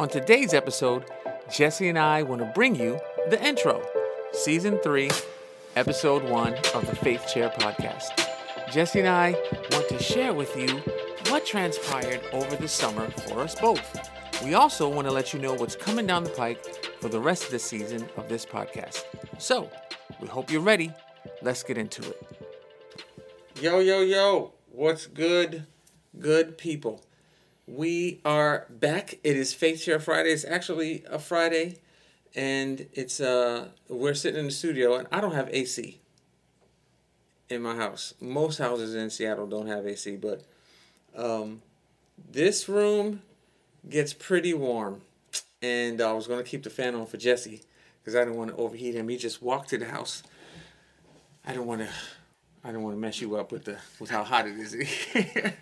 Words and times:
On 0.00 0.08
today's 0.08 0.54
episode, 0.54 1.04
Jesse 1.52 1.90
and 1.90 1.98
I 1.98 2.22
want 2.22 2.40
to 2.40 2.50
bring 2.54 2.74
you 2.74 2.98
the 3.28 3.38
intro, 3.46 3.86
season 4.32 4.78
three, 4.78 5.10
episode 5.76 6.22
one 6.22 6.54
of 6.72 6.86
the 6.86 6.96
Faith 6.96 7.26
Chair 7.30 7.50
podcast. 7.50 8.26
Jesse 8.72 9.00
and 9.00 9.08
I 9.10 9.32
want 9.72 9.90
to 9.90 10.02
share 10.02 10.32
with 10.32 10.56
you 10.56 10.68
what 11.30 11.44
transpired 11.44 12.22
over 12.32 12.56
the 12.56 12.66
summer 12.66 13.10
for 13.10 13.40
us 13.40 13.54
both. 13.54 14.10
We 14.42 14.54
also 14.54 14.88
want 14.88 15.06
to 15.06 15.12
let 15.12 15.34
you 15.34 15.38
know 15.38 15.52
what's 15.52 15.76
coming 15.76 16.06
down 16.06 16.24
the 16.24 16.30
pike 16.30 16.64
for 17.02 17.10
the 17.10 17.20
rest 17.20 17.44
of 17.44 17.50
the 17.50 17.58
season 17.58 18.08
of 18.16 18.26
this 18.26 18.46
podcast. 18.46 19.04
So, 19.36 19.70
we 20.18 20.28
hope 20.28 20.50
you're 20.50 20.62
ready. 20.62 20.94
Let's 21.42 21.62
get 21.62 21.76
into 21.76 22.00
it. 22.08 22.22
Yo, 23.60 23.80
yo, 23.80 24.00
yo. 24.00 24.54
What's 24.72 25.06
good, 25.06 25.66
good 26.18 26.56
people? 26.56 27.04
We 27.72 28.20
are 28.24 28.66
back. 28.68 29.20
It 29.22 29.36
is 29.36 29.54
Faith 29.54 29.80
Share 29.80 30.00
Friday. 30.00 30.30
It's 30.30 30.44
actually 30.44 31.04
a 31.08 31.20
Friday, 31.20 31.78
and 32.34 32.88
it's 32.92 33.20
uh 33.20 33.68
we're 33.88 34.14
sitting 34.14 34.40
in 34.40 34.46
the 34.46 34.50
studio, 34.50 34.96
and 34.96 35.06
I 35.12 35.20
don't 35.20 35.34
have 35.34 35.48
AC 35.52 36.00
in 37.48 37.62
my 37.62 37.76
house. 37.76 38.14
Most 38.20 38.58
houses 38.58 38.96
in 38.96 39.08
Seattle 39.08 39.46
don't 39.46 39.68
have 39.68 39.86
AC, 39.86 40.16
but 40.16 40.42
um, 41.14 41.62
this 42.32 42.68
room 42.68 43.22
gets 43.88 44.14
pretty 44.14 44.52
warm, 44.52 45.02
and 45.62 46.00
I 46.00 46.12
was 46.12 46.26
gonna 46.26 46.42
keep 46.42 46.64
the 46.64 46.70
fan 46.70 46.96
on 46.96 47.06
for 47.06 47.18
Jesse 47.18 47.62
because 48.00 48.16
I 48.16 48.24
didn't 48.24 48.36
want 48.36 48.50
to 48.50 48.56
overheat 48.56 48.96
him. 48.96 49.08
He 49.08 49.16
just 49.16 49.42
walked 49.42 49.68
to 49.68 49.78
the 49.78 49.86
house. 49.86 50.24
I 51.46 51.52
don't 51.52 51.66
want 51.66 51.82
to. 51.82 51.88
I 52.64 52.72
don't 52.72 52.82
want 52.82 52.96
to 52.96 53.00
mess 53.00 53.20
you 53.20 53.36
up 53.36 53.52
with 53.52 53.66
the 53.66 53.78
with 54.00 54.10
how 54.10 54.24
hot 54.24 54.48
it 54.48 54.58
is. 54.58 54.74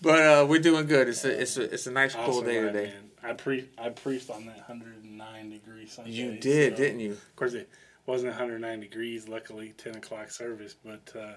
but 0.00 0.20
uh, 0.20 0.46
we're 0.48 0.60
doing 0.60 0.86
good. 0.86 1.08
It's 1.08 1.24
a 1.24 1.40
it's 1.40 1.56
a 1.56 1.62
it's 1.72 1.86
a 1.86 1.90
nice 1.90 2.14
cool 2.14 2.42
day 2.42 2.58
right, 2.62 2.72
today. 2.72 2.92
man. 2.92 3.30
I 3.30 3.32
pre 3.34 3.68
I 3.76 3.88
preached 3.90 4.30
on 4.30 4.46
that 4.46 4.56
109 4.68 5.50
degree 5.50 5.86
Sunday. 5.86 6.10
You 6.12 6.38
did, 6.38 6.72
so- 6.76 6.82
didn't 6.82 7.00
you? 7.00 7.12
Of 7.12 7.36
course, 7.36 7.54
it 7.54 7.68
wasn't 8.06 8.30
109 8.30 8.80
degrees. 8.80 9.28
Luckily, 9.28 9.74
10 9.76 9.96
o'clock 9.96 10.30
service, 10.30 10.74
but 10.84 11.12
uh, 11.18 11.34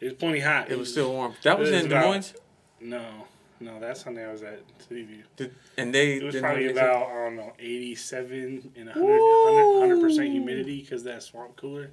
it 0.00 0.04
was 0.04 0.12
plenty 0.14 0.40
hot. 0.40 0.70
It 0.70 0.78
was 0.78 0.90
still 0.90 1.12
warm. 1.12 1.34
That 1.42 1.58
was 1.58 1.70
was 1.70 1.82
in 1.84 1.88
Des 1.90 2.00
Moines, 2.00 2.34
No, 2.80 3.04
no, 3.60 3.80
that 3.80 3.96
Sunday 3.96 4.26
I 4.26 4.32
was 4.32 4.42
at 4.42 4.60
City 4.86 5.04
View. 5.04 5.22
Did- 5.36 5.54
and 5.78 5.94
they 5.94 6.16
It 6.16 6.24
was 6.24 6.36
probably 6.36 6.70
about 6.70 7.08
I 7.08 7.14
don't 7.24 7.36
know 7.36 7.52
87 7.58 8.72
and 8.76 8.86
100 8.88 10.00
percent 10.00 10.30
humidity 10.30 10.80
because 10.82 11.04
that 11.04 11.22
swamp 11.22 11.56
cooler. 11.56 11.90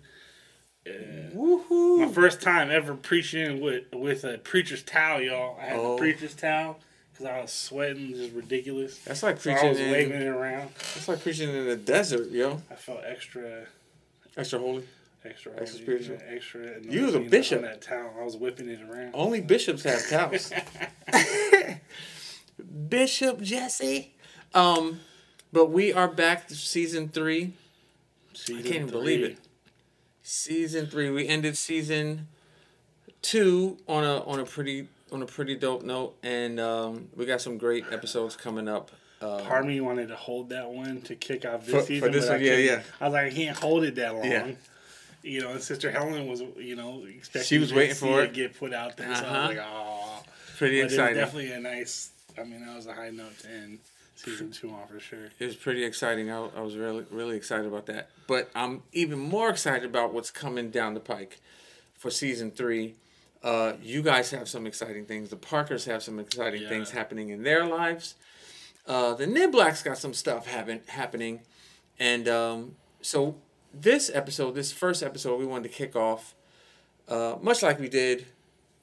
Yeah. 0.86 1.30
My 1.34 2.12
first 2.12 2.42
time 2.42 2.72
ever 2.72 2.96
preaching 2.96 3.62
with 3.62 3.84
with 3.94 4.24
a 4.24 4.38
preacher's 4.40 4.82
towel, 4.84 5.22
y'all. 5.22 5.58
I 5.60 5.66
had 5.66 5.80
Oh. 5.80 5.92
the 5.96 6.00
preacher's 6.00 6.34
towel 6.34 6.80
because 7.14 7.26
I 7.28 7.40
was 7.42 7.52
sweating, 7.52 8.14
just 8.16 8.34
ridiculous. 8.34 8.98
That's 9.00 9.22
like 9.24 9.40
So 9.40 9.52
I 9.52 9.54
preaching 9.54 9.70
was 9.70 9.80
in. 9.80 9.92
waving 9.92 10.22
it 10.22 10.28
around. 10.28 10.70
That's 10.76 11.08
like 11.08 11.22
preaching 11.22 11.50
in 11.50 11.68
the 11.68 11.76
desert, 11.76 12.32
yo. 12.32 12.62
I 12.72 12.76
felt 12.76 13.02
extra, 13.06 13.66
Extra 14.36 14.58
holy. 14.59 14.84
extra, 15.24 15.52
Extra 15.52 15.66
holy, 15.68 15.84
spiritual. 15.84 16.18
yeah, 16.20 16.36
extra. 16.36 16.80
You 16.82 17.06
was 17.06 17.16
a 17.16 17.20
bishop. 17.20 17.58
On 17.59 17.64
that 17.66 17.82
towel, 17.82 18.14
I 18.20 18.24
was 18.24 18.36
whipping 18.38 18.68
it 18.70 18.82
around. 18.82 19.12
Only 19.14 19.40
bishops 19.42 19.84
have 19.84 20.08
towels. 20.09 20.52
Bishop 22.90 23.42
Jesse. 23.42 24.14
Um, 24.54 25.00
but 25.54 25.68
we 25.72 25.94
are 25.94 26.08
back 26.08 26.48
to 26.50 26.56
season 26.56 27.09
three. 27.09 27.54
Season 28.34 28.64
can't 28.64 28.76
even 28.76 28.88
believe 28.90 29.24
it. 29.24 29.38
Season 30.36 30.88
three. 30.88 31.10
We 31.10 31.28
ended 31.28 31.58
season 31.58 32.30
two 33.22 33.78
on 33.86 34.06
a 34.06 34.24
on 34.24 34.40
a 34.40 34.46
pretty 34.46 34.88
on 35.12 35.22
a 35.22 35.26
pretty 35.26 35.58
dope 35.58 35.84
note, 35.84 36.16
and 36.24 36.58
um, 36.58 37.10
we 37.18 37.26
got 37.26 37.42
some 37.42 37.58
great 37.58 37.84
episodes 37.92 38.38
coming 38.38 38.70
up. 38.70 38.92
Um, 39.22 39.42
Part 39.42 39.64
of 39.64 39.68
me 39.68 39.82
wanted 39.82 40.08
to 40.08 40.16
hold 40.16 40.48
that 40.52 40.70
one 40.70 41.02
to 41.02 41.16
kick 41.16 41.46
off 41.46 41.66
this 41.66 41.76
For- 41.76 41.82
for 41.82 41.86
season, 41.86 42.12
this 42.14 42.28
but 42.28 42.36
I 42.36 42.38
yeah, 42.38 42.56
yeah. 42.56 42.82
I 43.02 43.04
was 43.09 43.14
like, 43.14 43.26
I 43.26 43.36
can't 43.36 43.58
hold 43.58 43.84
it 43.84 43.96
that 43.96 44.16
long. 44.16 44.24
Yeah. 44.24 44.52
You 45.22 45.42
know, 45.42 45.50
and 45.52 45.62
Sister 45.62 45.92
Helen 45.92 46.26
was, 46.28 46.42
you 46.56 46.78
know, 46.78 47.03
expecting 47.14 47.44
She 47.47 47.58
was 47.59 47.70
to 47.72 47.75
waiting 47.75 47.96
for 47.96 48.22
it 48.22 48.30
it. 48.30 48.34
get 48.34 48.58
put 48.58 48.72
out 48.74 48.96
there. 48.96 49.14
So 49.14 49.25
I 49.25 49.28
Uh-huh. 49.28 49.47
was 49.50 49.58
like, 49.58 49.68
oh. 49.70 50.24
pretty 50.58 50.78
But 50.78 50.80
it 50.80 50.84
was 50.86 50.94
exciting. 50.94 51.16
definitely 51.18 51.52
a 51.52 51.59
nice. 51.59 52.09
I 52.40 52.44
mean, 52.44 52.66
that 52.66 52.74
was 52.74 52.88
a 52.88 52.94
high 52.94 53.09
note 53.09 53.38
to 53.40 53.50
end 53.52 53.80
season 54.24 54.52
two 54.52 54.70
on 54.72 54.88
for 54.88 55.00
sure. 55.00 55.26
It 55.40 55.46
was 55.46 55.56
pretty 55.56 55.84
exciting. 55.84 56.30
I, 56.32 56.48
I 56.56 56.62
was 56.62 56.76
really 56.78 57.06
really 57.12 57.36
excited 57.38 57.66
about 57.66 57.86
that. 57.88 58.09
But 58.28 58.50
I'm 58.56 58.84
even 58.94 59.20
more 59.20 59.50
excited 59.50 59.84
about 59.86 60.14
what's 60.14 60.32
coming 60.32 60.70
down 60.70 60.94
the 60.94 61.00
pike 61.00 61.40
for 61.98 62.09
season 62.12 62.52
three. 62.52 62.96
Uh, 63.44 63.74
you 63.82 64.02
guys 64.04 64.30
have 64.32 64.48
some 64.48 64.68
exciting 64.68 65.06
things. 65.06 65.30
The 65.30 65.36
Parkers 65.36 65.86
have 65.86 66.04
some 66.04 66.20
exciting 66.20 66.62
Yeah. 66.62 66.70
things 66.70 66.92
happening 66.92 67.30
in 67.30 67.42
their 67.44 67.66
lives. 67.66 68.16
Uh, 68.86 69.14
the 69.14 69.26
Niblacks 69.26 69.84
got 69.84 69.98
some 69.98 70.14
stuff 70.14 70.46
happen, 70.48 70.82
happening, 70.88 71.42
and 72.00 72.28
um, 72.28 72.76
so 73.02 73.36
this 73.74 74.09
episode, 74.14 74.52
this 74.56 74.72
first 74.72 75.02
episode, 75.03 75.40
we 75.40 75.46
wanted 75.46 75.70
to 75.70 75.76
kick 75.76 75.96
off, 75.96 76.34
uh, 77.08 77.36
much 77.42 77.62
like 77.64 77.80
we 77.80 77.88
did 77.90 78.26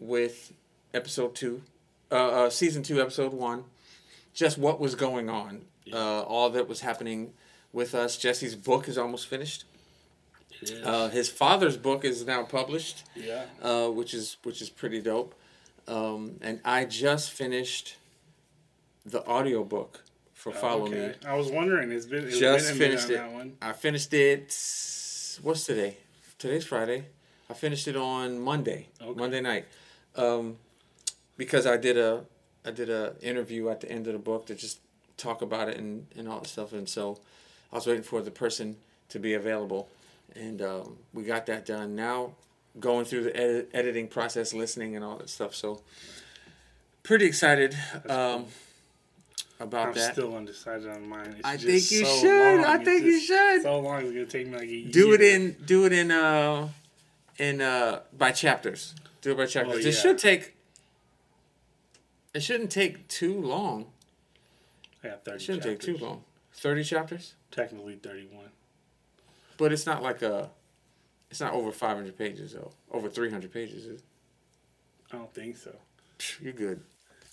with 0.00 0.52
episode 0.94 1.34
two, 1.34 1.62
uh, 2.12 2.14
uh, 2.44 2.50
season 2.50 2.82
two, 2.82 3.00
episode 3.02 3.32
one, 3.32 3.64
just 4.38 4.56
what 4.56 4.78
was 4.78 4.94
going 4.94 5.28
on, 5.28 5.62
uh, 5.92 6.22
all 6.22 6.48
that 6.50 6.68
was 6.68 6.80
happening 6.80 7.32
with 7.72 7.92
us. 7.92 8.16
Jesse's 8.16 8.54
book 8.54 8.86
is 8.86 8.96
almost 8.96 9.26
finished. 9.26 9.64
Is. 10.62 10.72
Uh, 10.72 11.08
his 11.08 11.28
father's 11.28 11.76
book 11.76 12.04
is 12.04 12.24
now 12.24 12.44
published, 12.44 13.02
yeah. 13.16 13.46
uh, 13.60 13.88
which 13.88 14.14
is 14.14 14.36
which 14.44 14.62
is 14.62 14.70
pretty 14.70 15.00
dope. 15.02 15.34
Um, 15.88 16.36
and 16.40 16.60
I 16.64 16.84
just 16.84 17.32
finished 17.32 17.96
the 19.04 19.26
audiobook 19.26 20.04
for 20.34 20.52
Follow 20.52 20.86
Me. 20.86 20.98
Okay. 20.98 21.14
I 21.26 21.34
was 21.34 21.50
wondering. 21.50 21.90
It's 21.90 22.06
been 22.06 22.28
it's 22.28 22.38
Just 22.38 22.66
been 22.68 22.76
a 22.76 22.78
finished 22.78 23.06
on 23.06 23.10
it. 23.10 23.16
that 23.16 23.32
one. 23.32 23.56
I 23.60 23.72
finished 23.72 24.12
it. 24.14 24.46
What's 25.42 25.64
today? 25.66 25.96
Today's 26.38 26.64
Friday. 26.64 27.06
I 27.50 27.54
finished 27.54 27.88
it 27.88 27.96
on 27.96 28.38
Monday, 28.38 28.88
Okay. 29.00 29.18
Monday 29.18 29.40
night, 29.40 29.64
um, 30.14 30.58
because 31.36 31.66
I 31.66 31.76
did 31.76 31.96
a 31.96 32.24
I 32.64 32.70
did 32.70 32.90
a 32.90 33.14
interview 33.22 33.68
at 33.68 33.80
the 33.80 33.90
end 33.90 34.06
of 34.06 34.12
the 34.12 34.18
book 34.18 34.46
to 34.46 34.54
just 34.54 34.80
talk 35.16 35.42
about 35.42 35.68
it 35.68 35.78
and, 35.78 36.06
and 36.16 36.28
all 36.28 36.40
that 36.40 36.48
stuff. 36.48 36.72
And 36.72 36.88
so 36.88 37.18
I 37.72 37.76
was 37.76 37.86
waiting 37.86 38.02
for 38.02 38.20
the 38.22 38.30
person 38.30 38.76
to 39.08 39.18
be 39.18 39.34
available, 39.34 39.88
and 40.34 40.60
um, 40.62 40.96
we 41.14 41.22
got 41.24 41.46
that 41.46 41.64
done. 41.66 41.94
Now 41.96 42.32
going 42.78 43.04
through 43.04 43.24
the 43.24 43.36
edit, 43.36 43.70
editing 43.72 44.08
process, 44.08 44.52
listening, 44.52 44.94
and 44.96 45.04
all 45.04 45.16
that 45.16 45.30
stuff. 45.30 45.54
So 45.54 45.80
pretty 47.02 47.26
excited 47.26 47.76
um, 48.08 48.46
about 49.60 49.88
I'm 49.88 49.94
that. 49.94 50.12
still 50.12 50.36
undecided 50.36 50.88
on 50.88 51.08
mine. 51.08 51.36
It's 51.38 51.44
I 51.44 51.56
think 51.56 51.90
you 51.90 52.04
so 52.04 52.20
should. 52.20 52.56
long. 52.56 52.64
I 52.64 52.84
think 52.84 53.04
you 53.04 53.20
should. 53.20 53.62
So 53.62 53.80
long. 53.80 54.02
It's 54.02 54.12
gonna 54.12 54.26
take 54.26 54.46
me 54.46 54.58
like 54.58 54.68
a 54.68 54.84
do 54.84 55.12
it 55.14 55.20
in 55.20 55.56
do 55.64 55.86
it 55.86 55.92
in 55.92 56.10
uh 56.10 56.68
in 57.38 57.60
uh 57.60 58.00
by 58.16 58.32
chapters 58.32 58.94
do 59.22 59.32
it 59.32 59.36
by 59.36 59.46
chapters 59.46 59.84
Oh, 59.84 59.88
it 59.88 59.92
should 59.92 60.18
take 60.18 60.54
it 62.34 62.40
shouldn't 62.42 62.70
take 62.70 63.08
too 63.08 63.40
long 63.40 63.86
I 65.04 65.08
got 65.08 65.24
thirty. 65.24 65.36
it 65.36 65.40
shouldn't 65.42 65.62
take 65.64 65.80
too 65.80 65.96
long 65.98 66.24
30 66.54 66.84
chapters 66.84 67.34
Technically 67.50 67.94
thirty-one. 67.96 68.48
but 69.56 69.72
it's 69.72 69.86
not 69.86 70.02
like 70.02 70.22
a 70.22 70.50
it's 71.30 71.40
not 71.40 71.52
over 71.52 71.70
500 71.72 72.16
pages 72.16 72.52
though 72.52 72.70
over 72.90 73.08
300 73.08 73.52
pages 73.52 73.84
is 73.86 73.98
it? 74.00 74.02
I 75.12 75.16
don't 75.16 75.32
think 75.32 75.56
so. 75.56 75.74
you're 76.40 76.52
good 76.52 76.80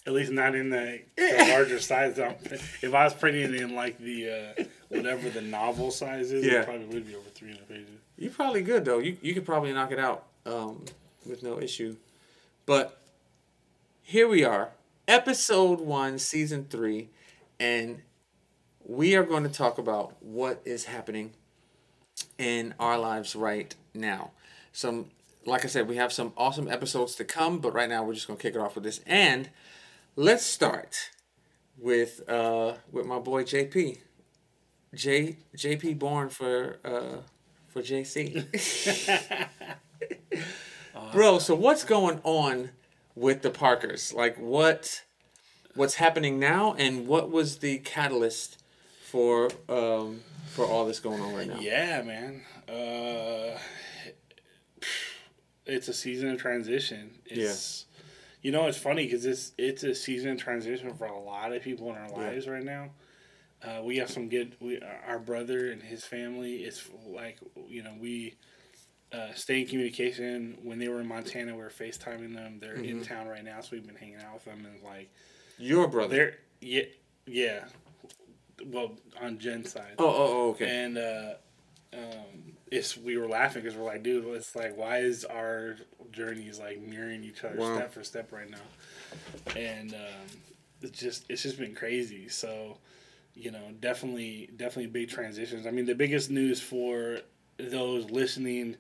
At 0.08 0.14
least 0.14 0.32
not 0.32 0.54
in 0.56 0.70
the, 0.70 1.02
the 1.18 1.46
larger 1.50 1.80
size. 1.80 2.18
If 2.20 2.94
I 2.94 3.04
was 3.04 3.14
printing 3.14 3.44
it 3.44 3.56
in 3.56 3.74
like 3.76 3.98
the 3.98 4.30
uh, 4.60 4.64
whatever 4.90 5.30
the 5.30 5.42
novel 5.42 5.92
size 5.92 6.32
is, 6.32 6.46
Yeah. 6.46 6.62
it 6.62 6.66
probably 6.66 6.86
would 6.86 7.08
be 7.08 7.16
over 7.16 7.30
three 7.30 7.50
hundred 7.50 7.68
pages. 7.68 7.90
you're 8.18 8.32
probably 8.32 8.62
good 8.62 8.86
though 8.86 9.00
you, 9.00 9.18
you 9.22 9.34
could 9.34 9.46
probably 9.46 9.74
knock 9.74 9.92
it 9.92 10.00
out 10.00 10.26
um, 10.46 10.84
with 11.28 11.42
no 11.44 11.60
issue 11.60 11.96
but 12.68 13.02
here 14.04 14.28
we 14.28 14.44
are 14.44 14.70
episode 15.08 15.80
one 15.82 16.18
season 16.18 16.66
three 16.70 17.10
and 17.60 18.02
we 18.84 19.16
are 19.16 19.24
going 19.24 19.44
to 19.44 19.50
talk 19.50 19.78
about 19.78 20.16
what 20.22 20.62
is 20.66 20.86
happening 20.86 21.32
in 22.38 22.74
our 22.80 22.98
lives 22.98 23.36
right 23.36 23.74
now. 23.94 24.32
Some, 24.72 25.08
like 25.46 25.66
I 25.66 25.68
said, 25.68 25.88
we 25.88 25.96
have 25.96 26.14
some 26.14 26.34
awesome 26.38 26.68
episodes 26.68 27.16
to 27.16 27.24
come, 27.24 27.60
but 27.60 27.74
right 27.74 27.90
now 27.90 28.04
we're 28.04 28.14
just 28.14 28.28
going 28.28 28.38
to 28.38 28.42
kick 28.42 28.56
it 28.56 28.60
off 28.60 28.76
with 28.76 28.84
this. 28.84 29.02
And 29.06 29.50
let's 30.16 30.46
start 30.46 31.12
with 31.78 32.28
uh, 32.30 32.74
with 32.92 33.06
my 33.06 33.20
boy 33.20 33.44
JP. 33.44 34.00
J 34.94 35.38
JP 35.58 36.00
born 36.00 36.30
for 36.30 36.78
uh, 36.86 37.18
for 37.68 37.82
JC. 37.82 38.46
Bro, 41.12 41.40
so 41.40 41.56
what's 41.56 41.84
going 41.84 42.22
on 42.24 42.70
with 43.16 43.42
the 43.42 43.50
Parkers? 43.50 44.14
Like 44.14 44.38
what 44.38 45.04
what's 45.74 45.96
happening 45.96 46.40
now 46.40 46.74
and 46.78 47.08
what 47.08 47.32
was 47.32 47.58
the 47.58 47.80
catalyst 47.80 48.62
for 49.02 49.50
um 49.68 50.22
for 50.48 50.66
all 50.66 50.86
this 50.86 51.00
going 51.00 51.22
on 51.22 51.34
right 51.34 51.48
now? 51.48 51.60
Yeah, 51.60 52.02
man. 52.02 52.42
Uh, 52.68 53.58
it's 55.66 55.88
a 55.88 55.94
season 55.94 56.30
of 56.30 56.40
transition. 56.40 57.20
It's 57.26 57.86
You 58.42 58.52
know, 58.52 58.68
it's 58.68 58.78
funny 58.78 59.06
because 59.06 59.26
it's 59.26 59.54
it's 59.58 59.84
a 59.84 59.96
season 59.96 60.32
of 60.32 60.38
transition 60.38 60.94
for 60.94 61.06
a 61.06 61.20
lot 61.20 61.52
of 61.52 61.64
people 61.64 61.90
in 61.90 61.96
our 61.96 62.10
Yeah. 62.10 62.30
lives 62.30 62.48
right 62.48 62.64
now. 62.64 62.92
Uh, 63.64 63.82
we 63.84 63.98
have 63.98 64.12
some 64.12 64.30
good. 64.30 64.56
We 64.60 64.80
our 65.08 65.18
brother 65.18 65.72
and 65.72 65.82
his 65.82 66.04
family. 66.04 66.58
It's 66.58 66.88
like 67.08 67.40
you 67.68 67.82
know 67.82 67.96
we 68.00 68.36
uh, 69.16 69.34
stay 69.34 69.62
in 69.62 69.68
communication. 69.68 70.58
When 70.64 70.80
they 70.80 70.88
were 70.90 71.00
in 71.00 71.08
Montana, 71.08 71.54
we 71.56 71.62
were 71.62 71.70
FaceTiming 71.70 72.34
them. 72.36 72.58
They're 72.60 72.74
in 72.76 72.98
Mm-hmm. 73.00 73.02
town 73.04 73.28
right 73.28 73.44
now, 73.44 73.62
so 73.62 73.70
we've 73.72 73.86
been 73.86 73.96
hanging 73.96 74.18
out 74.22 74.34
with 74.36 74.46
them. 74.46 74.66
And 74.66 74.84
like 74.84 75.10
Your 75.58 75.88
brother. 75.88 76.16
they're 76.16 76.38
yeah 76.62 76.84
yeah. 77.26 77.66
Well, 78.66 78.94
on 79.22 79.38
Jen's 79.38 79.72
side. 79.72 79.96
Oh, 80.00 80.06
oh, 80.06 80.16
oh, 80.18 80.50
okay. 80.52 80.68
And 80.86 80.98
uh, 80.98 81.34
um, 81.94 82.54
it's 82.72 82.96
we 82.98 83.18
were 83.18 83.28
laughing 83.28 83.62
because 83.64 83.78
we're 83.78 83.86
like, 83.86 84.02
dude, 84.04 84.26
it's 84.36 84.56
like, 84.56 84.78
why 84.78 85.00
is 85.00 85.26
our 85.26 85.76
journeys 86.12 86.58
like 86.60 86.82
mirroring 86.82 87.24
each 87.24 87.44
other 87.44 87.58
Wow. 87.58 87.76
step 87.76 87.94
for 87.94 88.04
step 88.04 88.32
right 88.32 88.50
now? 88.50 89.54
And 89.56 89.94
um, 89.94 90.40
it's 90.82 91.00
just 91.00 91.26
it's 91.30 91.44
just 91.44 91.58
been 91.60 91.76
crazy. 91.76 92.30
So, 92.30 92.78
you 93.34 93.52
know, 93.52 93.72
definitely 93.82 94.50
definitely 94.56 94.88
big 94.88 95.10
transitions. 95.10 95.68
I 95.68 95.72
mean, 95.72 95.86
the 95.86 95.96
biggest 95.96 96.30
news 96.32 96.62
for 96.62 97.20
those 97.58 98.10
listening. 98.12 98.76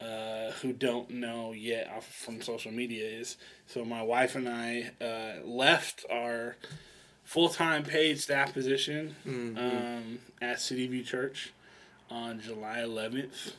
Uh, 0.00 0.50
who 0.62 0.72
don't 0.72 1.10
know 1.10 1.52
yet 1.52 2.02
from 2.02 2.42
social 2.42 2.72
media 2.72 3.06
is 3.06 3.36
so 3.68 3.84
my 3.84 4.02
wife 4.02 4.34
and 4.34 4.48
I 4.48 4.90
uh, 5.00 5.46
left 5.46 6.04
our 6.10 6.56
full 7.22 7.48
time 7.48 7.84
paid 7.84 8.18
staff 8.18 8.52
position 8.52 9.14
um, 9.24 10.18
at 10.40 10.60
City 10.60 10.88
View 10.88 11.04
Church 11.04 11.52
on 12.10 12.40
July 12.40 12.78
11th. 12.78 13.52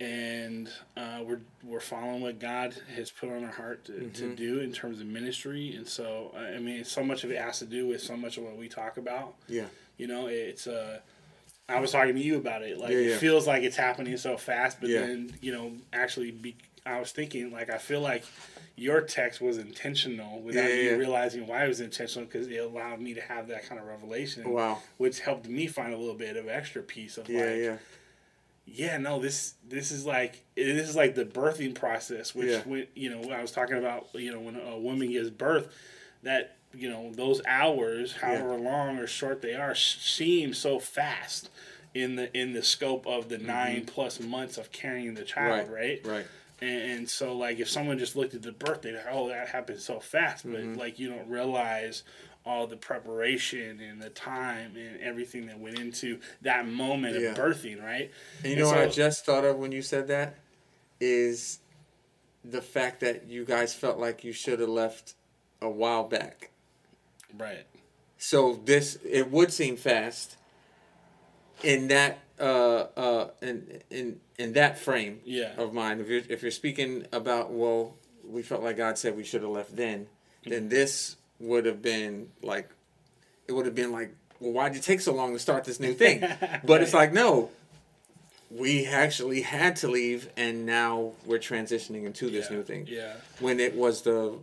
And 0.00 0.68
uh, 0.96 1.20
we're, 1.24 1.40
we're 1.62 1.80
following 1.80 2.20
what 2.20 2.38
God 2.38 2.74
has 2.94 3.10
put 3.10 3.28
on 3.30 3.44
our 3.44 3.50
heart 3.50 3.84
to, 3.86 4.08
to 4.10 4.34
do 4.36 4.60
in 4.60 4.72
terms 4.72 5.00
of 5.00 5.06
ministry. 5.06 5.74
And 5.76 5.86
so, 5.86 6.32
I 6.36 6.56
I 6.56 6.58
mean, 6.58 6.84
so 6.84 7.02
much 7.02 7.24
of 7.24 7.30
it 7.30 7.40
has 7.40 7.58
to 7.60 7.66
do 7.66 7.86
with 7.88 8.02
so 8.02 8.16
much 8.16 8.36
of 8.36 8.44
what 8.44 8.56
we 8.56 8.68
talk 8.68 8.98
about. 8.98 9.34
yeah. 9.48 9.66
You 9.96 10.08
know, 10.08 10.26
it's 10.26 10.66
uh 10.66 10.98
I 11.68 11.80
was 11.80 11.92
talking 11.92 12.14
to 12.14 12.20
you 12.20 12.36
about 12.36 12.62
it. 12.62 12.78
Like 12.78 12.90
Yeah, 12.90 12.98
yeah. 12.98 13.14
it 13.14 13.18
feels 13.18 13.46
like 13.46 13.62
it's 13.62 13.76
happening 13.76 14.16
so 14.16 14.36
fast, 14.36 14.80
but 14.80 14.90
Yeah. 14.90 15.00
then 15.00 15.34
you 15.40 15.52
know, 15.52 15.72
actually, 15.92 16.30
be, 16.30 16.56
I 16.84 17.00
was 17.00 17.12
thinking 17.12 17.50
like 17.50 17.70
I 17.70 17.78
feel 17.78 18.00
like 18.00 18.24
your 18.76 19.00
text 19.00 19.40
was 19.40 19.56
intentional 19.56 20.40
without 20.42 20.68
you 20.68 20.96
realizing 20.98 21.46
why 21.46 21.64
it 21.64 21.68
was 21.68 21.80
intentional 21.80 22.26
because 22.26 22.48
it 22.48 22.56
allowed 22.56 23.00
me 23.00 23.14
to 23.14 23.20
have 23.20 23.48
that 23.48 23.66
kind 23.66 23.80
of 23.80 23.86
revelation. 23.86 24.48
Wow. 24.50 24.82
Which 24.98 25.20
helped 25.20 25.48
me 25.48 25.66
find 25.66 25.94
a 25.94 25.96
little 25.96 26.14
bit 26.16 26.36
of 26.36 26.48
extra 26.48 26.82
piece 26.82 27.16
of 27.16 27.28
Yeah, 27.28 27.44
like, 27.44 27.56
yeah. 27.60 27.76
yeah, 28.66 28.96
no, 28.98 29.18
this 29.20 29.54
this 29.66 29.90
is 29.90 30.04
like 30.04 30.44
this 30.56 30.86
is 30.88 30.96
like 30.96 31.14
the 31.14 31.24
birthing 31.24 31.74
process, 31.74 32.34
which 32.34 32.62
when 32.66 32.86
you 32.94 33.08
know 33.08 33.30
I 33.32 33.40
was 33.40 33.52
talking 33.52 33.76
about, 33.78 34.08
you 34.12 34.32
know, 34.32 34.40
when 34.40 34.56
a 34.56 34.78
woman 34.78 35.10
gives 35.10 35.30
birth, 35.30 35.68
that 36.24 36.56
you 36.76 36.90
know 36.90 37.10
those 37.12 37.40
hours, 37.46 38.12
however 38.12 38.56
long 38.56 38.98
or 38.98 39.06
short 39.06 39.42
they 39.42 39.54
are, 39.54 39.74
seem 39.74 40.54
so 40.54 40.78
fast 40.78 41.50
in 41.94 42.16
the 42.16 42.36
in 42.36 42.52
the 42.52 42.62
scope 42.62 43.06
of 43.06 43.28
the 43.28 43.38
nine 43.38 43.84
plus 43.86 44.20
months 44.20 44.58
of 44.58 44.72
carrying 44.72 45.14
the 45.14 45.22
child, 45.24 45.68
right? 45.70 46.02
Mm-hmm. 46.02 46.10
Right. 46.10 46.26
And, 46.60 46.92
and 46.92 47.10
so, 47.10 47.36
like, 47.36 47.58
if 47.58 47.68
someone 47.68 47.98
just 47.98 48.14
looked 48.16 48.34
at 48.34 48.42
the 48.42 48.52
birthday, 48.52 48.98
oh, 49.10 49.28
that 49.28 49.48
happened 49.48 49.80
so 49.80 49.98
fast, 50.00 50.44
but 50.44 50.60
Mm-hmm. 50.60 50.78
like 50.78 50.98
you 50.98 51.08
don't 51.08 51.28
realize 51.28 52.04
all 52.46 52.66
the 52.66 52.76
preparation 52.76 53.80
and 53.80 54.00
the 54.00 54.10
time 54.10 54.76
and 54.76 55.00
everything 55.00 55.46
that 55.46 55.58
went 55.58 55.78
into 55.78 56.18
that 56.42 56.68
moment 56.68 57.16
Yeah. 57.16 57.30
of 57.30 57.36
birthing, 57.36 57.82
right? 57.82 58.10
And 58.38 58.46
you 58.46 58.52
And 58.52 58.60
know 58.60 58.66
what 58.68 58.78
I 58.78 58.86
just 58.86 59.24
thought 59.26 59.44
of 59.44 59.56
when 59.58 59.72
you 59.72 59.82
said 59.82 60.08
that 60.08 60.36
is 61.00 61.58
the 62.44 62.60
fact 62.62 63.00
that 63.00 63.26
you 63.26 63.44
guys 63.44 63.74
felt 63.74 63.98
like 63.98 64.24
you 64.24 64.32
should 64.32 64.60
have 64.60 64.68
left 64.68 65.14
a 65.62 65.68
while 65.70 66.04
back. 66.04 66.50
Right. 67.38 67.66
So 68.18 68.60
this 68.64 68.98
it 69.04 69.30
would 69.30 69.52
seem 69.52 69.76
fast 69.76 70.36
in 71.62 71.88
that 71.88 72.18
uh 72.40 72.86
uh 72.96 73.28
in 73.42 73.80
in 73.90 74.20
in 74.38 74.52
that 74.54 74.78
frame 74.78 75.20
Yeah. 75.24 75.52
of 75.56 75.72
mind. 75.72 76.00
If 76.00 76.08
you're 76.08 76.22
if 76.28 76.42
you're 76.42 76.50
speaking 76.50 77.06
about 77.12 77.50
well, 77.52 77.94
we 78.26 78.42
felt 78.42 78.62
like 78.62 78.76
God 78.76 78.98
said 78.98 79.16
we 79.16 79.24
should 79.24 79.42
have 79.42 79.50
left 79.50 79.76
then, 79.76 80.06
then 80.44 80.68
this 80.68 81.16
would 81.40 81.66
have 81.66 81.82
been 81.82 82.30
like 82.42 82.70
it 83.46 83.52
would 83.52 83.66
have 83.66 83.74
been 83.74 83.92
like, 83.92 84.14
well, 84.40 84.52
why'd 84.52 84.74
you 84.74 84.80
take 84.80 85.00
so 85.00 85.14
long 85.14 85.32
to 85.32 85.38
start 85.38 85.64
this 85.64 85.78
new 85.78 85.92
thing? 86.02 86.24
But 86.64 86.82
it's 86.82 86.94
like, 86.94 87.12
no, 87.12 87.50
we 88.50 88.86
actually 88.86 89.42
had 89.42 89.76
to 89.76 89.88
leave 89.88 90.28
and 90.36 90.64
now 90.64 91.12
we're 91.26 91.38
transitioning 91.38 92.04
into 92.06 92.30
this 92.30 92.48
yeah. 92.50 92.56
new 92.56 92.62
thing. 92.62 92.86
Yeah. 92.88 93.14
When 93.40 93.60
it 93.60 93.74
was 93.74 94.02
the 94.02 94.34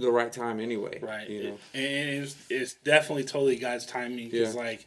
the 0.00 0.10
right 0.10 0.32
time 0.32 0.60
anyway. 0.60 0.98
Right. 1.02 1.28
You 1.28 1.42
know. 1.44 1.58
And 1.74 2.24
it's, 2.24 2.36
it's 2.50 2.74
definitely 2.74 3.24
totally 3.24 3.56
God's 3.56 3.86
timing 3.86 4.30
because 4.30 4.54
Yeah. 4.54 4.60
like 4.60 4.86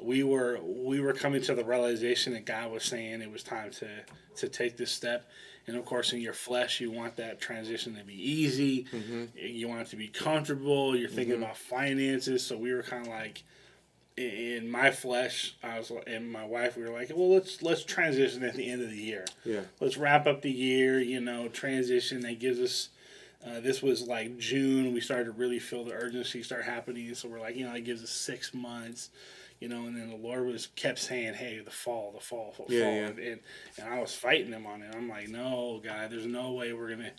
we 0.00 0.22
were 0.24 0.58
we 0.62 1.00
were 1.00 1.12
coming 1.12 1.42
to 1.42 1.54
the 1.54 1.64
realization 1.64 2.32
that 2.32 2.44
God 2.44 2.70
was 2.72 2.84
saying 2.84 3.22
it 3.22 3.30
was 3.30 3.42
time 3.42 3.70
to 3.72 3.88
to 4.36 4.48
take 4.48 4.76
this 4.76 4.90
step. 4.90 5.28
And 5.68 5.76
of 5.76 5.84
course, 5.84 6.12
in 6.12 6.20
your 6.20 6.32
flesh, 6.32 6.80
you 6.80 6.90
want 6.90 7.16
that 7.18 7.40
transition 7.40 7.94
to 7.96 8.02
be 8.02 8.14
easy. 8.14 8.84
Mm-hmm. 8.92 9.24
You 9.36 9.68
want 9.68 9.82
it 9.82 9.86
to 9.90 9.96
be 9.96 10.08
comfortable. 10.08 10.96
You're 10.96 11.08
thinking 11.08 11.36
about 11.36 11.56
finances. 11.56 12.44
So 12.44 12.56
we 12.58 12.74
were 12.74 12.82
kind 12.82 13.06
of 13.06 13.12
like, 13.12 13.44
in- 14.16 14.24
in 14.24 14.70
my 14.72 14.90
flesh, 14.90 15.54
I 15.62 15.78
was 15.78 15.92
and 16.08 16.32
my 16.32 16.44
wife. 16.44 16.76
We 16.76 16.82
were 16.82 16.90
like, 16.90 17.10
well, 17.14 17.32
let's 17.32 17.62
let's 17.62 17.84
transition 17.84 18.42
at 18.42 18.56
the 18.56 18.68
end 18.68 18.82
of 18.82 18.90
the 18.90 18.96
year. 18.96 19.24
Yeah. 19.44 19.60
let's 19.78 19.96
wrap 19.96 20.26
up 20.26 20.42
the 20.42 20.50
year, 20.50 20.98
you 21.00 21.20
know, 21.20 21.46
transition 21.46 22.20
that 22.22 22.40
gives 22.40 22.58
us. 22.58 22.88
Uh, 23.46 23.60
this 23.60 23.82
was 23.82 24.02
like 24.06 24.38
June. 24.38 24.92
We 24.94 25.00
started 25.00 25.24
to 25.24 25.30
really 25.32 25.58
feel 25.58 25.84
the 25.84 25.92
urgency 25.94 26.42
start 26.42 26.64
happening. 26.64 27.12
So 27.14 27.28
we're 27.28 27.40
like, 27.40 27.56
you 27.56 27.66
know, 27.66 27.74
it 27.74 27.84
gives 27.84 28.02
us 28.02 28.10
six 28.10 28.54
months, 28.54 29.10
you 29.60 29.68
know. 29.68 29.86
And 29.86 29.96
then 29.96 30.10
the 30.10 30.16
Lord 30.16 30.46
was 30.46 30.68
kept 30.76 30.98
saying, 31.00 31.34
"Hey, 31.34 31.58
the 31.64 31.70
fall, 31.70 32.12
the 32.14 32.20
fall, 32.20 32.52
fall." 32.52 32.66
Yeah, 32.68 32.88
yeah. 32.90 33.06
And, 33.08 33.40
and 33.78 33.88
I 33.88 34.00
was 34.00 34.14
fighting 34.14 34.52
him 34.52 34.64
on 34.66 34.82
it. 34.82 34.94
I'm 34.94 35.08
like, 35.08 35.28
no, 35.28 35.80
God, 35.84 36.10
there's 36.10 36.26
no 36.26 36.52
way 36.52 36.72
we're 36.72 36.90
gonna. 36.90 37.10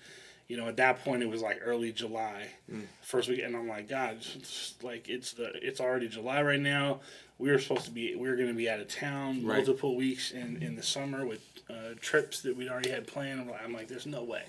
You 0.49 0.57
know, 0.57 0.67
at 0.67 0.75
that 0.77 1.03
point 1.03 1.23
it 1.23 1.29
was 1.29 1.41
like 1.41 1.59
early 1.63 1.91
July, 1.93 2.47
Mm. 2.71 2.83
first 3.01 3.27
week, 3.29 3.41
and 3.43 3.55
I'm 3.55 3.67
like, 3.67 3.87
God, 3.89 4.17
it's 4.35 4.75
like 4.83 5.09
it's 5.09 5.33
the 5.33 5.51
it's 5.65 5.79
already 5.81 6.07
July 6.07 6.41
right 6.43 6.59
now. 6.59 6.99
We 7.39 7.49
were 7.49 7.59
supposed 7.59 7.85
to 7.85 7.91
be 7.91 8.15
we 8.15 8.29
were 8.29 8.35
going 8.35 8.49
to 8.49 8.53
be 8.53 8.69
out 8.69 8.79
of 8.79 8.87
town 8.87 9.43
Right. 9.45 9.57
multiple 9.57 9.95
weeks 9.97 10.31
in 10.31 10.61
in 10.61 10.75
the 10.75 10.83
summer 10.83 11.25
with 11.25 11.41
uh, 11.69 11.95
trips 11.99 12.41
that 12.41 12.55
we'd 12.55 12.69
already 12.69 12.91
had 12.91 13.07
planned. 13.07 13.49
I'm 13.63 13.73
like, 13.73 13.87
there's 13.87 14.05
no 14.05 14.23
way, 14.23 14.43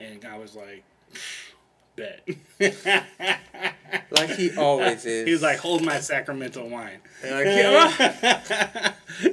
and 0.00 0.20
God 0.20 0.40
was 0.40 0.54
like, 0.56 0.82
bet. 1.96 2.28
Like 4.10 4.30
he 4.30 4.54
always 4.56 5.04
is. 5.06 5.26
he 5.26 5.32
was 5.32 5.42
like, 5.42 5.58
hold 5.58 5.82
my 5.84 6.00
sacramental 6.00 6.68
wine. 6.68 7.00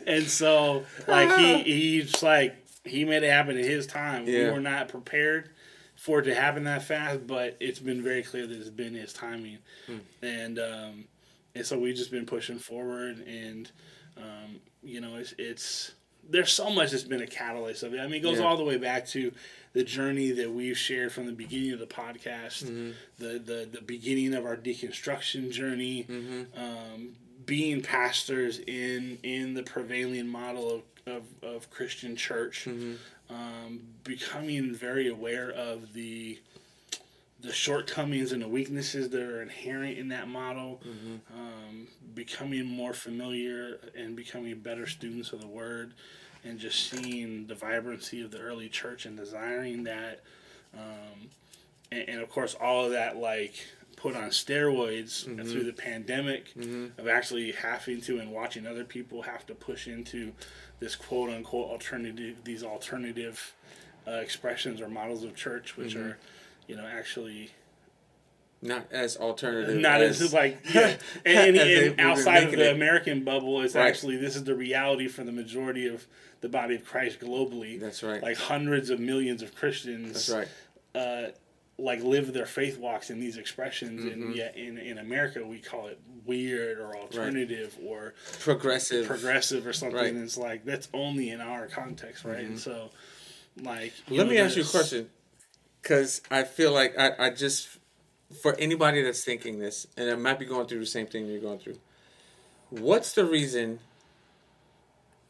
And 0.08 0.28
so 0.28 0.84
like 1.08 1.38
he 1.38 1.64
he's 1.64 2.24
like 2.24 2.56
he 2.86 3.04
made 3.06 3.24
it 3.24 3.30
happen 3.30 3.58
in 3.58 3.64
his 3.64 3.86
time. 3.88 4.26
We 4.26 4.46
were 4.50 4.60
not 4.60 4.88
prepared 4.90 5.50
for 5.96 6.20
it 6.20 6.24
to 6.24 6.36
happen 6.36 6.64
that 6.66 6.84
fast, 6.84 7.28
but 7.28 7.58
it's 7.60 7.80
been 7.80 8.02
very 8.04 8.24
clear 8.24 8.48
that 8.48 8.56
it's 8.58 8.70
been 8.70 8.94
his 8.94 9.14
timing, 9.14 9.60
Hmm. 9.88 9.98
and 10.22 10.60
um, 10.60 11.06
and 11.54 11.66
so 11.66 11.78
we've 11.78 11.96
just 11.96 12.12
been 12.12 12.26
pushing 12.26 12.58
forward, 12.60 13.20
and 13.28 13.70
um, 14.18 14.60
you 14.84 15.02
know 15.02 15.16
it's 15.16 15.34
it's 15.38 15.92
there's 16.28 16.52
so 16.54 16.70
much 16.70 16.92
that's 16.92 17.04
been 17.04 17.22
a 17.22 17.28
catalyst 17.28 17.84
of 17.84 17.94
it. 17.94 18.00
I 18.00 18.06
mean, 18.06 18.16
it 18.16 18.20
goes 18.24 18.40
Yeah. 18.40 18.46
all 18.46 18.58
the 18.58 18.64
way 18.64 18.78
back 18.78 19.06
to 19.10 19.32
the 19.76 19.84
journey 19.84 20.32
that 20.32 20.50
we've 20.50 20.78
shared 20.78 21.12
from 21.12 21.26
the 21.28 21.34
beginning 21.34 21.74
of 21.74 21.80
the 21.80 21.86
podcast, 21.86 22.64
Mm-hmm. 22.64 22.92
the, 23.20 23.38
the 23.40 23.70
the 23.72 23.82
beginning 23.86 24.34
of 24.34 24.46
our 24.46 24.56
deconstruction 24.58 25.52
journey, 25.52 26.06
Mm-hmm. 26.10 26.60
um, 26.60 27.10
being 27.46 27.82
pastors 27.84 28.60
in 28.60 29.20
in 29.22 29.54
the 29.54 29.64
prevailing 29.64 30.28
model 30.28 30.66
of 30.76 30.82
of, 31.06 31.24
of 31.44 31.70
Christian 31.70 32.16
church, 32.16 32.66
Mm-hmm. 32.68 32.96
um, 33.36 33.82
becoming 34.06 34.74
very 34.74 35.08
aware 35.10 35.52
of 35.52 35.94
the 35.94 36.40
the 37.42 37.52
shortcomings 37.52 38.32
and 38.32 38.42
the 38.42 38.48
weaknesses 38.48 39.10
that 39.10 39.22
are 39.22 39.42
inherent 39.42 39.98
in 40.00 40.08
that 40.08 40.28
model, 40.28 40.82
um, 41.38 41.88
becoming 42.16 42.66
more 42.66 42.94
familiar 42.94 43.78
and 43.96 44.16
becoming 44.16 44.58
better 44.60 44.88
students 44.88 45.32
of 45.34 45.42
the 45.42 45.48
Word, 45.48 45.94
and 46.46 46.60
just 46.60 46.90
seeing 46.90 47.48
the 47.48 47.56
vibrancy 47.56 48.22
of 48.22 48.32
the 48.32 48.40
early 48.40 48.70
church 48.70 49.06
and 49.06 49.18
desiring 49.18 49.84
that, 49.84 50.22
um, 50.74 51.30
and, 51.92 52.08
and 52.10 52.22
of 52.22 52.30
course 52.30 52.56
all 52.62 52.86
of 52.86 52.92
that 52.92 53.18
like 53.18 53.54
put 53.98 54.16
on 54.16 54.30
steroids 54.30 55.26
through 55.52 55.64
the 55.64 55.74
pandemic 55.74 56.54
of 56.98 57.08
actually 57.08 57.52
having 57.54 58.02
to 58.02 58.20
and 58.20 58.32
watching 58.32 58.68
other 58.68 58.84
people 58.84 59.22
have 59.24 59.46
to 59.48 59.56
push 59.56 59.88
into 59.88 60.34
this 60.80 60.96
quote 60.96 61.30
unquote 61.30 61.70
alternative 61.70 62.38
these 62.44 62.64
alternative 62.64 63.54
uh, 64.08 64.12
expressions 64.12 64.82
or 64.82 64.90
models 64.90 65.24
of 65.24 65.36
church 65.36 65.78
which 65.78 65.96
are 65.96 66.18
you 66.68 66.76
know 66.76 66.86
actually 66.86 67.50
not 68.62 68.88
as 68.92 69.18
alternative. 69.18 69.78
not 69.80 70.02
as, 70.02 70.22
as 70.22 70.34
like 70.34 70.60
yeah. 70.74 70.96
and, 71.26 71.38
and, 71.38 71.58
as 71.58 71.64
they- 71.68 71.84
we've 71.84 71.92
and 71.92 72.02
outside 72.02 72.44
of 72.46 72.52
the 72.52 72.70
it. 72.70 72.76
American 72.76 73.24
bubble, 73.24 73.62
it's 73.62 73.76
Right. 73.76 73.88
actually 73.88 74.18
this 74.18 74.36
is 74.36 74.44
the 74.44 74.56
reality 74.56 75.08
for 75.08 75.24
the 75.24 75.32
majority 75.32 75.88
of 75.88 76.06
the 76.42 76.50
body 76.50 76.76
of 76.76 76.86
Christ 76.86 77.20
globally. 77.20 77.80
That's 77.80 78.02
right. 78.04 78.22
Like 78.22 78.38
hundreds 78.38 78.90
of 78.90 79.00
millions 79.00 79.42
of 79.42 79.54
Christians. 79.56 80.14
That's 80.14 80.30
right. 80.30 80.48
Uh, 81.00 81.32
like 81.78 82.02
live 82.02 82.32
their 82.32 82.46
faith 82.46 82.78
walks 82.80 83.10
in 83.10 83.20
these 83.20 83.36
expressions, 83.38 84.02
Mm-hmm. 84.06 84.22
and 84.24 84.36
yet 84.36 84.56
in 84.56 84.78
in 84.78 84.98
America 84.98 85.46
we 85.46 85.60
call 85.60 85.88
it 85.88 86.00
weird 86.26 86.80
or 86.80 86.96
alternative 86.96 87.78
or 87.86 88.14
Progressive. 88.40 89.06
progressive 89.06 89.68
or 89.68 89.74
something. 89.74 89.98
Right. 89.98 90.06
Mm-hmm. 90.08 90.16
And 90.16 90.24
it's 90.26 90.38
like 90.38 90.64
that's 90.64 90.88
only 90.94 91.30
in 91.32 91.42
our 91.42 91.68
context, 91.68 92.24
right? 92.24 92.40
And 92.46 92.58
so, 92.58 92.92
like, 93.62 93.92
Let 94.10 94.26
know, 94.28 94.32
me 94.32 94.38
ask 94.38 94.56
you 94.56 94.64
a 94.64 94.66
question, 94.66 95.10
because 95.82 96.22
I 96.32 96.44
feel 96.44 96.72
like 96.72 96.98
I, 96.98 97.12
I 97.28 97.30
just 97.32 97.68
for 98.42 98.56
anybody 98.56 99.02
that's 99.02 99.24
thinking 99.24 99.60
this, 99.60 99.88
and 99.98 100.10
it 100.10 100.18
might 100.20 100.40
be 100.40 100.46
going 100.46 100.68
through 100.68 100.80
the 100.80 100.86
same 100.86 101.08
thing 101.08 101.28
you're 101.28 101.40
going 101.40 101.60
through. 101.60 101.78
What's 102.70 103.14
the 103.14 103.26
reason 103.26 103.80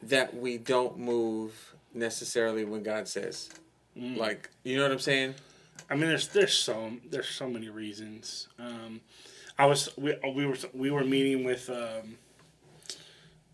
that 0.02 0.34
we 0.36 0.58
don't 0.58 0.98
move 0.98 1.74
necessarily 1.94 2.64
when 2.64 2.82
God 2.82 3.08
says? 3.08 3.50
Mm. 3.96 4.16
Like, 4.16 4.50
you 4.64 4.76
know 4.76 4.82
what 4.82 4.92
I'm 4.92 4.98
saying? 4.98 5.34
I 5.90 5.94
mean, 5.94 6.08
there's 6.08 6.28
there's 6.28 6.54
so 6.56 6.92
there's 7.08 7.28
so 7.28 7.48
many 7.48 7.68
reasons. 7.68 8.48
Um, 8.58 9.00
I 9.58 9.66
was 9.66 9.90
we, 9.96 10.14
we 10.34 10.46
were 10.46 10.56
we 10.74 10.90
were 10.90 11.04
meeting 11.04 11.44
with 11.44 11.68
um, 11.70 12.16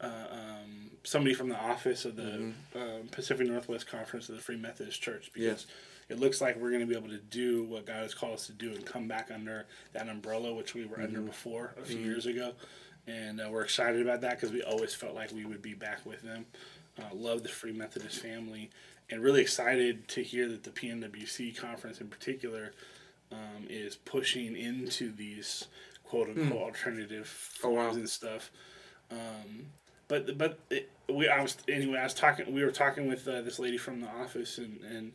uh, 0.00 0.06
um, 0.06 0.90
somebody 1.04 1.34
from 1.34 1.49
the 1.49 1.58
office 1.58 2.04
of 2.04 2.16
the 2.16 2.22
Mm-hmm. 2.22 2.78
um, 2.78 3.08
Pacific 3.11 3.46
Northwest 3.49 3.87
Conference 3.87 4.28
of 4.28 4.37
the 4.37 4.40
Free 4.40 4.56
Methodist 4.56 5.02
Church 5.02 5.30
because 5.34 5.66
it 6.12 6.21
looks 6.21 6.40
like 6.40 6.57
we're 6.57 6.71
going 6.71 6.81
to 6.81 6.87
be 6.87 6.97
able 6.97 7.09
to 7.09 7.19
do 7.19 7.64
what 7.64 7.87
God 7.87 8.02
has 8.02 8.14
called 8.14 8.35
us 8.35 8.47
to 8.47 8.52
do 8.52 8.71
and 8.73 8.85
come 8.85 9.09
back 9.09 9.31
under 9.35 9.66
that 9.92 10.09
umbrella 10.09 10.52
which 10.54 10.75
we 10.75 10.85
were 10.85 11.00
under 11.00 11.19
Mm-hmm. 11.19 11.26
before 11.26 11.75
a 11.81 11.85
few 11.85 11.99
years 11.99 12.26
ago, 12.26 12.52
and 13.07 13.40
uh, 13.40 13.49
we're 13.50 13.62
excited 13.62 14.00
about 14.02 14.21
that 14.21 14.37
because 14.37 14.52
we 14.52 14.62
always 14.62 14.95
felt 14.95 15.14
like 15.14 15.33
we 15.33 15.45
would 15.45 15.62
be 15.62 15.75
back 15.75 16.04
with 16.07 16.23
them. 16.23 16.47
Uh, 16.99 17.14
love 17.14 17.42
the 17.42 17.49
Free 17.49 17.73
Methodist 17.73 18.21
family, 18.21 18.71
and 19.11 19.23
really 19.23 19.40
excited 19.40 20.07
to 20.09 20.23
hear 20.23 20.49
that 20.49 20.62
the 20.62 20.71
PNWC 20.71 21.57
conference 21.57 22.00
in 22.00 22.09
particular 22.09 22.73
um, 23.33 23.66
is 23.71 23.97
pushing 23.97 24.57
into 24.57 25.11
these 25.12 25.66
quote 26.04 26.28
unquote 26.28 26.61
alternative 26.62 27.50
Oh, 27.64 27.71
wow. 27.71 27.83
forms 27.85 27.97
and 27.97 28.09
stuff. 28.11 28.50
Um, 29.11 29.66
but 30.09 30.37
but 30.37 30.59
it, 30.71 30.90
we 31.09 31.28
I 31.28 31.40
was 31.42 31.57
anyway 31.69 31.99
I 31.99 32.04
was 32.04 32.12
talking 32.14 32.52
we 32.52 32.62
were 32.64 32.71
talking 32.71 33.09
with 33.09 33.26
uh, 33.26 33.40
this 33.40 33.59
lady 33.59 33.78
from 33.78 34.00
the 34.02 34.09
office 34.09 34.59
and 34.59 34.81
and 34.85 35.12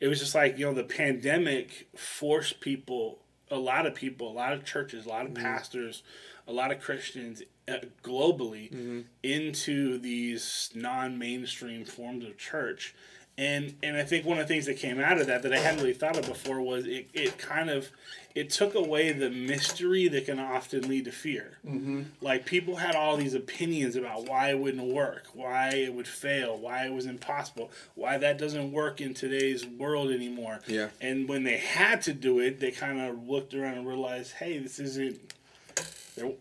it 0.00 0.08
was 0.08 0.18
just 0.18 0.34
like 0.34 0.58
you 0.58 0.66
know 0.66 0.74
the 0.74 0.84
pandemic 0.84 1.88
forced 1.96 2.60
people 2.60 3.18
a 3.50 3.58
lot 3.58 3.86
of 3.86 3.94
people 3.94 4.30
a 4.30 4.32
lot 4.32 4.52
of 4.52 4.64
churches 4.64 5.06
a 5.06 5.08
lot 5.08 5.26
of 5.26 5.34
pastors 5.34 6.02
a 6.46 6.52
lot 6.52 6.72
of 6.72 6.80
Christians 6.80 7.42
uh, 7.68 7.74
globally 8.02 9.04
into 9.22 9.98
these 9.98 10.70
non-mainstream 10.74 11.84
forms 11.84 12.24
of 12.24 12.38
church. 12.38 12.94
And 13.36 13.74
and 13.82 13.96
I 13.96 14.02
think 14.02 14.24
one 14.24 14.38
of 14.38 14.48
the 14.48 14.52
things 14.52 14.66
that 14.66 14.78
came 14.78 14.98
out 14.98 15.20
of 15.20 15.26
that 15.28 15.42
that 15.42 15.52
I 15.52 15.58
hadn't 15.58 15.80
really 15.80 15.92
thought 15.92 16.16
of 16.16 16.26
before 16.26 16.60
was 16.60 16.86
it, 16.86 17.08
it 17.12 17.38
kind 17.38 17.70
of 17.70 17.90
it 18.38 18.50
took 18.50 18.74
away 18.74 19.10
the 19.12 19.30
mystery 19.30 20.06
that 20.08 20.26
can 20.26 20.38
often 20.38 20.88
lead 20.88 21.04
to 21.06 21.10
fear. 21.12 21.58
Mm-hmm. 21.66 22.02
Like 22.20 22.46
people 22.46 22.76
had 22.76 22.94
all 22.94 23.16
these 23.16 23.34
opinions 23.34 23.96
about 23.96 24.28
why 24.28 24.50
it 24.50 24.58
wouldn't 24.58 24.92
work, 24.92 25.26
why 25.34 25.70
it 25.70 25.92
would 25.92 26.06
fail, 26.06 26.56
why 26.56 26.86
it 26.86 26.92
was 26.92 27.06
impossible, 27.06 27.70
why 27.96 28.16
that 28.18 28.38
doesn't 28.38 28.70
work 28.70 29.00
in 29.00 29.12
today's 29.12 29.66
world 29.66 30.10
anymore. 30.12 30.60
Yeah. 30.68 30.90
And 31.00 31.28
when 31.28 31.42
they 31.42 31.56
had 31.56 32.02
to 32.02 32.12
do 32.12 32.38
it, 32.38 32.60
they 32.60 32.70
kind 32.70 33.00
of 33.00 33.26
looked 33.28 33.54
around 33.54 33.78
and 33.78 33.88
realized, 33.88 34.34
hey, 34.34 34.58
this 34.58 34.78
isn't. 34.78 35.18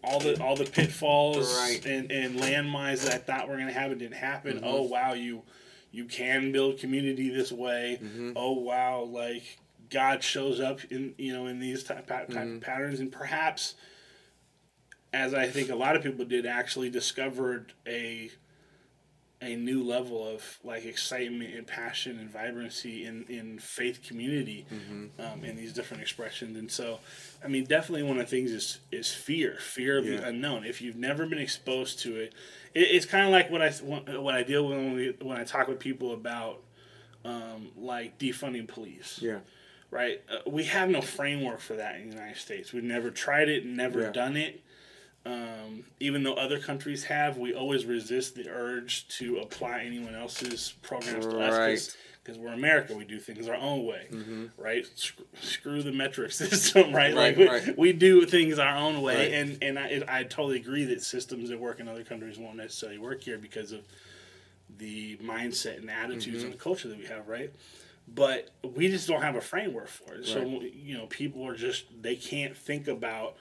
All 0.03 0.19
the 0.19 0.41
all 0.41 0.55
the 0.55 0.65
pitfalls 0.65 1.55
Right. 1.55 1.85
and, 1.85 2.11
and 2.11 2.39
landmines 2.39 3.05
that 3.05 3.13
I 3.13 3.17
thought 3.19 3.47
were 3.47 3.57
gonna 3.57 3.71
happen 3.71 3.99
didn't 3.99 4.15
happen. 4.15 4.55
Mm-hmm. 4.57 4.65
Oh 4.65 4.81
wow, 4.81 5.13
you 5.13 5.43
you 5.91 6.05
can 6.05 6.51
build 6.51 6.79
community 6.79 7.29
this 7.29 7.51
way. 7.51 7.99
Mm-hmm. 8.01 8.31
Oh 8.35 8.53
wow, 8.53 9.03
like 9.03 9.59
God 9.89 10.23
shows 10.23 10.59
up 10.59 10.79
in 10.89 11.13
you 11.17 11.33
know 11.33 11.47
in 11.47 11.59
these 11.59 11.83
type, 11.83 12.07
type 12.07 12.29
Mm-hmm. 12.29 12.55
of 12.55 12.61
patterns, 12.61 12.99
and 12.99 13.11
perhaps, 13.11 13.75
as 15.13 15.33
I 15.33 15.47
think 15.47 15.69
a 15.69 15.75
lot 15.75 15.95
of 15.95 16.03
people 16.03 16.25
did, 16.25 16.45
actually 16.45 16.89
discovered 16.89 17.73
a 17.87 18.31
a 19.39 19.55
new 19.55 19.83
level 19.83 20.27
of 20.27 20.41
like 20.63 20.83
excitement 20.83 21.53
and 21.53 21.67
passion 21.67 22.17
and 22.17 22.27
vibrancy 22.29 23.05
in 23.05 23.23
in 23.29 23.59
faith 23.59 24.01
community 24.05 24.65
Mm-hmm. 24.73 25.21
um, 25.21 25.43
in 25.45 25.55
these 25.55 25.73
different 25.73 26.01
expressions. 26.01 26.57
And 26.57 26.71
so, 26.71 26.99
I 27.43 27.47
mean, 27.47 27.65
definitely 27.65 28.01
one 28.03 28.17
of 28.19 28.25
the 28.25 28.29
things 28.35 28.51
is 28.51 28.79
is 28.91 29.13
fear, 29.13 29.57
fear 29.59 29.99
of 29.99 30.05
Yeah. 30.05 30.17
the 30.21 30.27
unknown. 30.29 30.65
If 30.65 30.81
you've 30.81 30.95
never 30.95 31.25
been 31.27 31.37
exposed 31.39 31.99
to 31.99 32.15
it, 32.15 32.33
it 32.73 32.79
it's 32.91 33.05
kind 33.05 33.25
of 33.25 33.31
like 33.31 33.51
what 33.51 33.61
I 33.61 33.69
what 34.19 34.33
I 34.33 34.41
deal 34.43 34.67
with 34.67 34.77
when 34.77 34.93
we, 34.93 35.15
when 35.21 35.37
I 35.37 35.43
talk 35.43 35.67
with 35.67 35.79
people 35.79 36.13
about 36.13 36.63
um, 37.23 37.69
like 37.77 38.17
defunding 38.17 38.67
police 38.67 39.19
Yeah. 39.21 39.39
Right? 39.91 40.21
Uh, 40.31 40.49
we 40.49 40.65
have 40.65 40.89
no 40.89 41.01
framework 41.01 41.59
for 41.59 41.75
that 41.75 41.95
in 41.95 42.09
the 42.09 42.15
United 42.15 42.37
States. 42.37 42.73
We've 42.73 42.83
never 42.83 43.09
tried 43.09 43.49
it, 43.49 43.65
never 43.65 44.01
Yeah. 44.01 44.11
done 44.11 44.37
it. 44.37 44.61
Um, 45.25 45.83
even 45.99 46.23
though 46.23 46.35
other 46.35 46.57
countries 46.59 47.03
have, 47.05 47.37
we 47.37 47.53
always 47.53 47.85
resist 47.85 48.35
the 48.35 48.49
urge 48.49 49.07
to 49.17 49.39
apply 49.39 49.81
anyone 49.83 50.15
else's 50.15 50.73
programs 50.81 51.25
to 51.25 51.39
us 51.39 51.53
Right. 51.57 51.77
Mm-hmm. 51.77 51.97
because 52.23 52.37
we're 52.39 52.53
America. 52.53 52.95
We 52.95 53.03
do 53.03 53.19
things 53.19 53.47
our 53.49 53.55
own 53.55 53.85
way, 53.85 54.07
right? 54.57 54.85
Sc- 54.95 55.19
screw 55.41 55.83
the 55.83 55.91
metric 55.91 56.31
system, 56.43 56.93
right? 56.95 57.13
Right, 57.13 57.15
like 57.15 57.37
we, 57.37 57.47
right. 57.49 57.77
we 57.77 57.91
do 57.93 58.25
things 58.25 58.57
our 58.57 58.77
own 58.77 59.01
way, 59.01 59.33
and 59.33 59.57
and 59.61 59.77
I, 59.77 60.01
I 60.07 60.23
totally 60.23 60.57
agree 60.57 60.85
that 60.85 61.03
systems 61.03 61.49
that 61.49 61.59
work 61.59 61.81
in 61.81 61.89
other 61.89 62.03
countries 62.05 62.37
won't 62.37 62.55
necessarily 62.55 62.97
work 62.99 63.21
here 63.21 63.37
because 63.37 63.73
of 63.73 63.81
the 64.77 65.17
mindset 65.17 65.77
and 65.79 65.89
attitudes 65.89 66.37
Mm-hmm. 66.37 66.45
and 66.45 66.53
the 66.53 66.57
culture 66.57 66.87
that 66.87 66.97
we 66.97 67.05
have, 67.07 67.27
right? 67.27 67.51
But 68.07 68.49
we 68.63 68.87
just 68.87 69.07
don't 69.07 69.21
have 69.21 69.35
a 69.35 69.41
framework 69.41 69.89
for 69.89 70.13
it. 70.15 70.25
So 70.25 70.61
you 70.61 70.97
know, 70.97 71.07
people 71.07 71.45
are 71.45 71.55
just 71.55 71.85
they 72.01 72.15
can't 72.15 72.55
think 72.55 72.87
about 72.87 73.35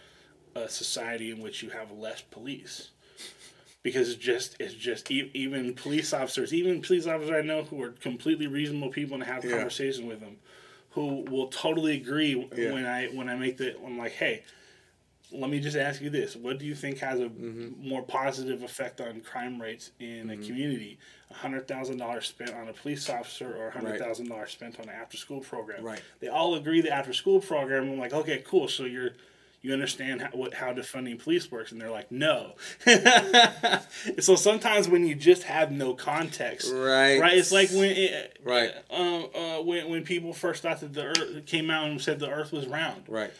a 0.54 0.68
society 0.68 1.30
in 1.30 1.40
which 1.40 1.62
you 1.62 1.70
have 1.70 1.90
less 1.92 2.22
police 2.22 2.90
because 3.82 4.08
it's 4.08 4.18
just 4.18 4.56
it's 4.58 4.74
just 4.74 5.10
even 5.10 5.74
police 5.74 6.12
officers, 6.12 6.52
even 6.52 6.82
police 6.82 7.06
officers 7.06 7.30
I 7.30 7.42
know 7.42 7.62
who 7.62 7.80
are 7.82 7.90
completely 7.90 8.48
reasonable 8.48 8.88
people 8.88 9.14
and 9.14 9.22
have 9.24 9.44
Yeah. 9.44 9.52
conversations 9.52 10.04
with 10.04 10.18
them, 10.20 10.38
who 10.90 11.24
will 11.30 11.46
totally 11.48 11.94
agree 11.94 12.48
Yeah. 12.56 12.72
when 12.72 12.84
I 12.86 13.06
when 13.08 13.28
I 13.28 13.36
make 13.36 13.58
the 13.58 13.76
I'm 13.84 13.96
like, 13.96 14.12
hey, 14.12 14.42
let 15.32 15.50
me 15.50 15.58
just 15.60 15.76
ask 15.76 16.00
you 16.00 16.10
this: 16.10 16.36
What 16.36 16.58
do 16.58 16.64
you 16.66 16.74
think 16.74 16.98
has 16.98 17.20
a 17.20 17.24
Mm-hmm. 17.24 17.88
more 17.88 18.02
positive 18.02 18.62
effect 18.62 19.00
on 19.00 19.20
crime 19.20 19.60
rates 19.60 19.90
in 20.00 20.30
a 20.30 20.36
community? 20.36 20.98
hundred 21.32 21.66
thousand 21.66 21.98
dollars 21.98 22.26
spent 22.28 22.54
on 22.54 22.68
a 22.68 22.72
police 22.72 23.10
officer 23.10 23.52
or 23.56 23.70
hundred 23.70 23.98
thousand 23.98 24.28
dollars 24.28 24.50
spent 24.52 24.78
on 24.78 24.88
an 24.88 24.94
after-school 24.94 25.40
program? 25.40 25.82
Right. 25.84 26.00
They 26.20 26.28
all 26.28 26.54
agree 26.54 26.80
the 26.80 26.92
after-school 26.92 27.40
program. 27.40 27.90
I'm 27.90 27.98
like, 27.98 28.12
okay, 28.14 28.42
cool. 28.46 28.68
So 28.68 28.84
you're 28.84 29.10
you 29.62 29.72
understand 29.72 30.22
how, 30.22 30.28
what, 30.28 30.54
how 30.54 30.72
defunding 30.72 31.18
police 31.18 31.50
works, 31.50 31.72
and 31.72 31.80
they're 31.80 31.90
like, 31.90 32.12
no. 32.12 32.52
so 34.20 34.36
sometimes 34.36 34.88
when 34.88 35.06
you 35.06 35.14
just 35.14 35.42
have 35.44 35.72
no 35.72 35.94
context, 35.94 36.72
Right. 36.72 37.20
right? 37.20 37.36
It's 37.36 37.50
like 37.52 37.70
when 37.70 37.90
it, 37.90 38.38
Right. 38.44 38.70
um, 38.90 39.26
uh, 39.34 39.62
when 39.62 39.88
when 39.90 40.04
people 40.04 40.32
first 40.32 40.62
thought 40.62 40.80
that 40.80 40.92
the 40.92 41.06
Earth 41.06 41.46
came 41.46 41.70
out 41.70 41.88
and 41.88 42.00
said 42.00 42.18
the 42.20 42.30
Earth 42.30 42.52
was 42.52 42.66
round 42.66 43.02
Right. 43.08 43.32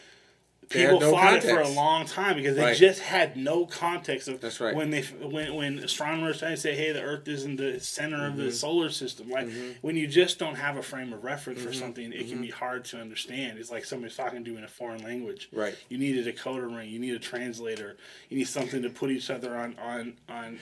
They 0.69 0.83
people 0.83 0.99
no 0.99 1.11
fought 1.11 1.35
it 1.35 1.43
for 1.43 1.59
a 1.61 1.67
long 1.69 2.05
time 2.05 2.35
because 2.35 2.55
they 2.57 2.61
Right. 2.63 2.75
just 2.75 2.99
had 2.99 3.37
no 3.37 3.65
context 3.65 4.27
of 4.27 4.41
That's 4.41 4.59
right. 4.59 4.75
when 4.75 4.89
they 4.89 5.01
when 5.01 5.53
when 5.55 5.79
astronomers 5.79 6.39
try 6.39 6.49
to 6.49 6.57
say 6.57 6.75
hey 6.75 6.91
the 6.91 7.01
earth 7.01 7.27
isn't 7.27 7.55
the 7.55 7.79
center 7.79 8.25
of 8.27 8.33
Mm-hmm. 8.33 8.45
the 8.47 8.51
solar 8.51 8.89
system 8.89 9.29
like 9.29 9.47
when 9.81 9.95
you 9.95 10.07
just 10.07 10.39
don't 10.39 10.55
have 10.55 10.75
a 10.75 10.83
frame 10.83 11.13
of 11.13 11.23
reference 11.23 11.59
Mm-hmm. 11.59 11.67
for 11.69 11.73
something 11.73 12.11
it 12.11 12.27
can 12.27 12.41
be 12.41 12.49
hard 12.49 12.83
to 12.85 12.99
understand 12.99 13.57
it's 13.59 13.71
like 13.71 13.85
somebody's 13.85 14.17
talking 14.17 14.43
to 14.43 14.51
you 14.51 14.57
in 14.57 14.63
a 14.65 14.67
foreign 14.67 15.01
language 15.03 15.47
Right. 15.53 15.75
you 15.87 15.97
need 15.97 16.17
a 16.17 16.31
decoder 16.33 16.75
ring 16.75 16.89
you 16.89 16.99
need 16.99 17.13
a 17.15 17.19
translator 17.19 17.95
you 18.29 18.37
need 18.37 18.47
something 18.49 18.81
to 18.81 18.89
put 18.89 19.09
each 19.09 19.29
other 19.29 19.55
on 19.55 19.75
on 19.81 20.13
on 20.27 20.59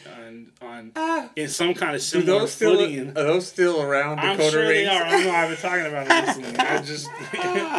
on, 0.62 0.92
on 0.96 1.30
in 1.36 1.48
some 1.50 1.74
kind 1.74 1.96
of 1.96 2.02
similar 2.04 2.42
those 2.42 2.52
still 2.52 2.76
footing 2.78 3.10
are 3.10 3.24
those 3.24 3.48
still 3.48 3.82
around? 3.82 4.20
I'm 4.20 4.38
sure 4.52 4.68
they 4.68 4.86
are. 4.86 5.04
I 5.04 5.12
don't 5.12 5.24
know. 5.26 5.32
I've 5.32 5.50
been 5.50 5.58
talking 5.58 5.86
about 5.88 6.08
it 6.10 6.28
recently. 6.38 6.60
I 6.60 6.82
just 6.82 7.10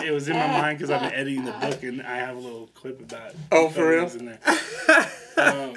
it 0.06 0.12
was 0.12 0.28
in 0.28 0.34
my 0.36 0.46
mind 0.46 0.78
because 0.78 0.90
I've 0.90 1.02
been 1.02 1.12
editing 1.12 1.44
the 1.44 1.52
book 1.52 1.82
and 1.82 2.02
I 2.02 2.15
have 2.16 2.36
a 2.36 2.40
little 2.40 2.68
clip 2.74 3.00
about 3.00 3.32
Oh, 3.52 3.68
for 3.68 3.88
real? 3.88 4.06
photos 4.08 4.16
in 4.16 4.26
there. 4.26 4.38
um, 5.38 5.74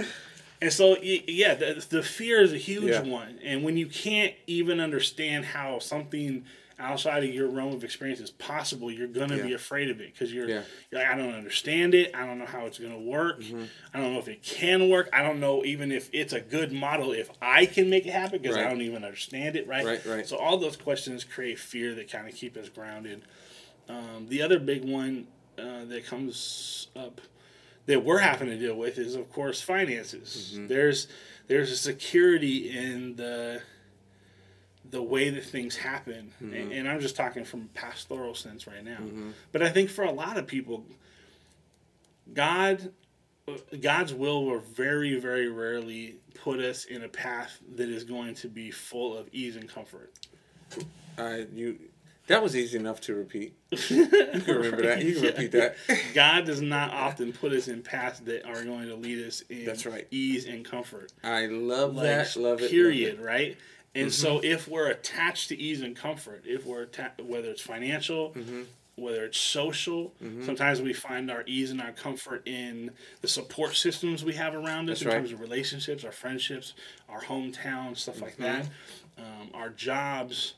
and 0.62 0.72
so 0.74 0.98
yeah, 1.02 1.56
the, 1.56 1.86
the 1.90 2.04
fear 2.04 2.42
is 2.42 2.52
a 2.54 2.58
huge 2.58 2.90
Yeah. 2.90 3.02
one, 3.02 3.40
and 3.44 3.64
when 3.64 3.78
you 3.78 3.88
can't 3.88 4.34
even 4.48 4.80
understand 4.80 5.46
how 5.46 5.80
something 5.80 6.46
outside 6.82 7.26
of 7.26 7.30
your 7.34 7.48
realm 7.50 7.74
of 7.74 7.84
experience 7.84 8.22
is 8.22 8.32
possible, 8.32 8.90
you're 8.90 9.06
gonna 9.08 9.36
be 9.44 9.52
afraid 9.52 9.90
of 9.90 10.00
it 10.00 10.14
because 10.14 10.34
you're, 10.34 10.48
Yeah. 10.48 10.62
you're 10.90 11.02
like, 11.02 11.10
I 11.12 11.18
don't 11.18 11.34
understand 11.34 11.94
it. 11.94 12.16
I 12.16 12.26
don't 12.26 12.40
know 12.40 12.46
how 12.46 12.68
it's 12.68 12.80
gonna 12.80 12.98
work. 13.00 13.42
Mm-hmm. 13.42 13.64
I 13.94 14.00
don't 14.00 14.14
know 14.14 14.20
if 14.20 14.30
it 14.30 14.42
can 14.44 14.88
work. 14.90 15.10
I 15.12 15.22
don't 15.22 15.42
know 15.42 15.66
even 15.66 15.92
if 15.92 16.10
it's 16.14 16.32
a 16.32 16.40
good 16.40 16.72
model 16.72 17.12
if 17.12 17.30
I 17.42 17.66
can 17.66 17.90
make 17.90 18.06
it 18.08 18.12
happen 18.14 18.42
because 18.42 18.56
I 18.56 18.64
don't 18.64 18.80
even 18.82 19.04
understand 19.04 19.58
it. 19.58 19.68
Right. 19.68 19.86
Right, 19.86 20.06
right. 20.06 20.26
So 20.28 20.38
all 20.38 20.56
those 20.58 20.78
questions 20.78 21.26
create 21.26 21.60
fear 21.60 21.94
that 21.96 22.10
kind 22.10 22.30
of 22.30 22.34
keep 22.34 22.56
us 22.56 22.70
grounded. 22.70 23.24
Um, 23.90 24.28
the 24.30 24.42
other 24.42 24.58
big 24.58 24.86
one 24.86 25.28
uh, 25.60 25.86
that 25.86 26.06
comes 26.06 26.88
up 26.96 27.22
that 27.86 28.04
we're 28.06 28.20
having 28.20 28.48
to 28.50 28.58
deal 28.58 28.76
with 28.76 28.98
is, 28.98 29.16
of 29.16 29.32
course, 29.34 29.62
finances. 29.62 30.54
Mm-hmm. 30.54 30.68
There's 30.68 31.08
there's 31.48 31.72
a 31.72 31.78
security 31.78 32.70
in 32.78 33.16
the 33.16 33.62
the 34.90 35.02
way 35.04 35.30
that 35.30 35.44
things 35.44 35.76
happen, 35.76 36.34
Mm-hmm. 36.42 36.54
and, 36.54 36.72
and 36.72 36.90
I'm 36.90 37.00
just 37.00 37.16
talking 37.16 37.44
from 37.46 37.70
pastoral 37.74 38.34
sense 38.36 38.66
right 38.66 38.84
now. 38.84 39.00
But 39.52 39.62
I 39.62 39.70
think 39.70 39.90
for 39.90 40.04
a 40.04 40.12
lot 40.12 40.38
of 40.38 40.48
people, 40.48 40.84
God, 42.34 42.92
God's 43.82 44.14
will 44.14 44.46
will 44.46 44.60
very, 44.60 45.20
very 45.20 45.48
rarely 45.48 46.16
put 46.36 46.60
us 46.60 46.86
in 46.86 47.04
a 47.04 47.10
path 47.10 47.60
that 47.76 47.90
is 47.90 48.04
going 48.04 48.36
to 48.36 48.48
be 48.48 48.72
full 48.72 49.16
of 49.18 49.28
ease 49.32 49.56
and 49.56 49.68
comfort. 49.70 50.12
I 51.18 51.46
you 51.54 51.78
that 52.30 52.42
was 52.42 52.56
easy 52.56 52.78
enough 52.78 53.02
to 53.02 53.14
repeat. 53.16 53.54
You 53.90 54.08
can 54.08 54.42
remember 54.56 54.82
that. 54.84 55.04
You 55.04 55.14
can 55.16 55.24
repeat 55.24 55.52
that. 55.52 55.76
God 56.14 56.46
does 56.46 56.62
not 56.62 56.92
often 56.92 57.34
put 57.34 57.52
us 57.52 57.68
in 57.68 57.82
paths 57.84 58.20
that 58.22 58.46
are 58.48 58.64
going 58.64 58.88
to 58.88 58.96
lead 58.96 59.26
us 59.28 59.42
in 59.50 59.66
That's 59.66 59.86
right. 59.86 60.08
ease 60.12 60.46
and 60.46 60.64
comfort. 60.66 61.12
I 61.24 61.46
love 61.48 61.96
Like, 61.96 62.06
that. 62.06 62.36
Love 62.38 62.62
it. 62.62 62.72
period, 62.72 63.18
love 63.18 63.26
right? 63.26 63.58
And 63.96 64.08
Mm-hmm. 64.08 64.12
so 64.12 64.40
if 64.44 64.68
we're 64.68 64.88
attached 64.88 65.50
to 65.50 65.58
ease 65.60 65.82
and 65.82 65.96
comfort, 65.96 66.44
if 66.46 66.66
we're 66.66 66.84
atta- 66.84 67.24
whether 67.24 67.50
it's 67.50 67.62
financial, 67.62 68.32
Mm-hmm. 68.32 68.62
whether 68.96 69.26
it's 69.26 69.38
social, 69.40 70.14
sometimes 70.46 70.82
we 70.82 70.94
find 70.94 71.32
our 71.32 71.44
ease 71.48 71.72
and 71.72 71.82
our 71.82 71.92
comfort 71.92 72.48
in 72.48 72.92
the 73.22 73.28
support 73.28 73.76
systems 73.76 74.24
we 74.24 74.34
have 74.36 74.54
around 74.56 74.90
us 74.90 75.00
That's 75.00 75.02
in 75.02 75.08
right. 75.08 75.14
terms 75.16 75.32
of 75.32 75.40
relationships, 75.42 76.04
our 76.04 76.12
friendships, 76.12 76.74
our 77.08 77.22
hometown, 77.22 77.98
stuff 77.98 78.22
like 78.22 78.34
Mm-hmm. 78.38 78.44
that, 78.44 78.66
um, 79.18 79.50
our 79.54 79.70
jobs, 79.70 80.54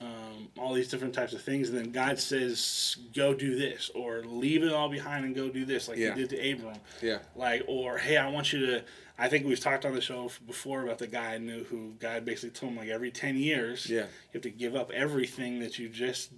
um, 0.00 0.48
all 0.58 0.74
these 0.74 0.88
different 0.88 1.14
types 1.14 1.32
of 1.32 1.40
things. 1.42 1.70
And 1.70 1.78
then 1.78 1.90
God 1.90 2.18
says, 2.18 2.96
"Go 3.14 3.32
do 3.34 3.56
this," 3.56 3.90
or 3.94 4.22
"Leave 4.24 4.62
it 4.62 4.72
all 4.72 4.88
behind 4.90 5.24
and 5.24 5.34
go 5.34 5.48
do 5.48 5.64
this," 5.64 5.88
like 5.88 5.96
Yeah. 5.98 6.14
He 6.14 6.20
did 6.20 6.30
to 6.30 6.52
Abram 6.52 6.78
Yeah. 7.02 7.18
like 7.34 7.62
or 7.66 7.96
hey 7.98 8.16
i 8.18 8.28
want 8.28 8.52
you 8.52 8.66
to 8.66 8.84
i 9.18 9.28
think 9.28 9.46
we've 9.46 9.58
talked 9.60 9.84
on 9.86 9.94
the 9.94 10.00
show 10.00 10.30
before 10.46 10.82
about 10.82 10.98
the 10.98 11.06
guy 11.06 11.34
i 11.34 11.38
knew 11.38 11.64
who 11.64 11.94
god 11.98 12.24
basically 12.26 12.50
told 12.50 12.72
him 12.72 12.78
like 12.78 12.88
every 12.88 13.10
10 13.10 13.36
years 13.36 13.88
Yeah. 13.88 14.02
you 14.02 14.06
have 14.34 14.42
to 14.42 14.50
give 14.50 14.76
up 14.76 14.90
everything 14.92 15.60
that 15.60 15.78
you 15.78 15.88
just 15.88 16.32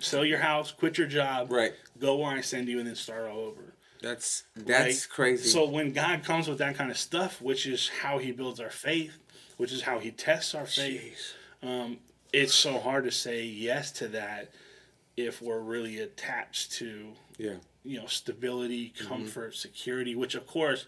sell 0.00 0.24
your 0.24 0.38
house 0.38 0.70
quit 0.72 0.98
your 0.98 1.06
job 1.06 1.50
Right. 1.50 1.72
go 1.98 2.16
where 2.16 2.30
i 2.36 2.40
send 2.40 2.68
you 2.68 2.78
and 2.78 2.86
then 2.88 2.94
start 2.96 3.30
all 3.30 3.38
over 3.40 3.74
That's 4.02 4.44
that's 4.56 5.06
crazy. 5.06 5.48
so 5.48 5.66
when 5.68 5.92
god 5.92 6.24
comes 6.24 6.48
with 6.48 6.58
that 6.58 6.76
kind 6.76 6.90
of 6.90 6.98
stuff 6.98 7.40
which 7.40 7.66
is 7.66 7.88
how 8.02 8.18
he 8.18 8.32
builds 8.32 8.60
our 8.60 8.70
faith 8.70 9.18
which 9.56 9.72
is 9.72 9.82
how 9.82 9.98
he 9.98 10.10
tests 10.10 10.54
our 10.54 10.66
faith 10.66 11.34
um, 11.62 11.98
it's 12.32 12.54
so 12.54 12.78
hard 12.78 13.04
to 13.04 13.10
say 13.10 13.44
yes 13.44 13.90
to 13.92 14.08
that 14.08 14.50
if 15.16 15.42
we're 15.42 15.60
really 15.60 15.98
attached 15.98 16.72
to 16.72 17.12
yeah. 17.38 17.54
you 17.84 17.98
know 18.00 18.06
stability 18.06 18.92
Mm-hmm. 18.96 19.08
comfort 19.08 19.54
security 19.54 20.14
which 20.14 20.34
of 20.34 20.46
course 20.46 20.86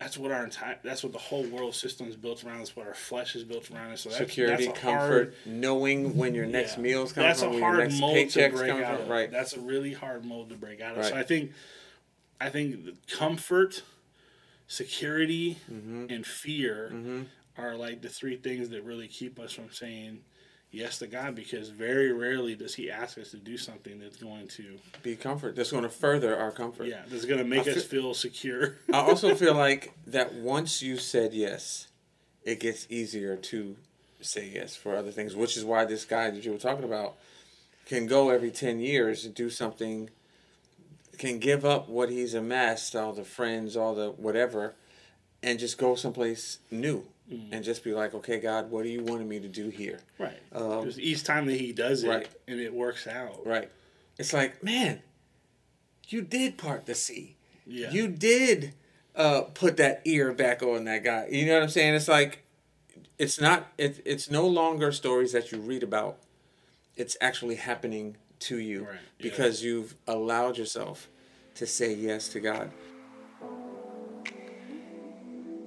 that's 0.00 0.18
what 0.18 0.32
our 0.32 0.42
entire 0.44 0.78
that's 0.82 1.02
what 1.04 1.12
the 1.12 1.18
whole 1.18 1.44
world 1.44 1.74
system 1.74 2.08
is 2.08 2.16
built 2.16 2.44
around 2.44 2.58
that's 2.58 2.74
what 2.76 2.86
our 2.86 2.94
flesh 2.94 3.36
is 3.36 3.44
built 3.44 3.70
around 3.70 3.96
so 3.98 4.08
that's, 4.08 4.18
Security, 4.18 4.66
that's 4.66 4.78
comfort, 4.78 5.34
hard, 5.34 5.34
knowing 5.46 6.16
when 6.16 6.34
your 6.34 6.46
next 6.46 6.76
yeah. 6.76 6.82
meal's 6.82 7.12
coming 7.12 7.28
that's 7.28 7.42
from, 7.42 7.56
a 7.56 7.60
hard 7.60 7.92
mold 8.00 8.28
to 8.30 8.48
break 8.50 8.70
out 8.70 8.94
from. 8.96 9.02
of 9.02 9.08
Right. 9.08 9.30
that's 9.30 9.52
a 9.54 9.60
really 9.60 9.92
hard 9.92 10.24
mold 10.24 10.48
to 10.50 10.56
break 10.56 10.80
out 10.80 10.96
of 10.98 11.04
so 11.04 11.14
i 11.14 11.22
think 11.22 11.52
i 12.40 12.48
think 12.48 12.84
the 12.86 12.94
comfort 13.16 13.82
security 14.66 15.58
Mm-hmm. 15.70 16.06
and 16.10 16.26
fear 16.26 17.26
are 17.56 17.76
like 17.76 18.02
the 18.02 18.08
three 18.08 18.36
things 18.36 18.70
that 18.70 18.82
really 18.84 19.06
keep 19.08 19.38
us 19.38 19.52
from 19.52 19.70
saying 19.70 20.20
yes 20.74 20.98
to 20.98 21.06
god 21.06 21.34
because 21.34 21.68
very 21.68 22.12
rarely 22.12 22.54
does 22.54 22.74
he 22.74 22.90
ask 22.90 23.16
us 23.18 23.30
to 23.30 23.36
do 23.36 23.56
something 23.56 23.98
that's 24.00 24.16
going 24.16 24.48
to 24.48 24.76
Be 25.02 25.16
comfort. 25.16 25.54
That's 25.56 25.70
going 25.70 25.84
to 25.84 25.88
further 25.88 26.36
our 26.36 26.50
comfort. 26.50 26.86
yeah 26.88 27.02
that's 27.08 27.24
going 27.24 27.38
to 27.38 27.44
make 27.44 27.66
I 27.66 27.72
us 27.72 27.84
feel- 27.84 28.02
feel 28.02 28.14
secure 28.14 28.76
I 28.92 28.98
also 28.98 29.34
feel 29.42 29.54
like 29.54 29.92
that 30.06 30.34
once 30.34 30.82
you 30.82 30.96
said 30.98 31.32
yes, 31.34 31.88
it 32.42 32.60
gets 32.60 32.86
easier 32.90 33.36
to 33.36 33.76
say 34.20 34.50
yes 34.54 34.74
for 34.76 34.96
other 34.96 35.10
things, 35.10 35.36
which 35.36 35.56
is 35.56 35.64
why 35.64 35.84
this 35.84 36.04
guy 36.04 36.30
that 36.30 36.44
you 36.44 36.52
were 36.52 36.58
talking 36.58 36.84
about 36.84 37.14
can 37.86 38.06
go 38.06 38.30
every 38.30 38.50
10 38.50 38.80
years 38.80 39.24
and 39.26 39.34
do 39.34 39.50
something, 39.50 40.08
can 41.18 41.38
give 41.38 41.64
up 41.64 41.88
what 41.88 42.08
he's 42.10 42.32
amassed, 42.34 42.96
all 42.96 43.12
the 43.12 43.24
friends, 43.24 43.76
all 43.76 43.94
the 43.94 44.10
whatever, 44.12 44.74
and 45.44 45.58
just 45.58 45.78
go 45.78 45.94
someplace 45.94 46.58
new 46.70 47.06
and 47.52 47.64
just 47.64 47.84
be 47.84 47.92
like, 47.92 48.14
okay, 48.14 48.38
God, 48.38 48.70
what 48.70 48.84
are 48.84 48.88
you 48.88 49.02
wanting 49.02 49.28
me 49.28 49.40
to 49.40 49.48
do 49.48 49.68
here? 49.68 50.00
Right. 50.18 50.38
Um, 50.52 50.90
each 50.98 51.24
time 51.24 51.46
that 51.46 51.58
he 51.58 51.72
does 51.72 52.04
it 52.04 52.08
right. 52.08 52.28
and 52.46 52.60
it 52.60 52.72
works 52.72 53.06
out. 53.06 53.46
Right. 53.46 53.70
It's 54.18 54.32
like, 54.32 54.62
man, 54.62 55.02
you 56.08 56.22
did 56.22 56.58
part 56.58 56.86
the 56.86 56.94
sea. 56.94 57.36
Yeah. 57.66 57.90
You 57.90 58.08
did 58.08 58.74
uh, 59.16 59.42
put 59.42 59.76
that 59.78 60.02
ear 60.04 60.32
back 60.32 60.62
on 60.62 60.84
that 60.84 61.02
guy. 61.02 61.28
You 61.30 61.46
know 61.46 61.54
what 61.54 61.62
I'm 61.62 61.68
saying? 61.70 61.94
It's 61.94 62.08
like, 62.08 62.44
it's 63.18 63.40
not. 63.40 63.68
It, 63.78 64.02
it's 64.04 64.30
no 64.30 64.46
longer 64.46 64.92
stories 64.92 65.32
that 65.32 65.52
you 65.52 65.58
read 65.58 65.82
about. 65.82 66.18
It's 66.96 67.16
actually 67.20 67.56
happening 67.56 68.16
to 68.40 68.58
you 68.58 68.84
Right, 68.84 68.94
yeah. 68.94 68.98
because 69.18 69.62
you've 69.62 69.94
allowed 70.06 70.58
yourself 70.58 71.08
to 71.54 71.66
say 71.66 71.94
yes 71.94 72.28
to 72.28 72.40
God. 72.40 72.70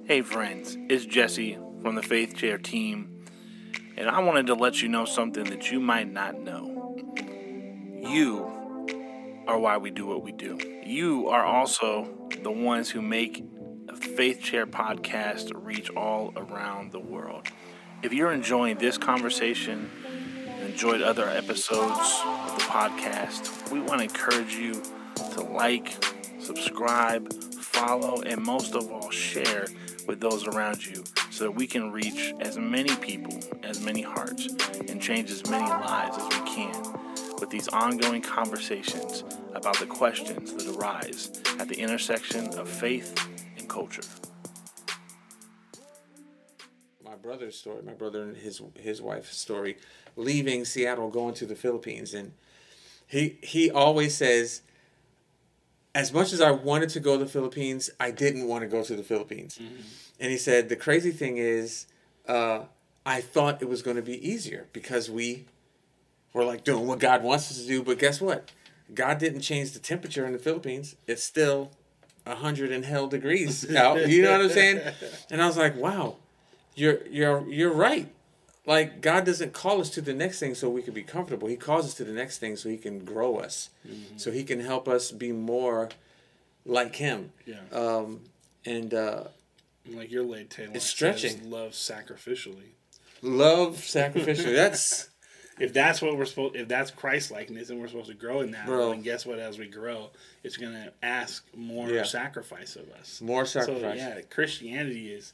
Hey 0.08 0.22
friends, 0.22 0.74
it's 0.88 1.04
Jesse 1.04 1.58
from 1.82 1.94
the 1.94 2.02
Faith 2.02 2.34
Chair 2.34 2.56
team, 2.56 3.26
and 3.94 4.08
I 4.08 4.20
wanted 4.20 4.46
to 4.46 4.54
let 4.54 4.80
you 4.80 4.88
know 4.88 5.04
something 5.04 5.44
that 5.44 5.70
you 5.70 5.80
might 5.80 6.10
not 6.10 6.40
know. 6.40 6.96
You 8.00 9.44
are 9.46 9.58
why 9.58 9.76
we 9.76 9.90
do 9.90 10.06
what 10.06 10.22
we 10.22 10.32
do. 10.32 10.58
You 10.82 11.28
are 11.28 11.44
also 11.44 12.08
the 12.42 12.50
ones 12.50 12.88
who 12.88 13.02
make 13.02 13.44
Faith 14.16 14.40
Chair 14.40 14.66
podcast 14.66 15.50
reach 15.54 15.90
all 15.90 16.32
around 16.38 16.90
the 16.92 17.00
world. 17.00 17.46
If 18.02 18.14
you're 18.14 18.32
enjoying 18.32 18.78
this 18.78 18.96
conversation 18.96 19.90
and 20.46 20.70
enjoyed 20.70 21.02
other 21.02 21.28
episodes 21.28 22.22
of 22.24 22.54
the 22.56 22.64
podcast, 22.64 23.70
we 23.70 23.80
want 23.80 23.98
to 23.98 24.04
encourage 24.04 24.54
you 24.54 24.72
to 25.34 25.42
like, 25.42 26.02
subscribe, 26.40 27.30
follow, 27.60 28.22
and 28.22 28.42
most 28.42 28.74
of 28.74 28.90
all, 28.90 29.10
share 29.10 29.66
with 30.08 30.18
those 30.20 30.48
around 30.48 30.84
you 30.84 31.04
so 31.30 31.44
that 31.44 31.52
we 31.52 31.66
can 31.66 31.92
reach 31.92 32.34
as 32.40 32.58
many 32.58 32.96
people, 32.96 33.38
as 33.62 33.80
many 33.80 34.02
hearts, 34.02 34.48
and 34.88 35.00
change 35.00 35.30
as 35.30 35.48
many 35.48 35.68
lives 35.68 36.16
as 36.16 36.40
we 36.40 36.46
can 36.48 36.98
with 37.38 37.50
these 37.50 37.68
ongoing 37.68 38.22
conversations 38.22 39.22
about 39.54 39.78
the 39.78 39.86
questions 39.86 40.52
that 40.54 40.76
arise 40.76 41.30
at 41.60 41.68
the 41.68 41.78
intersection 41.78 42.48
of 42.58 42.68
faith 42.68 43.28
and 43.58 43.68
culture. 43.68 44.02
my 47.04 47.14
brother's 47.14 47.56
story, 47.56 47.82
my 47.82 47.92
brother 47.92 48.22
and 48.22 48.36
his 48.36 48.60
his 48.74 49.00
wife's 49.00 49.36
story, 49.36 49.76
leaving 50.16 50.64
Seattle, 50.64 51.10
going 51.10 51.34
to 51.34 51.46
the 51.46 51.54
Philippines, 51.54 52.14
and 52.14 52.32
he 53.06 53.38
he 53.42 53.70
always 53.70 54.14
says, 54.16 54.62
as 55.98 56.12
much 56.12 56.32
as 56.32 56.40
I 56.40 56.52
wanted 56.52 56.90
to 56.90 57.00
go 57.00 57.18
to 57.18 57.24
the 57.24 57.30
Philippines, 57.30 57.90
I 57.98 58.12
didn't 58.12 58.46
want 58.46 58.62
to 58.62 58.68
go 58.68 58.84
to 58.84 58.94
the 58.94 59.02
Philippines, 59.02 59.58
and 60.20 60.30
he 60.30 60.38
said 60.38 60.68
the 60.68 60.76
crazy 60.76 61.10
thing 61.10 61.38
is, 61.38 61.86
uh, 62.28 62.60
I 63.04 63.20
thought 63.20 63.60
it 63.60 63.68
was 63.68 63.82
going 63.82 63.96
to 63.96 64.02
be 64.02 64.16
easier 64.26 64.68
because 64.72 65.10
we 65.10 65.46
were 66.32 66.44
like 66.44 66.62
doing 66.62 66.86
what 66.86 67.00
God 67.00 67.24
wants 67.24 67.50
us 67.50 67.60
to 67.62 67.66
do, 67.66 67.82
but 67.82 67.98
guess 67.98 68.20
what? 68.20 68.50
God 68.94 69.18
didn't 69.18 69.40
change 69.40 69.72
the 69.72 69.80
temperature 69.80 70.24
in 70.24 70.32
the 70.32 70.38
Philippines. 70.38 70.94
It's 71.08 71.24
still 71.24 71.72
a 72.24 72.36
hundred 72.36 72.70
and 72.70 72.84
hell 72.84 73.08
degrees 73.08 73.74
out. 73.74 74.08
You 74.08 74.22
know 74.22 74.32
what 74.32 74.42
I'm 74.42 74.50
saying? 74.50 74.80
And 75.30 75.42
I 75.42 75.46
was 75.46 75.56
like, 75.56 75.76
wow 75.76 76.16
you're 76.78 77.06
you're 77.08 77.48
you're 77.48 77.72
right. 77.72 78.08
Like 78.68 79.00
God 79.00 79.24
doesn't 79.24 79.54
call 79.54 79.80
us 79.80 79.88
to 79.90 80.02
the 80.02 80.12
next 80.12 80.38
thing 80.40 80.54
so 80.54 80.68
we 80.68 80.82
can 80.82 80.92
be 80.92 81.02
comfortable. 81.02 81.48
He 81.48 81.56
calls 81.56 81.86
us 81.86 81.94
to 81.94 82.04
the 82.04 82.12
next 82.12 82.36
thing 82.38 82.54
so 82.56 82.68
He 82.68 82.76
can 82.76 83.02
grow 83.04 83.36
us, 83.36 83.70
so 84.18 84.30
He 84.30 84.44
can 84.44 84.60
help 84.60 84.86
us 84.86 85.10
be 85.10 85.32
more 85.32 85.88
like 86.66 86.94
Him. 86.96 87.32
Yeah. 87.46 87.60
Um, 87.72 88.20
and 88.66 88.92
uh, 88.92 89.24
like 89.90 90.10
your 90.10 90.22
late 90.24 90.50
Taylor 90.50 90.72
It's 90.74 90.84
says, 90.84 90.90
stretching. 90.90 91.50
love 91.50 91.72
sacrificially. 91.72 92.72
love 93.22 93.76
sacrificially. 93.78 94.54
That's 94.54 95.08
If 95.60 95.72
that's 95.72 96.00
what 96.00 96.16
we're 96.16 96.24
supposed, 96.24 96.54
if 96.54 96.68
that's 96.68 96.92
Christ 96.92 97.32
likeness, 97.32 97.70
and 97.70 97.80
we're 97.80 97.88
supposed 97.88 98.06
to 98.10 98.14
grow 98.14 98.42
in 98.42 98.52
that, 98.52 98.66
Bro. 98.66 98.90
then 98.90 99.02
guess 99.02 99.26
what? 99.26 99.40
As 99.40 99.58
we 99.58 99.66
grow, 99.66 100.10
it's 100.44 100.56
gonna 100.56 100.92
ask 101.02 101.44
more 101.56 101.88
Yeah. 101.90 102.04
sacrifice 102.04 102.76
of 102.76 102.88
us. 102.90 103.20
more 103.20 103.44
So 103.44 103.60
sacrifice. 103.64 103.96
yeah, 103.98 104.20
Christianity 104.30 105.10
is 105.12 105.32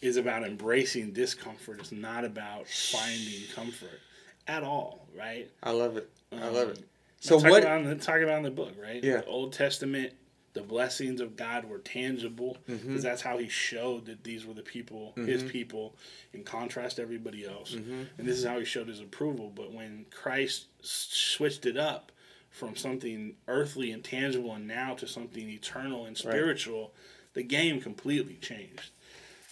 is 0.00 0.16
about 0.16 0.44
embracing 0.44 1.12
discomfort. 1.12 1.78
It's 1.80 1.92
not 1.92 2.24
about 2.24 2.66
finding 2.68 3.42
comfort 3.54 4.00
at 4.46 4.62
all, 4.62 5.06
right? 5.16 5.50
I 5.62 5.70
love 5.72 5.96
it. 5.96 6.10
I 6.32 6.48
love 6.48 6.70
it. 6.70 6.78
Um, 6.78 6.84
So 7.20 7.38
talk 7.40 7.50
what? 7.50 7.62
About, 7.62 7.80
in 7.82 7.88
the- 7.88 7.94
talk 7.96 8.20
about 8.20 8.38
in 8.38 8.42
the 8.44 8.50
book, 8.50 8.72
right? 8.80 9.02
Yeah. 9.04 9.18
The 9.18 9.26
Old 9.26 9.52
Testament, 9.52 10.14
the 10.54 10.62
blessings 10.62 11.20
of 11.20 11.36
God 11.36 11.64
were 11.66 11.78
tangible 11.78 12.56
because 12.66 12.80
Mm-hmm. 12.82 12.96
that's 13.00 13.22
how 13.22 13.36
He 13.38 13.48
showed 13.48 14.06
that 14.06 14.24
these 14.24 14.46
were 14.46 14.54
the 14.54 14.62
people, 14.62 15.12
His 15.16 15.42
people, 15.44 15.96
in 16.32 16.42
contrast 16.44 16.96
to 16.96 17.02
everybody 17.02 17.46
else. 17.46 17.72
Mm-hmm. 17.74 18.02
And 18.18 18.26
this 18.26 18.38
is 18.38 18.44
how 18.44 18.58
He 18.58 18.64
showed 18.64 18.88
His 18.88 19.00
approval. 19.00 19.52
But 19.54 19.72
when 19.72 20.06
Christ 20.10 20.66
switched 20.80 21.66
it 21.66 21.76
up 21.76 22.10
from 22.50 22.74
something 22.74 23.34
earthly 23.46 23.92
and 23.92 24.02
tangible, 24.02 24.54
and 24.54 24.66
now 24.66 24.94
to 24.94 25.06
something 25.06 25.48
eternal 25.48 26.06
and 26.06 26.16
spiritual, 26.16 26.94
the 27.34 27.42
game 27.44 27.80
completely 27.80 28.34
changed. 28.40 28.90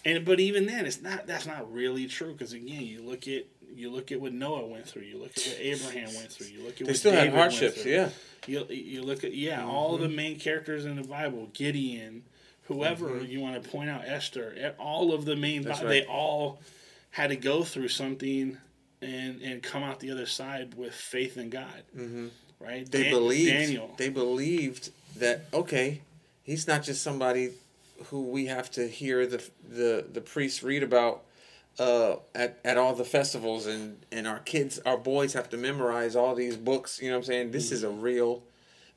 And 0.05 0.23
but 0.25 0.39
even 0.39 0.65
then, 0.65 0.85
it's 0.85 1.01
not. 1.01 1.27
That's 1.27 1.45
not 1.45 1.71
really 1.73 2.07
true 2.07 2.31
because 2.33 2.53
again, 2.53 2.83
you 2.83 3.01
look 3.01 3.27
at 3.27 3.45
you 3.75 3.91
look 3.91 4.11
at 4.11 4.19
what 4.21 4.33
Noah 4.33 4.65
went 4.65 4.87
through. 4.87 5.03
You 5.03 5.17
look 5.17 5.37
at 5.37 5.43
what 5.45 5.57
Abraham 5.59 6.15
went 6.15 6.31
through. 6.31 6.47
You 6.47 6.63
look 6.63 6.73
at 6.73 6.79
They 6.79 6.83
what 6.85 6.95
still 6.97 7.11
had 7.11 7.19
David 7.25 7.37
went 7.37 7.51
hardships, 7.53 7.85
yeah. 7.85 8.09
You 8.47 8.65
you 8.69 9.01
look 9.03 9.23
at 9.23 9.33
yeah, 9.35 9.65
all 9.65 9.93
Mm-hmm. 9.95 10.03
the 10.03 10.09
main 10.09 10.39
characters 10.39 10.85
in 10.85 10.95
the 10.95 11.03
Bible, 11.03 11.49
Gideon, 11.53 12.23
whoever 12.63 13.21
you 13.23 13.41
want 13.41 13.61
to 13.61 13.69
point 13.69 13.89
out, 13.89 14.03
Esther, 14.05 14.73
all 14.79 15.13
of 15.13 15.25
the 15.25 15.35
main, 15.35 15.63
Mm-hmm. 15.63 15.69
Right. 15.71 15.87
they 15.87 16.05
all 16.05 16.59
had 17.11 17.29
to 17.31 17.35
go 17.35 17.63
through 17.63 17.89
something 17.89 18.57
and 19.01 19.41
and 19.41 19.61
come 19.61 19.83
out 19.83 19.99
the 19.99 20.11
other 20.11 20.25
side 20.25 20.75
with 20.75 20.93
faith 20.93 21.37
in 21.37 21.49
God. 21.49 21.83
Mm-hmm. 21.97 22.27
Right? 22.61 22.89
They 22.89 23.03
Dan- 23.03 23.11
believed. 23.11 23.51
Daniel. 23.51 23.93
They 23.97 24.09
believed 24.09 24.91
that 25.17 25.45
okay, 25.53 26.01
he's 26.43 26.67
not 26.67 26.83
just 26.83 27.03
somebody 27.03 27.51
who 28.05 28.23
we 28.23 28.45
have 28.47 28.69
to 28.71 28.87
hear 28.87 29.25
the 29.27 29.43
the 29.67 30.05
the 30.11 30.21
priests 30.21 30.63
read 30.63 30.83
about 30.83 31.23
uh, 31.79 32.15
at 32.35 32.59
at 32.65 32.77
all 32.77 32.93
the 32.95 33.05
festivals, 33.05 33.65
and 33.65 34.05
and 34.11 34.27
our 34.27 34.39
kids, 34.39 34.79
our 34.85 34.97
boys 34.97 35.33
have 35.33 35.49
to 35.49 35.57
memorize 35.57 36.15
all 36.15 36.35
these 36.35 36.57
books. 36.57 37.01
You 37.01 37.09
know 37.09 37.15
what 37.17 37.25
I'm 37.25 37.25
saying? 37.25 37.51
This 37.51 37.71
is 37.71 37.83
a 37.83 37.89
real, 37.89 38.43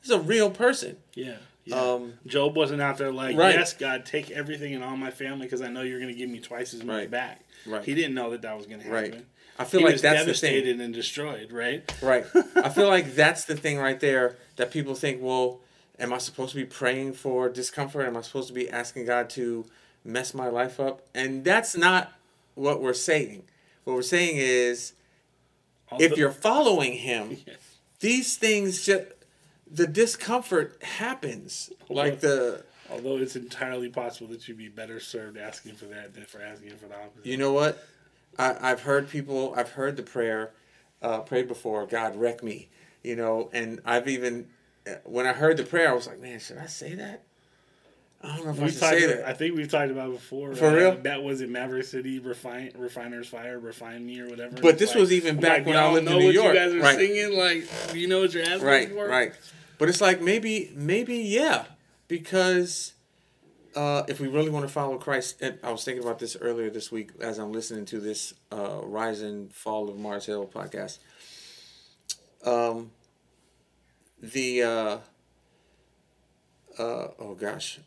this 0.00 0.10
is 0.10 0.16
a 0.16 0.20
real 0.20 0.50
person. 0.50 0.96
Yeah. 1.14 1.36
Yeah. 1.64 1.76
Um, 1.80 2.14
Job 2.26 2.56
wasn't 2.56 2.82
out 2.82 2.98
there 2.98 3.12
like, 3.12 3.36
Right. 3.36 3.54
yes, 3.54 3.72
God, 3.72 4.04
take 4.04 4.32
everything 4.32 4.74
and 4.74 4.82
all 4.82 4.96
my 4.96 5.12
family 5.12 5.46
because 5.46 5.62
I 5.62 5.68
know 5.68 5.82
you're 5.82 6.00
going 6.00 6.12
to 6.12 6.18
give 6.18 6.28
me 6.28 6.40
twice 6.40 6.74
as 6.74 6.82
much 6.82 6.96
Right. 6.96 7.10
back. 7.10 7.44
Right. 7.64 7.84
He 7.84 7.94
didn't 7.94 8.14
know 8.14 8.30
that 8.30 8.42
that 8.42 8.56
was 8.56 8.66
going 8.66 8.80
to 8.80 8.84
happen. 8.88 9.12
Right. 9.12 9.24
I 9.60 9.64
feel 9.64 9.78
he 9.78 9.86
like 9.86 10.00
that's 10.00 10.02
the 10.02 10.08
thing. 10.18 10.26
devastated 10.26 10.80
and 10.80 10.92
destroyed, 10.92 11.52
right? 11.52 11.88
Right. 12.02 12.26
I 12.56 12.68
feel 12.68 12.88
like 12.96 13.14
that's 13.14 13.44
the 13.44 13.54
thing 13.54 13.78
right 13.78 14.00
there 14.00 14.36
that 14.56 14.72
people 14.72 14.96
think, 14.96 15.22
well, 15.22 15.60
am 16.02 16.12
I 16.12 16.18
supposed 16.18 16.50
to 16.50 16.56
be 16.56 16.64
praying 16.66 17.14
for 17.14 17.48
discomfort? 17.48 18.06
Am 18.06 18.16
I 18.16 18.20
supposed 18.22 18.48
to 18.48 18.54
be 18.54 18.68
asking 18.68 19.06
God 19.06 19.30
to 19.30 19.64
mess 20.04 20.34
my 20.34 20.48
life 20.48 20.80
up? 20.80 21.02
And 21.14 21.44
that's 21.44 21.76
not 21.76 22.12
what 22.54 22.82
we're 22.82 22.92
saying. 22.92 23.44
What 23.84 23.94
we're 23.94 24.02
saying 24.02 24.36
is 24.36 24.92
if 25.98 26.16
you're 26.16 26.30
following 26.32 26.94
him, 26.94 27.38
Yes. 27.46 27.56
these 28.00 28.36
things 28.36 28.84
just 28.84 29.04
the 29.70 29.86
discomfort 29.86 30.82
happens. 30.82 31.70
Like 31.88 32.20
the 32.20 32.64
Although 32.90 33.16
it's 33.18 33.36
entirely 33.36 33.88
possible 33.88 34.28
that 34.32 34.46
you'd 34.46 34.58
be 34.58 34.68
better 34.68 35.00
served 35.00 35.38
asking 35.38 35.76
for 35.76 35.86
that 35.86 36.12
than 36.14 36.24
for 36.24 36.42
asking 36.42 36.76
for 36.76 36.88
the 36.88 36.94
opposite. 36.94 37.24
You 37.24 37.38
know 37.38 37.52
what? 37.52 37.82
I, 38.38 38.56
I've 38.60 38.82
heard 38.82 39.08
people. 39.08 39.54
I've 39.56 39.70
heard 39.70 39.96
the 39.96 40.02
prayer 40.02 40.50
uh, 41.00 41.20
prayed 41.20 41.48
before. 41.48 41.86
God 41.86 42.16
wreck 42.16 42.42
me. 42.42 42.68
You 43.02 43.16
know, 43.16 43.48
and 43.52 43.80
I've 43.84 44.08
even 44.08 44.48
when 45.04 45.26
I 45.26 45.32
heard 45.32 45.56
the 45.56 45.64
prayer, 45.64 45.90
I 45.90 45.92
was 45.94 46.06
like, 46.06 46.20
man, 46.20 46.40
should 46.40 46.58
I 46.58 46.66
say 46.66 46.94
that? 46.94 47.22
I 48.24 48.36
don't 48.36 48.44
know 48.44 48.52
if 48.52 48.60
I 48.60 48.62
We've 48.62 48.70
should 48.72 48.80
say 48.80 49.04
about- 49.04 49.16
that. 49.16 49.28
I 49.28 49.32
think 49.32 49.56
we've 49.56 49.68
talked 49.68 49.90
about 49.90 50.08
it 50.10 50.12
before. 50.12 50.54
For 50.54 50.66
uh, 50.66 50.74
real? 50.74 50.96
That 51.02 51.22
was 51.24 51.40
in 51.40 51.50
Maverick 51.50 51.84
City, 51.84 52.20
refine, 52.20 52.70
Refiner's 52.76 53.26
Fire, 53.28 53.58
Refine 53.58 54.06
Me, 54.06 54.20
or 54.20 54.28
whatever. 54.28 54.56
But 54.62 54.78
this 54.78 54.90
like- 54.90 54.98
was 55.00 55.12
even 55.12 55.40
back 55.40 55.58
like, 55.58 55.66
when 55.66 55.76
I 55.76 55.90
lived 55.90 56.06
in 56.08 56.18
New 56.18 56.30
York. 56.30 56.54
You 56.54 56.60
guys 56.60 56.72
are 56.72 56.78
Right. 56.80 56.96
singing 56.96 57.36
like, 57.36 57.64
you 57.94 58.06
know 58.06 58.20
what 58.20 58.32
you're 58.32 58.44
asking 58.44 58.62
right, 58.66 58.88
for? 58.88 59.08
right. 59.08 59.32
But 59.78 59.88
it's 59.88 60.00
like 60.00 60.20
maybe, 60.20 60.70
maybe 60.76 61.16
yeah, 61.16 61.64
because 62.06 62.92
uh, 63.74 64.04
if 64.06 64.20
we 64.20 64.28
really 64.28 64.50
want 64.50 64.66
to 64.68 64.72
follow 64.72 64.98
Christ, 64.98 65.42
and 65.42 65.58
I 65.64 65.72
was 65.72 65.82
thinking 65.82 66.04
about 66.04 66.20
this 66.20 66.36
earlier 66.40 66.70
this 66.70 66.92
week 66.92 67.10
as 67.20 67.38
I'm 67.38 67.50
listening 67.50 67.86
to 67.86 67.98
this 67.98 68.34
uh, 68.52 68.80
Rise 68.84 69.22
and 69.22 69.52
Fall 69.52 69.88
of 69.88 69.96
Mars 69.98 70.26
Hill 70.26 70.46
podcast. 70.46 70.98
Um, 72.44 72.92
the 74.22 74.62
uh, 74.62 74.98
uh, 76.78 77.08
oh 77.18 77.36
gosh, 77.38 77.80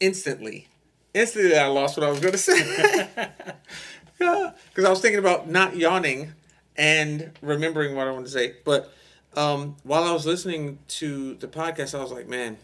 instantly, 0.00 0.68
instantly 1.14 1.56
I 1.56 1.68
lost 1.68 1.96
what 1.96 2.06
I 2.06 2.10
was 2.10 2.20
going 2.20 2.32
to 2.32 2.38
say. 2.38 3.08
Because 4.18 4.84
I 4.84 4.90
was 4.90 5.00
thinking 5.00 5.18
about 5.18 5.48
not 5.48 5.76
yawning 5.76 6.34
and 6.76 7.32
remembering 7.40 7.96
what 7.96 8.06
I 8.06 8.10
wanted 8.10 8.26
to 8.26 8.32
say. 8.32 8.56
But 8.66 8.92
um, 9.34 9.76
while 9.82 10.04
I 10.04 10.12
was 10.12 10.26
listening 10.26 10.78
to 10.88 11.36
the 11.36 11.48
podcast, 11.48 11.98
I 11.98 12.02
was 12.02 12.12
like, 12.12 12.28
man, 12.28 12.58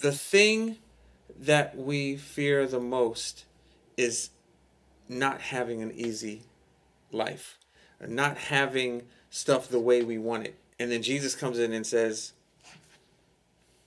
the 0.00 0.12
thing 0.12 0.76
that 1.36 1.76
we 1.76 2.16
fear 2.16 2.66
the 2.68 2.78
most 2.78 3.44
is 3.96 4.30
not 5.08 5.40
having 5.40 5.82
an 5.82 5.90
easy 5.96 6.42
life, 7.10 7.58
not 8.06 8.36
having 8.36 9.02
stuff 9.30 9.68
the 9.68 9.80
way 9.80 10.02
we 10.02 10.16
want 10.16 10.46
it. 10.46 10.54
And 10.80 10.90
then 10.90 11.02
Jesus 11.02 11.36
comes 11.36 11.58
in 11.58 11.72
and 11.74 11.86
says, 11.86 12.32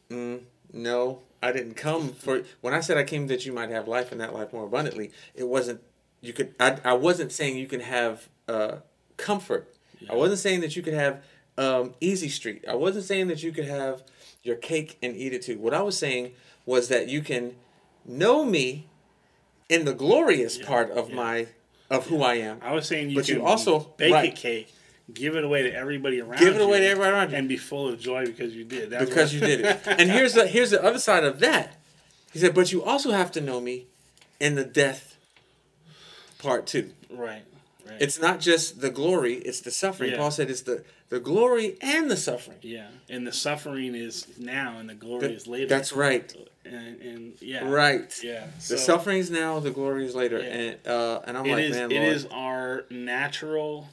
mm, 0.10 0.42
No, 0.72 1.20
I 1.42 1.52
didn't 1.52 1.74
come 1.74 2.14
for. 2.14 2.44
When 2.62 2.74
I 2.74 2.80
said 2.80 2.98
I 2.98 3.04
came 3.04 3.28
that 3.28 3.46
you 3.46 3.52
might 3.52 3.72
have 3.72 3.88
life 3.88 4.12
and 4.12 4.22
that 4.22 4.34
life 4.34 4.54
more 4.54 4.66
abundantly, 4.66 5.12
it 5.36 5.48
wasn't. 5.48 5.82
You 6.22 6.32
could. 6.32 6.54
I, 6.60 6.78
I 6.86 6.94
wasn't 6.94 7.32
saying 7.32 7.58
you 7.58 7.68
can 7.68 7.82
have 7.82 8.30
uh, 8.48 8.78
comfort. 9.18 9.74
I 10.10 10.16
wasn't 10.16 10.40
saying 10.40 10.62
that 10.62 10.76
you 10.76 10.82
could 10.84 10.94
have 10.94 11.24
um, 11.58 11.96
easy 12.00 12.30
street. 12.30 12.64
I 12.70 12.76
wasn't 12.76 13.06
saying 13.06 13.28
that 13.30 13.42
you 13.42 13.52
could 13.52 13.66
have 13.66 14.04
your 14.44 14.56
cake 14.56 14.98
and 15.02 15.16
eat 15.16 15.34
it 15.34 15.42
too. 15.42 15.58
What 15.58 15.74
I 15.74 15.82
was 15.82 15.98
saying 15.98 16.34
was 16.66 16.90
that 16.90 17.10
you 17.10 17.22
can 17.22 17.56
know 18.06 18.46
me 18.46 18.88
in 19.68 19.86
the 19.86 19.94
glorious 19.94 20.58
part 20.58 20.92
of 20.92 21.12
my 21.12 21.48
of 21.90 22.08
who 22.08 22.22
I 22.22 22.36
am. 22.36 22.60
I 22.62 22.74
was 22.74 22.88
saying 22.88 23.10
you 23.10 23.16
But 23.16 23.26
can 23.26 23.36
you 23.38 23.46
also- 23.46 23.80
bake 23.98 24.14
a 24.14 24.36
cake, 24.36 24.74
give 25.12 25.36
it 25.36 25.44
away 25.44 25.63
to 25.63 25.74
everybody 25.74 26.22
around 26.22 26.39
Give 26.39 26.56
it 26.56 26.62
away 26.62 26.80
to 26.80 26.86
everybody 26.88 27.12
around 27.12 27.32
you. 27.32 27.38
and 27.38 27.50
be 27.50 27.58
full 27.58 27.88
of 27.88 28.00
joy 28.00 28.26
because 28.26 28.56
you 28.56 28.63
did. 28.63 28.89
That's 28.92 29.10
because 29.10 29.34
you 29.34 29.39
did 29.39 29.62
it. 29.62 29.80
And 29.88 30.12
here's 30.12 30.34
the 30.34 30.48
here's 30.48 30.70
the 30.72 30.84
other 30.84 31.00
side 31.00 31.24
of 31.24 31.39
that. 31.39 31.80
He 32.32 32.39
said, 32.39 32.54
but 32.56 32.72
you 32.72 32.84
also 32.84 33.12
have 33.12 33.32
to 33.34 33.42
know 33.42 33.60
me 33.62 33.86
in 34.39 34.56
the 34.56 34.63
death 34.66 35.16
part 36.39 36.66
too. 36.68 36.92
right, 37.10 37.44
right. 37.88 37.98
It's 38.02 38.20
not 38.20 38.39
just 38.39 38.82
the 38.82 38.89
glory; 38.89 39.36
it's 39.36 39.62
the 39.62 39.72
suffering. 39.72 40.12
Yeah. 40.12 40.18
Paul 40.18 40.32
said 40.32 40.50
it's 40.50 40.62
the 40.62 40.84
the 41.10 41.20
glory 41.20 41.78
and 41.82 42.10
the 42.10 42.18
suffering. 42.18 42.58
yeah, 42.62 42.88
and 43.10 43.26
the 43.28 43.32
suffering 43.32 43.94
is 43.96 44.28
now, 44.39 44.78
and 44.80 44.89
the 44.89 44.96
glory 44.96 45.34
is 45.34 45.46
later. 45.48 45.68
That's 45.68 45.94
right. 45.94 46.34
and, 46.66 47.02
and 47.02 47.34
yeah, 47.39 47.68
Right. 47.70 48.12
Yeah, 48.24 48.48
The 48.56 48.62
so 48.62 48.76
suffering 48.78 49.18
is 49.20 49.30
now, 49.30 49.60
the 49.60 49.70
glory 49.70 50.06
is 50.06 50.16
later. 50.16 50.39
Yeah. 50.39 50.46
And 50.46 50.88
uh, 50.88 51.20
and 51.28 51.38
I'm 51.38 51.46
it 51.46 51.52
like, 51.52 51.63
is. 51.66 51.76
man, 51.76 51.92
It 51.92 52.00
Lord. 52.00 52.13
is 52.13 52.26
our 52.32 52.86
natural, 52.89 53.88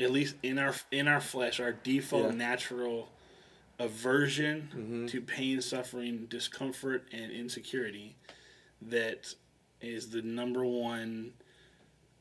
at 0.00 0.10
least 0.10 0.36
in 0.42 0.58
our 0.58 0.74
in 0.90 1.08
our 1.08 1.20
flesh, 1.20 1.60
our 1.60 1.72
default 1.72 2.30
Yeah. 2.32 2.36
natural 2.36 3.08
aversion 3.78 4.68
Mm-hmm. 4.74 5.06
to 5.06 5.20
pain, 5.20 5.60
suffering, 5.60 6.26
discomfort, 6.30 7.06
and 7.12 7.30
insecurity 7.32 8.16
that 8.82 9.34
is 9.80 10.10
the 10.10 10.22
number 10.22 10.64
one 10.64 11.32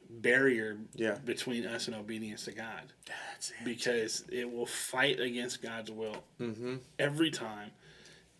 barrier 0.09 0.77
Yeah. 0.95 1.15
between 1.25 1.65
us 1.65 1.88
and 1.88 1.95
obedience 1.95 2.45
to 2.45 2.51
God 2.51 2.93
That's 3.07 3.49
it. 3.51 3.55
because 3.65 4.23
it 4.31 4.49
will 4.51 4.65
fight 4.65 5.19
against 5.19 5.61
God's 5.61 5.91
will 5.91 6.23
Mm-hmm. 6.39 6.75
every 6.99 7.31
time. 7.31 7.71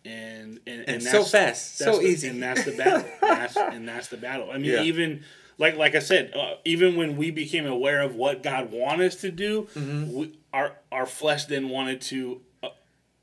And 0.04 0.60
and, 0.66 0.88
And 0.88 1.02
that's, 1.02 1.10
so 1.10 1.24
fast, 1.24 1.78
so 1.78 1.96
the- 1.98 2.06
easy. 2.06 2.28
and 2.28 2.40
that's 2.42 2.64
the 2.64 2.72
battle. 2.76 3.04
that's, 3.20 3.56
and 3.74 3.88
that's 3.88 4.08
the 4.08 4.16
battle. 4.16 4.50
I 4.50 4.58
mean, 4.58 4.70
Yeah. 4.72 4.82
even 4.82 5.24
like 5.58 5.76
like 5.76 5.94
I 5.94 6.00
said, 6.00 6.32
uh, 6.34 6.54
even 6.64 6.96
when 6.96 7.16
we 7.16 7.30
became 7.30 7.66
aware 7.66 8.02
of 8.02 8.14
what 8.14 8.42
God 8.42 8.70
wanted 8.72 9.06
us 9.08 9.16
to 9.22 9.30
do, 9.30 9.68
Mm-hmm. 9.74 10.12
we, 10.12 10.38
our 10.52 10.72
our 10.92 11.06
flesh 11.06 11.44
then 11.46 11.68
wanted 11.68 12.00
to. 12.02 12.40
uh, 12.62 12.68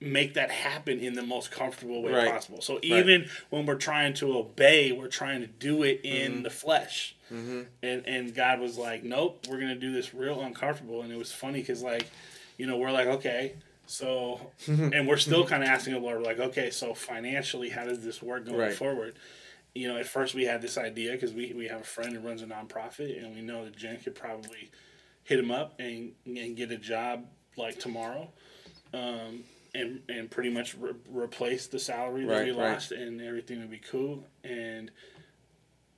Make 0.01 0.33
that 0.33 0.51
happen 0.51 0.99
in 0.99 1.13
the 1.13 1.21
most 1.23 1.49
comfortable 1.49 2.01
way 2.03 2.11
Right. 2.11 2.29
possible. 2.29 2.59
So 2.61 2.77
even 2.81 3.29
when 3.51 3.65
we're 3.65 3.75
trying 3.75 4.13
to 4.15 4.35
obey, 4.37 4.91
we're 4.91 5.07
trying 5.07 5.39
to 5.39 5.47
do 5.47 5.83
it 5.83 6.01
in 6.03 6.33
Mm-hmm. 6.33 6.43
the 6.43 6.49
flesh. 6.49 7.15
And 7.81 8.05
and 8.05 8.35
God 8.35 8.59
was 8.59 8.77
like, 8.77 9.03
"Nope, 9.05 9.45
we're 9.49 9.59
gonna 9.61 9.75
do 9.75 9.93
this 9.93 10.13
real 10.13 10.41
uncomfortable." 10.41 11.03
And 11.03 11.11
it 11.11 11.17
was 11.17 11.31
funny 11.31 11.61
because 11.61 11.81
like, 11.81 12.07
you 12.57 12.67
know, 12.67 12.77
we're 12.77 12.91
like, 12.91 13.07
okay, 13.07 13.53
so, 13.85 14.51
and 14.67 15.07
we're 15.07 15.17
still 15.17 15.45
kind 15.45 15.63
of 15.63 15.69
asking 15.69 15.93
the 15.93 15.99
Lord, 15.99 16.21
like, 16.21 16.39
okay, 16.39 16.69
so 16.69 16.93
financially, 16.93 17.69
how 17.69 17.85
does 17.85 18.03
this 18.03 18.21
work 18.21 18.45
going 18.45 18.57
Right. 18.57 18.73
forward? 18.73 19.15
You 19.75 19.87
know, 19.87 19.97
at 19.97 20.05
first 20.05 20.35
we 20.35 20.45
had 20.45 20.61
this 20.61 20.77
idea 20.77 21.13
because 21.13 21.33
we, 21.33 21.51
we 21.53 21.67
have 21.67 21.81
a 21.81 21.85
friend 21.85 22.13
who 22.13 22.19
runs 22.19 22.41
a 22.43 22.45
nonprofit, 22.45 23.23
and 23.23 23.33
we 23.33 23.41
know 23.41 23.65
that 23.65 23.75
Jen 23.75 23.99
could 23.99 24.13
probably 24.15 24.69
hit 25.23 25.39
him 25.39 25.51
up 25.51 25.73
and 25.79 26.11
and 26.25 26.55
get 26.55 26.71
a 26.71 26.77
job 26.77 27.25
like 27.57 27.79
tomorrow, 27.79 28.29
um, 28.93 29.43
and 29.73 30.01
and 30.09 30.29
pretty 30.29 30.51
much 30.51 30.75
re- 30.77 30.91
replace 31.09 31.67
the 31.67 31.79
salary 31.79 32.25
that 32.25 32.31
Right, 32.31 32.45
we 32.45 32.51
right. 32.51 32.73
lost, 32.73 32.91
and 32.91 33.19
everything 33.21 33.59
would 33.61 33.71
be 33.71 33.79
cool. 33.79 34.23
And 34.43 34.91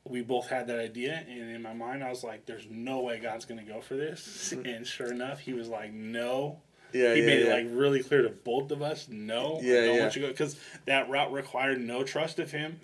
we 0.08 0.22
both 0.22 0.48
had 0.48 0.68
that 0.68 0.80
idea, 0.80 1.26
and 1.28 1.52
in 1.52 1.62
my 1.62 1.74
mind, 1.74 2.02
I 2.04 2.10
was 2.10 2.24
like, 2.24 2.46
"There's 2.46 2.68
no 2.70 3.02
way 3.02 3.20
God's 3.20 3.44
gonna 3.46 3.64
go 3.64 3.82
for 3.82 3.96
this." 3.96 4.52
and 4.66 4.88
sure 4.88 5.12
enough, 5.12 5.40
He 5.40 5.54
was 5.54 5.68
like, 5.68 5.92
"No." 5.92 6.62
Yeah, 6.94 7.14
he 7.14 7.20
yeah, 7.22 7.26
made 7.26 7.40
yeah. 7.46 7.56
it 7.58 7.66
like 7.66 7.78
really 7.78 8.02
clear 8.04 8.22
to 8.22 8.30
both 8.30 8.72
of 8.72 8.82
us. 8.82 9.10
No, 9.10 9.60
Yeah, 9.62 9.80
I 9.82 9.86
don't 9.86 9.96
yeah. 9.96 10.02
want 10.04 10.16
you 10.16 10.22
to 10.22 10.28
go 10.30 10.32
because 10.34 10.56
that 10.86 11.10
route 11.10 11.34
required 11.34 11.82
no 11.82 12.04
trust 12.04 12.40
of 12.40 12.52
him, 12.52 12.80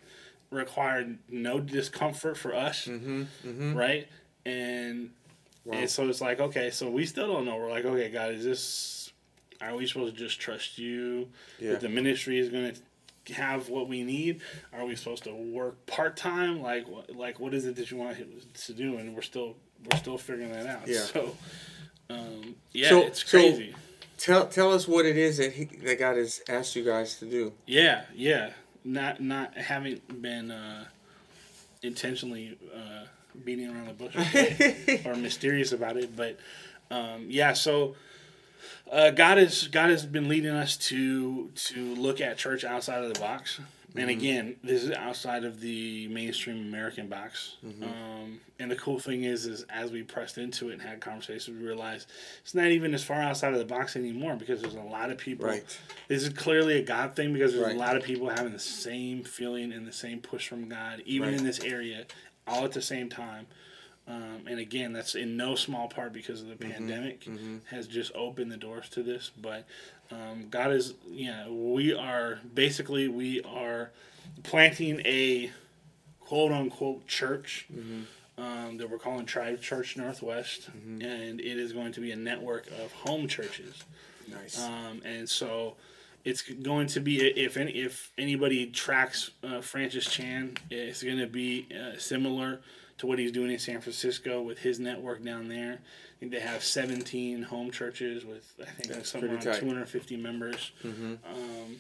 required 0.51 1.17
no 1.29 1.59
discomfort 1.59 2.37
for 2.37 2.53
us, 2.55 2.85
Mm-hmm, 2.85 3.73
right? 3.75 4.07
And 4.45 5.11
and 5.71 5.89
so 5.89 6.07
it's 6.09 6.21
like 6.21 6.39
okay, 6.39 6.69
so 6.71 6.89
we 6.89 7.05
still 7.05 7.27
don't 7.27 7.45
know. 7.45 7.55
We're 7.57 7.69
like, 7.69 7.85
okay, 7.85 8.09
God, 8.09 8.33
is 8.33 8.43
this? 8.43 9.11
Are 9.61 9.75
we 9.75 9.85
supposed 9.87 10.15
to 10.15 10.19
just 10.23 10.39
trust 10.39 10.77
you? 10.77 11.29
Yeah. 11.59 11.71
That 11.71 11.81
the 11.81 11.89
ministry 11.89 12.39
is 12.39 12.49
going 12.49 12.73
to 13.25 13.33
have 13.35 13.69
what 13.69 13.87
we 13.87 14.03
need? 14.03 14.41
Are 14.73 14.83
we 14.85 14.95
supposed 14.95 15.23
to 15.25 15.33
work 15.35 15.85
part 15.85 16.17
time? 16.17 16.61
Like, 16.61 16.87
what, 16.87 17.15
like 17.15 17.39
what 17.39 17.53
is 17.53 17.65
it 17.65 17.75
that 17.75 17.91
you 17.91 17.97
want 17.97 18.17
to 18.53 18.73
do? 18.73 18.97
And 18.97 19.13
we're 19.15 19.21
still 19.21 19.55
we're 19.89 19.97
still 19.99 20.17
figuring 20.17 20.51
that 20.51 20.65
out. 20.65 20.87
Yeah. 20.87 20.99
So, 21.13 21.35
um, 22.09 22.55
yeah, 22.73 22.89
So- 22.89 23.01
it's 23.03 23.23
so- 23.29 23.37
crazy. 23.39 23.75
Tell 24.17 24.45
tell 24.47 24.71
us 24.71 24.87
what 24.87 25.05
it 25.07 25.17
is 25.17 25.37
that 25.37 25.53
he 25.53 25.65
that 25.65 25.97
God 25.97 26.17
has 26.17 26.41
asked 26.49 26.75
you 26.75 26.83
guys 26.83 27.17
to 27.19 27.25
do. 27.25 27.53
Yeah, 27.65 28.05
yeah. 28.15 28.51
Not 28.83 29.21
not 29.21 29.55
having 29.55 30.01
been 30.21 30.51
uh, 30.51 30.85
intentionally 31.83 32.57
uh, 32.75 33.05
beating 33.45 33.69
around 33.69 33.87
the 33.87 33.93
bush 33.93 34.15
with 34.15 35.05
or 35.05 35.15
mysterious 35.15 35.71
about 35.71 35.97
it, 35.97 36.15
but 36.15 36.37
um, 36.89 37.25
yeah. 37.29 37.53
So 37.53 37.95
uh, 38.91 39.11
God 39.11 39.37
has 39.37 39.67
God 39.67 39.89
has 39.89 40.05
been 40.05 40.27
leading 40.27 40.51
us 40.51 40.77
to 40.77 41.49
to 41.49 41.95
look 41.95 42.21
at 42.21 42.37
church 42.37 42.63
outside 42.63 43.03
of 43.03 43.13
the 43.13 43.19
box. 43.19 43.59
And 43.95 44.09
again, 44.09 44.55
this 44.63 44.83
is 44.83 44.91
outside 44.91 45.43
of 45.43 45.59
the 45.59 46.07
mainstream 46.07 46.57
American 46.61 47.07
box. 47.07 47.55
Um, 47.83 48.39
and 48.57 48.71
the 48.71 48.75
cool 48.77 48.99
thing 48.99 49.23
is, 49.23 49.45
is 49.45 49.63
as 49.69 49.91
we 49.91 50.01
pressed 50.03 50.37
into 50.37 50.69
it 50.69 50.73
and 50.73 50.81
had 50.81 51.01
conversations, 51.01 51.57
we 51.59 51.65
realized 51.65 52.07
it's 52.41 52.55
not 52.55 52.67
even 52.67 52.93
as 52.93 53.03
far 53.03 53.21
outside 53.21 53.51
of 53.51 53.59
the 53.59 53.65
box 53.65 53.97
anymore 53.97 54.35
because 54.37 54.61
there's 54.61 54.75
a 54.75 54.79
lot 54.81 55.09
of 55.09 55.17
people 55.17 55.45
Right. 55.47 55.63
this 56.07 56.23
is 56.23 56.29
clearly 56.29 56.77
a 56.77 56.83
God 56.83 57.15
thing 57.15 57.33
because 57.33 57.51
there's 57.53 57.65
Right. 57.65 57.75
a 57.75 57.79
lot 57.79 57.97
of 57.97 58.03
people 58.03 58.29
having 58.29 58.53
the 58.53 58.59
same 58.59 59.23
feeling 59.23 59.73
and 59.73 59.85
the 59.85 59.91
same 59.93 60.21
push 60.21 60.47
from 60.47 60.69
God, 60.69 61.01
even 61.05 61.29
Right. 61.29 61.37
in 61.37 61.43
this 61.43 61.59
area, 61.59 62.05
all 62.47 62.63
at 62.63 62.71
the 62.71 62.81
same 62.81 63.09
time. 63.09 63.47
Um, 64.07 64.41
and 64.47 64.59
again, 64.59 64.93
that's 64.93 65.15
in 65.15 65.37
no 65.37 65.55
small 65.55 65.87
part 65.87 66.11
because 66.13 66.41
of 66.41 66.47
the 66.47 66.55
Mm-hmm. 66.55 66.71
pandemic 66.71 67.27
has 67.69 67.87
just 67.87 68.11
opened 68.15 68.51
the 68.51 68.57
doors 68.57 68.89
to 68.89 69.03
this. 69.03 69.31
But 69.39 69.65
um, 70.11 70.47
God 70.49 70.71
is, 70.73 70.95
yeah, 71.09 71.47
we 71.49 71.93
are 71.93 72.39
basically 72.53 73.07
we 73.07 73.41
are 73.43 73.91
planting 74.43 75.01
a 75.05 75.51
quote 76.19 76.51
unquote 76.51 77.07
church 77.07 77.67
um, 78.37 78.77
that 78.77 78.89
we're 78.89 78.97
calling 78.97 79.25
Tribe 79.25 79.61
Church 79.61 79.95
Northwest, 79.97 80.69
and 80.73 81.39
it 81.39 81.57
is 81.57 81.71
going 81.73 81.91
to 81.93 82.01
be 82.01 82.11
a 82.11 82.15
network 82.15 82.67
of 82.83 82.91
home 82.91 83.27
churches. 83.27 83.83
Nice. 84.27 84.59
Um, 84.61 85.01
and 85.05 85.27
so 85.29 85.75
it's 86.25 86.41
going 86.41 86.87
to 86.87 86.99
be 86.99 87.19
if 87.19 87.55
any, 87.57 87.71
if 87.71 88.11
anybody 88.17 88.65
tracks 88.67 89.31
uh, 89.43 89.61
Francis 89.61 90.05
Chan, 90.05 90.57
it's 90.69 91.03
going 91.03 91.17
to 91.19 91.27
be 91.27 91.67
uh, 91.73 91.97
similar 91.97 92.61
to 93.01 93.07
what 93.07 93.17
he's 93.19 93.31
doing 93.31 93.51
in 93.51 93.57
San 93.59 93.81
Francisco 93.81 94.41
with 94.41 94.59
his 94.59 94.79
network 94.79 95.23
down 95.23 95.47
there. 95.49 95.73
I 95.81 96.19
think 96.19 96.31
they 96.31 96.39
have 96.39 96.63
17 96.63 97.41
home 97.43 97.71
churches 97.71 98.23
with 98.23 98.53
I 98.61 98.65
think 98.65 99.05
somewhere 99.05 99.31
around 99.31 99.41
tight. 99.41 99.59
250 99.59 100.17
members. 100.17 100.71
Um, 100.83 101.77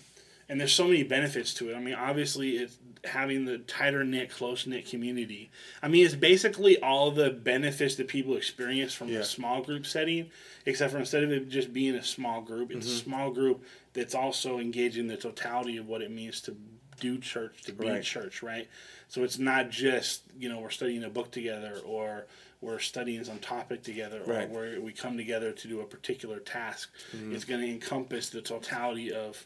and 0.49 0.59
there's 0.59 0.73
so 0.73 0.87
many 0.87 1.03
benefits 1.03 1.53
to 1.55 1.69
it. 1.69 1.75
I 1.75 1.79
mean, 1.79 1.93
obviously, 1.93 2.57
it's 2.57 2.77
having 3.05 3.45
the 3.45 3.59
tighter 3.59 4.03
knit, 4.03 4.31
close 4.31 4.65
knit 4.65 4.87
community. 4.89 5.49
I 5.81 5.87
mean, 5.87 6.05
it's 6.05 6.15
basically 6.15 6.81
all 6.81 7.11
the 7.11 7.29
benefits 7.29 7.95
that 7.95 8.07
people 8.07 8.35
experience 8.35 8.93
from 8.93 9.07
Yeah. 9.09 9.19
a 9.19 9.23
small 9.23 9.61
group 9.61 9.85
setting, 9.85 10.29
except 10.65 10.91
for 10.91 10.97
instead 10.99 11.23
of 11.23 11.31
it 11.31 11.47
just 11.49 11.71
being 11.71 11.93
a 11.95 12.03
small 12.03 12.41
group, 12.41 12.71
it's 12.71 12.87
a 12.87 12.97
small 12.97 13.29
group 13.31 13.63
that's 13.93 14.15
also 14.15 14.57
engaging 14.57 15.05
the 15.07 15.17
totality 15.17 15.77
of 15.77 15.87
what 15.87 16.01
it 16.01 16.09
means 16.11 16.41
to 16.41 16.57
do 16.99 17.17
church, 17.19 17.61
to 17.63 17.71
be 17.73 17.87
Right. 17.87 18.03
church, 18.03 18.43
right? 18.43 18.67
So 19.11 19.25
it's 19.25 19.37
not 19.37 19.69
just 19.69 20.23
you 20.39 20.47
know 20.47 20.61
we're 20.61 20.69
studying 20.69 21.03
a 21.03 21.09
book 21.09 21.31
together 21.31 21.79
or 21.85 22.27
we're 22.61 22.79
studying 22.79 23.21
some 23.25 23.39
topic 23.39 23.83
together 23.83 24.21
or 24.25 24.33
Right. 24.33 24.49
where 24.49 24.79
we 24.79 24.93
come 24.93 25.17
together 25.17 25.51
to 25.51 25.67
do 25.67 25.81
a 25.81 25.85
particular 25.85 26.39
task. 26.39 26.89
Mm-hmm. 27.13 27.35
It's 27.35 27.43
going 27.43 27.59
to 27.59 27.67
encompass 27.67 28.29
the 28.29 28.41
totality 28.41 29.11
of 29.11 29.45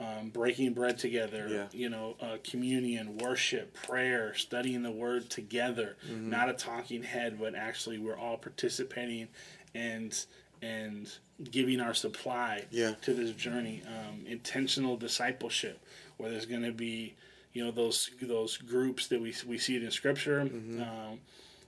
um, 0.00 0.30
breaking 0.30 0.72
bread 0.72 0.98
together, 0.98 1.46
Yeah. 1.48 1.66
you 1.72 1.88
know, 1.90 2.16
uh, 2.20 2.38
communion, 2.42 3.16
worship, 3.18 3.72
prayer, 3.74 4.34
studying 4.34 4.82
the 4.82 4.90
word 4.90 5.30
together. 5.30 5.96
Mm-hmm. 6.10 6.30
Not 6.30 6.48
a 6.48 6.54
talking 6.54 7.04
head, 7.04 7.38
but 7.38 7.54
actually 7.54 7.98
we're 7.98 8.18
all 8.18 8.36
participating 8.36 9.28
and 9.76 10.12
and 10.60 11.08
giving 11.52 11.78
our 11.80 11.94
supply 11.94 12.64
Yeah. 12.72 12.94
to 13.02 13.14
this 13.14 13.30
journey. 13.30 13.82
Um, 13.86 14.26
intentional 14.26 14.96
discipleship, 14.96 15.78
where 16.16 16.30
there's 16.30 16.46
going 16.46 16.62
to 16.62 16.72
be, 16.72 17.14
you 17.54 17.64
know, 17.64 17.70
those 17.70 18.10
those 18.20 18.58
groups 18.58 19.06
that 19.06 19.20
we 19.22 19.34
we 19.46 19.56
see 19.58 19.76
it 19.76 19.82
in 19.82 19.90
Scripture. 19.90 20.40
Um, 20.82 21.20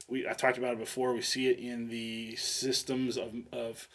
we 0.09 0.29
I 0.29 0.35
talked 0.35 0.59
about 0.59 0.75
it 0.75 0.79
before. 0.79 1.15
We 1.15 1.23
see 1.23 1.49
it 1.49 1.59
in 1.59 1.89
the 1.89 2.37
systems 2.37 3.17
of 3.17 3.33
of 3.53 3.89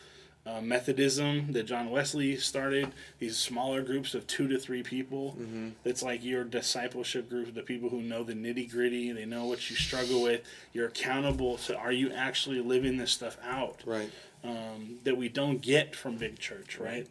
uh, 0.45 0.59
Methodism 0.61 1.51
that 1.51 1.63
John 1.63 1.91
Wesley 1.91 2.35
started. 2.37 2.93
These 3.19 3.37
smaller 3.37 3.83
groups 3.83 4.15
of 4.15 4.25
two 4.25 4.47
to 4.47 4.57
three 4.57 4.81
people. 4.81 5.37
That's 5.83 6.01
like 6.01 6.23
your 6.23 6.43
discipleship 6.43 7.29
group, 7.29 7.53
the 7.53 7.61
people 7.61 7.89
who 7.89 8.01
know 8.01 8.23
the 8.23 8.33
nitty 8.33 8.71
gritty. 8.71 9.11
They 9.11 9.25
know 9.25 9.45
what 9.45 9.69
you 9.69 9.75
struggle 9.75 10.23
with. 10.23 10.41
You're 10.73 10.87
accountable 10.87 11.57
to. 11.57 11.77
Are 11.77 11.91
you 11.91 12.11
actually 12.11 12.59
living 12.61 12.97
this 12.97 13.11
stuff 13.11 13.37
out? 13.43 13.81
right. 13.85 14.09
um, 14.43 14.97
that 15.03 15.15
we 15.17 15.29
don't 15.29 15.61
get 15.61 15.95
from 15.95 16.17
big 16.17 16.39
church, 16.39 16.79
right? 16.79 17.07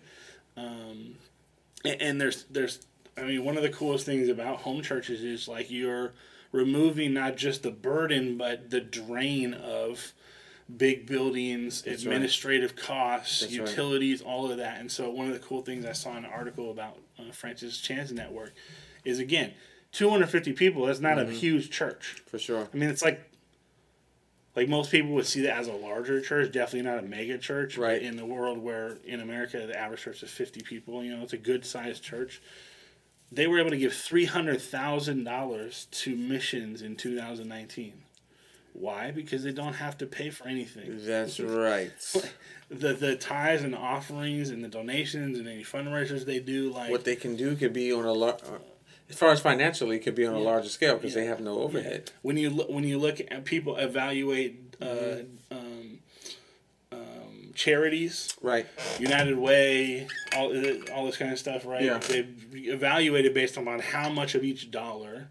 Um, 0.56 1.14
and, 1.84 2.02
and 2.02 2.20
there's 2.20 2.44
there's 2.50 2.80
I 3.20 3.24
mean 3.26 3.44
one 3.44 3.56
of 3.56 3.62
the 3.62 3.68
coolest 3.68 4.06
things 4.06 4.28
about 4.28 4.58
home 4.58 4.82
churches 4.82 5.22
is 5.22 5.46
like 5.48 5.70
you're 5.70 6.12
removing 6.52 7.12
not 7.14 7.36
just 7.36 7.62
the 7.62 7.70
burden 7.70 8.36
but 8.36 8.70
the 8.70 8.80
drain 8.80 9.54
of 9.54 10.12
big 10.76 11.04
buildings, 11.06 11.82
That's 11.82 12.06
right. 12.06 12.12
administrative 12.14 12.76
costs, 12.76 13.40
That's 13.40 13.58
right. 13.58 13.68
utilities, 13.68 14.22
all 14.22 14.50
of 14.52 14.56
that. 14.58 14.78
And 14.78 14.90
so 14.90 15.10
one 15.10 15.26
of 15.26 15.32
the 15.32 15.40
cool 15.40 15.62
things 15.62 15.84
I 15.84 15.90
saw 15.92 16.16
in 16.16 16.24
an 16.24 16.30
article 16.32 16.70
about 16.70 16.96
uh, 17.18 17.32
Francis 17.32 17.78
Chan's 17.78 18.12
network 18.12 18.52
is 19.04 19.18
again 19.18 19.52
250 19.92 20.52
people. 20.52 20.86
That's 20.86 21.00
not 21.00 21.16
Mm-hmm. 21.18 21.30
a 21.30 21.34
huge 21.34 21.70
church. 21.70 22.22
For 22.26 22.38
sure. 22.38 22.68
I 22.72 22.76
mean, 22.76 22.88
it's 22.88 23.02
like 23.02 23.20
like 24.56 24.68
most 24.68 24.90
people 24.90 25.10
would 25.12 25.26
see 25.26 25.42
that 25.42 25.58
as 25.58 25.68
a 25.68 25.72
larger 25.72 26.20
church, 26.20 26.52
definitely 26.52 26.88
not 26.90 26.98
a 26.98 27.06
mega 27.06 27.38
church. 27.38 27.76
but 27.76 27.82
Right. 27.82 28.02
in 28.02 28.16
the 28.16 28.26
world 28.26 28.58
where 28.58 28.98
in 29.04 29.20
America 29.20 29.64
the 29.66 29.76
average 29.78 30.02
church 30.02 30.22
is 30.22 30.30
fifty 30.30 30.60
people, 30.60 31.02
you 31.02 31.16
know, 31.16 31.22
it's 31.22 31.32
a 31.32 31.36
good 31.38 31.64
sized 31.64 32.02
church. 32.02 32.40
They 33.32 33.46
were 33.46 33.58
able 33.60 33.70
to 33.70 33.76
give 33.76 33.92
three 33.94 34.24
hundred 34.24 34.60
thousand 34.60 35.24
dollars 35.24 35.86
to 35.92 36.16
missions 36.16 36.82
in 36.82 36.96
two 36.96 37.16
thousand 37.16 37.48
nineteen. 37.48 38.02
Why? 38.72 39.10
Because 39.10 39.42
they 39.42 39.52
don't 39.52 39.74
have 39.74 39.98
to 39.98 40.06
pay 40.06 40.30
for 40.30 40.46
anything. 40.48 41.00
That's 41.04 41.38
right. 41.66 41.92
The 42.70 42.92
the 42.94 43.16
tithes 43.16 43.62
and 43.62 43.74
offerings 43.74 44.50
and 44.50 44.62
the 44.64 44.68
donations 44.68 45.38
and 45.38 45.48
any 45.48 45.62
fundraisers 45.64 46.24
they 46.24 46.38
do, 46.40 46.70
like 46.72 46.90
what 46.90 47.04
they 47.04 47.16
can 47.16 47.36
do 47.36 47.56
could 47.56 47.72
be 47.72 47.92
on 47.92 48.04
a 48.04 48.12
lot. 48.12 48.42
As 49.08 49.16
far 49.16 49.30
as 49.32 49.40
financially, 49.40 49.96
it 49.96 50.00
could 50.00 50.14
be 50.14 50.24
on 50.24 50.34
a 50.34 50.38
larger 50.38 50.68
scale 50.68 50.94
because 50.96 51.14
they 51.14 51.24
have 51.26 51.40
no 51.40 51.58
overhead. 51.60 52.12
when 52.22 52.36
you 52.36 52.48
look 52.50 52.68
when 52.70 52.84
you 52.84 52.96
look 52.98 53.20
at 53.20 53.44
people 53.44 53.76
evaluate 53.76 54.76
uh, 54.80 54.84
Mm-hmm. 54.86 55.56
um, 55.56 55.59
charities, 57.54 58.34
Right. 58.40 58.66
United 58.98 59.38
Way, 59.38 60.06
all 60.36 60.52
all 60.92 61.06
this 61.06 61.16
kind 61.16 61.32
of 61.32 61.38
stuff, 61.38 61.64
right? 61.66 61.82
Yeah. 61.84 61.98
They 61.98 62.26
evaluate 62.54 63.24
it 63.26 63.34
based 63.34 63.58
on 63.58 63.66
how 63.80 64.08
much 64.08 64.34
of 64.34 64.44
each 64.44 64.70
dollar 64.70 65.28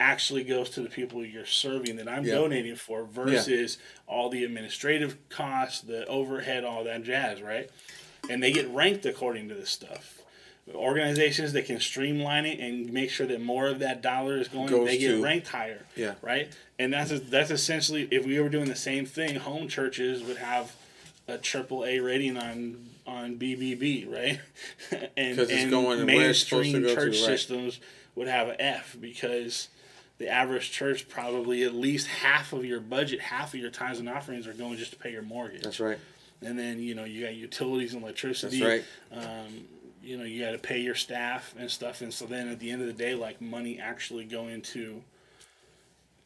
actually 0.00 0.42
goes 0.44 0.70
to 0.70 0.80
the 0.80 0.88
people 0.88 1.24
you're 1.24 1.46
serving 1.46 1.96
that 1.96 2.08
I'm 2.08 2.24
Yeah. 2.24 2.34
donating 2.34 2.74
for 2.76 3.04
versus 3.04 3.78
all 4.06 4.28
the 4.28 4.44
administrative 4.44 5.16
costs, 5.28 5.80
the 5.82 6.04
overhead, 6.06 6.64
all 6.64 6.82
that 6.84 7.04
jazz, 7.04 7.40
right? 7.40 7.70
And 8.28 8.42
they 8.42 8.52
get 8.52 8.68
ranked 8.68 9.06
according 9.06 9.48
to 9.50 9.54
this 9.54 9.70
stuff. 9.70 10.18
Organizations 10.74 11.52
that 11.52 11.66
can 11.66 11.78
streamline 11.78 12.46
it 12.46 12.58
and 12.58 12.90
make 12.92 13.10
sure 13.10 13.26
that 13.26 13.40
more 13.40 13.66
of 13.66 13.78
that 13.80 14.00
dollar 14.00 14.38
is 14.38 14.48
going, 14.48 14.68
Goes 14.68 14.86
they 14.86 14.96
get 14.98 15.08
to- 15.08 15.22
ranked 15.22 15.48
higher. 15.48 15.84
Yeah. 15.94 16.14
Right. 16.22 16.48
And 16.78 16.92
that's 16.92 17.12
that's 17.28 17.50
essentially 17.50 18.08
if 18.10 18.24
we 18.24 18.40
were 18.40 18.48
doing 18.48 18.68
the 18.68 18.74
same 18.74 19.04
thing, 19.06 19.36
home 19.36 19.68
churches 19.68 20.22
would 20.24 20.38
have 20.38 20.72
a 21.28 21.38
triple 21.38 21.84
A 21.84 22.00
rating 22.00 22.36
on 22.36 22.88
on 23.06 23.36
BBB, 23.36 24.10
right? 24.10 24.40
and 25.16 25.38
and 25.38 25.70
going 25.70 26.06
where 26.06 26.30
it's 26.30 26.40
supposed 26.40 26.70
to 26.70 26.80
mainstream 26.80 26.82
go 26.82 26.88
to, 26.88 26.94
church 26.94 27.16
right. 27.20 27.26
systems 27.26 27.80
would 28.14 28.28
have 28.28 28.48
an 28.48 28.56
F 28.58 28.96
because 29.00 29.68
the 30.18 30.28
average 30.28 30.70
church 30.70 31.08
probably 31.08 31.64
at 31.64 31.74
least 31.74 32.06
half 32.06 32.52
of 32.52 32.64
your 32.64 32.80
budget, 32.80 33.20
half 33.20 33.54
of 33.54 33.60
your 33.60 33.70
tithes 33.70 33.98
and 33.98 34.08
offerings 34.08 34.46
are 34.46 34.52
going 34.52 34.76
just 34.76 34.92
to 34.92 34.98
pay 34.98 35.10
your 35.10 35.22
mortgage. 35.22 35.62
That's 35.62 35.80
right. 35.80 35.98
And 36.42 36.58
then 36.58 36.80
you 36.80 36.94
know 36.94 37.04
you 37.04 37.24
got 37.24 37.34
utilities 37.34 37.94
and 37.94 38.02
electricity. 38.02 38.60
That's 38.60 38.84
Um, 39.12 39.64
you 40.02 40.18
know 40.18 40.24
you 40.24 40.44
got 40.44 40.52
to 40.52 40.58
pay 40.58 40.80
your 40.80 40.94
staff 40.94 41.54
and 41.58 41.70
stuff, 41.70 42.02
and 42.02 42.12
so 42.12 42.26
then 42.26 42.48
at 42.48 42.60
the 42.60 42.70
end 42.70 42.82
of 42.82 42.86
the 42.86 42.92
day, 42.92 43.14
like 43.14 43.40
money 43.40 43.80
actually 43.80 44.24
go 44.24 44.48
into 44.48 45.02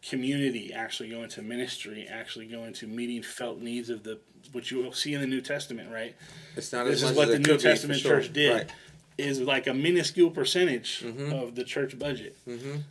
community, 0.03 0.73
actually 0.73 1.11
go 1.11 1.23
into 1.23 1.43
ministry, 1.43 2.07
actually 2.09 2.47
go 2.47 2.65
into 2.65 2.87
meeting 2.87 3.23
felt 3.23 3.59
needs 3.61 3.91
of 3.91 4.03
the 4.05 4.19
what 4.53 4.71
you 4.71 4.79
will 4.83 4.93
see 4.93 5.15
in 5.15 5.21
the 5.21 5.27
New 5.27 5.41
Testament, 5.41 5.91
right? 5.93 6.15
It's 6.57 6.73
not 6.73 6.85
This 6.85 7.03
as 7.03 7.03
is 7.03 7.09
much 7.11 7.17
what 7.17 7.29
as 7.29 7.35
the 7.43 7.49
New 7.53 7.59
Testament 7.59 8.01
sure. 8.01 8.21
church 8.21 8.33
did. 8.33 8.53
Right. 8.53 8.67
Mm-hmm. 8.67 8.75
Is 9.19 9.41
like 9.41 9.67
a 9.67 9.75
minuscule 9.75 10.31
percentage 10.31 11.03
of 11.05 11.57
the 11.57 11.65
church 11.65 11.99
budget. 11.99 12.37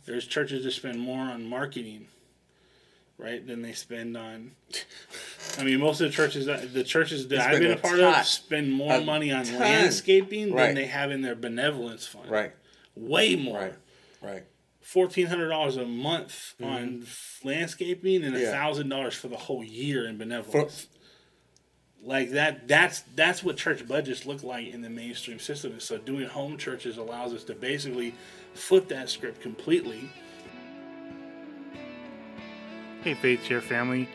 There's 0.04 0.26
churches 0.26 0.64
that 0.64 0.72
spend 0.72 1.00
more 1.00 1.20
on 1.22 1.48
marketing, 1.48 2.06
right, 3.16 3.46
than 3.46 3.62
they 3.62 3.72
spend 3.72 4.14
on. 4.14 4.50
I 5.58 5.64
mean, 5.64 5.80
most 5.80 6.02
of 6.02 6.10
the 6.10 6.14
churches 6.14 6.44
that 6.44 6.74
the 6.74 6.84
churches 6.84 7.28
that 7.28 7.38
I've 7.38 7.44
spend 7.56 7.60
been 7.62 7.72
a 7.72 7.76
part 7.80 8.00
of 8.00 8.26
spend 8.26 8.70
more 8.72 9.00
money 9.00 9.32
on 9.32 9.46
ton. 9.46 9.58
landscaping 9.58 10.52
Right. 10.52 10.66
than 10.66 10.74
they 10.74 10.84
have 10.84 11.10
in 11.10 11.22
their 11.22 11.34
benevolence 11.34 12.06
fund. 12.06 12.28
Right. 12.30 12.52
way 12.94 13.34
more. 13.34 13.58
Right. 13.58 13.74
Right. 14.20 14.42
Fourteen 14.82 15.28
hundred 15.28 15.48
dollars 15.48 15.78
a 15.78 15.86
month 15.86 16.54
on 16.62 17.06
landscaping 17.42 18.22
and 18.22 18.34
a 18.34 18.38
Mm-hmm. 18.38 18.44
Yeah. 18.44 18.50
thousand 18.50 18.90
dollars 18.90 19.14
for 19.14 19.28
the 19.28 19.36
whole 19.38 19.64
year 19.64 20.06
in 20.06 20.18
benevolence. 20.18 20.88
Like 22.08 22.30
that 22.30 22.66
that's 22.66 23.02
that's 23.14 23.44
what 23.44 23.58
church 23.58 23.86
budgets 23.86 24.24
look 24.24 24.42
like 24.42 24.68
in 24.68 24.80
the 24.80 24.88
mainstream 24.88 25.38
system. 25.38 25.78
So 25.78 25.98
doing 25.98 26.26
home 26.26 26.56
churches 26.56 26.96
allows 26.96 27.34
us 27.34 27.44
to 27.44 27.54
basically 27.54 28.14
flip 28.54 28.88
that 28.88 29.10
script 29.10 29.42
completely. 29.42 30.10
Hey, 33.04 33.12
Faith 33.12 33.44
Chair 33.44 33.60
family. 33.60 34.08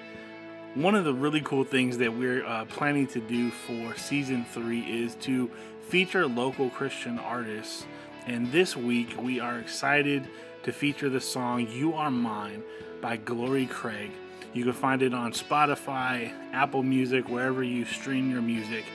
One 0.73 0.95
of 0.95 1.05
the 1.05 1.13
really 1.13 1.41
cool 1.41 1.63
things 1.63 1.99
that 1.99 2.11
we're 2.11 2.43
uh, 2.43 2.65
planning 2.65 3.05
to 3.07 3.19
do 3.19 3.51
for 3.51 3.95
season 3.95 4.43
three 4.51 4.81
is 4.81 5.13
to 5.21 5.51
feature 5.87 6.25
local 6.25 6.71
Christian 6.71 7.19
artists. 7.19 7.85
And 8.25 8.51
this 8.51 8.75
week, 8.75 9.15
we 9.21 9.39
are 9.39 9.59
excited 9.59 10.27
to 10.63 10.71
feature 10.71 11.09
the 11.09 11.21
song 11.21 11.67
You 11.69 11.93
Are 11.93 12.09
Mine 12.09 12.63
by 13.01 13.17
Glory 13.17 13.67
Craig. 13.67 14.09
You 14.53 14.63
can 14.63 14.73
find 14.73 15.01
it 15.01 15.13
on 15.13 15.33
Spotify, 15.33 16.31
Apple 16.51 16.83
Music, 16.83 17.27
wherever 17.27 17.63
you 17.63 17.85
stream 17.85 18.29
your 18.31 18.41
music. 18.41 18.85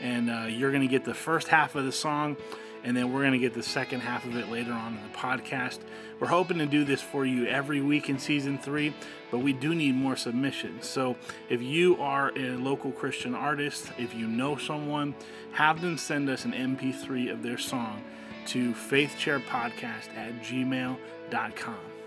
And 0.00 0.30
uh, 0.30 0.46
you're 0.48 0.70
going 0.70 0.82
to 0.82 0.88
get 0.88 1.04
the 1.04 1.14
first 1.14 1.48
half 1.48 1.74
of 1.74 1.84
the 1.84 1.90
song, 1.90 2.36
and 2.84 2.96
then 2.96 3.12
we're 3.12 3.22
going 3.22 3.32
to 3.32 3.38
get 3.38 3.52
the 3.52 3.64
second 3.64 4.00
half 4.00 4.24
of 4.24 4.36
it 4.36 4.48
later 4.48 4.72
on 4.72 4.96
in 4.96 5.02
the 5.02 5.18
podcast. 5.18 5.80
We're 6.20 6.28
hoping 6.28 6.58
to 6.58 6.66
do 6.66 6.84
this 6.84 7.02
for 7.02 7.26
you 7.26 7.46
every 7.46 7.80
week 7.80 8.08
in 8.08 8.20
season 8.20 8.58
three, 8.58 8.94
but 9.32 9.38
we 9.38 9.52
do 9.52 9.74
need 9.74 9.96
more 9.96 10.14
submissions. 10.14 10.86
So 10.86 11.16
if 11.48 11.60
you 11.62 11.96
are 12.00 12.30
a 12.36 12.50
local 12.56 12.92
Christian 12.92 13.34
artist, 13.34 13.90
if 13.98 14.14
you 14.14 14.28
know 14.28 14.56
someone, 14.56 15.16
have 15.52 15.80
them 15.80 15.98
send 15.98 16.30
us 16.30 16.44
an 16.44 16.52
MP3 16.52 17.32
of 17.32 17.42
their 17.42 17.58
song 17.58 18.02
to 18.46 18.72
faithchairpodcast 18.72 20.14
at 20.16 20.40
gmail.com. 20.42 21.97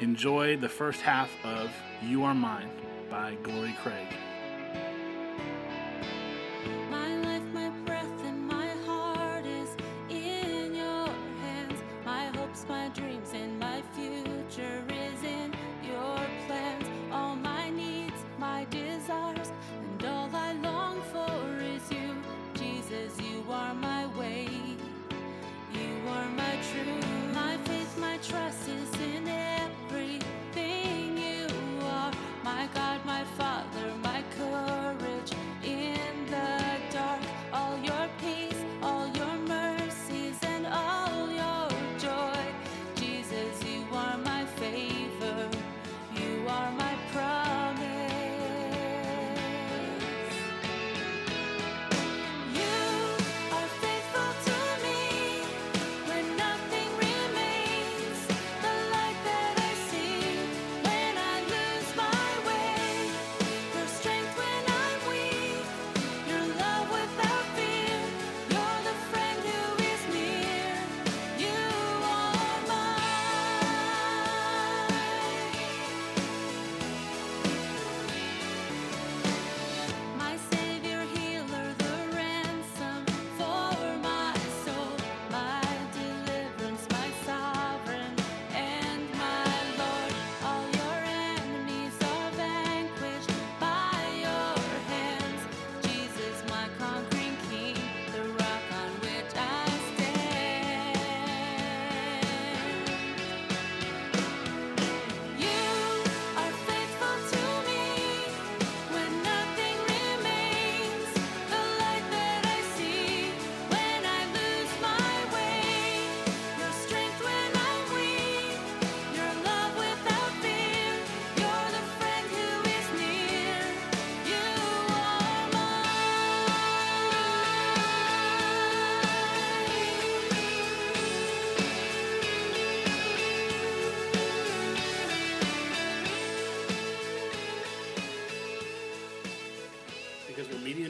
Enjoy 0.00 0.56
the 0.56 0.68
first 0.68 1.00
half 1.00 1.28
of 1.44 1.72
You 2.00 2.22
Are 2.22 2.34
Mine 2.34 2.70
by 3.10 3.34
Glory 3.42 3.74
Craig. 3.82 4.06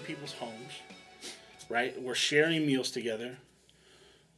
People's 0.08 0.32
homes, 0.32 0.72
right? 1.68 2.00
We're 2.00 2.14
sharing 2.14 2.66
meals 2.66 2.90
together. 2.90 3.36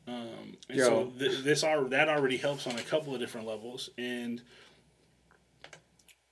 Um, 0.08 0.56
and 0.68 0.78
Yo. 0.78 0.84
so 0.84 1.12
th- 1.16 1.44
this 1.44 1.62
are 1.62 1.84
that 1.84 2.08
already 2.08 2.36
helps 2.36 2.66
on 2.66 2.76
a 2.76 2.82
couple 2.82 3.14
of 3.14 3.20
different 3.20 3.46
levels, 3.46 3.88
and, 3.96 4.42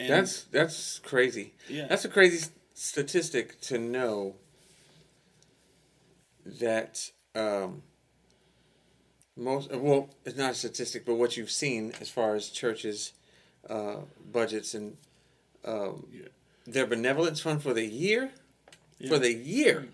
and 0.01 0.11
That's 0.11 0.42
that's 0.44 0.98
crazy. 0.98 1.55
Yeah. 1.68 1.87
That's 1.87 2.05
a 2.05 2.09
crazy 2.09 2.48
statistic 2.74 3.61
to 3.62 3.79
know 3.79 4.35
that 6.44 7.12
um, 7.37 7.83
most 9.37 9.70
well, 9.70 10.11
it's 10.24 10.37
not 10.37 10.51
a 10.51 10.55
statistic, 10.55 11.05
but 11.07 11.14
what 11.14 11.37
you've 11.37 11.51
seen 11.51 11.92
as 12.01 12.09
far 12.11 12.35
as 12.35 12.48
churches' 12.48 13.12
uh, 13.70 13.98
budgets 14.33 14.74
and 14.74 14.96
um, 15.64 16.07
Yeah. 16.12 16.27
their 16.66 16.87
benevolence 16.87 17.40
fund 17.40 17.62
for 17.62 17.74
the 17.74 17.85
year, 17.85 18.33
for 19.06 19.18
the 19.18 19.32
year. 19.32 19.80
Mm. 19.80 19.88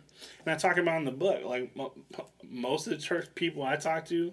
And 0.46 0.54
I 0.54 0.56
talk 0.56 0.78
about 0.78 0.98
in 0.98 1.04
the 1.04 1.10
book, 1.10 1.44
like 1.44 1.76
most 2.48 2.86
of 2.86 2.92
the 2.92 2.98
church 2.98 3.28
people 3.34 3.62
I 3.62 3.76
talk 3.76 4.06
to, 4.06 4.32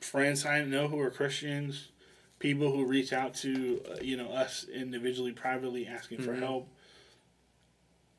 friends 0.00 0.44
I 0.44 0.62
know 0.64 0.88
who 0.88 1.00
are 1.00 1.10
Christians, 1.10 1.88
people 2.38 2.72
who 2.72 2.84
reach 2.84 3.12
out 3.12 3.34
to 3.34 3.80
uh, 3.90 3.96
you 4.02 4.16
know 4.16 4.28
us 4.28 4.66
individually, 4.72 5.32
privately, 5.32 5.86
asking 5.86 6.18
for 6.18 6.32
mm-hmm. 6.32 6.42
help. 6.42 6.68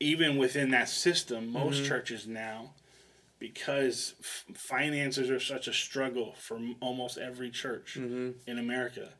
Even 0.00 0.36
within 0.36 0.70
that 0.70 0.88
system, 0.88 1.52
most 1.52 1.78
mm-hmm. 1.78 1.88
churches 1.88 2.26
now, 2.26 2.70
because 3.40 4.14
f- 4.20 4.44
finances 4.54 5.28
are 5.28 5.40
such 5.40 5.66
a 5.66 5.72
struggle 5.72 6.34
for 6.38 6.56
m- 6.56 6.76
almost 6.80 7.18
every 7.18 7.50
church 7.50 7.96
mm-hmm. 7.98 8.30
in 8.48 8.58
America. 8.58 9.10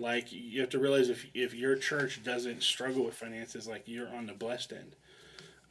Like 0.00 0.32
you 0.32 0.60
have 0.60 0.70
to 0.70 0.78
realize 0.78 1.08
if 1.08 1.26
if 1.34 1.54
your 1.54 1.76
church 1.76 2.22
doesn't 2.22 2.62
struggle 2.62 3.04
with 3.04 3.14
finances, 3.14 3.66
like 3.66 3.84
you're 3.86 4.08
on 4.08 4.26
the 4.26 4.34
blessed 4.34 4.72
end. 4.72 4.96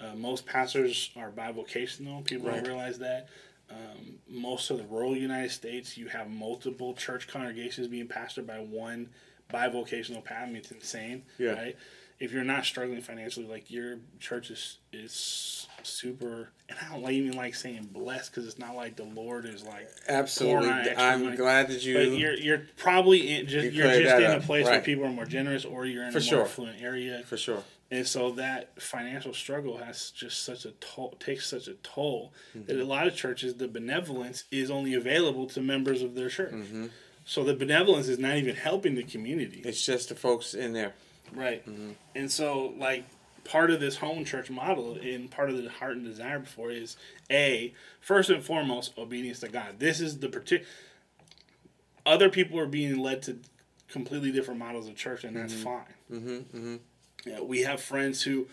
Uh, 0.02 0.16
most 0.16 0.46
pastors 0.46 1.12
are 1.16 1.30
bivocational. 1.32 2.26
People 2.26 2.47
Right. 2.47 2.56
don't 2.64 2.68
realize 2.68 2.99
that. 2.99 3.28
Um, 3.70 4.20
most 4.28 4.70
of 4.70 4.78
the 4.78 4.84
rural 4.86 5.16
United 5.16 5.52
States, 5.52 5.97
you 5.97 6.08
have 6.08 6.30
multiple 6.30 6.93
church 6.93 7.28
congregations 7.28 7.88
being 7.88 8.08
pastored 8.08 8.45
by 8.47 8.60
one 8.60 9.10
bivocational 9.54 10.24
pastor. 10.24 10.43
I 10.43 10.45
mean, 10.47 10.56
it's 10.58 10.72
insane, 10.72 11.24
Yeah. 11.38 11.52
right? 11.52 11.76
If 12.20 12.32
you're 12.32 12.43
not 12.43 12.66
struggling 12.66 13.02
financially, 13.02 13.47
like 13.47 13.72
your 13.72 13.99
church 14.20 14.52
is 14.52 14.78
is 14.93 15.68
super, 15.84 16.52
and 16.70 16.78
I 16.80 16.93
don't 16.95 17.10
even 17.12 17.32
like 17.36 17.56
saying 17.56 17.89
blessed 17.91 18.30
because 18.32 18.45
it's 18.47 18.60
not 18.60 18.76
like 18.76 18.95
the 18.95 19.06
Lord 19.06 19.45
is 19.45 19.64
like 19.64 19.88
Absolutely, 20.08 20.68
pouring 20.68 20.72
out 20.82 20.88
extra 20.88 21.04
I'm 21.04 21.24
money. 21.24 21.38
glad 21.38 21.70
that 21.70 21.84
you. 21.84 21.93
But 21.95 22.18
you're 22.20 22.34
you're 22.36 22.68
probably 22.78 23.32
in 23.39 23.47
just 23.47 23.66
You 23.74 23.84
you're 23.84 24.02
just 24.02 24.16
in 24.22 24.32
a 24.32 24.39
place 24.39 24.66
where 24.66 24.82
people 24.82 25.06
are 25.06 25.10
more 25.12 25.26
generous, 25.26 25.66
or 25.66 25.86
you're 25.86 26.04
in 26.04 26.12
For 26.12 26.20
a 26.20 26.22
more 26.22 26.30
sure. 26.30 26.41
affluent 26.43 26.82
area. 26.82 27.24
for 27.26 27.38
sure. 27.38 27.64
And 27.92 28.08
so 28.08 28.32
that 28.32 28.82
financial 28.82 29.34
struggle 29.34 29.78
has 29.78 30.12
just 30.12 30.44
such 30.46 30.64
a 30.66 30.72
toll, 30.72 31.16
takes 31.20 31.48
such 31.48 31.68
a 31.68 31.74
toll 31.76 32.32
Mm-hmm. 32.56 32.68
that 32.68 32.78
a 32.82 32.86
lot 32.86 33.08
of 33.08 33.16
churches, 33.16 33.56
the 33.56 33.68
benevolence 33.68 34.46
is 34.52 34.72
only 34.72 34.94
available 34.94 35.46
to 35.48 35.62
members 35.62 36.02
of 36.02 36.16
their 36.16 36.30
church. 36.30 36.54
Mm-hmm. 36.54 36.88
So 37.26 37.44
the 37.44 37.54
benevolence 37.54 38.08
is 38.08 38.18
not 38.18 38.38
even 38.38 38.56
helping 38.56 38.96
the 38.96 39.04
community. 39.04 39.62
It's 39.64 39.86
just 39.86 40.10
the 40.10 40.16
folks 40.16 40.54
in 40.54 40.74
there. 40.74 40.94
Right. 41.34 41.64
And 42.16 42.32
so, 42.32 42.74
like, 42.78 43.06
part 43.44 43.72
of 43.72 43.80
this 43.80 43.98
home 43.98 44.26
church 44.26 44.50
model 44.50 44.96
and 44.96 45.30
part 45.32 45.50
of 45.50 45.62
the 45.62 45.70
heart 45.70 45.96
and 45.98 46.06
desire 46.06 46.39
before 46.39 46.72
is 46.72 46.98
A, 47.30 47.74
first 48.00 48.30
and 48.30 48.44
foremost, 48.44 48.98
obedience 48.98 49.39
to 49.42 49.48
God. 49.50 49.80
This 49.80 50.02
is 50.02 50.20
the 50.20 50.30
particular. 50.30 50.70
Other 52.06 52.30
people 52.30 52.60
are 52.60 52.66
being 52.66 53.00
led 53.00 53.22
to 53.24 53.39
completely 53.88 54.32
different 54.32 54.60
models 54.60 54.88
of 54.88 54.96
church, 54.96 55.24
and 55.24 55.36
that's 55.36 55.54
fine. 55.54 56.80
Yeah, 57.26 57.41
we 57.41 57.61
have 57.61 57.82
friends 57.82 58.24
who, 58.24 58.47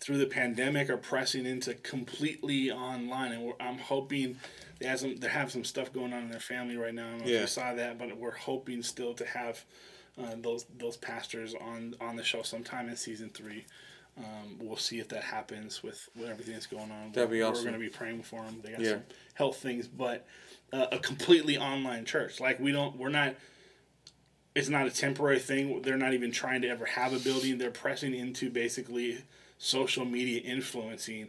through 0.00 0.18
the 0.18 0.26
pandemic, 0.26 0.88
are 0.90 0.96
pressing 0.96 1.46
into 1.46 1.74
completely 1.74 2.70
online, 2.70 3.32
and 3.32 3.42
we're, 3.42 3.52
I'm 3.60 3.78
hoping 3.78 4.36
they 4.80 4.86
have 4.86 5.00
some 5.00 5.16
they 5.16 5.28
have 5.28 5.50
some 5.52 5.64
stuff 5.64 5.92
going 5.92 6.12
on 6.12 6.22
in 6.24 6.30
their 6.30 6.40
family 6.40 6.76
right 6.76 6.94
now. 6.94 7.06
I 7.06 7.10
don't 7.10 7.18
know 7.18 7.24
if 7.24 7.30
Yeah. 7.30 7.40
you 7.42 7.46
saw 7.46 7.74
that, 7.74 7.98
but 7.98 8.16
we're 8.16 8.32
hoping 8.36 8.82
still 8.82 9.14
to 9.14 9.26
have 9.26 9.64
uh, 10.18 10.34
those 10.38 10.64
those 10.78 10.96
pastors 10.96 11.54
on 11.54 11.94
on 12.00 12.16
the 12.16 12.24
show 12.24 12.42
sometime 12.42 12.88
in 12.88 12.96
season 12.96 13.30
three. 13.30 13.64
Um, 14.16 14.58
we'll 14.60 14.76
see 14.76 15.00
if 15.00 15.08
that 15.08 15.24
happens 15.24 15.82
with, 15.82 16.08
with 16.14 16.28
everything 16.30 16.54
that's 16.54 16.66
going 16.68 16.92
on. 16.92 17.10
That'd 17.12 17.30
be 17.30 17.40
we're, 17.40 17.46
awesome. 17.48 17.64
We're 17.64 17.70
going 17.72 17.82
to 17.82 17.90
be 17.90 17.92
praying 17.96 18.22
for 18.22 18.44
them. 18.44 18.60
They 18.62 18.70
got 18.70 18.80
Yeah. 18.80 18.90
some 18.90 19.02
health 19.34 19.56
things, 19.56 19.88
but 19.88 20.24
uh, 20.72 20.86
a 20.92 21.00
completely 21.00 21.58
online 21.58 22.04
church. 22.04 22.38
Like 22.38 22.60
we 22.60 22.70
don't, 22.70 22.96
we're 22.96 23.08
not. 23.08 23.34
It's 24.54 24.68
not 24.68 24.86
a 24.86 24.90
temporary 24.90 25.40
thing. 25.40 25.82
They're 25.82 25.96
not 25.96 26.14
even 26.14 26.30
trying 26.30 26.62
to 26.62 26.68
ever 26.68 26.84
have 26.84 27.12
a 27.12 27.18
building. 27.18 27.58
They're 27.58 27.70
pressing 27.70 28.14
into 28.14 28.50
basically 28.50 29.18
social 29.58 30.04
media 30.04 30.40
influencing 30.42 31.28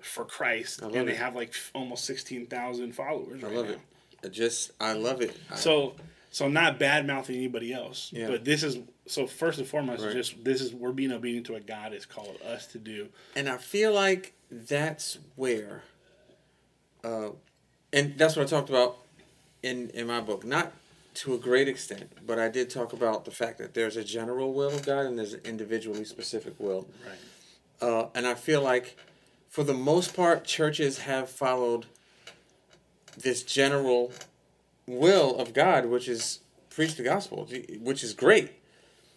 for 0.00 0.24
Christ, 0.24 0.80
and 0.82 1.06
they 1.08 1.14
have 1.14 1.34
like 1.34 1.52
almost 1.74 2.04
sixteen 2.04 2.46
thousand 2.46 2.92
followers. 2.94 3.42
I 3.44 3.46
right 3.48 3.56
love 3.56 3.66
now. 3.66 3.72
it. 3.72 3.80
I 4.24 4.28
just 4.28 4.70
I 4.80 4.92
love 4.94 5.20
it. 5.20 5.36
I- 5.50 5.56
So 5.56 5.94
so 6.30 6.48
not 6.48 6.78
bad 6.78 7.06
mouthing 7.06 7.36
anybody 7.36 7.72
else. 7.72 8.10
Yeah. 8.12 8.28
But 8.28 8.44
this 8.44 8.62
is 8.62 8.78
so 9.06 9.26
first 9.26 9.58
and 9.58 9.68
foremost 9.68 10.02
Right. 10.02 10.12
just 10.14 10.42
this 10.42 10.60
is 10.62 10.72
we're 10.74 10.92
being 10.92 11.12
obedient 11.12 11.46
to 11.46 11.52
what 11.52 11.66
God 11.66 11.92
has 11.92 12.06
called 12.06 12.38
us 12.46 12.66
to 12.68 12.78
do. 12.78 13.08
and 13.36 13.48
I 13.48 13.58
feel 13.58 13.92
like 13.92 14.32
that's 14.50 15.18
where, 15.36 15.82
uh, 17.02 17.30
and 17.92 18.16
that's 18.16 18.36
what 18.36 18.46
I 18.46 18.48
talked 18.48 18.70
about 18.70 18.96
in 19.62 19.90
in 19.90 20.06
my 20.06 20.20
book. 20.20 20.44
Not 20.44 20.72
to 21.14 21.34
a 21.34 21.38
great 21.38 21.68
extent, 21.68 22.12
but 22.26 22.38
I 22.38 22.48
did 22.48 22.70
talk 22.70 22.92
about 22.92 23.24
the 23.24 23.30
fact 23.30 23.58
that 23.58 23.74
there's 23.74 23.96
a 23.96 24.04
general 24.04 24.52
will 24.52 24.70
of 24.70 24.84
God 24.84 25.06
and 25.06 25.18
there's 25.18 25.34
an 25.34 25.40
individually 25.44 26.04
specific 26.04 26.54
will. 26.58 26.88
Right. 27.06 27.88
Uh, 27.88 28.08
and 28.14 28.26
I 28.26 28.34
feel 28.34 28.62
like, 28.62 28.96
for 29.48 29.62
the 29.62 29.74
most 29.74 30.16
part, 30.16 30.44
churches 30.44 30.98
have 30.98 31.30
followed 31.30 31.86
this 33.16 33.42
general 33.42 34.12
will 34.86 35.36
of 35.38 35.54
God, 35.54 35.86
which 35.86 36.08
is 36.08 36.40
preach 36.70 36.96
the 36.96 37.04
gospel, 37.04 37.48
which 37.80 38.02
is 38.02 38.12
great. 38.12 38.50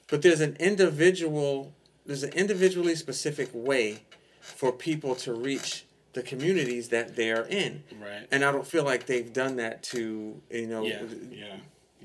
But 0.08 0.22
there's 0.22 0.42
an 0.42 0.56
individual, 0.60 1.74
there's 2.06 2.24
an 2.24 2.34
individually 2.34 2.96
specific 2.96 3.50
way 3.54 4.02
for 4.40 4.72
people 4.72 5.16
to 5.16 5.34
reach 5.34 5.86
the 6.14 6.22
communities 6.22 6.90
that 6.90 7.16
they 7.16 7.32
are 7.32 7.46
in. 7.48 7.84
Right. 8.02 8.28
And 8.32 8.46
I 8.46 8.52
don't 8.52 8.66
feel 8.66 8.84
like 8.84 9.06
they've 9.06 9.32
done 9.32 9.58
that 9.58 9.84
to 9.84 10.42
you 10.50 10.68
know 10.68 10.84
Yeah. 10.84 11.02
Yeah. 11.32 11.56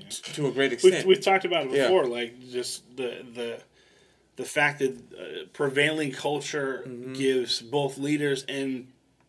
To 0.09 0.47
a 0.47 0.51
great 0.51 0.71
We've, 0.71 0.85
extent. 0.85 1.07
we've 1.07 1.21
talked 1.21 1.45
about 1.45 1.65
it 1.67 1.71
Yeah. 1.71 1.83
before, 1.83 2.05
like 2.05 2.39
just 2.51 2.95
the 2.97 3.25
the 3.33 3.59
the 4.35 4.45
fact 4.45 4.79
that 4.79 4.91
uh, 5.17 5.45
prevailing 5.53 6.11
culture 6.11 6.83
Mm-hmm. 6.87 7.13
gives 7.13 7.61
both 7.61 7.97
leaders 7.97 8.43
and 8.47 8.87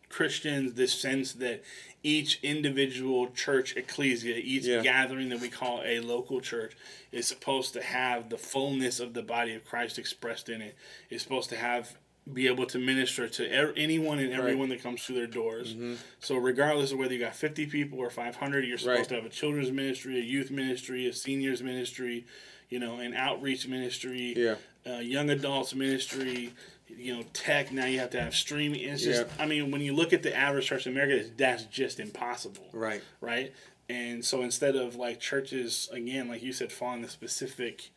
Christians 0.09 0.73
this 0.73 0.93
sense 0.93 1.33
that 1.33 1.63
each 2.01 2.39
individual 2.43 3.27
church 3.31 3.75
ecclesia, 3.75 4.35
each 4.37 4.63
Yeah. 4.65 4.81
gathering 4.81 5.29
that 5.29 5.39
we 5.41 5.49
call 5.49 5.81
a 5.85 5.99
local 5.99 6.39
church, 6.41 6.73
is 7.11 7.27
supposed 7.27 7.73
to 7.73 7.81
have 7.81 8.29
the 8.29 8.37
fullness 8.37 8.99
of 8.99 9.13
the 9.13 9.21
body 9.23 9.53
of 9.55 9.65
Christ 9.65 9.97
expressed 9.99 10.47
in 10.49 10.61
it. 10.61 10.75
It's 11.09 11.23
supposed 11.23 11.49
to 11.49 11.55
have 11.57 11.95
be 12.31 12.47
able 12.47 12.65
to 12.65 12.79
minister 12.79 13.27
to 13.29 13.43
er- 13.55 13.73
anyone 13.77 14.17
and 14.19 14.33
everyone 14.33 14.69
that 14.69 14.81
comes 14.81 15.03
through 15.03 15.15
their 15.15 15.27
doors. 15.27 15.73
Mm-hmm. 15.73 15.93
So 16.19 16.37
regardless 16.37 16.91
of 16.91 16.97
whether 16.97 17.13
you 17.13 17.19
got 17.19 17.35
50 17.35 17.67
people 17.67 17.99
or 17.99 18.09
500, 18.09 18.65
you're 18.65 18.77
supposed 18.79 18.97
Right. 18.99 19.07
to 19.09 19.15
have 19.15 19.25
a 19.25 19.29
children's 19.29 19.71
ministry, 19.71 20.17
a 20.19 20.23
youth 20.23 20.49
ministry, 20.49 21.05
a 21.07 21.13
seniors 21.13 21.61
ministry, 21.61 22.25
you 22.69 22.79
know, 22.79 22.97
an 22.97 23.13
outreach 23.13 23.67
ministry, 23.67 24.33
Yeah. 24.35 24.55
uh, 24.87 24.99
young 24.99 25.29
adults 25.29 25.75
ministry, 25.75 26.51
you 26.89 27.15
know, 27.15 27.23
tech. 27.33 27.71
Now 27.71 27.85
you 27.85 27.99
have 27.99 28.09
to 28.11 28.21
have 28.21 28.33
streaming. 28.35 28.81
It's 28.81 29.03
just, 29.03 29.27
Yeah. 29.27 29.43
I 29.43 29.45
mean, 29.45 29.69
when 29.69 29.81
you 29.81 29.93
look 29.93 30.11
at 30.11 30.23
the 30.23 30.35
average 30.35 30.65
church 30.65 30.87
in 30.87 30.93
America, 30.93 31.29
that's 31.37 31.65
just 31.65 31.99
impossible. 31.99 32.69
right. 32.73 33.03
Right. 33.21 33.53
And 33.87 34.25
so 34.25 34.41
instead 34.41 34.75
of 34.75 34.95
like 34.95 35.19
churches, 35.19 35.89
again, 35.91 36.27
like 36.27 36.41
you 36.41 36.53
said, 36.53 36.71
following 36.71 37.03
the 37.03 37.07
specific 37.09 37.91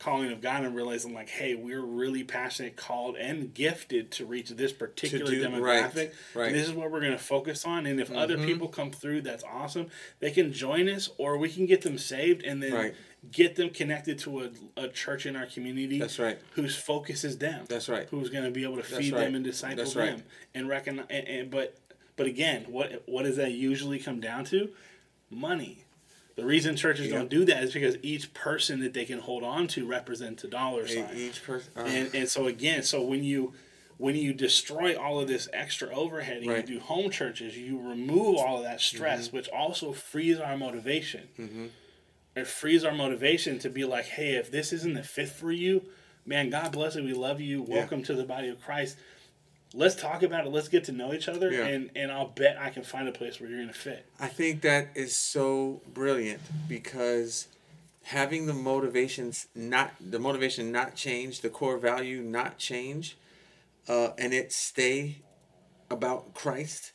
calling 0.00 0.32
of 0.32 0.40
God 0.40 0.64
and 0.64 0.74
realizing 0.74 1.12
like, 1.14 1.28
hey, 1.28 1.54
we're 1.54 1.82
really 1.82 2.24
passionate, 2.24 2.74
called, 2.74 3.16
and 3.16 3.52
gifted 3.54 4.10
to 4.12 4.24
reach 4.24 4.48
this 4.48 4.72
particular 4.72 5.30
do- 5.30 5.44
demographic. 5.44 5.62
right, 5.62 5.94
right. 5.94 6.10
Mm-hmm. 6.10 6.40
And 6.40 6.54
this 6.56 6.66
is 6.68 6.72
what 6.72 6.90
we're 6.90 7.00
going 7.00 7.12
to 7.12 7.18
focus 7.18 7.64
on. 7.66 7.84
And 7.86 8.00
if 8.00 8.10
other 8.10 8.38
people 8.38 8.66
come 8.66 8.90
through, 8.90 9.20
that's 9.22 9.44
awesome. 9.44 9.88
They 10.18 10.30
can 10.30 10.52
join 10.52 10.88
us, 10.88 11.10
or 11.18 11.36
we 11.36 11.50
can 11.50 11.66
get 11.66 11.82
them 11.82 11.98
saved 11.98 12.42
and 12.42 12.62
then 12.62 12.72
Right. 12.72 12.94
get 13.30 13.56
them 13.56 13.68
connected 13.70 14.18
to 14.20 14.40
a, 14.40 14.50
a 14.84 14.88
church 14.88 15.26
in 15.26 15.36
our 15.36 15.44
community. 15.46 15.98
That's 15.98 16.18
right. 16.18 16.38
Whose 16.54 16.74
focus 16.74 17.22
is 17.22 17.36
them. 17.36 17.66
That's 17.68 17.88
right. 17.90 18.08
Who's 18.10 18.30
going 18.30 18.44
to 18.44 18.50
be 18.50 18.64
able 18.64 18.76
to 18.78 18.82
feed 18.82 19.12
them 19.12 19.34
and 19.34 19.44
disciple 19.44 19.84
them 19.84 20.22
and 20.54 20.68
recognize. 20.68 21.06
And, 21.10 21.28
and 21.28 21.50
but 21.50 21.76
but 22.16 22.26
again, 22.26 22.64
what 22.68 23.02
what 23.06 23.24
does 23.24 23.36
that 23.36 23.52
usually 23.52 23.98
come 23.98 24.18
down 24.20 24.44
to? 24.46 24.70
Money. 25.30 25.84
The 26.40 26.46
reason 26.46 26.74
churches 26.76 27.08
Yeah. 27.08 27.18
don't 27.18 27.28
do 27.30 27.44
that 27.44 27.62
is 27.64 27.72
because 27.74 27.96
each 28.02 28.32
person 28.32 28.80
that 28.80 28.94
they 28.94 29.04
can 29.04 29.18
hold 29.18 29.42
on 29.44 29.66
to 29.68 29.86
represents 29.86 30.42
a 30.44 30.48
dollar 30.48 30.86
sign. 30.88 31.10
Each 31.14 31.42
person. 31.44 31.70
uh, 31.76 31.80
And 31.82 32.14
and 32.14 32.28
so 32.28 32.46
again, 32.46 32.82
so 32.82 33.02
when 33.02 33.22
you 33.22 33.52
when 33.98 34.16
you 34.16 34.32
destroy 34.32 34.96
all 34.98 35.20
of 35.20 35.28
this 35.28 35.46
extra 35.52 35.94
overhead 35.94 36.38
and 36.38 36.46
Right. 36.46 36.66
you 36.66 36.76
do 36.78 36.80
home 36.80 37.10
churches, 37.10 37.58
you 37.58 37.78
remove 37.78 38.36
all 38.38 38.56
of 38.56 38.62
that 38.62 38.80
stress, 38.80 39.26
Mm-hmm. 39.28 39.36
which 39.36 39.48
also 39.50 39.92
frees 39.92 40.38
our 40.38 40.56
motivation. 40.56 41.70
It 42.34 42.46
frees 42.46 42.82
our 42.84 42.94
motivation 42.94 43.58
to 43.58 43.68
be 43.68 43.84
like, 43.84 44.06
hey, 44.06 44.36
if 44.36 44.50
this 44.50 44.72
isn't 44.72 44.94
the 44.94 45.02
fit 45.02 45.28
for 45.28 45.52
you, 45.52 45.84
man, 46.24 46.48
God 46.48 46.72
bless 46.72 46.96
it. 46.96 47.04
We 47.04 47.12
love 47.12 47.42
you. 47.42 47.60
Welcome 47.60 48.02
to 48.04 48.14
the 48.14 48.24
body 48.24 48.48
of 48.48 48.58
Christ. 48.62 48.96
Let's 49.72 49.94
talk 49.94 50.22
about 50.22 50.46
it. 50.46 50.50
Let's 50.50 50.68
get 50.68 50.84
to 50.84 50.92
know 50.92 51.12
each 51.14 51.28
other, 51.28 51.50
Yeah. 51.50 51.66
and 51.66 51.90
and 51.94 52.10
I'll 52.10 52.28
bet 52.28 52.58
I 52.58 52.70
can 52.70 52.82
find 52.82 53.06
a 53.08 53.12
place 53.12 53.40
where 53.40 53.48
you're 53.48 53.60
gonna 53.60 53.72
fit. 53.72 54.06
I 54.18 54.28
think 54.28 54.62
that 54.62 54.88
is 54.96 55.16
so 55.16 55.80
brilliant 55.92 56.40
because 56.68 57.46
having 58.02 58.46
the 58.46 58.54
motivations 58.54 59.46
not 59.54 59.92
the 60.00 60.18
motivation 60.18 60.72
not 60.72 60.96
change, 60.96 61.40
the 61.40 61.50
core 61.50 61.78
value 61.78 62.20
not 62.22 62.58
change, 62.58 63.16
uh, 63.88 64.10
and 64.18 64.34
it 64.34 64.52
stay 64.52 65.22
about 65.90 66.34
Christ 66.34 66.92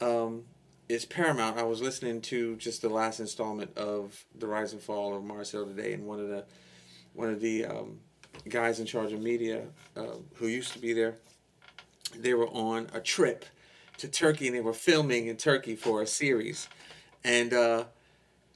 um, 0.00 0.44
is 0.88 1.04
paramount. 1.04 1.58
I 1.58 1.64
was 1.64 1.80
listening 1.80 2.20
to 2.22 2.56
just 2.56 2.82
the 2.82 2.88
last 2.88 3.18
installment 3.18 3.76
of 3.76 4.24
the 4.36 4.46
Rise 4.46 4.72
and 4.72 4.82
Fall 4.82 5.16
of 5.16 5.24
Mars 5.24 5.50
Hill 5.50 5.66
today, 5.66 5.92
and 5.92 6.06
one 6.06 6.20
of 6.20 6.28
the 6.28 6.44
one 7.14 7.30
of 7.30 7.40
the 7.40 7.66
um, 7.66 7.98
guys 8.48 8.78
in 8.78 8.86
charge 8.86 9.12
of 9.12 9.20
media 9.20 9.64
uh, 9.96 10.16
who 10.34 10.46
used 10.46 10.72
to 10.72 10.78
be 10.78 10.92
there, 10.92 11.16
they 12.12 12.34
were 12.34 12.48
on 12.48 12.88
a 12.92 13.00
trip 13.00 13.44
to 13.98 14.08
Turkey 14.08 14.46
and 14.46 14.56
they 14.56 14.60
were 14.60 14.72
filming 14.72 15.26
in 15.26 15.36
Turkey 15.36 15.76
for 15.76 16.02
a 16.02 16.06
series. 16.06 16.68
And 17.24 17.52
uh, 17.52 17.84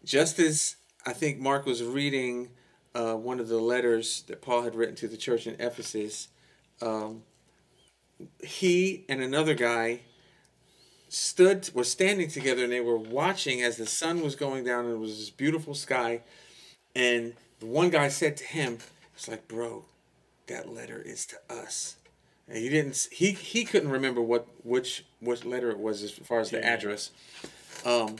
just 0.05 0.39
as 0.39 0.77
I 1.05 1.13
think 1.13 1.39
Mark 1.39 1.67
was 1.67 1.83
reading 1.83 2.51
uh, 2.95 3.15
one 3.15 3.41
of 3.41 3.49
the 3.49 3.59
letters 3.59 4.23
that 4.29 4.43
Paul 4.43 4.63
had 4.63 4.75
written 4.75 4.95
to 4.97 5.09
the 5.09 5.17
church 5.17 5.47
in 5.47 5.55
Ephesus, 5.61 6.29
um, 6.81 7.23
he 8.43 9.05
and 9.09 9.21
another 9.21 9.55
guy 9.55 10.01
stood 11.09 11.71
were 11.75 11.85
standing 11.85 12.29
together 12.29 12.65
and 12.65 12.73
they 12.73 12.81
were 12.81 12.99
watching 12.99 13.63
as 13.63 13.77
the 13.77 13.87
sun 13.87 14.23
was 14.23 14.35
going 14.35 14.65
down 14.65 14.85
and 14.85 14.95
it 14.95 14.99
was 14.99 15.19
this 15.19 15.31
beautiful 15.31 15.75
sky 15.75 16.21
and 16.95 17.35
the 17.61 17.67
one 17.67 17.91
guy 17.91 18.09
said 18.09 18.37
to 18.37 18.45
him 18.45 18.79
it's 19.15 19.29
like 19.29 19.47
bro 19.47 19.85
that 20.49 20.69
letter 20.69 21.01
is 21.01 21.25
to 21.25 21.37
us 21.49 21.97
and 22.49 22.59
he 22.59 22.69
didn't 22.69 23.09
he 23.11 23.33
he 23.33 23.65
couldn't 23.65 23.91
remember 23.91 24.21
what 24.21 24.47
which 24.65 25.05
which 25.21 25.45
letter 25.45 25.71
it 25.71 25.79
was 25.79 26.03
as 26.03 26.13
far 26.13 26.41
as 26.41 26.51
the 26.51 26.65
address 26.65 27.11
um 27.85 28.17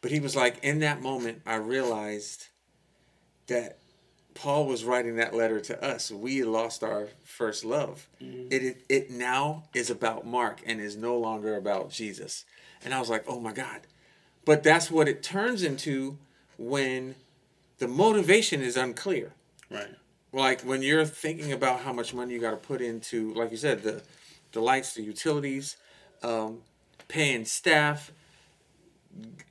but 0.00 0.10
he 0.10 0.20
was 0.20 0.36
like 0.36 0.58
in 0.62 0.80
that 0.80 1.00
moment 1.00 1.42
i 1.46 1.54
realized 1.54 2.48
that 3.46 3.78
Paul 4.34 4.66
was 4.66 4.84
writing 4.84 5.16
that 5.16 5.34
letter 5.34 5.60
to 5.60 5.84
us. 5.84 6.10
We 6.10 6.42
lost 6.42 6.82
our 6.82 7.08
first 7.22 7.64
love. 7.64 8.08
It, 8.20 8.62
it 8.62 8.84
it 8.88 9.10
now 9.10 9.64
is 9.74 9.90
about 9.90 10.26
Mark 10.26 10.60
and 10.64 10.80
is 10.80 10.96
no 10.96 11.16
longer 11.18 11.56
about 11.56 11.90
Jesus. 11.90 12.44
And 12.84 12.94
I 12.94 13.00
was 13.00 13.10
like, 13.10 13.24
oh 13.28 13.40
my 13.40 13.52
God. 13.52 13.80
But 14.44 14.62
that's 14.62 14.90
what 14.90 15.06
it 15.06 15.22
turns 15.22 15.62
into 15.62 16.18
when 16.58 17.14
the 17.78 17.88
motivation 17.88 18.60
is 18.60 18.76
unclear. 18.76 19.34
Right. 19.70 19.94
Like 20.32 20.62
when 20.62 20.82
you're 20.82 21.04
thinking 21.04 21.52
about 21.52 21.80
how 21.80 21.92
much 21.92 22.14
money 22.14 22.34
you 22.34 22.40
got 22.40 22.50
to 22.52 22.56
put 22.56 22.80
into, 22.80 23.32
like 23.34 23.50
you 23.50 23.56
said, 23.56 23.82
the 23.82 24.02
the 24.52 24.60
lights, 24.60 24.94
the 24.94 25.02
utilities, 25.02 25.76
um, 26.22 26.58
paying 27.08 27.44
staff, 27.44 28.12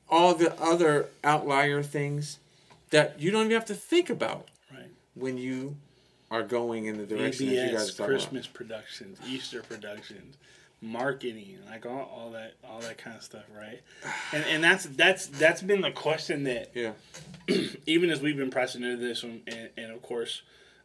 all 0.09 0.33
the 0.35 0.59
other 0.61 1.07
outlier 1.23 1.81
things 1.81 2.37
that 2.91 3.19
you 3.19 3.31
don't 3.31 3.41
even 3.45 3.53
have 3.53 3.65
to 3.65 3.73
think 3.73 4.09
about 4.09 4.47
Right. 4.71 4.89
when 5.15 5.37
you 5.37 5.75
are 6.29 6.43
going 6.43 6.85
in 6.85 6.97
the 6.97 7.05
direction 7.05 7.47
that 7.47 7.53
you 7.53 7.71
guys 7.71 7.89
ABS, 7.89 7.99
are 7.99 8.05
Christmas 8.05 8.47
productions, 8.47 9.17
Easter 9.27 9.61
productions, 9.63 10.37
marketing, 10.81 11.57
like 11.69 11.85
all, 11.85 12.09
all 12.15 12.31
that 12.31 12.53
all 12.63 12.79
that 12.81 12.97
kind 12.97 13.15
of 13.15 13.23
stuff, 13.23 13.43
right? 13.57 13.81
And 14.33 14.45
and 14.45 14.63
that's 14.63 14.85
that's 14.85 15.27
that's 15.27 15.61
been 15.61 15.81
the 15.81 15.91
question 15.91 16.43
that. 16.43 16.71
Yeah. 16.73 16.91
even 17.85 18.09
as 18.09 18.21
we've 18.21 18.37
been 18.37 18.51
pressing 18.51 18.83
into 18.83 18.97
this 18.97 19.23
one, 19.23 19.41
and, 19.47 19.69
and 19.77 19.91
of 19.91 20.01
course, 20.01 20.41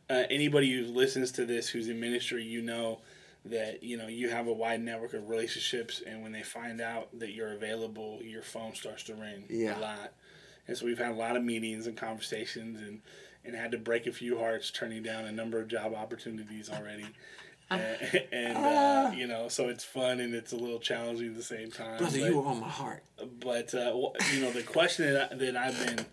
uh, 0.08 0.22
anybody 0.30 0.72
who 0.72 0.84
listens 0.92 1.32
to 1.32 1.44
this 1.44 1.68
who's 1.68 1.88
in 1.88 1.98
ministry, 2.00 2.42
you 2.44 2.62
know 2.62 3.00
that 3.44 3.82
you 3.82 3.96
know 3.96 4.06
you 4.08 4.28
have 4.30 4.46
a 4.48 4.52
wide 4.52 4.80
network 4.82 5.14
of 5.14 5.28
relationships, 5.28 6.02
and 6.06 6.22
when 6.22 6.32
they 6.32 6.42
find 6.42 6.80
out 6.80 7.08
that 7.18 7.32
you're 7.32 7.52
available, 7.52 8.20
your 8.22 8.42
phone 8.42 8.74
starts 8.74 9.02
to 9.04 9.14
ring 9.14 9.44
Yeah. 9.48 9.78
a 9.78 9.80
lot. 9.80 10.12
And 10.68 10.76
so 10.76 10.84
we've 10.84 10.98
had 10.98 11.12
a 11.12 11.14
lot 11.14 11.36
of 11.36 11.44
meetings 11.44 11.86
and 11.86 11.96
conversations, 11.96 12.80
and 12.80 13.00
and 13.44 13.54
had 13.54 13.70
to 13.72 13.78
break 13.78 14.06
a 14.08 14.12
few 14.12 14.38
hearts, 14.38 14.70
turning 14.72 15.02
down 15.04 15.24
a 15.24 15.32
number 15.32 15.60
of 15.60 15.68
job 15.68 15.94
opportunities 15.94 16.68
already. 16.68 17.06
and, 17.70 18.24
and 18.32 18.56
uh, 18.58 19.12
you 19.16 19.26
know, 19.28 19.48
so 19.48 19.68
it's 19.68 19.84
fun 19.84 20.18
and 20.20 20.34
it's 20.34 20.52
a 20.52 20.56
little 20.56 20.78
challenging 20.80 21.28
at 21.28 21.34
the 21.36 21.42
same 21.42 21.70
time. 21.70 21.98
Brother, 21.98 22.18
but- 22.20 22.28
you 22.30 22.38
were 22.38 22.46
on 22.48 22.60
my 22.60 22.68
heart. 22.68 23.02
but 23.40 23.72
uh, 23.74 23.92
you 24.32 24.40
know 24.40 24.50
the 24.52 24.62
question 24.64 25.12
that, 25.12 25.32
I, 25.32 25.36
that 25.36 25.56
I've 25.56 25.86
been 25.86 26.04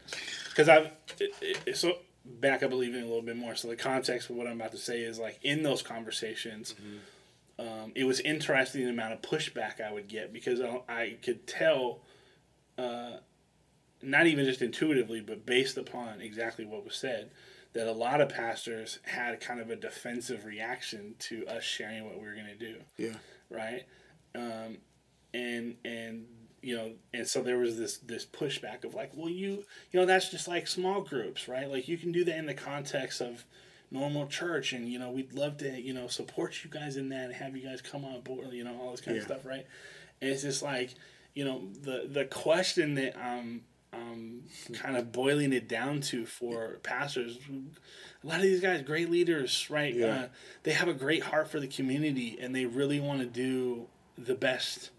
because 0.50 0.70
I've 0.70 0.92
it, 1.20 1.58
it, 1.66 1.78
so 1.78 1.98
back 2.26 2.64
up 2.64 2.70
believing 2.70 3.02
a 3.02 3.06
little 3.06 3.22
bit 3.22 3.36
more. 3.36 3.56
So 3.56 3.68
the 3.68 3.76
context 3.76 4.30
of 4.30 4.36
what 4.36 4.48
I'm 4.48 4.60
about 4.60 4.72
to 4.72 4.78
say 4.78 5.02
is 5.02 5.20
like 5.20 5.40
in 5.44 5.64
those 5.64 5.82
conversations, 5.82 6.74
um, 7.60 7.92
it 7.96 8.06
was 8.06 8.20
interesting 8.22 8.84
the 8.86 8.90
amount 8.90 9.14
of 9.14 9.22
pushback 9.22 9.82
I 9.82 9.92
would 9.92 10.08
get 10.08 10.32
because 10.34 10.60
I, 10.62 10.82
I 10.88 11.18
could 11.22 11.46
tell, 11.48 12.00
uh, 12.78 13.18
not 14.02 14.28
even 14.28 14.46
just 14.46 14.62
intuitively, 14.62 15.22
but 15.22 15.46
based 15.46 15.78
upon 15.78 16.22
exactly 16.22 16.66
what 16.66 16.84
was 16.84 16.96
said. 16.96 17.32
That 17.74 17.88
a 17.88 17.92
lot 17.92 18.22
of 18.22 18.30
pastors 18.30 19.00
had 19.02 19.40
kind 19.42 19.60
of 19.60 19.72
a 19.72 19.76
defensive 19.76 20.46
reaction 20.46 21.16
to 21.22 21.48
us 21.48 21.64
sharing 21.64 22.06
what 22.06 22.20
we 22.20 22.28
were 22.28 22.36
going 22.36 22.46
to 22.46 22.56
do 22.56 22.76
Yeah. 22.98 23.16
right? 23.50 23.84
Um, 24.36 24.78
and 25.34 25.76
and 25.84 26.26
you 26.64 26.78
know, 26.78 26.92
and 27.14 27.28
so 27.28 27.42
there 27.42 27.58
was 27.58 27.78
this 27.78 27.98
this 27.98 28.26
pushback 28.26 28.86
of 28.86 28.94
like, 28.94 29.12
well, 29.16 29.30
you 29.30 29.66
you 29.92 30.00
know, 30.00 30.06
that's 30.06 30.30
just 30.30 30.48
like 30.48 30.68
small 30.68 31.02
groups, 31.02 31.48
right? 31.48 31.70
Like 31.70 31.88
you 31.88 31.98
can 31.98 32.12
do 32.12 32.24
that 32.24 32.38
in 32.38 32.46
the 32.46 32.54
context 32.54 33.22
of 33.22 33.44
normal 33.92 34.28
church, 34.28 34.72
and 34.72 34.88
you 34.88 34.98
know, 34.98 35.12
we'd 35.12 35.34
love 35.34 35.58
to 35.58 35.82
you 35.82 35.94
know 35.94 36.08
support 36.08 36.64
you 36.64 36.70
guys 36.70 36.96
in 36.96 37.10
that 37.10 37.26
and 37.26 37.34
have 37.34 37.56
you 37.56 37.68
guys 37.68 37.82
come 37.82 38.06
on 38.06 38.22
board, 38.22 38.48
you 38.54 38.64
know, 38.64 38.80
all 38.82 38.92
this 38.92 39.02
kind 39.02 39.18
of 39.18 39.24
stuff, 39.24 39.46
right? 39.46 39.68
And 40.22 40.32
it's 40.32 40.42
just 40.42 40.64
like, 40.64 40.92
you 41.34 41.44
know, 41.44 41.68
the 41.82 42.08
the 42.10 42.26
question 42.26 42.96
that 42.96 43.18
I'm 43.18 43.64
um, 43.92 44.44
kind 44.74 44.98
of 44.98 45.12
boiling 45.12 45.54
it 45.54 45.68
down 45.68 46.02
to 46.02 46.26
for 46.26 46.80
pastors. 46.84 47.38
A 48.24 48.28
lot 48.28 48.38
of 48.38 48.44
these 48.44 48.62
guys, 48.62 48.82
great 48.82 49.10
leaders, 49.10 49.68
right? 49.70 49.94
Yeah. 49.94 50.08
Uh, 50.08 50.28
they 50.64 50.72
have 50.72 50.88
a 50.88 50.94
great 50.94 51.24
heart 51.24 51.50
for 51.50 51.60
the 51.60 51.68
community, 51.68 52.38
and 52.40 52.56
they 52.56 52.66
really 52.66 53.00
want 53.00 53.20
to 53.20 53.26
do 53.26 53.88
the 54.18 54.36
best 54.36 54.92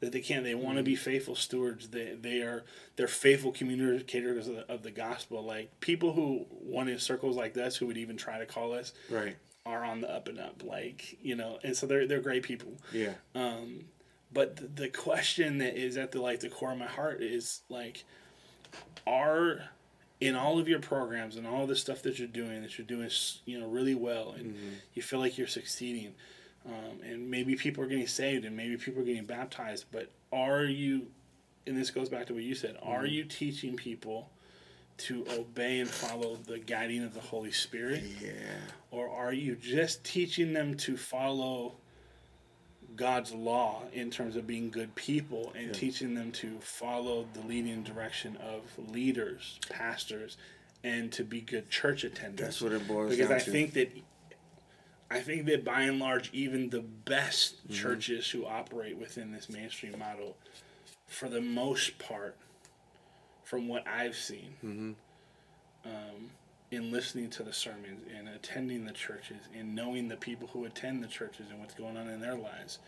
that 0.00 0.12
they 0.12 0.20
can. 0.20 0.42
They 0.44 0.54
want 0.54 0.76
to 0.78 0.82
be 0.82 0.94
faithful 0.96 1.34
stewards. 1.34 1.88
They 1.88 2.14
they 2.20 2.40
are 2.42 2.64
they're 2.96 3.08
faithful 3.08 3.52
communicators 3.52 4.48
of 4.48 4.54
the, 4.56 4.72
of 4.72 4.82
the 4.82 4.90
gospel. 4.90 5.42
Like 5.44 5.80
people 5.80 6.12
who 6.12 6.46
want 6.50 6.88
in 6.88 6.98
circles 6.98 7.36
like 7.36 7.54
this, 7.54 7.76
who 7.76 7.86
would 7.86 7.96
even 7.98 8.16
try 8.16 8.38
to 8.38 8.46
call 8.46 8.72
us, 8.74 8.92
Right. 9.10 9.36
are 9.66 9.84
on 9.84 10.00
the 10.00 10.10
up 10.10 10.28
and 10.28 10.38
up. 10.38 10.62
Like 10.64 11.18
you 11.22 11.34
know, 11.36 11.58
and 11.64 11.76
so 11.76 11.86
they're 11.86 12.06
they're 12.06 12.20
great 12.20 12.42
people. 12.42 12.72
Yeah. 12.92 13.14
Um, 13.34 13.86
but 14.32 14.56
the, 14.56 14.66
the 14.82 14.88
question 14.88 15.58
that 15.58 15.76
is 15.76 15.96
at 15.96 16.12
the 16.12 16.20
like 16.20 16.40
the 16.40 16.48
core 16.50 16.72
of 16.72 16.78
my 16.78 16.86
heart 16.86 17.22
is 17.22 17.62
like, 17.68 18.04
are 19.06 19.70
in 20.20 20.34
all 20.34 20.58
of 20.58 20.68
your 20.68 20.80
programs 20.80 21.36
and 21.36 21.46
all 21.46 21.66
the 21.66 21.76
stuff 21.76 22.02
that 22.02 22.18
you're 22.18 22.26
doing 22.28 22.60
that 22.62 22.76
you're 22.76 22.86
doing 22.86 23.08
you 23.44 23.58
know 23.58 23.68
really 23.68 23.94
well 23.94 24.34
and 24.36 24.56
you 24.94 25.00
feel 25.02 25.18
like 25.20 25.38
you're 25.38 25.46
succeeding, 25.46 26.12
um, 26.68 27.00
and 27.02 27.30
maybe 27.30 27.56
people 27.56 27.82
are 27.82 27.86
getting 27.88 28.06
saved 28.06 28.44
and 28.44 28.56
maybe 28.56 28.76
people 28.76 29.02
are 29.02 29.04
getting 29.06 29.24
baptized, 29.24 29.86
but 29.90 30.10
are 30.32 30.64
you? 30.64 31.06
And 31.66 31.76
this 31.76 31.90
goes 31.90 32.08
back 32.08 32.26
to 32.26 32.34
what 32.34 32.42
you 32.42 32.54
said. 32.54 32.76
Are 32.82 33.06
you 33.06 33.24
teaching 33.24 33.76
people? 33.76 34.30
To 35.02 35.24
obey 35.30 35.78
and 35.78 35.88
follow 35.88 36.34
the 36.34 36.58
guiding 36.58 37.04
of 37.04 37.14
the 37.14 37.20
Holy 37.20 37.52
Spirit, 37.52 38.02
Yeah. 38.20 38.32
or 38.90 39.08
are 39.08 39.32
you 39.32 39.54
just 39.54 40.02
teaching 40.02 40.52
them 40.54 40.76
to 40.78 40.96
follow 40.96 41.76
God's 42.96 43.32
law 43.32 43.82
in 43.92 44.10
terms 44.10 44.34
of 44.34 44.44
being 44.46 44.70
good 44.70 44.92
people 44.96 45.52
and 45.56 45.72
teaching 45.72 46.14
them 46.14 46.32
to 46.32 46.58
follow 46.58 47.28
the 47.32 47.40
leading 47.46 47.84
direction 47.84 48.36
of 48.38 48.62
leaders, 48.90 49.60
pastors, 49.68 50.36
and 50.82 51.12
to 51.12 51.22
be 51.22 51.42
good 51.42 51.70
church 51.70 52.02
attenders? 52.04 52.36
That's 52.38 52.60
what 52.60 52.72
it 52.72 52.88
boils 52.88 53.10
because 53.10 53.30
I 53.30 53.38
to. 53.38 53.50
think 53.52 53.74
that 53.74 53.92
I 55.10 55.20
think 55.20 55.46
that 55.46 55.64
by 55.64 55.82
and 55.82 55.98
large, 55.98 56.30
even 56.32 56.70
the 56.70 56.80
best 56.82 57.56
Mm-hmm. 57.68 57.74
churches 57.82 58.30
who 58.30 58.44
operate 58.46 58.96
within 58.96 59.30
this 59.32 59.48
mainstream 59.48 59.98
model, 59.98 60.36
for 61.06 61.28
the 61.28 61.40
most 61.40 61.98
part, 61.98 62.36
from 63.44 63.68
what 63.68 63.86
I've 63.86 64.16
seen, 64.16 64.54
Mm-hmm. 64.64 64.92
um, 65.84 66.30
in 66.70 66.92
listening 66.92 67.30
to 67.30 67.42
the 67.42 67.52
sermons 67.52 68.02
and 68.14 68.28
attending 68.28 68.84
the 68.84 68.92
churches 68.92 69.38
and 69.58 69.74
knowing 69.74 70.08
the 70.08 70.16
people 70.16 70.48
who 70.52 70.66
attend 70.66 71.02
the 71.02 71.08
churches 71.08 71.46
and 71.50 71.58
what's 71.60 71.72
going 71.74 71.96
on 71.96 72.08
in 72.08 72.20
their 72.20 72.34
lives, 72.36 72.78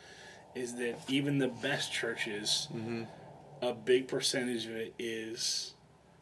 is 0.54 0.74
that 0.76 0.96
even 1.08 1.38
the 1.38 1.48
best 1.48 1.90
churches, 1.92 2.68
Mm-hmm. 2.74 3.04
a 3.62 3.72
big 3.72 4.08
percentage 4.08 4.66
of 4.66 4.72
it 4.72 4.94
is 4.98 5.72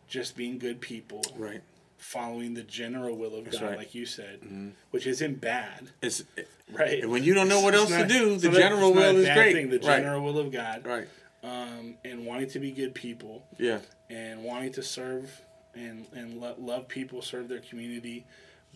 just 0.08 0.36
being 0.36 0.58
good 0.58 0.80
people 0.80 1.22
Right. 1.36 1.62
Following 1.98 2.54
the 2.54 2.62
general 2.62 3.16
will 3.16 3.34
of 3.34 3.50
God, 3.50 3.60
right. 3.62 3.76
like 3.78 3.94
you 3.94 4.06
said, 4.06 4.72
which 4.90 5.06
isn't 5.06 5.40
bad, 5.40 5.90
It's 6.00 6.22
right? 6.72 7.06
When 7.08 7.22
you 7.24 7.34
don't 7.34 7.48
know 7.48 7.60
what 7.60 7.74
else 7.74 7.90
It's 7.90 8.02
to 8.02 8.08
do, 8.08 8.36
the 8.36 8.50
general 8.56 8.94
not 8.94 9.00
will 9.00 9.16
is 9.18 9.28
great. 9.28 9.52
Thing, 9.52 9.68
the 9.70 9.78
Right. 9.78 10.00
general 10.00 10.22
will 10.22 10.38
of 10.38 10.50
God, 10.52 10.86
right. 10.86 11.08
um, 11.42 11.96
and 12.04 12.24
wanting 12.24 12.48
to 12.50 12.58
be 12.60 12.70
good 12.70 12.94
people 12.94 13.46
Yeah. 13.58 13.80
and 14.08 14.42
wanting 14.44 14.72
to 14.72 14.82
serve 14.82 15.30
and 15.74 16.06
and 16.12 16.40
lo- 16.40 16.54
love 16.58 16.88
people, 16.88 17.20
serve 17.20 17.48
their 17.48 17.60
community. 17.60 18.24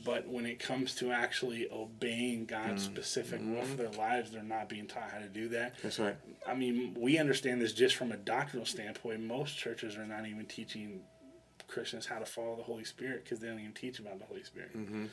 But 0.04 0.26
when 0.26 0.46
it 0.46 0.58
comes 0.58 0.94
to 0.96 1.12
actually 1.12 1.68
obeying 1.70 2.46
God's 2.46 2.84
Mm-hmm. 2.84 2.94
specific 2.94 3.40
will 3.42 3.62
for 3.62 3.76
their 3.76 3.90
lives, 3.90 4.30
they're 4.32 4.42
not 4.42 4.68
being 4.68 4.86
taught 4.86 5.10
how 5.12 5.18
to 5.18 5.28
do 5.28 5.48
that. 5.50 5.74
That's 5.82 5.98
right. 5.98 6.16
I 6.46 6.54
mean, 6.54 6.94
we 6.98 7.18
understand 7.18 7.60
this 7.60 7.72
just 7.72 7.94
from 7.94 8.10
a 8.10 8.16
doctrinal 8.16 8.66
standpoint. 8.66 9.20
Most 9.20 9.56
churches 9.56 9.96
are 9.96 10.06
not 10.06 10.26
even 10.26 10.46
teaching 10.46 11.02
Christians 11.72 12.06
how 12.06 12.18
to 12.18 12.26
follow 12.26 12.54
the 12.56 12.62
Holy 12.62 12.84
Spirit 12.84 13.24
because 13.24 13.40
they 13.40 13.48
don't 13.48 13.58
even 13.58 13.72
teach 13.72 13.98
about 13.98 14.18
the 14.18 14.24
Holy 14.26 14.44
Spirit. 14.44 14.76
Mm-hmm. 14.76 15.06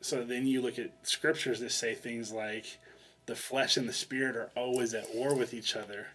So 0.00 0.24
then 0.24 0.46
you 0.46 0.60
look 0.60 0.78
at 0.78 0.92
scriptures 1.04 1.60
that 1.60 1.72
say 1.72 1.94
things 1.94 2.30
like 2.32 2.78
the 3.26 3.34
flesh 3.34 3.76
and 3.76 3.88
the 3.88 3.92
spirit 3.92 4.36
are 4.36 4.50
always 4.56 4.94
at 4.94 5.14
war 5.14 5.34
with 5.34 5.52
each 5.54 5.74
other, 5.74 6.08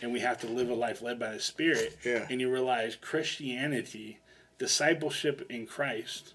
and 0.00 0.12
we 0.12 0.20
have 0.20 0.38
to 0.40 0.46
live 0.46 0.68
a 0.70 0.74
life 0.74 1.00
led 1.02 1.18
by 1.18 1.32
the 1.32 1.40
Spirit. 1.40 1.96
Yeah. 2.04 2.26
And 2.30 2.40
you 2.40 2.52
realize 2.52 2.94
Christianity, 2.96 4.18
discipleship 4.58 5.44
in 5.50 5.66
Christ, 5.66 6.34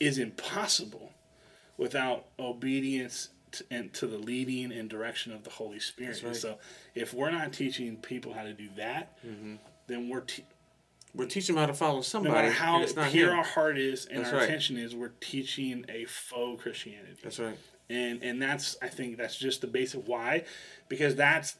is 0.00 0.18
impossible 0.18 1.12
without 1.76 2.26
obedience 2.38 3.30
to, 3.52 3.64
and 3.70 3.92
to 3.94 4.06
the 4.06 4.18
leading 4.18 4.70
and 4.72 4.88
direction 4.90 5.32
of 5.32 5.44
the 5.44 5.50
Holy 5.50 5.80
Spirit. 5.80 6.16
Right. 6.16 6.24
And 6.26 6.36
so, 6.36 6.58
if 6.94 7.14
we're 7.14 7.30
not 7.30 7.52
teaching 7.52 7.96
people 7.96 8.34
how 8.34 8.42
to 8.42 8.52
do 8.52 8.68
that, 8.76 9.16
Mm-hmm. 9.26 9.54
then 9.86 10.08
we're 10.10 10.20
te- 10.20 10.44
We're 11.14 11.26
teaching 11.26 11.54
them 11.54 11.62
how 11.62 11.66
to 11.66 11.74
follow 11.74 11.96
no 11.96 12.02
somebody. 12.02 12.34
matter 12.34 12.50
how 12.50 12.82
it's 12.82 12.94
not 12.94 13.10
pure 13.10 13.30
him. 13.32 13.38
our 13.38 13.44
heart 13.44 13.78
is 13.78 14.06
and 14.06 14.20
That's 14.20 14.30
our 14.32 14.38
right. 14.40 14.44
attention 14.48 14.76
is, 14.76 14.94
we're 14.94 15.12
teaching 15.20 15.84
a 15.88 16.04
faux 16.04 16.62
Christianity 16.62 17.16
That's 17.22 17.38
right. 17.38 17.56
and 17.90 18.22
and 18.22 18.40
that's 18.42 18.76
I 18.82 18.88
think 18.88 19.16
that's 19.16 19.36
just 19.36 19.60
the 19.62 19.66
basic 19.66 20.06
why, 20.06 20.44
because 20.88 21.14
that's 21.16 21.56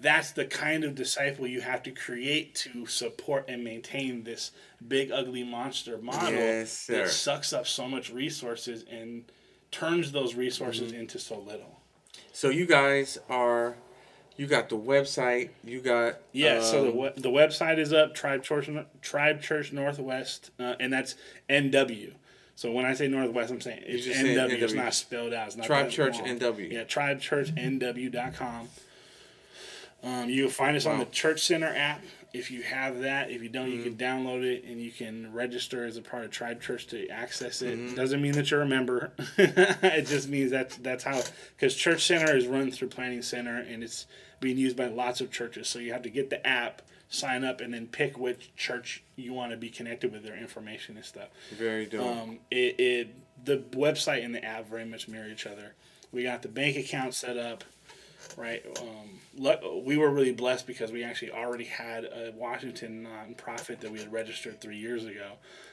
that's 0.00 0.30
the 0.30 0.46
kind 0.46 0.84
of 0.84 0.94
disciple 0.94 1.46
you 1.46 1.60
have 1.60 1.82
to 1.82 1.90
create 1.90 2.54
to 2.54 2.86
support 2.86 3.44
and 3.48 3.62
maintain 3.62 4.22
this 4.24 4.52
big 4.86 5.10
ugly 5.12 5.42
monster 5.44 5.98
model 5.98 6.30
Yes, 6.32 6.86
that 6.86 7.10
sucks 7.10 7.52
up 7.52 7.66
so 7.66 7.86
much 7.86 8.10
resources 8.10 8.84
and 8.90 9.24
turns 9.70 10.10
those 10.12 10.34
resources 10.34 10.92
Mm-hmm. 10.92 11.00
into 11.02 11.18
so 11.18 11.38
little. 11.38 11.80
So 12.32 12.48
you 12.48 12.64
guys 12.66 13.18
are, 13.28 13.76
you 14.40 14.46
got 14.46 14.70
the 14.70 14.76
website. 14.78 15.50
You 15.64 15.82
got 15.82 16.16
Yeah, 16.32 16.62
so 16.62 16.84
the 16.84 16.90
um, 16.92 16.96
we- 16.96 17.20
the 17.22 17.28
website 17.28 17.78
is 17.78 17.92
up 17.92 18.14
Tribe 18.14 18.42
Church 18.42 18.70
Tribe 19.02 19.42
Church 19.42 19.70
Northwest, 19.70 20.50
uh, 20.58 20.76
and 20.80 20.90
that's 20.90 21.14
NW. 21.50 22.14
So 22.56 22.72
when 22.72 22.86
I 22.86 22.94
say 22.94 23.06
Northwest, 23.06 23.52
I'm 23.52 23.60
saying 23.60 23.82
it's 23.84 24.06
just 24.06 24.18
saying 24.18 24.38
NW. 24.38 24.62
It's 24.62 24.72
not 24.72 24.94
spelled 24.94 25.34
out. 25.34 25.48
It's 25.48 25.56
not 25.56 25.66
Tribe 25.66 25.90
Church 25.90 26.16
long. 26.20 26.38
NW. 26.38 26.72
Yeah, 26.72 26.84
TribeChurchNW.com. 26.84 28.68
Um, 30.02 30.30
you 30.30 30.44
can 30.44 30.50
find 30.52 30.74
us 30.74 30.86
on 30.86 30.98
the 31.00 31.04
Church 31.04 31.42
Center 31.42 31.74
app. 31.76 32.02
if 32.32 32.50
you 32.50 32.62
have 32.62 33.00
that, 33.00 33.30
if 33.30 33.42
you 33.42 33.48
don't, 33.50 33.70
you 33.70 33.82
can 33.82 33.96
download 33.96 34.42
it 34.42 34.64
and 34.64 34.80
you 34.80 34.90
can 34.90 35.32
register 35.34 35.84
as 35.84 35.96
a 35.96 36.02
part 36.02 36.24
of 36.24 36.30
Tribe 36.30 36.62
Church 36.62 36.86
to 36.88 37.08
access 37.08 37.60
it. 37.60 37.94
Doesn't 37.96 38.22
mean 38.22 38.32
that 38.32 38.50
you're 38.50 38.62
a 38.62 38.66
member. 38.66 39.12
it 39.36 40.06
just 40.06 40.28
means 40.28 40.50
that's 40.50 40.76
that's 40.76 41.04
how 41.04 41.20
because 41.56 41.74
Church 41.74 42.06
Center 42.06 42.34
is 42.34 42.46
run 42.46 42.70
through 42.70 42.88
Planning 42.88 43.20
Center 43.22 43.58
and 43.58 43.82
it's 43.82 44.06
being 44.40 44.56
used 44.58 44.76
by 44.76 44.86
lots 44.86 45.20
of 45.20 45.30
churches. 45.30 45.68
So 45.68 45.78
you 45.78 45.92
have 45.92 46.02
to 46.02 46.10
get 46.10 46.30
the 46.30 46.44
app, 46.46 46.82
sign 47.08 47.44
up, 47.44 47.60
and 47.60 47.72
then 47.72 47.86
pick 47.86 48.18
which 48.18 48.54
church 48.56 49.02
you 49.16 49.32
want 49.32 49.52
to 49.52 49.56
be 49.56 49.68
connected 49.68 50.12
with 50.12 50.24
their 50.24 50.36
information 50.36 50.96
and 50.96 51.04
stuff. 51.04 51.28
Very 51.56 51.86
dope. 51.86 52.06
Um, 52.06 52.38
it, 52.50 52.80
it 52.80 53.14
the 53.44 53.58
website 53.72 54.24
and 54.24 54.34
the 54.34 54.44
app 54.44 54.68
very 54.68 54.84
much 54.84 55.08
mirror 55.08 55.28
each 55.28 55.46
other. 55.46 55.74
We 56.12 56.22
got 56.24 56.42
the 56.42 56.48
bank 56.48 56.76
account 56.76 57.14
set 57.14 57.36
up, 57.36 57.62
right? 58.36 58.64
Um, 58.80 59.20
lu- 59.36 59.82
we 59.84 59.96
were 59.96 60.10
really 60.10 60.32
blessed 60.32 60.66
because 60.66 60.90
we 60.90 61.04
actually 61.04 61.30
already 61.30 61.64
had 61.64 62.04
a 62.04 62.32
Washington 62.34 63.06
nonprofit 63.06 63.80
that 63.80 63.90
we 63.90 63.98
had 64.00 64.12
registered 64.12 64.60
three 64.60 64.76
years 64.78 65.04
ago 65.04 65.32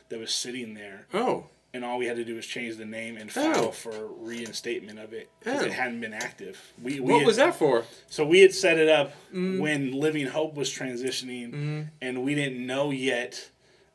that 0.10 0.20
was 0.20 0.34
sitting 0.34 0.74
there, 0.74 1.08
oh, 1.14 1.46
and 1.78 1.86
all 1.86 1.98
we 1.98 2.08
had 2.08 2.18
to 2.18 2.26
do 2.26 2.36
was 2.36 2.46
change 2.46 2.76
the 2.76 2.86
name 2.86 3.16
and 3.16 3.32
file 3.32 3.68
Oh. 3.68 3.72
for 3.72 4.08
reinstatement 4.20 5.00
of 5.00 5.14
it 5.14 5.30
because 5.40 5.62
Oh. 5.62 5.66
it 5.66 5.72
hadn't 5.72 6.02
been 6.02 6.14
active. 6.14 6.60
We, 6.82 6.96
we 7.00 7.00
what 7.14 7.20
had- 7.20 7.28
was 7.28 7.38
that 7.38 7.56
for? 7.56 7.86
so 8.10 8.26
we 8.26 8.42
had 8.42 8.54
set 8.54 8.78
it 8.78 8.90
up 8.90 9.14
Mm-hmm. 9.30 9.60
when 9.60 9.92
Living 9.94 10.28
Hope 10.28 10.56
was 10.56 10.70
transitioning, 10.70 11.88
and 12.02 12.24
we 12.24 12.36
didn't 12.36 12.66
know 12.66 12.92
yet 12.92 13.50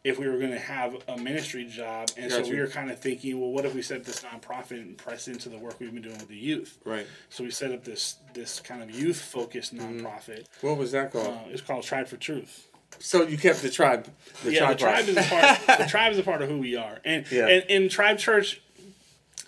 if 0.05 0.19
we 0.19 0.27
were 0.29 0.37
going 0.39 0.51
to 0.51 0.59
have 0.59 0.97
a 1.09 1.17
ministry 1.17 1.65
job. 1.65 2.09
And 2.17 2.31
so 2.31 2.43
we 2.43 2.59
were 2.59 2.67
kind 2.67 2.91
of 2.91 2.99
thinking, 2.99 3.41
well, 3.41 3.51
what 3.51 3.65
if 3.65 3.73
we 3.75 3.83
set 3.83 3.99
up 3.99 4.05
this 4.05 4.21
nonprofit 4.25 4.73
and 4.83 4.99
press 4.99 5.29
into 5.29 5.49
the 5.49 5.59
work 5.59 5.79
we've 5.79 5.93
been 5.93 6.03
doing 6.03 6.19
with 6.19 6.27
the 6.29 6.37
youth? 6.37 6.79
Right. 6.85 7.07
So 7.31 7.45
we 7.45 7.51
set 7.53 7.71
up 7.73 7.85
this 7.85 8.17
this 8.35 8.59
kind 8.61 8.83
of 8.83 8.91
youth 8.91 9.21
focused 9.21 9.75
Mm-hmm. 9.75 10.05
nonprofit. 10.07 10.47
What 10.61 10.77
was 10.77 10.91
that 10.93 11.13
called? 11.13 11.29
Uh, 11.29 11.39
it's 11.51 11.63
called 11.63 11.85
Tribe 11.85 12.09
for 12.09 12.17
Truth. 12.17 12.67
So 12.99 13.23
you 13.27 13.37
kept 13.39 13.63
the 13.63 13.71
tribe. 13.71 14.09
The 14.45 14.53
yeah, 14.53 14.73
the 14.73 14.79
tribe 14.79 14.95
part. 15.05 15.09
is 15.09 15.17
a 15.17 15.23
part. 15.23 15.79
the 15.79 15.87
tribe 15.89 16.13
is 16.13 16.19
a 16.19 16.23
part 16.23 16.43
of 16.43 16.49
who 16.49 16.59
we 16.59 16.77
are, 16.77 16.99
and 17.05 17.25
Yeah. 17.31 17.47
and 17.49 17.65
in 17.69 17.89
Tribe 17.89 18.19
Church, 18.19 18.61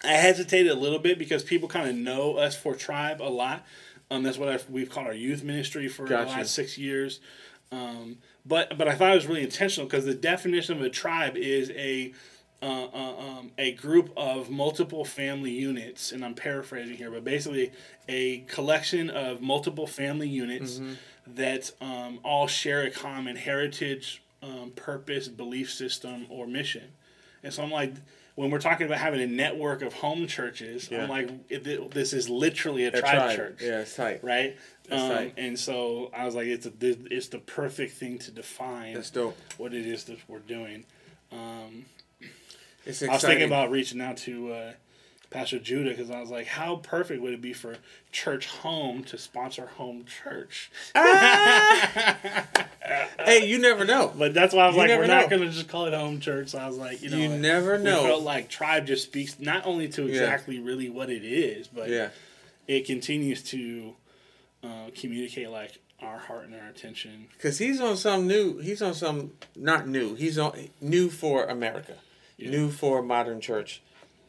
I 0.03 0.13
hesitated 0.13 0.71
a 0.71 0.75
little 0.77 0.99
bit 0.99 1.19
because 1.19 1.43
people 1.43 1.69
kind 1.69 1.89
of 1.89 1.97
know 1.97 2.37
us 2.37 2.57
for 2.57 2.75
Tribe 2.75 3.21
a 3.21 3.31
lot. 3.31 3.65
Um, 4.11 4.23
that's 4.23 4.37
what 4.39 4.49
I've, 4.49 4.69
we've 4.69 4.91
called 4.91 5.07
our 5.07 5.15
youth 5.15 5.43
ministry 5.43 5.89
for 5.89 6.07
Gotcha. 6.07 6.31
the 6.31 6.37
last 6.39 6.55
six 6.55 6.77
years. 6.79 7.21
Um, 7.73 8.19
but 8.47 8.77
but 8.77 8.87
I 8.87 8.95
thought 8.95 9.13
it 9.13 9.17
was 9.17 9.27
really 9.27 9.43
intentional 9.43 9.89
because 9.89 10.05
the 10.05 10.15
definition 10.15 10.77
of 10.77 10.83
a 10.83 10.91
tribe 10.91 11.37
is 11.37 11.71
a 11.71 12.13
uh, 12.63 12.87
uh, 12.95 13.19
um, 13.19 13.51
a 13.59 13.73
group 13.73 14.11
of 14.17 14.49
multiple 14.51 15.05
family 15.05 15.51
units, 15.51 16.13
and 16.13 16.25
I'm 16.25 16.35
paraphrasing 16.35 16.97
here, 16.97 17.11
but 17.11 17.25
basically 17.25 17.73
a 18.09 18.39
collection 18.49 19.11
of 19.11 19.41
multiple 19.43 19.87
family 19.87 20.29
units 20.29 20.81
that 21.27 21.70
um, 21.81 22.20
all 22.22 22.47
share 22.47 22.83
a 22.83 22.91
common 22.91 23.37
heritage, 23.37 24.22
um, 24.43 24.72
purpose, 24.77 25.29
belief 25.29 25.72
system, 25.72 26.27
or 26.29 26.47
mission. 26.47 26.85
And 27.43 27.53
so 27.53 27.62
I'm 27.62 27.70
like, 27.70 27.95
when 28.35 28.51
we're 28.51 28.59
talking 28.59 28.87
about 28.87 28.99
having 28.99 29.20
a 29.20 29.27
network 29.27 29.81
of 29.83 29.93
home 29.93 30.27
churches, 30.27 30.89
Yeah. 30.91 31.05
I'm 31.05 31.09
like, 31.09 31.49
this 31.93 32.12
is 32.12 32.29
literally 32.29 32.85
a, 32.85 32.89
A 32.89 33.01
tribe, 33.01 33.03
tribe. 33.14 33.37
church 33.37 33.59
Yeah, 33.62 33.81
it's 33.81 33.95
tight. 33.95 34.25
right? 34.25 34.57
Um, 34.91 34.99
tight. 35.11 35.35
and 35.37 35.59
so 35.59 36.11
I 36.14 36.27
was 36.27 36.35
like, 36.35 36.47
it's 36.49 36.66
a, 36.66 36.72
it's 36.81 37.29
the 37.29 37.39
perfect 37.39 37.95
thing 37.95 38.18
to 38.18 38.31
define 38.31 38.95
That's 38.95 39.11
dope. 39.11 39.37
what 39.57 39.72
it 39.72 39.87
is 39.87 40.05
that 40.05 40.18
we're 40.29 40.41
doing. 40.41 40.85
Um, 41.33 41.87
It's 42.87 43.03
I 43.03 43.12
was 43.12 43.22
thinking 43.22 43.47
about 43.47 43.70
reaching 43.70 44.01
out 44.01 44.16
to 44.18 44.53
uh, 44.53 44.72
Pastor 45.35 45.59
Judah 45.59 45.91
because 45.91 46.12
I 46.12 46.20
was 46.20 46.30
like, 46.30 46.47
how 46.47 46.76
perfect 46.76 47.20
would 47.20 47.35
it 47.35 47.41
be 47.43 47.53
for 47.53 47.76
Churchome 48.12 49.05
to 49.07 49.18
sponsor 49.18 49.66
home 49.66 50.05
church? 50.07 50.70
Hey, 53.24 53.47
you 53.47 53.59
never 53.59 53.85
know. 53.87 54.12
But 54.16 54.35
that's 54.35 54.53
why 54.55 54.64
I 54.64 54.66
was 54.66 54.76
You 54.76 54.82
like, 54.82 54.91
we're 54.91 55.07
not 55.07 55.30
going 55.30 55.41
to 55.43 55.49
just 55.49 55.66
call 55.68 55.87
it 55.87 55.95
home 55.95 56.20
church. 56.20 56.49
So 56.49 56.59
I 56.59 56.66
was 56.68 56.76
like, 56.76 57.01
you 57.03 57.09
know, 57.11 57.16
You 57.16 57.30
what? 57.30 57.39
never 57.41 57.78
know. 57.78 58.03
felt 58.03 58.22
like 58.22 58.49
Tribe 58.51 58.87
just 58.87 59.05
speaks 59.05 59.41
not 59.41 59.66
only 59.66 59.89
to 59.89 60.07
exactly 60.07 60.61
really 60.61 60.91
what 60.91 61.09
it 61.11 61.24
is, 61.24 61.66
but 61.66 61.89
Yeah. 61.89 62.11
it 62.68 62.85
continues 62.87 63.43
to 63.45 63.95
uh, 64.62 64.91
communicate 64.95 65.49
like 65.51 65.78
our 66.01 66.18
heart 66.18 66.45
and 66.45 66.55
our 66.55 66.68
attention. 66.68 67.26
Because 67.32 67.59
he's 67.59 67.80
on 67.80 67.97
some 67.97 68.26
new. 68.28 68.59
He's 68.59 68.82
on 68.82 68.93
some 68.95 69.32
not 69.57 69.89
new. 69.89 70.14
He's 70.14 70.39
on 70.39 70.68
new 70.82 71.09
for 71.09 71.45
America, 71.47 71.95
new 72.39 72.70
for 72.70 73.03
modern 73.03 73.41
church, 73.41 73.80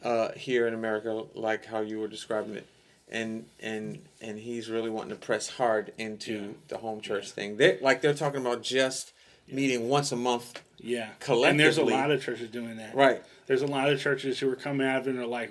uh, 0.02 0.32
here 0.32 0.66
in 0.66 0.74
America, 0.74 1.24
like 1.34 1.66
how 1.66 1.80
you 1.80 1.98
were 1.98 2.08
describing 2.08 2.54
it, 2.56 2.66
and 3.10 3.46
and 3.60 3.98
and 4.20 4.38
he's 4.38 4.68
really 4.68 4.90
wanting 4.90 5.10
to 5.10 5.16
press 5.16 5.48
hard 5.48 5.92
into 5.98 6.32
Yeah. 6.34 6.48
the 6.68 6.78
home 6.78 7.00
church 7.00 7.30
thing. 7.30 7.56
They 7.56 7.78
like 7.80 8.00
they're 8.02 8.14
talking 8.14 8.40
about 8.40 8.62
just 8.62 9.12
meeting 9.48 9.88
once 9.88 10.12
a 10.12 10.16
month. 10.16 10.60
Yeah. 10.78 11.10
Collectively. 11.20 11.50
And 11.50 11.60
there's 11.60 11.78
a 11.78 11.84
lot 11.84 12.10
of 12.10 12.22
churches 12.22 12.50
doing 12.50 12.76
that. 12.76 12.94
Right. 12.94 13.22
There's 13.46 13.62
a 13.62 13.66
lot 13.66 13.88
of 13.90 14.00
churches 14.00 14.38
who 14.40 14.50
are 14.50 14.56
coming 14.56 14.86
out 14.86 15.06
and 15.06 15.18
are 15.18 15.26
like, 15.26 15.50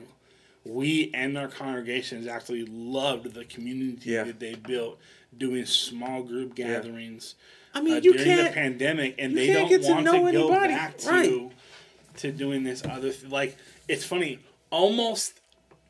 we 0.65 1.11
and 1.13 1.37
our 1.37 1.47
congregations 1.47 2.27
actually 2.27 2.65
loved 2.65 3.33
the 3.33 3.45
community 3.45 4.11
Yeah. 4.11 4.23
that 4.25 4.39
they 4.39 4.55
built 4.55 4.99
doing 5.37 5.65
small 5.65 6.23
group 6.23 6.55
gatherings. 6.55 7.35
I 7.73 7.81
mean, 7.81 7.93
uh, 7.95 7.97
you 7.97 8.13
during 8.13 8.25
can't. 8.25 8.47
The 8.49 8.53
pandemic, 8.53 9.15
and 9.17 9.35
they 9.37 9.51
don't 9.53 9.67
get 9.69 9.81
to 9.83 9.91
want 9.91 10.05
to, 10.05 10.11
know 10.11 10.19
go 10.21 10.27
anybody. 10.27 10.73
back 10.73 10.97
to 10.99 11.09
Right. 11.09 11.51
to 12.17 12.31
doing 12.31 12.63
this 12.63 12.83
other 12.85 13.11
th- 13.11 13.31
like 13.31 13.57
it's 13.87 14.03
funny 14.05 14.39
almost 14.71 15.39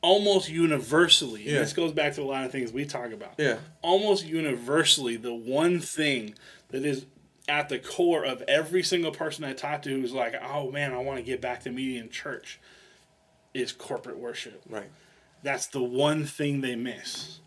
almost 0.02 0.50
universally 0.50 1.42
and 1.44 1.52
Yeah. 1.52 1.60
this 1.60 1.74
goes 1.74 1.92
back 1.92 2.14
to 2.16 2.22
a 2.22 2.26
lot 2.26 2.46
of 2.46 2.52
things 2.52 2.72
we 2.72 2.86
talk 2.86 3.12
about 3.12 3.36
Yeah. 3.38 3.58
almost 3.82 4.26
universally 4.26 5.16
the 5.18 5.34
one 5.34 5.80
thing 5.80 6.36
that 6.70 6.86
is 6.86 7.06
at 7.48 7.70
the 7.70 7.80
core 7.80 8.24
of 8.26 8.42
every 8.44 8.82
single 8.84 9.12
person 9.12 9.44
I 9.44 9.54
talk 9.54 9.84
to 9.84 9.90
who's 9.90 10.14
like, 10.14 10.34
oh 10.42 10.72
man, 10.72 10.94
I 10.94 10.98
want 10.98 11.18
to 11.20 11.24
get 11.24 11.42
back 11.42 11.62
to 11.64 11.70
meeting 11.70 11.98
in 12.02 12.10
church 12.10 12.60
is 13.54 13.72
corporate 13.72 14.18
worship. 14.18 14.62
Right. 14.68 14.90
That's 15.44 15.68
the 15.68 15.82
one 15.84 16.26
thing 16.26 16.62
they 16.62 16.76
miss, 16.76 17.40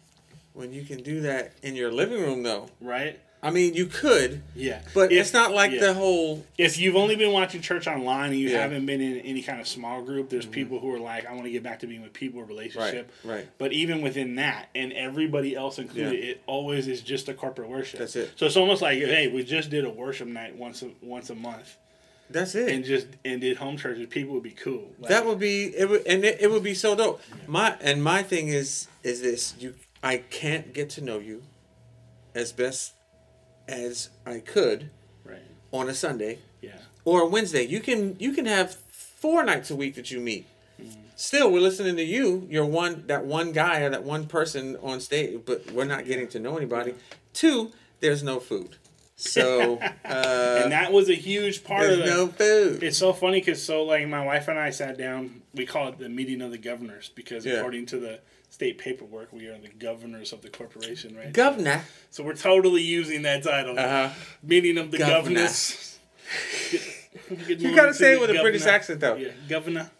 When 0.52 0.72
you 0.72 0.84
can 0.84 1.02
do 1.02 1.20
that 1.22 1.52
in 1.62 1.74
your 1.74 1.90
living 1.92 2.20
room, 2.22 2.44
though. 2.44 2.68
right? 2.80 3.18
I 3.40 3.50
mean, 3.50 3.74
you 3.74 3.86
could, 3.86 4.42
Yeah. 4.56 4.80
but 4.94 5.12
If- 5.12 5.20
it's 5.20 5.32
not 5.32 5.52
like 5.52 5.70
yeah. 5.70 5.80
the 5.80 5.94
whole. 5.94 6.44
if 6.58 6.76
you've 6.76 6.96
only 6.96 7.14
been 7.14 7.30
watching 7.30 7.60
church 7.60 7.86
online 7.86 8.30
and 8.30 8.38
you 8.40 8.48
Yeah. 8.48 8.54
Mm-hmm. 8.54 8.62
haven't 8.62 8.86
been 8.86 9.00
in 9.00 9.20
any 9.20 9.42
kind 9.42 9.60
of 9.60 9.68
small 9.68 10.02
group, 10.02 10.28
there's 10.28 10.44
people 10.46 10.80
who 10.80 10.92
are 10.92 10.98
like, 10.98 11.24
I 11.24 11.32
want 11.32 11.44
to 11.44 11.50
get 11.50 11.62
back 11.62 11.78
to 11.80 11.86
being 11.86 12.02
with 12.02 12.12
people, 12.12 12.42
relationship. 12.42 13.12
right. 13.22 13.46
But 13.58 13.72
even 13.72 14.02
within 14.02 14.34
that, 14.36 14.70
and 14.74 14.92
everybody 14.92 15.54
else 15.54 15.78
included, 15.78 16.14
Yeah. 16.18 16.30
it 16.30 16.42
always 16.46 16.88
is 16.88 17.00
just 17.00 17.28
a 17.28 17.34
corporate 17.34 17.68
worship. 17.68 18.00
That's 18.00 18.16
it. 18.16 18.32
So 18.34 18.46
it's 18.46 18.56
almost 18.56 18.82
like, 18.82 18.98
hey, 18.98 19.28
we 19.28 19.44
just 19.44 19.70
did 19.70 19.84
a 19.84 19.90
worship 19.90 20.26
night 20.26 20.56
once 20.56 20.82
a, 20.82 20.90
once 21.00 21.30
a 21.30 21.36
month, 21.36 21.76
That's 22.30 22.56
it. 22.56 22.68
and 22.70 22.84
just 22.84 23.06
and 23.24 23.40
did 23.40 23.56
home 23.58 23.76
churches. 23.76 24.08
People 24.10 24.34
would 24.34 24.42
be 24.42 24.50
cool. 24.50 24.90
Like, 24.98 25.10
That 25.10 25.24
would 25.26 25.38
be 25.38 25.66
it 25.76 25.88
would 25.88 26.04
and 26.08 26.24
it, 26.24 26.38
it 26.40 26.50
would 26.50 26.64
be 26.64 26.74
so 26.74 26.96
dope. 26.96 27.20
My 27.46 27.76
and 27.80 28.02
my 28.02 28.24
thing 28.24 28.48
is 28.48 28.88
is 29.04 29.22
this 29.22 29.54
you 29.60 29.74
I 30.02 30.16
can't 30.18 30.74
get 30.74 30.90
to 30.90 31.00
know 31.02 31.18
you 31.20 31.44
as 32.34 32.50
best 32.52 32.94
as 33.68 34.10
I 34.26 34.40
could 34.40 34.90
right. 35.24 35.38
on 35.72 35.88
a 35.88 35.94
Sunday 35.94 36.38
Yeah. 36.60 36.78
or 37.04 37.22
a 37.22 37.26
Wednesday. 37.26 37.62
You 37.64 37.80
can 37.80 38.16
you 38.18 38.32
can 38.32 38.46
have 38.46 38.74
four 38.74 39.44
nights 39.44 39.70
a 39.70 39.76
week 39.76 39.94
that 39.96 40.10
you 40.10 40.20
meet. 40.20 40.46
Still, 41.16 41.50
we're 41.50 41.60
listening 41.60 41.96
to 41.96 42.04
you. 42.04 42.46
You're 42.48 42.64
one 42.64 43.04
that 43.08 43.24
one 43.26 43.50
guy 43.52 43.80
or 43.80 43.90
that 43.90 44.04
one 44.04 44.26
person 44.26 44.76
on 44.82 45.00
stage, 45.00 45.40
but 45.44 45.70
we're 45.72 45.84
not 45.84 46.06
getting 46.06 46.28
to 46.28 46.38
know 46.38 46.56
anybody. 46.56 46.94
Two, 47.32 47.72
there's 47.98 48.22
no 48.22 48.38
food, 48.38 48.76
so 49.16 49.78
uh, 50.04 50.60
and 50.62 50.70
that 50.70 50.92
was 50.92 51.10
a 51.10 51.14
huge 51.16 51.64
part 51.64 51.90
of 51.90 51.98
the, 51.98 52.06
no 52.06 52.28
food. 52.28 52.84
It's 52.84 52.96
so 52.98 53.12
funny 53.12 53.40
because 53.40 53.60
so 53.60 53.82
like 53.82 54.06
my 54.06 54.24
wife 54.24 54.46
and 54.46 54.56
I 54.58 54.70
sat 54.70 54.96
down. 54.96 55.42
We 55.54 55.66
call 55.66 55.88
it 55.88 55.98
the 55.98 56.08
meeting 56.08 56.40
of 56.40 56.52
the 56.52 56.58
governors 56.58 57.10
because 57.12 57.44
Yeah. 57.44 57.54
according 57.54 57.86
to 57.86 57.98
the 57.98 58.20
state 58.50 58.78
paperwork, 58.78 59.32
we 59.32 59.46
are 59.46 59.58
the 59.58 59.68
governors 59.68 60.32
of 60.32 60.42
the 60.42 60.48
corporation, 60.48 61.16
right? 61.16 61.32
Governor, 61.32 61.82
so 62.10 62.22
we're 62.24 62.34
totally 62.34 62.82
using 62.82 63.22
that 63.22 63.42
title. 63.42 63.78
uh-huh. 63.78 64.10
Meeting 64.42 64.78
of 64.78 64.90
the 64.90 64.98
Governor. 64.98 65.40
governors. 65.40 65.98
You 67.30 67.74
gotta 67.74 67.94
say 67.94 68.14
it 68.14 68.20
with 68.20 68.30
a 68.30 68.40
British 68.40 68.66
accent 68.66 69.00
though. 69.00 69.16
Yeah, 69.16 69.30
governor. 69.48 69.90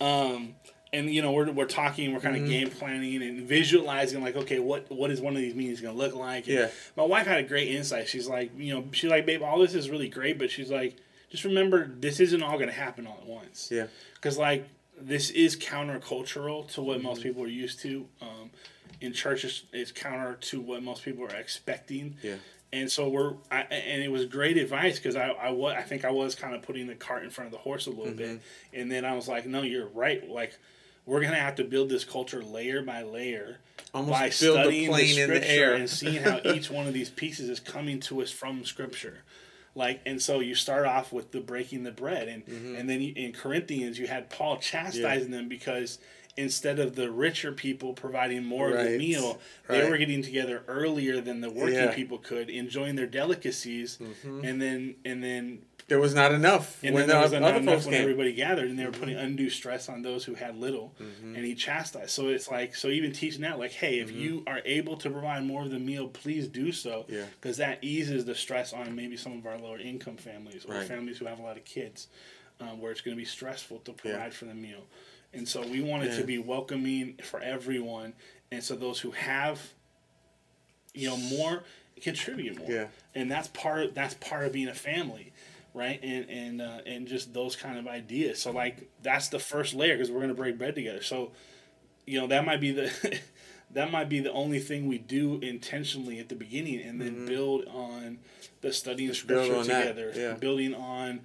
Um, 0.00 0.54
and 0.92 1.12
you 1.12 1.20
know 1.22 1.32
we're, 1.32 1.50
we're 1.50 1.66
talking, 1.66 2.12
we're 2.14 2.20
kind 2.20 2.36
Mm-hmm. 2.36 2.44
of 2.44 2.50
game 2.50 2.70
planning 2.70 3.22
and 3.22 3.42
visualizing 3.46 4.22
like, 4.22 4.36
okay, 4.36 4.58
what 4.58 4.90
what 4.90 5.10
is 5.10 5.20
one 5.20 5.34
of 5.36 5.42
these 5.42 5.54
meetings 5.54 5.80
gonna 5.80 5.96
look 5.96 6.14
like? 6.14 6.46
And 6.46 6.54
Yeah. 6.56 6.68
My 6.96 7.02
wife 7.04 7.26
had 7.26 7.38
a 7.38 7.42
great 7.48 7.68
insight. 7.68 8.08
She's 8.08 8.28
like, 8.28 8.50
you 8.56 8.74
know, 8.74 8.84
she's 8.92 9.10
like, 9.10 9.26
babe, 9.26 9.42
all 9.42 9.58
this 9.58 9.74
is 9.74 9.90
really 9.90 10.08
great, 10.08 10.38
but 10.38 10.50
she's 10.50 10.70
like, 10.70 10.96
just 11.30 11.44
remember, 11.44 11.90
this 11.98 12.20
isn't 12.20 12.42
all 12.42 12.58
gonna 12.58 12.72
happen 12.72 13.06
all 13.06 13.18
at 13.20 13.26
once. 13.26 13.68
Yeah. 13.70 13.86
Because 14.14 14.38
like 14.38 14.66
this 15.00 15.30
is 15.30 15.56
countercultural 15.56 16.70
to 16.72 16.82
what 16.82 16.98
Mm-hmm. 16.98 17.06
most 17.06 17.22
people 17.22 17.42
are 17.42 17.48
used 17.48 17.80
to. 17.80 18.06
Um, 18.20 18.50
in 19.00 19.12
churches, 19.12 19.64
it's 19.72 19.92
counter 19.92 20.34
to 20.34 20.60
what 20.60 20.82
most 20.82 21.04
people 21.04 21.24
are 21.24 21.34
expecting. 21.36 22.16
Yeah. 22.22 22.34
And 22.72 22.90
so 22.90 23.08
we're, 23.08 23.34
I, 23.50 23.60
and 23.62 24.02
it 24.02 24.10
was 24.10 24.26
great 24.26 24.56
advice 24.58 24.98
because 24.98 25.16
I, 25.16 25.28
I 25.28 25.50
was, 25.50 25.74
I 25.78 25.82
think 25.82 26.04
I 26.04 26.10
was 26.10 26.34
kind 26.34 26.54
of 26.54 26.62
putting 26.62 26.86
the 26.86 26.94
cart 26.94 27.22
in 27.24 27.30
front 27.30 27.46
of 27.46 27.52
the 27.52 27.58
horse 27.58 27.86
a 27.86 27.90
little 27.90 28.12
bit, 28.12 28.40
and 28.74 28.90
then 28.92 29.04
I 29.06 29.14
was 29.14 29.26
like, 29.28 29.46
no, 29.46 29.62
you're 29.62 29.86
right. 29.88 30.28
Like, 30.28 30.58
we're 31.06 31.22
gonna 31.22 31.36
have 31.36 31.54
to 31.56 31.64
build 31.64 31.88
this 31.88 32.04
culture 32.04 32.42
layer 32.42 32.82
by 32.82 33.02
layer 33.02 33.58
Almost 33.94 34.12
by 34.12 34.28
studying 34.28 34.90
the 34.92 34.96
the 34.98 35.06
scripture 35.14 35.48
air. 35.48 35.74
and 35.74 35.88
seeing 35.88 36.22
how 36.22 36.40
each 36.44 36.70
one 36.78 36.86
of 36.86 36.92
these 36.92 37.08
pieces 37.08 37.48
is 37.48 37.58
coming 37.60 38.00
to 38.00 38.20
us 38.20 38.30
from 38.30 38.62
scripture. 38.66 39.22
Like 39.78 40.00
and 40.04 40.20
so 40.20 40.40
you 40.40 40.54
start 40.54 40.84
off 40.86 41.12
with 41.12 41.30
the 41.32 41.40
breaking 41.40 41.84
the 41.84 41.92
bread 41.92 42.28
and 42.28 42.44
Mm-hmm. 42.44 42.74
and 42.76 42.90
then 42.90 43.00
you, 43.00 43.12
in 43.16 43.32
Corinthians 43.32 43.98
you 43.98 44.06
had 44.08 44.28
Paul 44.28 44.58
chastising 44.58 45.30
them 45.30 45.48
because 45.48 45.98
instead 46.36 46.78
of 46.78 46.94
the 46.94 47.10
richer 47.10 47.50
people 47.52 47.92
providing 47.94 48.44
more 48.44 48.68
of 48.70 48.78
the 48.78 48.90
Right. 48.90 48.98
meal, 48.98 49.40
they 49.68 49.88
were 49.90 49.96
getting 49.98 50.22
together 50.22 50.62
earlier 50.68 51.20
than 51.20 51.40
the 51.40 51.50
working 51.50 51.74
Yeah. 51.74 51.86
Mm-hmm. 51.86 51.94
people 51.96 52.18
could, 52.18 52.48
enjoying 52.50 52.94
their 52.96 53.06
delicacies, 53.06 53.98
and 54.24 54.60
then 54.62 54.96
and 55.04 55.22
then 55.22 55.58
There 55.88 55.98
was 55.98 56.14
not 56.14 56.32
enough 56.32 56.78
and 56.84 56.94
when 56.94 57.08
there 57.08 57.18
was 57.18 57.32
not 57.32 57.42
other 57.44 57.56
enough 57.56 57.74
folks 57.76 57.86
when 57.86 57.92
came. 57.94 58.02
Mm-hmm. 58.02 58.10
everybody 58.10 58.32
gathered, 58.34 58.68
and 58.68 58.78
they 58.78 58.84
were 58.84 58.92
putting 58.92 59.16
undue 59.16 59.48
stress 59.48 59.88
on 59.88 60.02
those 60.02 60.22
who 60.22 60.34
had 60.34 60.54
little, 60.58 60.94
and 61.00 61.36
he 61.38 61.54
chastised. 61.54 62.10
So 62.10 62.28
it's 62.28 62.50
like, 62.50 62.76
so 62.76 62.88
even 62.88 63.12
teaching 63.12 63.40
that, 63.40 63.58
like, 63.58 63.70
hey, 63.72 63.98
if 64.00 64.10
you 64.12 64.42
are 64.46 64.60
able 64.66 64.98
to 64.98 65.08
provide 65.08 65.44
more 65.44 65.62
of 65.62 65.70
the 65.70 65.78
meal, 65.78 66.06
please 66.08 66.46
do 66.46 66.72
so, 66.72 66.88
Mm-hmm. 67.04 67.14
Yeah. 67.14 67.24
because 67.40 67.56
that 67.56 67.78
eases 67.82 68.26
the 68.26 68.34
stress 68.34 68.74
on 68.74 68.94
maybe 68.94 69.16
some 69.16 69.38
of 69.38 69.46
our 69.46 69.56
lower 69.58 69.78
income 69.78 70.18
families 70.18 70.66
or 70.66 70.74
Right. 70.74 70.86
families 70.86 71.16
who 71.18 71.24
have 71.24 71.38
a 71.38 71.42
lot 71.42 71.56
of 71.56 71.64
kids, 71.64 72.08
um, 72.60 72.80
where 72.82 72.92
it's 72.92 73.00
going 73.00 73.16
to 73.16 73.20
be 73.20 73.24
stressful 73.26 73.78
to 73.80 73.92
Yeah. 73.92 73.96
provide 74.12 74.34
for 74.34 74.44
the 74.44 74.54
meal, 74.54 74.84
and 75.32 75.48
so 75.48 75.62
we 75.66 75.80
want 75.80 76.02
it 76.04 76.10
Yeah. 76.12 76.18
to 76.18 76.24
be 76.24 76.36
welcoming 76.38 77.16
for 77.22 77.40
everyone, 77.40 78.12
and 78.52 78.62
so 78.62 78.76
those 78.76 79.00
who 79.00 79.12
have, 79.12 79.72
you 80.92 81.08
know, 81.08 81.16
more 81.16 81.64
contribute 82.02 82.58
more, 82.58 82.70
Yeah. 82.70 82.86
and 83.14 83.30
that's 83.30 83.48
part 83.48 83.82
of, 83.84 83.94
that's 83.94 84.14
part 84.14 84.44
of 84.46 84.52
being 84.52 84.68
a 84.68 84.74
family 84.74 85.32
right 85.78 86.00
and 86.02 86.28
and 86.28 86.60
uh, 86.60 86.78
and 86.86 87.06
just 87.06 87.32
those 87.32 87.54
kind 87.56 87.78
of 87.78 87.86
ideas 87.86 88.42
so 88.42 88.50
like 88.50 88.88
that's 89.02 89.28
the 89.28 89.38
first 89.38 89.74
layer 89.74 89.94
because 89.96 90.10
we're 90.10 90.18
going 90.18 90.28
to 90.28 90.34
break 90.34 90.58
bread 90.58 90.74
together 90.74 91.02
so 91.02 91.30
you 92.06 92.20
know 92.20 92.26
that 92.26 92.44
might 92.44 92.60
be 92.60 92.72
the 92.72 92.90
that 93.70 93.90
might 93.90 94.08
be 94.08 94.18
the 94.20 94.32
only 94.32 94.58
thing 94.58 94.86
we 94.88 94.98
do 94.98 95.38
intentionally 95.40 96.18
at 96.18 96.28
the 96.28 96.34
beginning 96.34 96.80
and 96.80 97.00
then 97.00 97.26
build 97.26 97.64
on 97.66 98.18
the 98.62 98.72
studying 98.72 99.10
Mm-hmm. 99.10 99.28
build 99.28 99.46
scripture 99.46 99.72
together 99.84 100.12
yeah. 100.16 100.32
building 100.34 100.74
on 100.74 101.20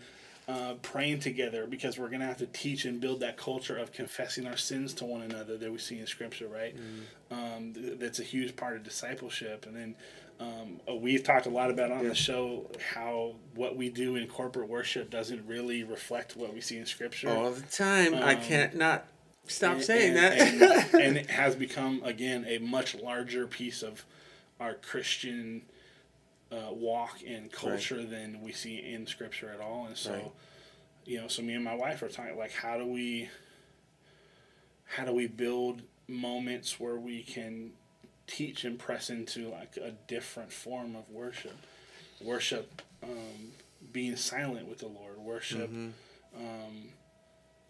uh, 0.46 0.74
praying 0.82 1.20
together 1.22 1.66
because 1.66 1.98
we're 1.98 2.10
going 2.10 2.20
to 2.20 2.26
have 2.26 2.36
to 2.38 2.46
teach 2.48 2.84
and 2.84 3.00
build 3.00 3.22
that 3.22 3.38
culture 3.38 3.78
of 3.78 3.94
confessing 3.94 4.46
our 4.46 4.58
sins 4.58 4.94
to 4.94 5.06
one 5.06 5.22
another 5.22 5.58
that 5.58 5.72
we 5.72 5.78
see 5.78 5.98
in 6.00 6.06
scripture 6.06 6.48
right 6.50 6.76
Mm-hmm. 6.76 7.34
um, 7.34 7.74
th- 7.74 7.98
that's 7.98 8.20
a 8.20 8.24
huge 8.24 8.56
part 8.58 8.76
of 8.76 8.84
discipleship 8.84 9.66
and 9.66 9.74
then 9.76 9.96
um, 10.40 10.80
uh, 10.90 10.96
we've 10.96 11.24
talked 11.24 11.46
a 11.46 11.50
lot 11.50 11.70
about 11.70 11.92
on 11.92 12.08
the 12.08 12.16
show 12.16 12.70
how 12.94 13.36
what 13.56 13.76
we 13.76 13.90
do 13.90 14.16
in 14.16 14.28
corporate 14.28 14.68
worship 14.68 15.10
doesn't 15.10 15.46
really 15.48 15.84
reflect 15.84 16.36
what 16.36 16.54
we 16.54 16.60
see 16.62 16.78
in 16.78 16.86
scripture 16.86 17.30
all 17.30 17.52
the 17.52 17.62
time. 17.64 18.14
I 18.16 18.36
Um, 18.36 18.42
can't 18.42 18.76
not 18.76 19.06
stop 19.48 19.76
and- 19.76 19.84
saying 19.84 20.18
and- 20.18 20.62
that. 20.62 20.94
and, 20.94 21.02
and 21.02 21.18
it 21.18 21.30
has 21.30 21.56
become 21.56 22.02
again 22.04 22.46
a 22.48 22.58
much 22.58 22.96
larger 22.96 23.48
piece 23.48 23.82
of 23.84 24.06
our 24.60 24.74
Christian 24.74 25.64
uh, 26.52 26.72
walk 26.72 27.20
and 27.28 27.52
culture 27.52 28.04
than 28.06 28.42
we 28.42 28.52
see 28.52 28.78
in 28.78 29.08
Scripture 29.08 29.50
at 29.50 29.60
all. 29.60 29.86
And 29.88 29.98
so, 29.98 30.12
Right. 30.14 30.32
you 31.06 31.20
know, 31.20 31.28
so 31.28 31.42
me 31.42 31.54
and 31.56 31.64
my 31.64 31.74
wife 31.76 32.02
are 32.04 32.10
talking 32.10 32.38
like, 32.38 32.52
how 32.52 32.78
do 32.78 32.86
we, 32.86 33.30
how 34.86 35.06
do 35.06 35.14
we 35.14 35.28
build 35.28 35.82
moments 36.08 36.80
where 36.80 36.98
we 36.98 37.24
can 37.24 37.72
teach 38.28 38.64
and 38.64 38.80
press 38.80 39.10
into 39.10 39.50
like 39.50 39.78
a 39.78 39.92
different 40.08 40.52
form 40.52 40.96
of 40.96 41.10
worship, 41.10 41.58
worship, 42.22 42.82
um, 43.04 43.52
being 43.92 44.16
silent 44.16 44.68
with 44.68 44.80
the 44.80 44.88
Lord, 44.88 45.18
worship 45.18 45.70
um, 46.36 46.90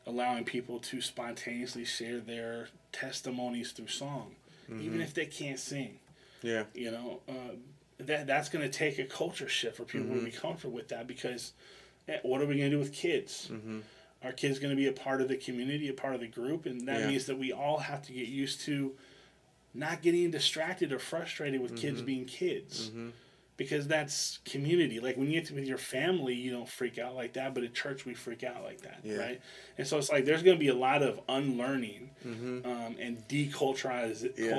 allowing 0.05 0.43
people 0.45 0.79
to 0.79 1.01
spontaneously 1.01 1.85
share 1.85 2.19
their 2.19 2.67
testimonies 2.91 3.71
through 3.71 3.87
song, 3.87 4.35
even 4.69 5.01
if 5.01 5.13
they 5.13 5.25
can't 5.25 5.59
sing. 5.59 5.99
yeah. 6.41 6.63
You 6.73 6.91
know, 6.91 7.19
uh, 7.27 7.55
that 7.99 8.27
that's 8.27 8.49
going 8.49 8.63
to 8.69 8.75
take 8.77 8.99
a 8.99 9.05
culture 9.05 9.47
shift 9.49 9.77
for 9.77 9.83
people 9.85 10.13
to 10.15 10.21
be 10.25 10.31
comfortable 10.31 10.73
with 10.75 10.89
that 10.89 11.07
because 11.07 11.53
eh, 12.07 12.17
what 12.23 12.41
are 12.41 12.45
we 12.45 12.57
going 12.57 12.69
to 12.69 12.75
do 12.75 12.79
with 12.79 12.91
kids? 12.93 13.49
Are 14.23 14.31
kids 14.31 14.57
going 14.59 14.71
to 14.71 14.75
be 14.77 14.87
a 14.87 14.93
part 14.93 15.21
of 15.21 15.27
the 15.27 15.35
community, 15.35 15.89
a 15.89 15.93
part 15.93 16.15
of 16.15 16.21
the 16.21 16.27
group? 16.27 16.65
And 16.65 16.87
that 16.87 17.01
Yeah. 17.01 17.07
means 17.07 17.25
that 17.25 17.37
we 17.37 17.51
all 17.51 17.79
have 17.79 18.01
to 18.07 18.13
get 18.13 18.27
used 18.27 18.61
to 18.61 18.95
not 19.73 20.01
getting 20.01 20.31
distracted 20.31 20.91
or 20.91 20.99
frustrated 20.99 21.61
with 21.61 21.75
kids 21.75 21.97
mm-hmm. 21.97 22.05
being 22.05 22.25
kids 22.25 22.89
mm-hmm. 22.89 23.09
because 23.57 23.87
that's 23.87 24.39
community. 24.45 24.99
Like 24.99 25.17
when 25.17 25.27
you 25.27 25.39
get 25.39 25.47
to 25.47 25.55
with 25.55 25.65
your 25.65 25.77
family, 25.79 26.35
you 26.35 26.51
don't 26.51 26.69
freak 26.69 26.99
out 26.99 27.15
like 27.15 27.33
that, 27.33 27.53
but 27.55 27.63
at 27.63 27.73
church 27.73 28.05
we 28.05 28.13
freak 28.13 28.43
out 28.43 28.63
like 28.63 28.81
that, 28.81 28.99
Yeah. 29.03 29.17
right? 29.17 29.41
And 29.77 29.87
so 29.87 29.97
it's 29.97 30.11
like 30.11 30.25
there's 30.25 30.43
going 30.43 30.57
to 30.57 30.59
be 30.59 30.67
a 30.69 30.75
lot 30.75 31.01
of 31.01 31.19
unlearning 31.27 32.11
mm-hmm. 32.25 32.69
um, 32.69 32.95
and 32.99 33.27
deculturaliz- 33.27 34.37
Yeah. 34.37 34.51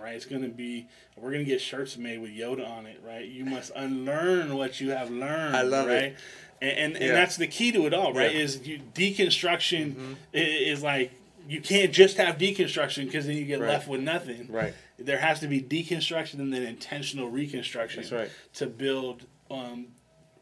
right? 0.00 0.14
It's 0.14 0.26
going 0.26 0.42
to 0.42 0.48
be 0.48 0.86
we're 1.16 1.32
going 1.32 1.44
to 1.44 1.50
get 1.50 1.60
shirts 1.60 1.96
made 1.96 2.20
with 2.20 2.30
Yoda 2.30 2.68
on 2.68 2.86
it, 2.86 3.00
right? 3.04 3.24
You 3.26 3.44
must 3.44 3.72
unlearn 3.74 4.56
what 4.56 4.80
you 4.80 4.90
have 4.90 5.10
learned. 5.10 5.56
I 5.56 5.62
love 5.62 5.86
right? 5.88 6.14
And 6.60 6.70
and, 6.78 6.94
and 6.94 7.04
Yeah. 7.04 7.12
that's 7.12 7.36
the 7.36 7.48
key 7.48 7.72
to 7.72 7.86
it 7.86 7.94
all, 7.94 8.12
right? 8.12 8.32
Yeah. 8.32 8.42
Is 8.42 8.64
you, 8.66 8.78
deconstruction 8.94 10.14
i- 10.32 10.38
is 10.38 10.80
like 10.82 11.10
you 11.48 11.60
can't 11.60 11.92
just 11.92 12.16
have 12.16 12.36
deconstruction 12.38 13.06
because 13.06 13.26
then 13.26 13.36
you 13.36 13.44
get 13.44 13.60
Right. 13.60 13.68
left 13.70 13.88
with 13.88 14.00
nothing 14.00 14.46
Right. 14.50 14.74
there 14.98 15.18
has 15.18 15.40
to 15.40 15.48
be 15.48 15.60
deconstruction 15.62 16.34
and 16.40 16.52
then 16.52 16.62
intentional 16.62 17.28
reconstruction 17.28 18.04
right. 18.16 18.30
to 18.54 18.66
build 18.66 19.26
um, 19.50 19.88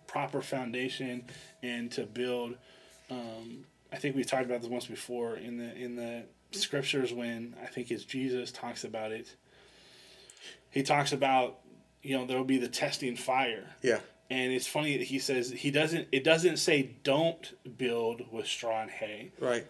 proper 0.07 0.41
foundation 0.43 1.25
and 1.63 1.91
to 1.93 2.05
build 2.05 2.57
um, 3.11 3.65
i 3.93 3.97
think 3.97 4.15
we 4.17 4.25
talked 4.25 4.45
about 4.45 4.61
this 4.61 4.71
once 4.71 4.87
before 4.87 5.37
in 5.37 5.57
the 5.59 5.75
in 5.77 5.97
the 5.97 6.23
scriptures 6.53 7.13
when 7.13 7.55
i 7.63 7.67
think 7.67 7.91
it's 7.91 8.05
jesus 8.05 8.51
talks 8.53 8.85
about 8.85 9.13
it 9.13 9.35
he 10.71 10.83
talks 10.83 11.13
about 11.13 11.59
you 12.03 12.17
know 12.17 12.25
there 12.27 12.37
will 12.37 12.45
be 12.45 12.59
the 12.59 12.69
testing 12.69 13.15
fire 13.17 13.65
Yeah. 13.83 14.01
and 14.31 14.53
it's 14.53 14.67
funny 14.67 14.97
that 14.99 15.05
he 15.05 15.19
says 15.19 15.51
he 15.51 15.71
doesn't 15.71 16.09
it 16.13 16.25
doesn't 16.25 16.57
say 16.59 16.91
don't 17.05 17.53
build 17.79 18.23
with 18.33 18.47
straw 18.47 18.83
and 18.83 18.91
hay 18.91 19.33
Right. 19.41 19.67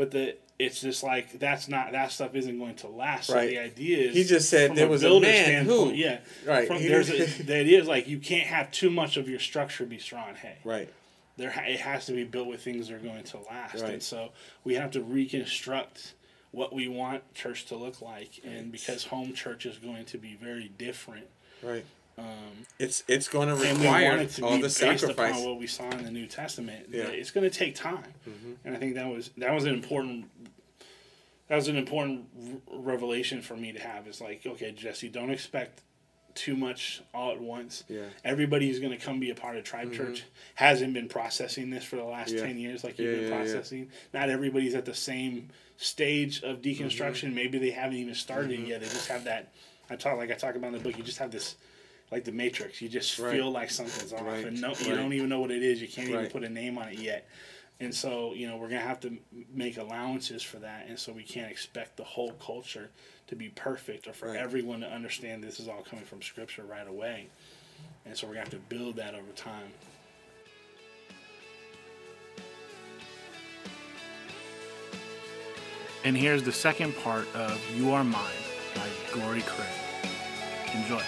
But 0.00 0.10
the 0.12 0.34
it's 0.58 0.80
just 0.80 1.02
like 1.02 1.38
that's 1.38 1.68
not 1.68 1.92
that 1.92 2.10
stuff 2.10 2.34
isn't 2.34 2.58
going 2.58 2.74
to 2.76 2.88
last. 2.88 3.26
So 3.26 3.34
Right. 3.34 3.50
the 3.50 3.58
idea 3.58 3.98
is 4.08 4.16
He 4.16 4.24
just 4.24 4.48
said 4.48 4.74
there 4.74 4.88
was 4.88 5.02
a 5.04 5.20
man 5.20 5.66
who- 5.66 5.92
yeah 5.92 6.20
Right. 6.46 6.66
From, 6.66 6.78
there's 6.82 7.10
a, 7.10 7.24
the 7.42 7.56
idea 7.56 7.78
is 7.82 7.86
like 7.86 8.08
you 8.08 8.18
can't 8.18 8.46
have 8.46 8.70
too 8.70 8.88
much 8.90 9.18
of 9.18 9.28
your 9.28 9.38
structure 9.40 9.84
be 9.84 9.98
straw 9.98 10.26
and 10.28 10.38
hay. 10.38 10.56
Right. 10.64 10.88
There 11.36 11.50
it 11.66 11.80
has 11.80 12.06
to 12.06 12.12
be 12.12 12.24
built 12.24 12.48
with 12.48 12.62
things 12.62 12.88
that 12.88 12.94
are 12.94 12.98
going 12.98 13.24
to 13.24 13.38
last, 13.40 13.82
Right. 13.82 13.92
and 13.92 14.02
so 14.02 14.30
we 14.64 14.74
have 14.76 14.90
to 14.92 15.02
reconstruct 15.02 16.14
what 16.50 16.72
we 16.72 16.88
want 16.88 17.34
church 17.34 17.66
to 17.66 17.76
look 17.76 18.00
like, 18.00 18.40
and 18.42 18.72
because 18.72 19.04
home 19.04 19.34
church 19.34 19.66
is 19.66 19.76
going 19.76 20.06
to 20.06 20.18
be 20.18 20.34
very 20.34 20.68
different. 20.78 21.26
Right. 21.62 21.84
Um, 22.20 22.66
It's 22.78 23.02
it's 23.08 23.28
going 23.28 23.48
to 23.48 23.54
and 23.54 23.78
we 23.80 23.86
want 23.86 24.02
require 24.04 24.26
to 24.26 24.42
all 24.44 24.56
the 24.56 24.62
based 24.62 24.76
sacrifice. 24.78 25.32
upon 25.32 25.44
what 25.44 25.58
we 25.58 25.66
saw 25.66 25.88
in 25.90 26.04
the 26.04 26.10
New 26.10 26.26
Testament. 26.26 26.86
Yeah. 26.90 27.04
Mm-hmm. 27.04 27.12
It's 27.14 27.30
going 27.30 27.48
to 27.50 27.56
take 27.56 27.74
time, 27.74 28.14
and 28.64 28.74
I 28.74 28.78
think 28.78 28.94
that 28.94 29.08
was 29.08 29.30
that 29.36 29.52
was 29.52 29.64
an 29.64 29.74
important 29.74 30.26
that 31.48 31.56
was 31.56 31.68
an 31.68 31.76
important 31.76 32.26
r- 32.72 32.78
revelation 32.80 33.42
for 33.42 33.56
me 33.56 33.72
to 33.72 33.80
have. 33.80 34.06
Is 34.06 34.20
like, 34.20 34.46
okay, 34.46 34.70
Jesse, 34.72 35.08
don't 35.08 35.30
expect 35.30 35.82
too 36.34 36.56
much 36.56 37.02
all 37.12 37.32
at 37.32 37.40
once. 37.40 37.82
Yeah. 37.88 38.02
Everybody 38.24 38.68
who's 38.68 38.78
going 38.78 38.96
to 38.96 39.04
come 39.04 39.18
be 39.18 39.30
a 39.30 39.34
part 39.34 39.56
of 39.56 39.64
Tribe 39.64 39.92
Church 39.92 40.22
hasn't 40.54 40.94
been 40.94 41.08
processing 41.08 41.70
this 41.70 41.84
for 41.84 41.96
the 41.96 42.04
last 42.04 42.30
Yeah. 42.32 42.46
ten 42.46 42.56
years 42.56 42.84
like 42.84 42.98
Yeah, 42.98 43.06
you've 43.06 43.20
been 43.22 43.30
yeah, 43.30 43.36
processing. 43.36 43.90
Not 44.14 44.30
everybody's 44.30 44.74
at 44.76 44.84
the 44.84 44.94
same 44.94 45.48
stage 45.76 46.42
of 46.44 46.62
deconstruction. 46.62 47.26
Mm-hmm. 47.26 47.34
Maybe 47.34 47.58
they 47.58 47.70
haven't 47.72 47.96
even 47.96 48.14
started 48.14 48.52
it 48.52 48.60
yet. 48.66 48.80
They 48.80 48.86
just 48.86 49.08
have 49.08 49.24
that. 49.24 49.52
I 49.90 49.96
talk 49.96 50.16
like 50.18 50.30
I 50.30 50.34
talk 50.34 50.54
about 50.54 50.68
in 50.68 50.74
the 50.74 50.78
book. 50.78 50.96
You 50.96 51.02
just 51.02 51.18
have 51.18 51.32
this 51.32 51.56
like 52.10 52.24
the 52.24 52.32
Matrix. 52.32 52.80
You 52.82 52.88
just 52.88 53.18
Right. 53.18 53.32
feel 53.36 53.50
like 53.50 53.70
something's 53.70 54.12
off, 54.12 54.22
Right. 54.22 54.44
and 54.44 54.60
no, 54.60 54.74
you 54.74 54.94
don't 54.94 55.12
even 55.12 55.28
know 55.28 55.40
what 55.40 55.50
it 55.50 55.62
is. 55.62 55.80
You 55.80 55.88
can't 55.88 56.08
even 56.08 56.26
put 56.28 56.44
a 56.44 56.48
name 56.48 56.78
on 56.78 56.88
it 56.88 56.98
yet. 56.98 57.28
And 57.78 57.94
so, 57.94 58.34
you 58.34 58.46
know, 58.46 58.56
we're 58.58 58.68
gonna 58.68 58.80
have 58.80 59.00
to 59.00 59.16
make 59.54 59.78
allowances 59.78 60.42
for 60.42 60.58
that, 60.58 60.86
and 60.88 60.98
so 60.98 61.12
we 61.12 61.22
can't 61.22 61.50
expect 61.50 61.96
the 61.96 62.04
whole 62.04 62.32
culture 62.32 62.90
to 63.28 63.36
be 63.36 63.48
perfect 63.48 64.06
or 64.06 64.12
for 64.12 64.28
Right. 64.28 64.36
everyone 64.38 64.80
to 64.80 64.88
understand 64.88 65.42
this 65.42 65.58
is 65.60 65.66
all 65.68 65.82
coming 65.82 66.04
from 66.04 66.20
Scripture 66.20 66.64
right 66.64 66.86
away. 66.86 67.28
And 68.04 68.16
so 68.16 68.26
we're 68.26 68.34
gonna 68.34 68.44
have 68.44 68.50
to 68.50 68.58
build 68.58 68.96
that 68.96 69.14
over 69.14 69.32
time. 69.32 69.72
And 76.04 76.16
here's 76.16 76.42
the 76.42 76.52
second 76.52 76.96
part 76.96 77.26
of 77.34 77.60
You 77.76 77.90
Are 77.92 78.04
Mine 78.04 78.22
by 78.74 78.88
Glory 79.12 79.42
Craig. 79.42 79.68
Enjoy. 80.74 81.02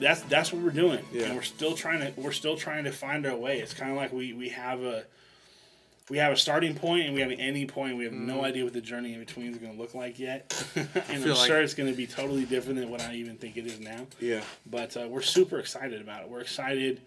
That's 0.00 0.22
that's 0.22 0.52
what 0.52 0.62
we're 0.62 0.70
doing, 0.70 1.04
Yeah. 1.12 1.24
and 1.26 1.34
we're 1.36 1.42
still 1.42 1.74
trying 1.74 2.00
to 2.00 2.20
we're 2.20 2.32
still 2.32 2.56
trying 2.56 2.84
to 2.84 2.92
find 2.92 3.26
our 3.26 3.36
way. 3.36 3.60
It's 3.60 3.74
kind 3.74 3.90
of 3.90 3.96
like 3.96 4.12
we 4.12 4.32
we 4.32 4.48
have 4.50 4.82
a 4.82 5.04
we 6.08 6.18
have 6.18 6.32
a 6.32 6.36
starting 6.36 6.74
point 6.74 7.06
and 7.06 7.14
we 7.14 7.20
have 7.20 7.30
an 7.30 7.40
ending 7.40 7.66
point. 7.66 7.96
We 7.96 8.04
have 8.04 8.12
no 8.12 8.44
idea 8.44 8.62
what 8.64 8.72
the 8.72 8.80
journey 8.80 9.12
in 9.14 9.20
between 9.20 9.50
is 9.52 9.58
going 9.58 9.72
to 9.74 9.78
look 9.80 9.94
like 9.94 10.18
yet, 10.18 10.64
and 10.76 10.88
I'm 11.10 11.28
like- 11.28 11.46
sure 11.46 11.60
it's 11.60 11.74
going 11.74 11.90
to 11.90 11.96
be 11.96 12.06
totally 12.06 12.44
different 12.44 12.78
than 12.78 12.90
what 12.90 13.00
I 13.00 13.14
even 13.14 13.36
think 13.36 13.56
it 13.56 13.66
is 13.66 13.80
now. 13.80 14.06
Yeah. 14.20 14.42
But 14.66 14.96
uh, 14.96 15.08
we're 15.08 15.22
super 15.22 15.58
excited 15.58 16.00
about 16.00 16.22
it. 16.22 16.28
We're 16.28 16.40
excited. 16.40 17.00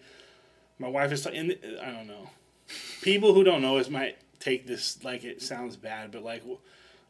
My 0.78 0.88
wife 0.88 1.12
is. 1.12 1.26
In 1.26 1.56
I 1.82 1.92
don't 1.92 2.06
know. 2.08 2.30
People 3.02 3.34
who 3.34 3.42
don't 3.42 3.62
know 3.62 3.78
us 3.78 3.88
might 3.88 4.16
take 4.38 4.66
this 4.66 5.02
like 5.04 5.24
it 5.24 5.42
sounds 5.42 5.76
bad, 5.76 6.10
but 6.12 6.22
like 6.22 6.42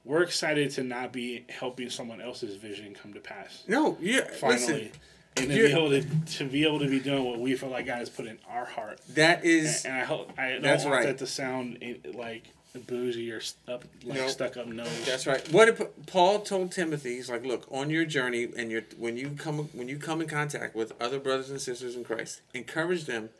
we're 0.04 0.22
excited 0.22 0.70
to 0.72 0.82
not 0.82 1.12
be 1.12 1.44
helping 1.48 1.90
someone 1.90 2.20
else's 2.20 2.56
vision 2.56 2.94
come 2.94 3.12
to 3.14 3.20
pass. 3.20 3.64
No, 3.68 3.98
yeah. 4.00 4.22
Finally, 4.38 4.60
Listen, 4.60 4.90
and 5.36 5.48
to 5.48 5.54
be 5.54 5.72
able 5.72 5.88
to 5.90 6.02
to 6.38 6.44
be 6.48 6.66
able 6.66 6.78
to 6.80 6.88
be 6.88 7.00
doing 7.00 7.24
what 7.24 7.38
we 7.38 7.54
feel 7.56 7.68
like 7.70 7.86
God 7.86 7.98
has 7.98 8.08
put 8.10 8.26
in 8.26 8.38
our 8.48 8.64
heart. 8.64 9.00
that 9.10 9.44
is 9.44 9.84
And 9.84 9.94
I 9.94 10.04
hope 10.04 10.32
I 10.38 10.50
don't 10.52 10.62
That's 10.62 10.84
want 10.84 10.96
right. 10.96 11.06
that 11.06 11.18
to 11.18 11.26
sound 11.26 11.78
eh, 11.82 11.94
like 12.14 12.44
bougie 12.86 13.32
or 13.32 13.40
up 13.66 13.84
like 14.04 14.18
No. 14.18 14.28
stuck 14.28 14.56
up 14.56 14.66
nose. 14.66 14.88
That's 15.04 15.26
right. 15.26 15.40
What 15.52 15.76
did, 15.76 16.06
Paul 16.06 16.40
told 16.40 16.70
Timothy, 16.72 17.16
he's 17.16 17.28
like, 17.30 17.44
look, 17.44 17.66
on 17.70 17.90
your 17.90 18.04
journey 18.04 18.48
and 18.56 18.70
your 18.70 18.82
when 18.98 19.16
you 19.16 19.30
come 19.30 19.68
when 19.72 19.88
you 19.88 19.96
come 19.98 20.20
in 20.20 20.28
contact 20.28 20.74
with 20.76 20.92
other 21.00 21.18
brothers 21.18 21.50
and 21.50 21.60
sisters 21.60 21.96
in 21.96 22.04
Christ, 22.04 22.42
encourage 22.54 23.06
them 23.06 23.30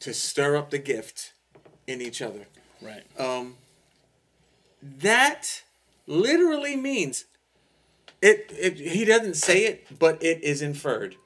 to 0.00 0.14
stir 0.14 0.56
up 0.56 0.70
the 0.70 0.78
gift 0.78 1.32
in 1.86 2.00
each 2.00 2.20
other. 2.22 2.46
right. 2.82 3.02
Um, 3.18 3.56
that 4.82 5.62
literally 6.06 6.76
means 6.76 7.24
it, 8.28 8.50
it. 8.66 8.74
He 8.96 9.04
doesn't 9.04 9.34
say 9.34 9.58
it, 9.66 9.98
but 9.98 10.22
it 10.22 10.42
is 10.42 10.62
inferred. 10.62 11.16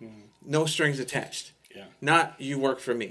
No 0.44 0.66
strings 0.66 0.99
attached. 0.99 1.53
Yeah. 1.74 1.84
Not 2.01 2.34
you 2.38 2.59
work 2.59 2.80
for 2.80 2.94
me. 2.94 3.11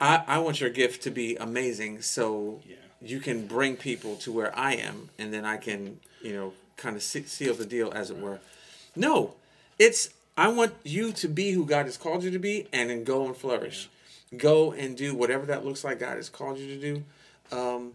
I, 0.00 0.22
I 0.26 0.38
want 0.38 0.60
your 0.62 0.70
gift 0.70 1.02
to 1.02 1.10
be 1.10 1.36
amazing, 1.36 2.00
so 2.00 2.60
Yeah. 2.64 2.76
you 3.02 3.20
can 3.20 3.46
bring 3.46 3.76
people 3.76 4.16
to 4.24 4.32
where 4.32 4.56
I 4.58 4.72
am, 4.74 5.10
and 5.18 5.30
then 5.34 5.44
I 5.44 5.58
can, 5.58 6.00
you 6.22 6.32
know, 6.32 6.52
kind 6.76 6.96
of 6.96 7.02
seal 7.02 7.54
the 7.54 7.66
deal, 7.66 7.92
as 7.94 8.10
it 8.10 8.16
were. 8.18 8.38
No, 8.96 9.34
it's 9.78 10.08
I 10.38 10.48
want 10.48 10.72
you 10.84 11.12
to 11.12 11.28
be 11.28 11.50
who 11.50 11.66
God 11.66 11.84
has 11.86 11.96
called 11.98 12.22
you 12.24 12.30
to 12.30 12.38
be, 12.38 12.66
and 12.72 12.88
then 12.88 13.04
go 13.04 13.26
and 13.26 13.36
flourish. 13.36 13.90
Go 14.36 14.72
and 14.72 14.96
do 14.96 15.14
whatever 15.14 15.44
that 15.46 15.64
looks 15.66 15.84
like 15.84 15.98
God 15.98 16.16
has 16.16 16.28
called 16.30 16.58
you 16.58 16.68
to 16.68 16.80
do. 16.80 16.94
Um, 17.56 17.92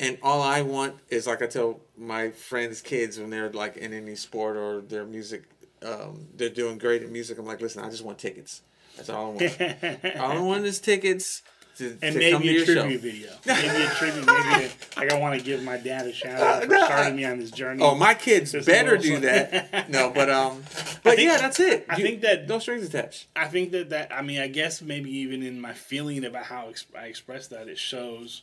and 0.00 0.18
all 0.22 0.42
I 0.42 0.62
want 0.62 0.94
is 1.08 1.26
like 1.26 1.42
I 1.42 1.46
tell 1.46 1.80
my 1.96 2.30
friends' 2.30 2.80
kids 2.80 3.18
when 3.18 3.30
they're 3.30 3.50
like 3.50 3.76
in 3.76 3.92
any 3.92 4.14
sport 4.14 4.56
or 4.56 4.80
their 4.80 5.04
music, 5.04 5.44
um, 5.82 6.26
they're 6.34 6.48
doing 6.50 6.78
great 6.78 7.02
in 7.02 7.12
music. 7.12 7.38
I'm 7.38 7.46
like, 7.46 7.60
listen, 7.60 7.82
I 7.84 7.90
just 7.90 8.04
want 8.04 8.18
tickets. 8.18 8.62
That's 8.96 9.10
all 9.10 9.26
I 9.26 9.34
want. 9.34 9.60
all 10.20 10.32
I 10.32 10.40
want 10.40 10.64
is 10.64 10.80
tickets 10.80 11.42
to, 11.76 11.96
and 12.02 12.12
to 12.14 12.18
maybe 12.18 12.58
a 12.60 12.64
tribute 12.64 12.66
show. 12.66 12.98
video. 12.98 13.30
Maybe 13.46 13.84
a 13.84 13.88
tribute. 13.90 14.26
Maybe 14.26 14.64
a, 14.64 14.70
like 15.00 15.12
I 15.12 15.18
want 15.20 15.38
to 15.38 15.44
give 15.44 15.62
my 15.62 15.76
dad 15.76 16.08
a 16.08 16.12
shout 16.12 16.40
out 16.40 16.64
for 16.64 16.76
starting 16.84 17.14
me 17.14 17.24
on 17.24 17.38
this 17.38 17.52
journey. 17.52 17.80
Oh, 17.84 17.94
my 17.94 18.14
kids 18.14 18.50
Just 18.50 18.66
better 18.66 18.96
do 18.96 19.20
that. 19.20 19.88
No, 19.88 20.10
but 20.10 20.28
um, 20.28 20.64
but 21.04 21.14
think- 21.14 21.20
yeah, 21.30 21.36
that's 21.38 21.60
it. 21.60 21.86
I 21.88 21.96
You- 21.96 22.02
think 22.04 22.22
that- 22.22 22.48
no 22.48 22.58
strings 22.58 22.84
attached. 22.84 23.28
I 23.36 23.46
think 23.46 23.70
that 23.70 23.90
that 23.90 24.12
I 24.12 24.22
mean 24.22 24.40
I 24.40 24.48
guess 24.48 24.82
maybe 24.82 25.10
even 25.18 25.44
in 25.44 25.60
my 25.60 25.72
feeling 25.72 26.24
about 26.24 26.46
how 26.46 26.72
I 26.98 27.06
express 27.06 27.46
that 27.48 27.68
it 27.68 27.78
shows 27.78 28.42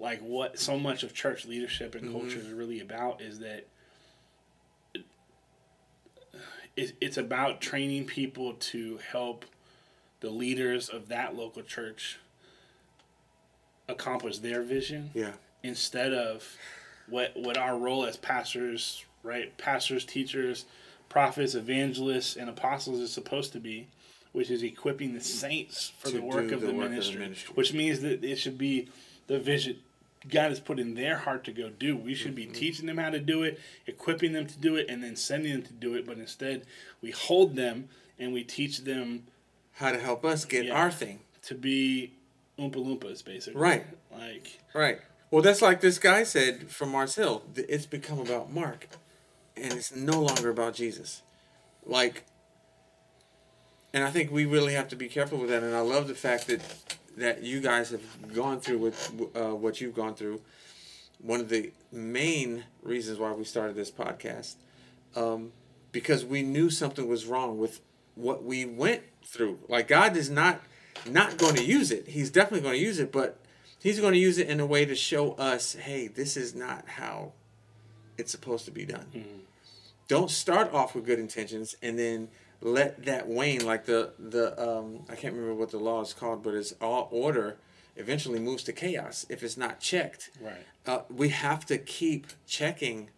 like 0.00 0.20
what 0.20 0.58
so 0.58 0.78
much 0.78 1.02
of 1.02 1.14
church 1.14 1.46
leadership 1.46 1.94
and 1.94 2.04
mm-hmm. 2.04 2.18
culture 2.18 2.38
is 2.38 2.50
really 2.50 2.80
about 2.80 3.20
is 3.20 3.38
that 3.40 3.66
it, 6.76 6.94
it's 7.00 7.18
about 7.18 7.60
training 7.60 8.06
people 8.06 8.54
to 8.54 8.98
help 9.12 9.44
the 10.20 10.30
leaders 10.30 10.88
of 10.88 11.08
that 11.08 11.36
local 11.36 11.62
church 11.62 12.18
accomplish 13.88 14.38
their 14.38 14.62
vision 14.62 15.10
Yeah, 15.14 15.32
instead 15.62 16.12
of 16.12 16.56
what 17.08 17.36
what 17.36 17.58
our 17.58 17.76
role 17.76 18.06
as 18.06 18.16
pastors, 18.16 19.04
right? 19.22 19.56
Pastors, 19.58 20.04
teachers, 20.04 20.64
prophets, 21.08 21.54
evangelists, 21.54 22.36
and 22.36 22.48
apostles 22.48 23.00
is 23.00 23.12
supposed 23.12 23.52
to 23.52 23.60
be, 23.60 23.88
which 24.32 24.50
is 24.50 24.62
equipping 24.62 25.12
the 25.12 25.20
saints 25.20 25.92
for 25.98 26.08
the 26.10 26.22
work 26.22 26.52
of 26.52 26.60
the 26.62 26.68
the, 26.68 26.72
work 26.72 26.92
of 26.92 27.04
the 27.04 27.18
ministry. 27.18 27.54
Which 27.54 27.74
means 27.74 28.00
that 28.00 28.24
it 28.24 28.36
should 28.36 28.56
be 28.56 28.88
the 29.26 29.38
vision 29.38 29.76
God 30.28 30.50
has 30.50 30.60
put 30.60 30.78
in 30.78 30.94
their 30.94 31.16
heart 31.18 31.44
to 31.44 31.52
go 31.52 31.70
do. 31.70 31.96
We 31.96 32.14
should 32.14 32.34
Mm-hmm. 32.36 32.52
be 32.52 32.58
teaching 32.58 32.86
them 32.86 32.98
how 32.98 33.10
to 33.10 33.18
do 33.20 33.42
it, 33.42 33.58
equipping 33.86 34.32
them 34.32 34.46
to 34.46 34.58
do 34.58 34.76
it, 34.76 34.86
and 34.88 35.02
then 35.02 35.16
sending 35.16 35.52
them 35.52 35.62
to 35.62 35.72
do 35.72 35.94
it. 35.94 36.06
But 36.06 36.18
instead, 36.18 36.66
we 37.00 37.10
hold 37.10 37.56
them 37.56 37.88
and 38.18 38.32
we 38.32 38.44
teach 38.44 38.84
them 38.84 39.24
how 39.72 39.92
to 39.92 39.98
help 39.98 40.24
us 40.24 40.44
get 40.44 40.66
Yeah. 40.66 40.74
our 40.74 40.90
thing 40.90 41.20
to 41.42 41.54
be 41.54 42.12
oompa 42.58 42.74
loompas, 42.76 43.24
basically. 43.24 43.58
Right. 43.60 43.86
Like 44.12 44.58
right. 44.74 45.00
Well, 45.30 45.40
that's 45.42 45.62
like 45.62 45.80
this 45.80 45.98
guy 45.98 46.24
said 46.24 46.68
from 46.70 46.90
Mars 46.90 47.14
Hill. 47.14 47.42
It's 47.56 47.86
become 47.86 48.18
about 48.18 48.52
Mark, 48.52 48.88
and 49.56 49.72
it's 49.72 49.94
no 49.94 50.20
longer 50.20 50.50
about 50.50 50.74
Jesus. 50.74 51.22
Like, 51.86 52.24
and 53.94 54.04
I 54.04 54.10
think 54.10 54.30
we 54.30 54.44
really 54.44 54.74
have 54.74 54.88
to 54.88 54.96
be 54.96 55.08
careful 55.08 55.38
with 55.38 55.48
that. 55.50 55.62
And 55.62 55.74
I 55.74 55.80
love 55.80 56.08
the 56.08 56.14
fact 56.14 56.46
that 56.48 56.60
that 57.20 57.42
you 57.42 57.60
guys 57.60 57.90
have 57.90 58.34
gone 58.34 58.60
through 58.60 58.78
with 58.78 59.12
uh, 59.34 59.54
what 59.54 59.80
you've 59.80 59.94
gone 59.94 60.14
through. 60.14 60.40
One 61.18 61.40
of 61.40 61.48
the 61.48 61.72
main 61.92 62.64
reasons 62.82 63.18
why 63.18 63.32
we 63.32 63.44
started 63.44 63.76
this 63.76 63.90
podcast, 63.90 64.56
um, 65.14 65.52
because 65.92 66.24
we 66.24 66.42
knew 66.42 66.70
something 66.70 67.06
was 67.06 67.26
wrong 67.26 67.58
with 67.58 67.80
what 68.14 68.42
we 68.44 68.64
went 68.64 69.02
through. 69.24 69.58
Like 69.68 69.88
God 69.88 70.16
is 70.16 70.30
not 70.30 70.60
not 71.08 71.36
going 71.38 71.54
to 71.56 71.64
use 71.64 71.90
it. 71.90 72.08
He's 72.08 72.30
definitely 72.30 72.60
going 72.62 72.78
to 72.78 72.84
use 72.84 72.98
it, 72.98 73.12
but 73.12 73.38
He's 73.82 73.98
going 73.98 74.12
to 74.12 74.18
use 74.18 74.36
it 74.36 74.48
in 74.48 74.60
a 74.60 74.66
way 74.66 74.84
to 74.84 74.94
show 74.94 75.32
us, 75.32 75.72
hey, 75.74 76.06
this 76.06 76.36
is 76.36 76.54
not 76.54 76.86
how 76.86 77.32
it's 78.18 78.30
supposed 78.30 78.66
to 78.66 78.70
be 78.70 78.84
done. 78.84 79.06
Don't 80.06 80.30
start 80.30 80.72
off 80.74 80.94
with 80.94 81.06
good 81.06 81.18
intentions 81.18 81.74
and 81.82 81.98
then 81.98 82.28
let 82.60 83.04
that 83.06 83.28
wane. 83.28 83.64
Like 83.64 83.86
the 83.86 84.12
the 84.18 84.60
um, 84.60 85.00
I 85.08 85.14
can't 85.16 85.34
remember 85.34 85.54
what 85.54 85.70
the 85.70 85.78
law 85.78 86.00
is 86.02 86.12
called, 86.12 86.42
but 86.42 86.54
it's 86.54 86.72
all 86.80 87.08
order 87.10 87.56
eventually 87.96 88.38
moves 88.38 88.62
to 88.64 88.72
chaos 88.72 89.26
if 89.28 89.42
it's 89.42 89.56
not 89.56 89.80
checked. 89.80 90.30
Right. 90.40 90.64
Uh, 90.86 91.00
we 91.10 91.28
have 91.30 91.66
to 91.66 91.76
keep 91.78 92.28
checking, 92.46 93.10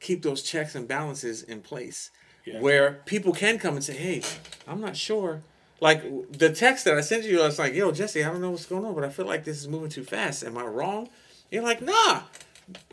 keep 0.00 0.22
those 0.22 0.42
checks 0.42 0.74
and 0.74 0.88
balances 0.88 1.42
in 1.42 1.60
place, 1.60 2.10
Yeah. 2.44 2.60
where 2.60 3.00
people 3.04 3.32
can 3.32 3.58
come 3.58 3.74
and 3.74 3.84
say, 3.84 3.94
"Hey, 3.94 4.22
I'm 4.66 4.80
not 4.80 4.96
sure." 4.96 5.42
Like 5.80 6.02
the 6.32 6.50
text 6.52 6.84
that 6.86 6.94
I 6.98 7.02
sent 7.02 7.24
you, 7.24 7.40
I 7.40 7.46
was 7.46 7.58
like, 7.58 7.74
"Yo, 7.74 7.92
Jesse, 7.92 8.24
I 8.24 8.30
don't 8.30 8.40
know 8.40 8.50
what's 8.50 8.66
going 8.66 8.84
on, 8.84 8.94
but 8.94 9.04
I 9.04 9.10
feel 9.10 9.26
like 9.26 9.44
this 9.44 9.58
is 9.58 9.68
moving 9.68 9.90
too 9.90 10.04
fast. 10.04 10.42
Am 10.42 10.58
I 10.58 10.64
wrong?" 10.64 11.08
You're 11.50 11.62
like, 11.62 11.80
"Nah." 11.82 12.22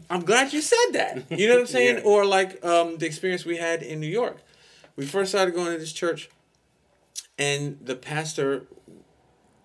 I'm 0.10 0.22
glad 0.24 0.54
you 0.54 0.62
said 0.62 0.92
that. 0.94 1.24
You 1.30 1.48
know 1.50 1.56
what 1.56 1.62
I'm 1.62 1.68
saying? 1.80 1.98
Yeah. 1.98 2.04
Or 2.04 2.26
like 2.26 2.64
um, 2.64 2.98
the 2.98 3.06
experience 3.06 3.44
we 3.44 3.58
had 3.58 3.84
in 3.84 4.00
New 4.00 4.08
York. 4.08 4.38
We 4.96 5.06
first 5.06 5.32
started 5.32 5.54
going 5.54 5.74
to 5.74 5.78
this 5.78 5.92
church, 5.92 6.30
and 7.38 7.78
the 7.84 7.96
pastor 7.96 8.66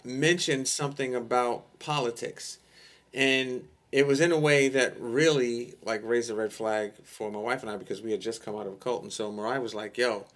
mentioned 0.02 0.66
something 0.66 1.14
about 1.14 1.78
politics, 1.78 2.58
and 3.14 3.68
it 3.92 4.08
was 4.08 4.20
in 4.20 4.32
a 4.32 4.38
way 4.38 4.68
that 4.68 4.98
really 4.98 5.74
like 5.84 6.00
raised 6.02 6.30
a 6.30 6.34
red 6.34 6.52
flag 6.52 6.94
for 7.04 7.30
my 7.30 7.38
wife 7.38 7.62
and 7.62 7.70
I 7.70 7.76
because 7.76 8.02
we 8.02 8.10
had 8.10 8.20
just 8.20 8.44
come 8.44 8.56
out 8.56 8.66
of 8.66 8.72
a 8.72 8.76
cult, 8.76 9.04
and 9.04 9.12
so 9.12 9.30
Mariah 9.30 9.60
was 9.60 9.74
like, 9.74 9.96
"Yo, 9.96 10.26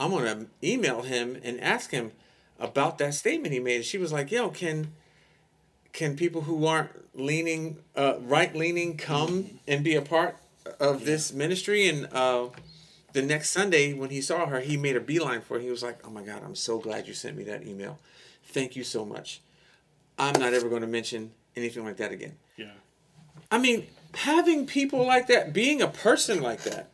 I'm 0.00 0.10
gonna 0.10 0.46
email 0.64 1.02
him 1.02 1.38
and 1.44 1.60
ask 1.60 1.92
him 1.92 2.10
about 2.58 2.98
that 2.98 3.14
statement 3.14 3.54
he 3.54 3.60
made." 3.60 3.84
She 3.84 3.98
was 3.98 4.12
like, 4.12 4.30
"Yo, 4.30 4.50
can." 4.50 4.92
Can 5.92 6.14
people 6.14 6.42
who 6.42 6.66
aren't 6.66 6.90
leaning, 7.18 7.78
uh, 7.96 8.14
right 8.20 8.54
leaning, 8.54 8.96
come 8.96 9.58
and 9.66 9.82
be 9.82 9.96
a 9.96 10.00
part 10.00 10.36
of 10.78 11.04
this 11.04 11.32
ministry? 11.32 11.88
And 11.88 12.06
uh, 12.12 12.50
the 13.12 13.22
next 13.22 13.50
Sunday, 13.50 13.92
when 13.92 14.10
he 14.10 14.20
saw 14.20 14.46
her, 14.46 14.60
he 14.60 14.76
made 14.76 14.96
a 14.96 15.00
beeline 15.00 15.40
for 15.40 15.56
it. 15.56 15.62
He 15.62 15.70
was 15.70 15.82
like, 15.82 15.98
"Oh 16.06 16.10
my 16.10 16.22
God, 16.22 16.42
I'm 16.44 16.54
so 16.54 16.78
glad 16.78 17.06
you 17.06 17.14
sent 17.14 17.36
me 17.36 17.44
that 17.44 17.66
email. 17.66 17.98
Thank 18.44 18.76
you 18.76 18.84
so 18.84 19.04
much. 19.04 19.40
I'm 20.18 20.38
not 20.38 20.52
ever 20.52 20.68
going 20.68 20.82
to 20.82 20.88
mention 20.88 21.32
anything 21.56 21.84
like 21.84 21.96
that 21.96 22.12
again." 22.12 22.36
Yeah. 22.56 22.72
I 23.50 23.58
mean, 23.58 23.86
having 24.14 24.66
people 24.66 25.04
like 25.06 25.26
that, 25.28 25.52
being 25.52 25.82
a 25.82 25.88
person 25.88 26.40
like 26.42 26.62
that, 26.62 26.90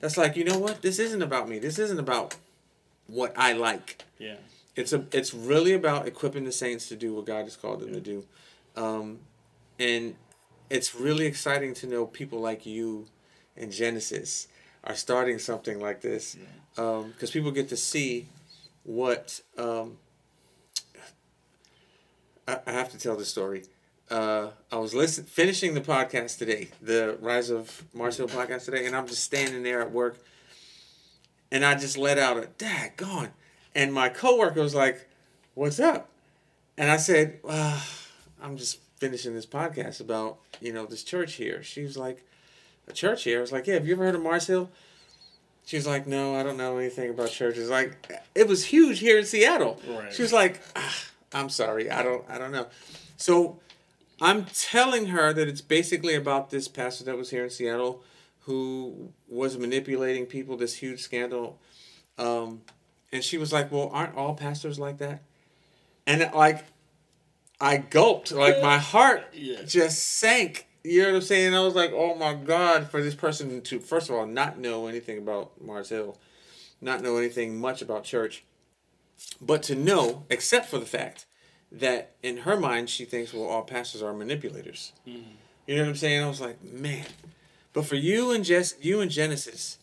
that's 0.00 0.16
like, 0.16 0.36
you 0.36 0.44
know 0.44 0.58
what? 0.58 0.82
This 0.82 0.98
isn't 0.98 1.22
about 1.22 1.48
me. 1.48 1.58
This 1.58 1.78
isn't 1.78 1.98
about 1.98 2.36
what 3.06 3.32
I 3.36 3.52
like. 3.52 4.04
Yeah. 4.18 4.36
It's 4.76 4.92
a. 4.92 5.04
It's 5.12 5.34
really 5.34 5.72
about 5.72 6.06
equipping 6.06 6.44
the 6.44 6.52
saints 6.52 6.88
to 6.88 6.96
do 6.96 7.14
what 7.14 7.26
God 7.26 7.44
has 7.44 7.56
called 7.56 7.80
them 7.80 7.92
to 7.92 8.00
do, 8.00 8.24
um, 8.76 9.18
and 9.78 10.14
it's 10.70 10.94
really 10.94 11.26
exciting 11.26 11.74
to 11.74 11.86
know 11.86 12.06
people 12.06 12.40
like 12.40 12.64
you 12.64 13.06
and 13.56 13.72
Genesis 13.72 14.46
are 14.90 14.96
starting 14.96 15.38
something 15.38 15.80
like 15.80 16.00
this, 16.00 16.36
because 16.74 17.30
people 17.30 17.50
get 17.52 17.68
to 17.68 17.76
see 17.76 18.26
what. 18.82 19.40
Um, 19.56 19.98
I, 22.48 22.58
I 22.66 22.72
have 22.72 22.90
to 22.90 22.98
tell 22.98 23.16
the 23.16 23.24
story. 23.24 23.64
Uh, 24.10 24.48
I 24.72 24.76
was 24.78 24.92
listen, 24.92 25.24
finishing 25.24 25.74
the 25.74 25.80
podcast 25.80 26.38
today, 26.38 26.70
the 26.82 27.16
Rise 27.20 27.50
of 27.50 27.84
Mars 27.94 28.16
Hill 28.16 28.26
podcast 28.26 28.64
today, 28.64 28.86
and 28.86 28.96
I'm 28.96 29.06
just 29.06 29.22
standing 29.22 29.62
there 29.62 29.80
at 29.80 29.92
work, 29.92 30.18
and 31.52 31.64
I 31.64 31.76
just 31.76 31.96
let 31.96 32.18
out 32.18 32.36
a 32.36 32.48
dad 32.58 32.96
gone, 32.96 33.30
and 33.74 33.94
my 33.94 34.08
coworker 34.08 34.60
was 34.60 34.74
like, 34.74 35.08
"What's 35.54 35.78
up?" 35.78 36.08
And 36.76 36.90
I 36.90 36.96
said, 36.96 37.38
"I'm 37.48 38.56
just 38.56 38.80
finishing 38.96 39.34
this 39.34 39.46
podcast 39.46 40.00
about 40.00 40.38
you 40.60 40.72
know 40.72 40.86
this 40.86 41.04
church 41.04 41.34
here." 41.34 41.62
She 41.62 41.82
was 41.84 41.96
like, 41.96 42.24
"A 42.90 42.92
church 42.92 43.24
here?" 43.24 43.38
I 43.38 43.40
was 43.40 43.52
like, 43.52 43.66
"Yeah, 43.66 43.74
have 43.74 43.86
you 43.86 43.94
ever 43.94 44.04
heard 44.04 44.14
of 44.14 44.22
Mars 44.22 44.46
Hill?" 44.46 44.70
She 45.64 45.76
was 45.76 45.86
like, 45.86 46.06
"No, 46.06 46.34
I 46.34 46.42
don't 46.42 46.56
know 46.56 46.78
anything 46.78 47.10
about 47.10 47.30
churches." 47.30 47.70
Like, 47.70 48.10
it 48.34 48.48
was 48.48 48.64
huge 48.66 48.98
here 48.98 49.18
in 49.18 49.24
Seattle. 49.24 49.80
Right. 49.86 50.12
She 50.12 50.22
was 50.22 50.32
like, 50.32 50.60
ah, 50.76 51.04
"I'm 51.32 51.48
sorry, 51.48 51.90
I 51.90 52.02
don't, 52.02 52.24
I 52.28 52.38
don't 52.38 52.52
know." 52.52 52.66
So, 53.16 53.60
I'm 54.20 54.44
telling 54.46 55.06
her 55.06 55.32
that 55.32 55.48
it's 55.48 55.60
basically 55.60 56.14
about 56.14 56.50
this 56.50 56.66
pastor 56.68 57.04
that 57.04 57.16
was 57.16 57.30
here 57.30 57.44
in 57.44 57.50
Seattle, 57.50 58.02
who 58.40 59.12
was 59.28 59.56
manipulating 59.56 60.26
people. 60.26 60.56
This 60.56 60.74
huge 60.74 61.00
scandal, 61.00 61.58
um, 62.18 62.62
and 63.12 63.22
she 63.22 63.38
was 63.38 63.52
like, 63.52 63.70
"Well, 63.70 63.90
aren't 63.92 64.16
all 64.16 64.34
pastors 64.34 64.78
like 64.78 64.98
that?" 64.98 65.22
And 66.06 66.22
it, 66.22 66.34
like, 66.34 66.64
I 67.60 67.76
gulped, 67.76 68.32
like 68.32 68.60
my 68.62 68.78
heart 68.78 69.22
Yeah. 69.34 69.62
just 69.62 70.02
sank. 70.18 70.66
You 70.82 71.02
know 71.02 71.08
what 71.08 71.14
I'm 71.16 71.22
saying? 71.22 71.54
I 71.54 71.60
was 71.60 71.74
like, 71.74 71.92
oh 71.92 72.14
my 72.14 72.34
God, 72.34 72.90
for 72.90 73.02
this 73.02 73.14
person 73.14 73.60
to, 73.62 73.80
first 73.80 74.08
of 74.08 74.16
all, 74.16 74.26
not 74.26 74.58
know 74.58 74.86
anything 74.86 75.18
about 75.18 75.60
Mars 75.62 75.90
Hill, 75.90 76.16
not 76.80 77.02
know 77.02 77.18
anything 77.18 77.60
much 77.60 77.82
about 77.82 78.04
church, 78.04 78.44
but 79.40 79.62
to 79.64 79.74
know, 79.74 80.24
except 80.30 80.66
for 80.66 80.78
the 80.78 80.86
fact 80.86 81.26
that 81.70 82.12
in 82.22 82.38
her 82.38 82.58
mind, 82.58 82.88
she 82.88 83.04
thinks, 83.04 83.34
well, 83.34 83.44
all 83.44 83.62
pastors 83.62 84.02
are 84.02 84.14
manipulators. 84.14 84.92
You 85.66 85.76
know 85.76 85.82
what 85.82 85.88
I'm 85.90 85.96
saying? 85.96 86.24
I 86.24 86.28
was 86.28 86.40
like, 86.40 86.62
man. 86.64 87.06
But 87.72 87.84
for 87.84 87.96
you 87.96 88.32
and 88.32 88.44
Jess, 88.44 88.74
you 88.80 89.00
and 89.00 89.10
Genesis 89.10 89.78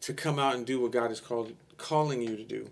to 0.00 0.12
come 0.12 0.38
out 0.38 0.56
and 0.56 0.66
do 0.66 0.80
what 0.80 0.90
God 0.90 1.10
is 1.10 1.20
called 1.20 1.54
calling 1.78 2.20
you 2.20 2.36
to 2.36 2.44
do, 2.44 2.68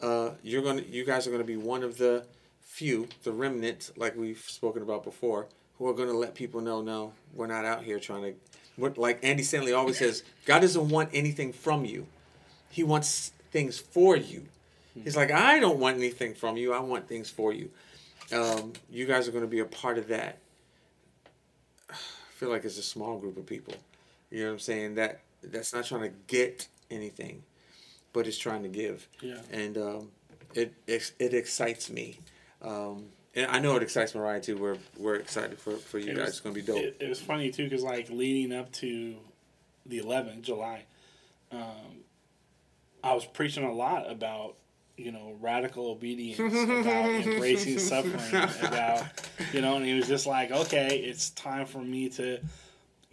uh, 0.00 0.30
you're 0.42 0.62
gonna, 0.62 0.82
you 0.82 1.04
guys 1.04 1.26
are 1.26 1.30
gonna 1.30 1.44
be 1.44 1.56
one 1.56 1.82
of 1.82 1.98
the 1.98 2.24
few, 2.60 3.08
the 3.24 3.32
remnant, 3.32 3.90
like 3.96 4.16
we've 4.16 4.44
spoken 4.46 4.82
about 4.82 5.04
before, 5.04 5.48
who 5.78 5.88
are 5.88 5.94
gonna 5.94 6.12
let 6.12 6.34
people 6.34 6.60
know, 6.60 6.82
no, 6.82 7.12
we're 7.34 7.46
not 7.46 7.64
out 7.64 7.82
here 7.82 7.98
trying 7.98 8.22
to. 8.22 8.34
What 8.76 8.98
like 8.98 9.20
Andy 9.22 9.42
Stanley 9.42 9.72
always 9.72 9.98
says, 9.98 10.24
God 10.46 10.60
doesn't 10.60 10.88
want 10.88 11.10
anything 11.12 11.52
from 11.52 11.84
you. 11.84 12.06
He 12.70 12.82
wants 12.82 13.32
things 13.52 13.78
for 13.78 14.16
you. 14.16 14.46
He's 15.02 15.16
like, 15.16 15.30
I 15.30 15.58
don't 15.58 15.78
want 15.78 15.96
anything 15.96 16.34
from 16.34 16.56
you. 16.56 16.72
I 16.72 16.78
want 16.78 17.08
things 17.08 17.28
for 17.28 17.52
you. 17.52 17.70
Um, 18.32 18.72
you 18.90 19.06
guys 19.06 19.26
are 19.26 19.32
going 19.32 19.44
to 19.44 19.50
be 19.50 19.58
a 19.58 19.64
part 19.64 19.98
of 19.98 20.08
that. 20.08 20.38
I 21.90 21.94
feel 22.30 22.48
like 22.48 22.64
it's 22.64 22.78
a 22.78 22.82
small 22.82 23.18
group 23.18 23.36
of 23.36 23.46
people. 23.46 23.74
You 24.30 24.40
know 24.40 24.46
what 24.46 24.52
I'm 24.52 24.58
saying? 24.60 24.94
That 24.94 25.20
that's 25.42 25.74
not 25.74 25.84
trying 25.84 26.02
to 26.02 26.12
get 26.26 26.68
anything, 26.90 27.42
but 28.12 28.26
it's 28.26 28.38
trying 28.38 28.62
to 28.62 28.68
give. 28.68 29.08
Yeah. 29.20 29.38
And 29.52 29.76
um, 29.78 30.10
it, 30.54 30.74
it 30.86 31.12
it 31.18 31.34
excites 31.34 31.90
me. 31.90 32.18
Um, 32.62 33.06
and 33.36 33.50
I 33.50 33.58
know 33.58 33.76
it 33.76 33.82
excites 33.82 34.14
Mariah 34.14 34.40
too. 34.40 34.56
We're 34.56 34.78
we're 34.98 35.16
excited 35.16 35.58
for, 35.58 35.72
for 35.76 35.98
you 35.98 36.12
It 36.12 36.16
guys. 36.16 36.20
was- 36.26 36.28
it's 36.30 36.40
going 36.40 36.54
to 36.54 36.60
be 36.60 36.66
dope. 36.66 36.78
It, 36.82 36.96
it 37.00 37.08
was 37.08 37.20
funny 37.20 37.50
too, 37.50 37.64
because 37.64 37.82
like 37.82 38.10
leading 38.10 38.56
up 38.56 38.70
to 38.74 39.16
the 39.86 40.00
11th 40.00 40.42
July, 40.42 40.84
um, 41.52 42.02
I 43.02 43.14
was 43.14 43.24
preaching 43.26 43.64
a 43.64 43.72
lot 43.72 44.10
about 44.10 44.56
you 44.96 45.10
know 45.12 45.34
radical 45.40 45.90
obedience, 45.90 46.38
about 46.54 47.10
embracing 47.10 47.78
suffering, 47.78 48.42
about 48.62 49.04
you 49.52 49.60
know, 49.60 49.76
and 49.76 49.84
it 49.86 49.94
was 49.94 50.06
just 50.08 50.26
like, 50.26 50.50
okay, 50.50 50.96
it's 50.98 51.30
time 51.30 51.66
for 51.66 51.78
me 51.80 52.08
to. 52.10 52.38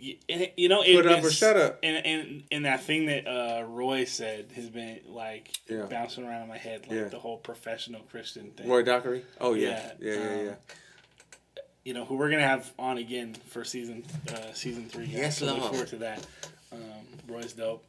Y- 0.01 0.51
You 0.57 0.69
know, 0.69 0.81
it, 0.81 0.95
Put 0.95 1.05
up 1.05 1.23
or 1.23 1.31
shut 1.31 1.55
up. 1.57 1.79
and 1.83 2.05
and 2.05 2.43
and 2.51 2.65
that 2.65 2.83
thing 2.83 3.05
that 3.07 3.27
uh, 3.27 3.63
Roy 3.65 4.05
said 4.05 4.51
has 4.55 4.69
been 4.69 4.99
like 5.07 5.51
Yeah. 5.69 5.83
bouncing 5.85 6.25
around 6.25 6.43
in 6.43 6.47
my 6.49 6.57
head, 6.57 6.81
like 6.87 6.97
Yeah. 6.97 7.03
the 7.09 7.19
whole 7.19 7.37
professional 7.37 8.01
Christian 8.01 8.51
thing 8.51 8.67
Roy 8.67 8.83
Dockery? 8.83 9.23
Oh 9.39 9.53
yeah, 9.53 9.91
yeah, 9.99 10.13
Yeah, 10.13 10.13
yeah, 10.23 10.29
um, 10.39 10.45
yeah. 10.45 10.55
you 11.83 11.93
know, 11.93 12.05
who 12.05 12.15
we're 12.15 12.29
gonna 12.29 12.47
have 12.47 12.71
on 12.77 12.97
again 12.97 13.35
for 13.47 13.63
season 13.63 14.03
uh, 14.29 14.53
season 14.53 14.87
three. 14.89 15.05
guys. 15.07 15.15
Yes, 15.15 15.37
so 15.39 15.45
look 15.47 15.63
forward 15.71 15.87
to 15.89 15.97
that. 15.97 16.25
Um, 16.71 16.79
Roy's 17.27 17.53
dope, 17.53 17.83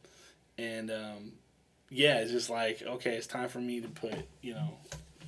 and 0.57 0.91
um, 0.91 1.33
yeah, 1.89 2.19
it's 2.19 2.31
just 2.31 2.49
like 2.49 2.81
okay, 2.81 3.15
it's 3.15 3.27
time 3.27 3.49
for 3.49 3.59
me 3.59 3.81
to 3.81 3.87
put 3.87 4.15
you 4.41 4.53
know 4.55 4.77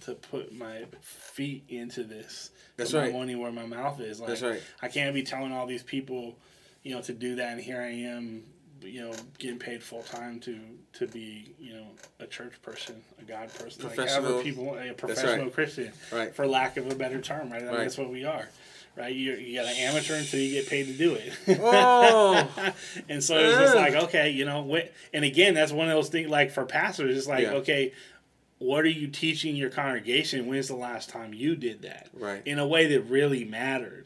to 0.02 0.14
put 0.14 0.54
my 0.54 0.86
feet 1.02 1.64
into 1.70 2.04
this. 2.04 2.52
That's 2.78 2.92
Put 2.92 2.98
my 2.98 3.04
right. 3.06 3.14
money 3.14 3.36
where 3.36 3.52
my 3.52 3.66
mouth 3.66 4.00
is. 4.02 4.20
Like, 4.20 4.28
That's 4.30 4.42
right. 4.42 4.62
I 4.82 4.88
can't 4.90 5.14
be 5.16 5.24
telling 5.24 5.52
all 5.54 5.66
these 5.66 5.82
people, 5.84 6.38
you 6.86 6.96
know, 6.96 7.02
to 7.02 7.12
do 7.14 7.36
that, 7.36 7.54
and 7.54 7.60
here 7.60 7.82
I 7.82 7.90
am, 7.92 8.44
you 8.82 9.02
know, 9.02 9.12
getting 9.40 9.58
paid 9.60 9.84
full 9.84 10.04
time 10.04 10.40
to 10.42 10.58
to 10.94 11.08
be, 11.08 11.54
you 11.60 11.74
know, 11.74 11.88
a 12.20 12.28
church 12.28 12.54
person, 12.62 13.02
a 13.20 13.24
God 13.24 13.52
person, 13.54 13.84
like 13.90 14.08
however 14.08 14.42
people, 14.42 14.78
a 14.78 14.94
professional 14.94 15.50
Christian, 15.50 15.92
Right. 16.14 16.34
for 16.34 16.48
lack 16.48 16.78
of 16.78 16.90
a 16.90 16.96
better 16.96 17.20
term, 17.20 17.50
right? 17.52 17.62
I 17.64 17.66
mean, 17.66 17.74
Right. 17.74 17.80
That's 17.80 17.98
what 17.98 18.12
we 18.12 18.24
are, 18.24 18.48
right? 18.96 19.14
You 19.14 19.34
you 19.34 19.60
got 19.60 19.66
an 19.70 19.78
amateur 19.78 20.16
until 20.16 20.40
you 20.40 20.52
get 20.52 20.70
paid 20.70 20.86
to 20.86 20.94
do 20.94 21.16
it. 21.16 21.34
Oh. 21.60 22.48
and 23.10 23.22
so 23.24 23.36
it's 23.40 23.58
just 23.58 23.76
like, 23.76 23.96
okay, 23.96 24.30
you 24.30 24.46
know, 24.46 24.62
what? 24.62 24.94
And 25.12 25.26
again, 25.26 25.56
that's 25.56 25.72
one 25.72 25.88
of 25.90 25.94
those 25.94 26.10
things. 26.10 26.30
Like 26.30 26.52
for 26.52 26.66
pastors, 26.66 27.18
it's 27.18 27.28
like, 27.28 27.44
Yeah. 27.44 27.54
okay, 27.56 27.94
what 28.60 28.86
are 28.86 28.90
you 28.90 29.08
teaching 29.08 29.56
your 29.56 29.72
congregation? 29.72 30.46
When's 30.46 30.68
the 30.68 30.76
last 30.76 31.10
time 31.10 31.34
you 31.34 31.56
did 31.56 31.82
that? 31.82 32.10
Right. 32.14 32.42
In 32.46 32.60
a 32.60 32.68
way 32.68 32.86
that 32.96 33.02
really 33.10 33.44
mattered, 33.44 34.06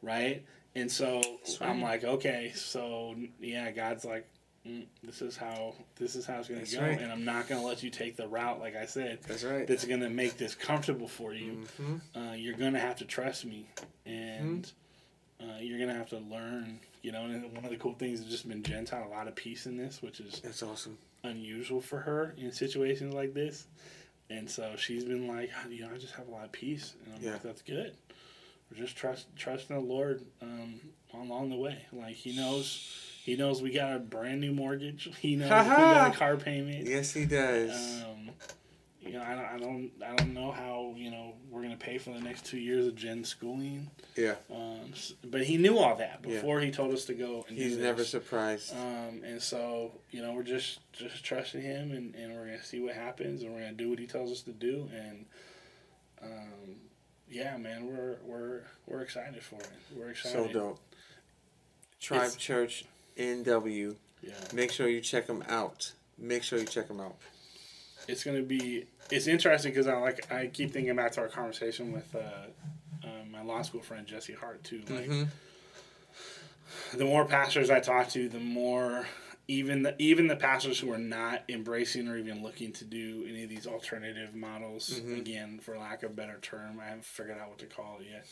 right? 0.00 0.44
And 0.74 0.90
so 0.90 1.22
I'm 1.60 1.82
like, 1.82 2.04
okay, 2.04 2.52
so 2.54 3.14
yeah, 3.40 3.70
God's 3.72 4.04
like, 4.04 4.26
mm, 4.66 4.86
this 5.04 5.20
is 5.20 5.36
how 5.36 5.74
this 5.96 6.16
is 6.16 6.24
how 6.24 6.38
it's 6.38 6.48
gonna 6.48 6.60
That's 6.60 6.74
go, 6.74 6.80
right. 6.82 6.98
and 6.98 7.12
I'm 7.12 7.24
not 7.24 7.46
gonna 7.48 7.62
let 7.62 7.82
you 7.82 7.90
take 7.90 8.16
the 8.16 8.26
route, 8.26 8.58
like 8.58 8.74
I 8.74 8.86
said, 8.86 9.18
That's 9.28 9.44
right. 9.44 9.66
that's 9.66 9.84
gonna 9.84 10.08
make 10.08 10.38
this 10.38 10.54
comfortable 10.54 11.08
for 11.08 11.34
you. 11.34 11.66
Mhm. 11.78 12.00
Uh, 12.14 12.34
you're 12.34 12.56
gonna 12.56 12.80
have 12.80 12.96
to 12.96 13.04
trust 13.04 13.44
me, 13.44 13.66
and 14.06 14.72
Mm-hmm. 15.40 15.50
uh, 15.50 15.58
you're 15.58 15.78
gonna 15.78 15.94
have 15.98 16.08
to 16.10 16.18
learn. 16.18 16.80
You 17.02 17.10
know, 17.12 17.24
and 17.24 17.52
one 17.54 17.64
of 17.64 17.70
the 17.70 17.76
cool 17.76 17.94
things 17.94 18.20
has 18.20 18.28
just 18.28 18.48
been 18.48 18.62
Jen 18.62 18.84
taught 18.84 19.04
a 19.04 19.08
lot 19.08 19.26
of 19.28 19.34
peace 19.34 19.66
in 19.66 19.76
this, 19.76 20.00
which 20.00 20.20
is 20.20 20.40
That's 20.40 20.62
awesome. 20.62 20.96
unusual 21.24 21.80
for 21.80 21.98
her 21.98 22.32
in 22.38 22.52
situations 22.52 23.12
like 23.12 23.34
this. 23.34 23.66
And 24.30 24.48
so 24.48 24.76
she's 24.76 25.04
been 25.04 25.26
like, 25.26 25.50
you 25.68 25.80
know, 25.82 25.90
I 25.92 25.98
just 25.98 26.14
have 26.14 26.28
a 26.28 26.30
lot 26.30 26.44
of 26.44 26.52
peace, 26.52 26.94
and 27.04 27.14
I'm 27.14 27.22
Yeah. 27.22 27.32
like, 27.32 27.42
that's 27.42 27.60
good. 27.62 27.94
We're 28.72 28.78
just 28.84 28.96
trust 28.96 29.26
trusting 29.36 29.74
the 29.76 29.82
Lord 29.82 30.24
um, 30.40 30.80
along 31.12 31.50
the 31.50 31.56
way. 31.56 31.84
Like 31.92 32.14
He 32.14 32.34
knows, 32.34 32.88
He 33.22 33.36
knows 33.36 33.60
we 33.60 33.70
got 33.72 33.94
a 33.94 33.98
brand 33.98 34.40
new 34.40 34.52
mortgage. 34.52 35.10
He 35.20 35.36
knows 35.36 35.50
we 35.50 35.50
got 35.50 36.14
a 36.14 36.16
car 36.18 36.36
payment. 36.36 36.86
Yes, 36.86 37.12
he 37.12 37.26
does. 37.26 38.02
Um, 38.04 38.30
you 39.00 39.14
know, 39.14 39.22
I 39.22 39.34
don't, 39.34 39.44
I 39.44 39.58
don't, 39.58 39.90
I 40.06 40.14
don't 40.14 40.32
know 40.32 40.52
how 40.52 40.94
you 40.96 41.10
know 41.10 41.34
we're 41.50 41.62
gonna 41.62 41.76
pay 41.76 41.98
for 41.98 42.10
the 42.14 42.20
next 42.20 42.46
two 42.46 42.58
years 42.58 42.86
of 42.86 42.94
Jen's 42.94 43.28
schooling. 43.28 43.90
yeah. 44.16 44.36
Um, 44.50 44.92
but 45.24 45.42
he 45.42 45.56
knew 45.58 45.76
all 45.76 45.96
that 45.96 46.20
Yeah. 46.24 46.36
before 46.36 46.60
he 46.60 46.70
told 46.70 46.94
us 46.94 47.04
to 47.06 47.14
go. 47.14 47.44
And 47.48 47.58
He's 47.58 47.76
never 47.76 48.04
surprised. 48.04 48.72
Um, 48.72 49.22
and 49.24 49.42
so, 49.42 49.90
you 50.12 50.22
know, 50.22 50.32
we're 50.32 50.44
just 50.44 50.78
just 50.92 51.22
trusting 51.24 51.60
him, 51.60 51.90
and, 51.90 52.14
and 52.14 52.32
we're 52.32 52.46
gonna 52.46 52.62
see 52.64 52.80
what 52.80 52.94
happens, 52.94 53.42
and 53.42 53.52
we're 53.52 53.60
gonna 53.60 53.72
do 53.72 53.90
what 53.90 53.98
he 53.98 54.06
tells 54.06 54.30
us 54.30 54.40
to 54.42 54.52
do, 54.52 54.88
and 54.94 55.26
um, 56.22 56.76
yeah, 57.32 57.56
man, 57.56 57.86
we're 57.86 58.16
we're 58.24 58.60
we're 58.86 59.00
excited 59.00 59.42
for 59.42 59.56
it. 59.56 59.68
We're 59.96 60.10
excited. 60.10 60.32
so 60.48 60.52
dope. 60.52 60.80
Tribe 62.00 62.20
It's- 62.22 62.36
Church 62.36 62.84
NW. 63.16 63.96
Yeah, 64.22 64.34
Make 64.54 64.70
sure 64.70 64.86
you 64.88 65.00
check 65.00 65.26
them 65.26 65.42
out. 65.48 65.90
Make 66.16 66.44
sure 66.44 66.58
you 66.60 66.64
check 66.66 66.86
them 66.88 67.00
out. 67.00 67.16
it's 68.06 68.22
gonna 68.24 68.42
be. 68.42 68.86
It's 69.10 69.26
interesting 69.26 69.72
because 69.72 69.86
I 69.88 69.96
like 69.98 70.30
I 70.32 70.46
keep 70.46 70.72
thinking 70.72 70.94
back 70.94 71.12
to 71.12 71.20
our 71.22 71.28
conversation 71.28 71.92
with 71.92 72.14
uh, 72.14 72.18
uh, 73.04 73.08
my 73.30 73.42
law 73.42 73.62
school 73.62 73.80
friend 73.82 74.06
Jesse 74.06 74.32
Hart 74.34 74.62
too. 74.62 74.82
Like 74.88 75.08
Mhm. 75.08 75.28
the 76.94 77.04
more 77.04 77.24
pastors 77.24 77.68
I 77.70 77.80
talk 77.80 78.08
to, 78.10 78.28
the 78.28 78.38
more 78.38 79.06
even 79.52 79.82
the 79.82 79.94
even 80.00 80.26
the 80.26 80.36
pastors 80.36 80.80
who 80.80 80.90
are 80.90 80.98
not 80.98 81.42
embracing 81.48 82.08
or 82.08 82.16
even 82.16 82.42
looking 82.42 82.72
to 82.72 82.84
do 82.84 83.24
any 83.28 83.42
of 83.44 83.50
these 83.50 83.66
alternative 83.66 84.34
models, 84.34 85.00
Mhm. 85.00 85.18
again, 85.18 85.58
for 85.60 85.76
lack 85.76 86.02
of 86.02 86.12
a 86.12 86.14
better 86.14 86.38
term, 86.40 86.80
I 86.80 86.86
haven't 86.86 87.04
figured 87.04 87.38
out 87.38 87.50
what 87.50 87.58
to 87.58 87.66
call 87.66 88.00
it 88.00 88.06
yet. 88.10 88.26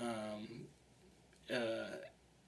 Um, 0.00 0.68
uh, 1.52 1.96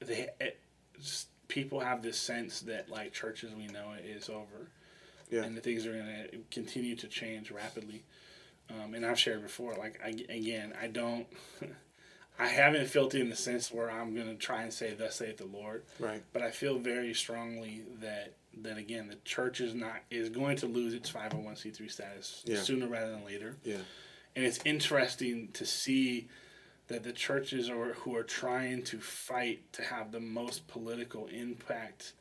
they 0.01 0.29
it, 0.41 0.61
just, 1.01 1.29
people 1.49 1.81
have 1.81 2.03
this 2.03 2.19
sense 2.19 2.61
that 2.61 2.89
like 2.89 3.13
churches 3.13 3.53
we 3.55 3.67
know 3.67 3.93
it 3.93 4.05
is 4.05 4.29
over, 4.29 4.71
Yeah. 5.31 5.43
and 5.45 5.57
the 5.57 5.61
things 5.61 5.85
are 5.87 5.93
going 5.93 6.07
to 6.31 6.39
continue 6.51 6.95
to 6.97 7.09
change 7.09 7.51
rapidly. 7.51 8.05
Um, 8.71 8.95
and 8.95 9.05
I've 9.07 9.19
shared 9.19 9.43
before, 9.43 9.75
like 9.75 10.01
I, 10.05 10.09
again, 10.29 10.75
I 10.81 10.87
don't. 10.89 11.27
I 12.39 12.49
haven't 12.49 12.87
felt 12.89 13.15
it 13.15 13.21
in 13.21 13.31
the 13.31 13.37
sense 13.37 13.73
where 13.73 13.91
I'm 13.91 14.15
going 14.15 14.27
to 14.27 14.35
try 14.35 14.63
and 14.63 14.73
say, 14.73 14.93
"Thus 14.95 15.17
saith 15.17 15.39
the 15.39 15.47
Lord," 15.47 15.85
Right. 15.99 16.23
but 16.33 16.43
I 16.43 16.51
feel 16.51 16.79
very 16.79 17.15
strongly 17.15 17.83
that 18.01 18.35
that 18.63 18.79
again, 18.79 19.09
the 19.09 19.17
church 19.25 19.61
is 19.61 19.75
not 19.75 19.97
is 20.11 20.29
going 20.31 20.57
to 20.59 20.67
lose 20.67 20.95
its 20.95 21.11
501c3 21.11 21.89
status 21.91 22.43
Yeah. 22.47 22.61
sooner 22.63 22.87
rather 22.87 23.11
than 23.13 23.25
later. 23.25 23.57
Yeah. 23.65 23.79
And 24.35 24.45
it's 24.45 24.61
interesting 24.65 25.49
to 25.53 25.65
see 25.67 26.29
that 26.89 27.03
the 27.03 27.13
churches 27.13 27.69
are 27.69 27.93
who 27.95 28.15
are 28.17 28.23
trying 28.23 28.83
to 28.85 29.01
fight 29.01 29.73
to 29.75 29.83
have 29.83 30.13
the 30.13 30.21
most 30.21 30.67
political 30.69 31.27
impact 31.27 32.13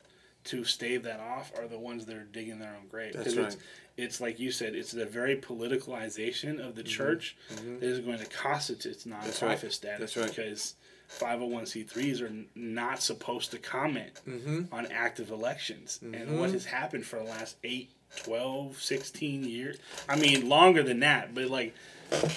to 0.46 0.64
stave 0.64 1.02
that 1.04 1.20
off 1.20 1.52
are 1.58 1.66
the 1.68 1.78
ones 1.78 2.06
that 2.06 2.16
are 2.16 2.24
digging 2.24 2.58
their 2.58 2.74
own 2.80 2.88
grave. 2.88 3.12
That's 3.14 3.34
'Cause 3.34 3.36
It's, 3.36 3.56
right. 3.56 3.64
it's 3.96 4.20
like 4.20 4.38
you 4.40 4.50
said, 4.50 4.74
it's 4.74 4.92
the 4.92 5.06
very 5.06 5.36
politicalization 5.36 6.58
of 6.66 6.74
the 6.74 6.82
church 6.82 7.36
that 7.48 7.82
is 7.82 8.00
going 8.00 8.18
to 8.18 8.26
cost 8.26 8.70
it 8.70 8.84
its 8.86 9.04
nonprofit 9.04 9.22
Mm-hmm. 9.40 9.46
right. 9.46 9.72
status 9.72 10.14
That's 10.14 10.16
right. 10.16 10.36
because 10.36 10.74
501c3s 11.08 12.20
are 12.22 12.26
n- 12.26 12.46
not 12.54 13.02
supposed 13.02 13.50
to 13.52 13.58
comment 13.58 14.20
Mm-hmm. 14.26 14.74
on 14.74 14.86
active 14.86 15.30
elections. 15.30 15.98
And 16.02 16.38
what 16.38 16.50
has 16.50 16.64
happened 16.66 17.04
for 17.06 17.18
the 17.18 17.24
last 17.24 17.56
8, 17.64 17.90
12, 18.16 18.80
16 18.80 19.44
years? 19.44 19.76
I 20.08 20.16
mean, 20.16 20.48
longer 20.48 20.82
than 20.82 21.00
that, 21.00 21.34
but 21.34 21.46
like 21.50 21.74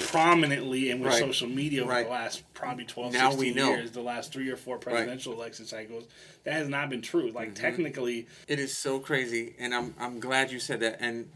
prominently 0.07 0.89
and 0.89 0.99
with 0.99 1.11
Right. 1.11 1.19
social 1.19 1.47
media 1.47 1.81
over 1.83 1.91
Right. 1.91 2.05
the 2.05 2.11
last 2.11 2.53
probably 2.53 2.85
12, 2.85 3.13
Now 3.13 3.29
16 3.29 3.53
we 3.53 3.59
know. 3.59 3.69
years, 3.75 3.91
the 3.91 4.01
last 4.01 4.33
three 4.33 4.49
or 4.49 4.55
four 4.57 4.77
presidential 4.79 5.33
election 5.33 5.65
cycles, 5.65 6.05
that 6.43 6.53
has 6.53 6.67
not 6.67 6.89
been 6.89 7.01
true. 7.01 7.29
Like, 7.31 7.49
Mm-hmm. 7.49 7.61
technically, 7.63 8.27
It 8.47 8.59
is 8.59 8.75
so 8.77 8.99
crazy, 8.99 9.55
and 9.59 9.73
I'm 9.75 9.93
I'm 9.99 10.19
glad 10.19 10.51
you 10.51 10.59
said 10.59 10.79
that. 10.81 10.97
And 10.99 11.29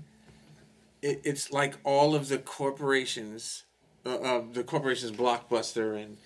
it, 1.01 1.21
it's 1.23 1.51
like 1.51 1.75
all 1.83 2.15
of 2.15 2.29
the 2.29 2.37
corporations, 2.39 3.63
uh, 4.05 4.15
uh, 4.15 4.43
the 4.51 4.63
corporations 4.63 5.11
Blockbuster 5.11 6.01
and 6.01 6.17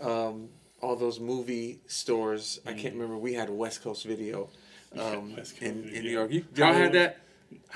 um, 0.00 0.48
all 0.80 0.96
those 0.96 1.20
movie 1.20 1.80
stores. 1.86 2.60
I 2.66 2.72
can't 2.72 2.94
remember. 2.94 3.16
We 3.16 3.34
had 3.34 3.50
West 3.50 3.82
Coast 3.82 4.04
Video 4.04 4.48
um, 4.98 5.36
West 5.36 5.52
Coast 5.58 5.62
in, 5.62 5.88
in 5.90 6.02
New 6.02 6.10
York. 6.10 6.30
You, 6.32 6.44
y'all 6.56 6.72
had 6.72 6.92
that? 6.94 7.18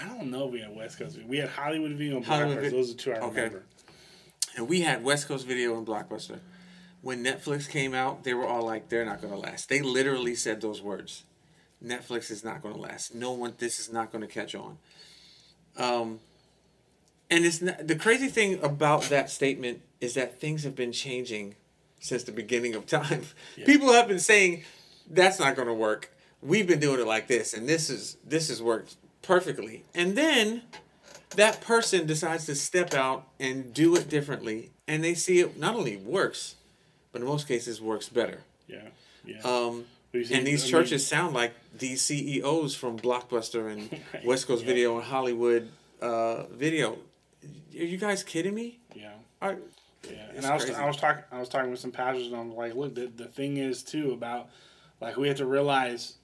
I 0.01 0.07
don't 0.07 0.31
know 0.31 0.47
if 0.47 0.53
we 0.53 0.61
had 0.61 0.75
West 0.75 0.99
Coast. 0.99 1.19
We 1.27 1.39
had 1.39 1.49
Hollywood 1.49 1.93
Video 1.93 2.17
and 2.17 2.25
Hollywood 2.25 2.59
Blockbuster. 2.59 2.61
Vid- 2.63 2.73
Those 2.73 2.91
are 2.91 2.93
the 2.95 2.99
two 2.99 3.13
I 3.13 3.19
okay. 3.19 3.27
remember. 3.43 3.63
And 4.57 4.69
we 4.69 4.81
had 4.81 5.05
West 5.05 5.29
Coast 5.29 5.47
Video 5.47 5.77
and 5.77 5.87
Blockbuster. 5.87 6.41
When 7.03 7.23
Netflix 7.23 7.69
came 7.69 7.95
out, 7.95 8.25
they 8.25 8.35
were 8.35 8.47
all 8.47 8.63
like, 8.63 8.89
"They're 8.89 9.05
not 9.05 9.21
going 9.21 9.33
to 9.33 9.39
last." 9.39 9.69
They 9.69 9.81
literally 9.83 10.35
said 10.35 10.61
those 10.61 10.83
words. 10.83 11.25
Netflix 11.85 12.31
is 12.31 12.43
not 12.43 12.63
going 12.63 12.75
to 12.75 12.81
last. 12.81 13.15
No 13.15 13.33
one. 13.33 13.55
This 13.59 13.79
is 13.79 13.93
not 13.93 14.11
going 14.11 14.23
to 14.23 14.29
catch 14.29 14.55
on. 14.55 14.79
Um, 15.77 16.21
and 17.31 17.45
it's 17.45 17.61
not, 17.61 17.87
the 17.87 17.97
crazy 17.97 18.29
thing 18.29 18.63
about 18.63 19.03
that 19.05 19.31
statement 19.31 19.83
is 20.01 20.15
that 20.15 20.41
things 20.41 20.65
have 20.65 20.75
been 20.75 20.93
changing 20.93 21.55
since 22.01 22.23
the 22.23 22.33
beginning 22.33 22.75
of 22.75 22.87
time. 22.87 23.23
People 23.67 23.93
have 23.93 24.09
been 24.09 24.19
saying 24.19 24.65
that's 25.09 25.39
not 25.39 25.55
going 25.55 25.69
to 25.69 25.75
work. 25.75 26.13
We've 26.43 26.67
been 26.67 26.81
doing 26.81 27.01
it 27.01 27.07
like 27.07 27.29
this, 27.29 27.53
and 27.55 27.69
this 27.69 27.91
is 27.91 28.17
this 28.25 28.49
has 28.49 28.63
worked 28.63 28.97
perfectly. 29.27 29.85
And 29.95 30.17
then 30.17 30.63
that 31.37 31.61
person 31.61 32.07
decides 32.07 32.47
to 32.47 32.55
step 32.55 32.95
out 32.95 33.27
and 33.41 33.73
do 33.75 33.97
it 33.97 34.09
differently, 34.09 34.71
and 34.89 35.03
they 35.03 35.15
see 35.15 35.41
it 35.41 35.59
not 35.59 35.75
only 35.75 35.97
works, 35.97 36.55
but 37.13 37.21
in 37.21 37.27
most 37.29 37.47
cases 37.49 37.81
works 37.81 38.09
better. 38.09 38.41
Yeah. 38.69 38.89
Yeah. 39.25 39.41
Um, 39.45 39.85
see, 40.13 40.33
and 40.35 40.47
these 40.47 40.63
I 40.63 40.65
mean- 40.67 40.71
churches 40.71 41.07
sound 41.07 41.35
like 41.35 41.53
these 41.77 42.01
CEOs 42.03 42.75
from 42.75 42.99
Blockbuster 42.99 43.71
and 43.71 43.91
Right, 44.15 44.25
West 44.25 44.47
Coast 44.47 44.63
yeah. 44.63 44.69
Video 44.69 44.97
and 44.97 45.05
Hollywood 45.05 45.69
uh, 46.01 46.45
Video. 46.47 46.99
Are 47.79 47.85
you 47.85 47.99
guys 47.99 48.23
kidding 48.23 48.55
me? 48.55 48.79
yeah. 48.95 49.13
Are, 49.43 49.57
Yeah, 50.11 50.17
and 50.35 50.47
I 50.47 50.55
was. 50.55 50.71
I 50.71 50.87
was 50.87 50.97
talking 50.97 51.23
I 51.31 51.39
was 51.41 51.49
talking 51.49 51.71
with 51.71 51.81
some 51.81 51.93
pastors 51.93 52.29
and 52.29 52.37
I'm 52.37 52.55
like, 52.55 52.75
look, 52.75 52.95
the 52.95 53.07
the 53.07 53.27
thing 53.27 53.59
is 53.59 53.83
too 53.83 54.13
about 54.13 54.49
like 55.01 55.17
we 55.17 55.29
have 55.29 55.37
to 55.39 55.47
realize 55.47 56.15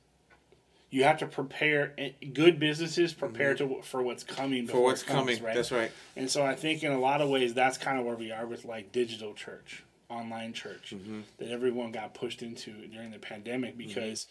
you 0.93 1.03
have 1.05 1.19
to 1.19 1.27
prepare 1.27 1.93
eh, 1.99 2.11
good 2.33 2.61
businesses 2.61 3.13
prepare 3.15 3.55
to 3.55 3.81
for 3.83 4.03
what's 4.03 4.23
coming 4.23 4.65
Mm-hmm. 4.65 4.73
for 4.73 4.83
what's 4.83 5.03
comes, 5.03 5.19
coming? 5.19 5.43
right? 5.43 5.55
That's 5.57 5.73
right. 5.73 5.91
And 6.15 6.31
so 6.31 6.45
I 6.45 6.55
think 6.55 6.85
in 6.85 6.93
a 6.93 7.01
lot 7.01 7.21
of 7.21 7.29
ways 7.31 7.55
that's 7.55 7.79
kind 7.79 7.99
of 7.99 8.05
where 8.05 8.15
we 8.15 8.31
are 8.31 8.47
with 8.47 8.65
like 8.65 8.93
digital 8.93 9.33
church, 9.35 9.83
online 10.09 10.53
church 10.53 10.93
Mm-hmm. 10.95 11.21
that 11.39 11.49
everyone 11.49 11.91
got 11.93 12.15
pushed 12.15 12.43
into 12.43 12.73
during 12.89 13.11
the 13.11 13.19
pandemic 13.19 13.77
because 13.77 14.27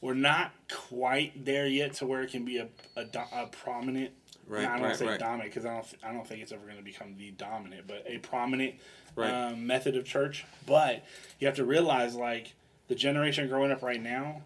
we're 0.00 0.14
not 0.14 0.52
quite 0.88 1.44
there 1.44 1.66
yet 1.66 1.94
to 1.94 2.06
where 2.06 2.22
it 2.22 2.30
can 2.32 2.44
be 2.44 2.58
a 2.58 2.68
a, 2.96 3.06
a 3.32 3.46
prominent. 3.46 4.10
Right, 4.48 4.64
I 4.66 4.78
don't 4.78 4.82
right, 4.88 4.96
say 4.96 5.06
right. 5.06 5.20
dominant 5.20 5.50
because 5.54 5.64
I 5.64 5.74
don't 5.74 5.86
I 6.02 6.12
don't 6.12 6.26
think 6.26 6.42
it's 6.42 6.50
ever 6.50 6.64
going 6.64 6.78
to 6.78 6.82
become 6.82 7.14
the 7.16 7.30
dominant, 7.30 7.86
but 7.86 8.04
a 8.06 8.18
prominent 8.18 8.74
Right. 9.16 9.30
um, 9.30 9.66
method 9.66 9.96
of 9.96 10.04
church. 10.04 10.44
But 10.66 11.04
you 11.38 11.46
have 11.46 11.56
to 11.56 11.64
realize 11.64 12.14
like 12.16 12.54
the 12.88 12.94
generation 12.96 13.46
growing 13.48 13.70
up 13.70 13.82
right 13.82 14.02
now 14.02 14.42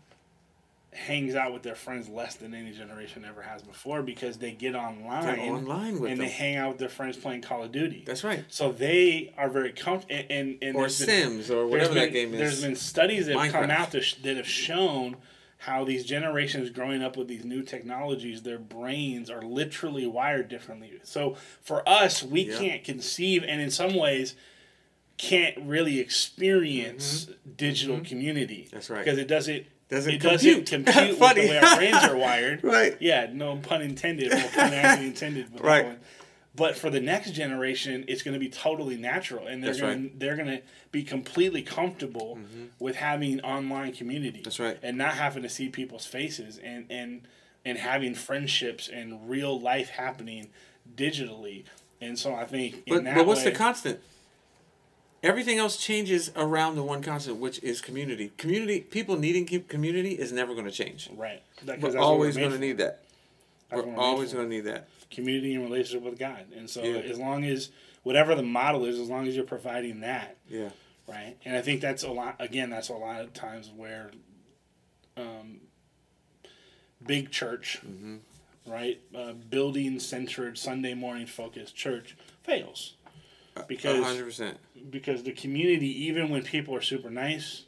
hangs 0.95 1.35
out 1.35 1.53
with 1.53 1.63
their 1.63 1.75
friends 1.75 2.09
less 2.09 2.37
than 2.37 2.55
any 2.55 2.71
generation 2.73 3.25
ever 3.29 3.43
has 3.43 3.63
before 3.63 4.01
because 4.03 4.39
they 4.39 4.53
get 4.53 4.75
online, 4.77 5.25
They're 5.27 5.39
online 5.53 5.99
with 6.01 6.11
and 6.13 6.21
them. 6.21 6.27
they 6.27 6.33
hang 6.33 6.57
out 6.57 6.69
with 6.71 6.79
their 6.79 6.89
friends 6.89 7.17
playing 7.17 7.43
Call 7.43 7.65
of 7.65 7.73
Duty. 7.73 8.05
That's 8.07 8.23
right. 8.23 8.45
So 8.49 8.71
they 8.73 9.35
are 9.37 9.49
very 9.51 9.73
comfortable, 9.73 10.15
and, 10.15 10.31
and, 10.31 10.59
and 10.63 10.77
Or 10.77 10.83
there's 10.83 10.99
been- 11.05 11.09
Sims 11.33 11.51
or 11.51 11.67
whatever 11.67 11.95
that 11.95 12.13
game 12.13 12.33
is. 12.33 12.39
There's 12.41 12.63
been 12.63 12.77
studies 12.77 13.27
that 13.27 13.37
have 13.37 13.53
come 13.53 13.71
out 13.71 13.91
that, 13.91 14.03
sh- 14.03 14.15
that 14.23 14.37
have 14.37 14.47
shown 14.49 15.17
how 15.59 15.83
these 15.83 16.05
generations 16.05 16.69
growing 16.71 17.03
up 17.03 17.17
with 17.17 17.27
these 17.27 17.45
new 17.45 17.63
technologies, 17.63 18.43
their 18.43 18.59
brains 18.59 19.31
are 19.31 19.41
literally 19.43 20.07
wired 20.07 20.49
differently. 20.49 20.93
So 21.05 21.37
for 21.63 21.89
us, 21.89 22.23
we 22.23 22.43
Yeah. 22.43 22.59
can't 22.59 22.85
conceive, 22.85 23.43
and 23.43 23.61
in 23.61 23.71
some 23.71 23.95
ways, 23.95 24.37
can't 25.17 25.57
really 25.59 26.01
experience 26.01 27.29
digital 27.57 28.01
community. 28.01 28.65
Mm-hmm. 28.67 28.77
That's 28.77 28.91
right. 28.91 29.05
Because 29.05 29.19
it 29.19 29.29
doesn't. 29.29 29.67
Doesn't 29.89 30.15
it 30.15 30.21
compute. 30.21 30.67
doesn't 30.67 30.85
compute 30.87 31.09
with 31.11 31.19
Funny. 31.19 31.43
the 31.43 31.49
way 31.49 31.59
our 31.59 31.77
brains 31.77 31.97
are 32.05 32.17
wired. 32.17 32.63
Right. 32.65 32.97
Yeah, 33.01 33.29
no 33.33 33.57
pun 33.57 33.83
intended. 33.83 34.31
Well, 34.33 34.49
pun 34.49 34.73
actually 34.73 35.07
intended. 35.15 35.53
With 35.53 35.63
that 35.63 35.67
Right. 35.67 35.85
one. 35.85 35.99
But 36.57 36.77
for 36.77 36.89
the 36.89 37.01
next 37.01 37.33
generation, 37.33 38.05
it's 38.07 38.23
going 38.23 38.35
to 38.35 38.39
be 38.41 38.49
totally 38.49 38.97
natural, 38.97 39.47
and 39.49 39.61
they're 39.63 39.71
That's 39.73 39.81
going 39.81 40.03
right. 40.03 40.13
to 40.13 40.19
they're 40.19 40.37
going 40.37 40.49
to 40.49 40.63
be 40.93 41.03
completely 41.03 41.63
comfortable 41.63 42.39
mm-hmm. 42.41 42.67
with 42.79 42.95
having 42.97 43.41
online 43.41 43.93
community. 43.93 44.41
That's 44.45 44.61
right. 44.61 44.79
and 44.83 44.97
not 44.97 45.15
having 45.15 45.43
to 45.43 45.49
see 45.49 45.69
people's 45.69 46.07
faces, 46.07 46.59
and 46.59 46.87
and 46.91 47.23
and 47.65 47.77
having 47.79 48.15
friendships 48.15 48.89
and 48.89 49.29
real 49.29 49.59
life 49.61 49.89
happening 49.91 50.49
digitally. 50.97 51.65
And 52.01 52.19
so 52.19 52.35
I 52.35 52.45
think, 52.45 52.83
in 52.87 52.95
But, 52.95 53.05
that 53.05 53.15
but 53.17 53.27
what's 53.27 53.45
way, 53.45 53.51
the 53.51 53.57
constant? 53.57 54.01
Everything 55.25 55.57
else 55.59 55.79
changes 55.79 56.31
around 56.37 56.77
the 56.77 56.83
one 56.83 57.03
constant, 57.03 57.39
which 57.39 57.59
is 57.63 57.81
community. 57.81 58.31
Community, 58.37 58.81
people 58.81 59.17
needing 59.17 59.47
community 59.63 60.11
is 60.13 60.33
never 60.33 60.53
going 60.53 60.67
to 60.67 60.71
change. 60.71 61.09
right? 61.17 61.43
That- 61.63 61.81
We're 61.81 61.97
always 61.99 62.37
going 62.37 62.51
to 62.53 62.59
need 62.59 62.77
that. 62.79 63.03
That's 63.71 63.83
We're 63.87 63.97
always 63.97 64.35
going 64.35 64.51
to 64.51 64.55
need 64.55 64.65
that. 64.67 64.87
community 65.11 65.55
and 65.55 65.65
relationship 65.65 66.03
with 66.03 66.19
God. 66.19 66.45
And 66.55 66.69
so 66.69 66.83
Yeah. 66.83 66.99
as 66.99 67.19
long 67.19 67.45
as 67.45 67.71
whatever 68.03 68.35
the 68.35 68.43
model 68.43 68.85
is, 68.85 68.99
as 68.99 69.09
long 69.09 69.27
as 69.27 69.35
you're 69.35 69.45
providing 69.47 70.01
that, 70.01 70.37
Yeah. 70.51 70.71
right? 71.07 71.37
And 71.45 71.57
I 71.57 71.63
think 71.63 71.81
that's 71.81 72.03
a 72.03 72.11
lot. 72.11 72.37
Again, 72.41 72.69
that's 72.69 72.89
a 72.91 72.95
lot 72.95 73.23
of 73.23 73.33
times 73.33 73.71
where, 73.71 74.11
um, 75.17 75.61
big 77.05 77.31
church, 77.31 77.79
Mm-hmm. 77.87 78.17
right, 78.71 79.01
uh, 79.15 79.33
building 79.33 79.99
centered 80.01 80.59
Sunday 80.59 80.93
morning 80.95 81.27
focused 81.27 81.75
church 81.77 82.17
fails 82.43 82.95
because 83.69 84.05
hundred 84.05 84.25
percent. 84.25 84.59
because 84.91 85.23
the 85.23 85.33
community, 85.33 85.89
even 86.07 86.29
when 86.31 86.43
people 86.43 86.75
are 86.75 86.83
super 86.83 87.11
nice 87.11 87.65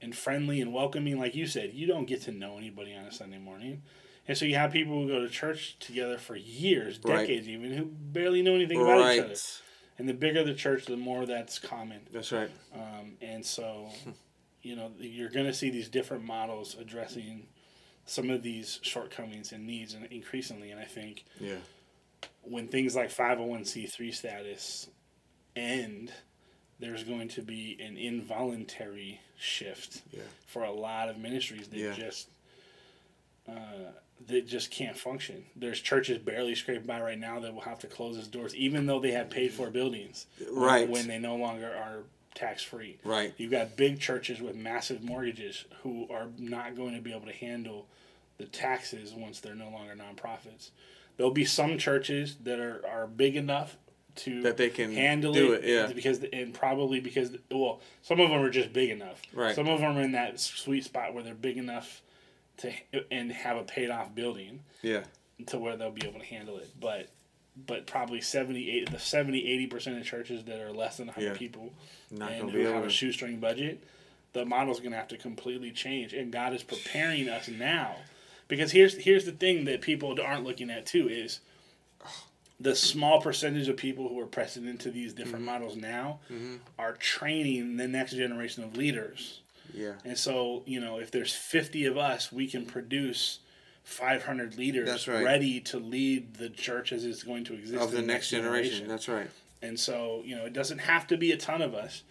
and 0.00 0.14
friendly 0.16 0.60
and 0.60 0.72
welcoming, 0.72 1.18
like 1.18 1.34
you 1.34 1.46
said, 1.46 1.72
you 1.72 1.86
don't 1.86 2.06
get 2.06 2.22
to 2.22 2.32
know 2.32 2.58
anybody 2.58 2.94
on 2.94 3.04
a 3.04 3.12
Sunday 3.12 3.38
morning. 3.38 3.82
And 4.26 4.36
so 4.38 4.44
you 4.44 4.54
have 4.54 4.72
people 4.72 5.02
who 5.02 5.08
go 5.08 5.20
to 5.20 5.28
church 5.28 5.76
together 5.80 6.16
for 6.18 6.36
years, 6.36 6.98
Right. 7.02 7.26
decades 7.26 7.48
even, 7.48 7.72
who 7.72 7.84
barely 7.86 8.42
know 8.42 8.54
anything 8.54 8.80
about 8.80 8.98
each 9.14 9.18
other. 9.24 9.34
And 9.98 10.08
the 10.08 10.14
bigger 10.14 10.42
the 10.44 10.54
church, 10.54 10.86
the 10.86 10.96
more 10.96 11.26
that's 11.26 11.58
common. 11.58 12.00
That's 12.12 12.32
right. 12.32 12.50
Um, 12.72 13.16
and 13.20 13.44
so, 13.44 13.88
you 14.62 14.74
know, 14.76 14.92
you're 14.98 15.28
going 15.28 15.46
to 15.46 15.52
see 15.52 15.70
these 15.70 15.88
different 15.88 16.24
models 16.24 16.76
addressing 16.80 17.46
some 18.06 18.30
of 18.30 18.42
these 18.42 18.78
shortcomings 18.82 19.52
and 19.52 19.66
needs, 19.66 19.94
and 19.94 20.06
increasingly. 20.06 20.70
And 20.70 20.80
I 20.80 20.84
think 20.84 21.24
Yeah. 21.40 21.58
when 22.42 22.68
things 22.68 22.96
like 22.96 23.10
501c3 23.10 24.12
status 24.12 24.88
end, 25.56 26.12
there's 26.78 27.04
going 27.04 27.28
to 27.28 27.42
be 27.42 27.78
an 27.80 27.96
involuntary 27.96 29.20
shift 29.38 30.02
Yeah. 30.12 30.22
for 30.46 30.62
a 30.64 30.72
lot 30.72 31.08
of 31.08 31.18
ministries 31.18 31.68
that 31.68 31.78
Yeah. 31.78 31.92
just 31.94 32.28
uh, 33.48 33.90
that 34.28 34.46
just 34.46 34.70
can't 34.70 34.96
function. 34.96 35.44
There's 35.56 35.80
churches 35.80 36.16
barely 36.18 36.54
scraped 36.54 36.86
by 36.86 37.00
right 37.00 37.18
now 37.18 37.40
that 37.40 37.52
will 37.52 37.62
have 37.62 37.80
to 37.80 37.88
close 37.88 38.16
its 38.16 38.28
doors, 38.28 38.54
even 38.54 38.86
though 38.86 39.00
they 39.00 39.10
have 39.10 39.30
paid 39.30 39.52
for 39.52 39.68
buildings, 39.68 40.26
Right. 40.48 40.88
When 40.88 41.08
they 41.08 41.18
no 41.18 41.34
longer 41.34 41.66
are 41.66 42.04
tax 42.36 42.62
free, 42.62 42.98
Right. 43.02 43.34
You've 43.36 43.50
got 43.50 43.76
big 43.76 43.98
churches 43.98 44.40
with 44.40 44.54
massive 44.54 45.02
mortgages 45.02 45.64
who 45.82 46.06
are 46.08 46.28
not 46.38 46.76
going 46.76 46.94
to 46.94 47.00
be 47.00 47.10
able 47.10 47.26
to 47.26 47.32
handle 47.32 47.88
the 48.38 48.44
taxes 48.46 49.12
once 49.12 49.40
they're 49.40 49.56
no 49.56 49.70
longer 49.70 49.96
nonprofits. 49.96 50.70
There'll 51.16 51.32
be 51.32 51.44
some 51.44 51.76
churches 51.76 52.36
that 52.44 52.60
are, 52.60 52.86
are 52.86 53.08
big 53.08 53.34
enough 53.34 53.76
to 54.16 54.42
That 54.42 54.56
they 54.56 54.68
can 54.70 54.92
handle 54.92 55.32
do 55.32 55.52
it, 55.52 55.64
it, 55.64 55.70
yeah. 55.88 55.92
because 55.92 56.22
and 56.32 56.52
probably 56.54 57.00
because 57.00 57.30
well 57.50 57.80
some 58.02 58.20
of 58.20 58.30
them 58.30 58.40
are 58.42 58.50
just 58.50 58.72
big 58.72 58.90
enough 58.90 59.20
Right. 59.32 59.54
some 59.54 59.68
of 59.68 59.80
them 59.80 59.96
are 59.96 60.02
in 60.02 60.12
that 60.12 60.38
sweet 60.40 60.84
spot 60.84 61.14
where 61.14 61.22
they're 61.22 61.34
big 61.34 61.56
enough 61.56 62.02
to 62.58 62.72
and 63.10 63.32
have 63.32 63.56
a 63.56 63.62
paid 63.62 63.90
off 63.90 64.14
building 64.14 64.60
Yeah. 64.82 65.04
to 65.46 65.58
where 65.58 65.76
they'll 65.76 65.90
be 65.90 66.06
able 66.06 66.20
to 66.20 66.26
handle 66.26 66.58
it 66.58 66.68
but 66.78 67.08
but 67.66 67.86
probably 67.86 68.20
78 68.20 68.90
the 68.90 68.98
70 68.98 69.46
80 69.46 69.66
percent 69.66 69.98
of 69.98 70.04
churches 70.04 70.44
that 70.44 70.60
are 70.60 70.72
less 70.72 70.96
than 70.98 71.06
100 71.08 71.26
Yeah. 71.32 71.36
people 71.38 71.72
Not 72.10 72.32
and 72.32 72.50
who 72.50 72.58
be 72.58 72.64
have 72.64 72.84
a 72.84 72.90
shoestring 72.90 73.40
budget 73.40 73.82
the 74.34 74.44
model's 74.46 74.80
going 74.80 74.92
to 74.92 74.96
have 74.98 75.08
to 75.08 75.16
completely 75.18 75.70
change 75.70 76.12
and 76.14 76.32
god 76.32 76.52
is 76.54 76.62
preparing 76.62 77.28
us 77.28 77.48
now 77.48 77.96
Because 78.48 78.72
here's 78.72 78.96
here's 78.98 79.24
the 79.24 79.32
thing 79.32 79.64
that 79.64 79.80
people 79.80 80.18
aren't 80.22 80.44
looking 80.44 80.70
at 80.70 80.84
too 80.86 81.08
is 81.08 81.40
the 82.62 82.76
small 82.76 83.20
percentage 83.20 83.68
of 83.68 83.76
people 83.76 84.08
who 84.08 84.20
are 84.20 84.26
pressing 84.26 84.66
into 84.66 84.90
these 84.90 85.12
different 85.12 85.44
mm-hmm. 85.44 85.52
models 85.52 85.76
now 85.76 86.20
mm-hmm. 86.30 86.56
are 86.78 86.92
training 86.92 87.76
the 87.76 87.88
next 87.88 88.12
generation 88.12 88.62
of 88.62 88.76
leaders. 88.76 89.40
Yeah. 89.74 89.94
And 90.04 90.16
so, 90.16 90.62
you 90.66 90.80
know, 90.80 90.98
if 90.98 91.10
there's 91.10 91.34
50 91.34 91.86
of 91.86 91.96
us, 91.96 92.30
we 92.30 92.46
can 92.46 92.66
produce 92.66 93.40
500 93.84 94.56
leaders 94.56 95.08
right. 95.08 95.24
ready 95.24 95.60
to 95.60 95.78
lead 95.78 96.34
the 96.34 96.50
church 96.50 96.92
as 96.92 97.04
it's 97.04 97.22
going 97.22 97.44
to 97.44 97.54
exist 97.54 97.82
Of 97.82 97.90
the 97.90 97.98
in 97.98 98.06
next 98.06 98.30
generation. 98.30 98.86
That's 98.86 99.08
right. 99.08 99.28
and 99.60 99.78
so, 99.78 100.22
you 100.24 100.36
know, 100.36 100.44
it 100.44 100.52
doesn't 100.52 100.78
have 100.78 101.06
to 101.08 101.16
be 101.16 101.32
a 101.32 101.36
ton 101.36 101.62
of 101.62 101.74
us. 101.74 102.02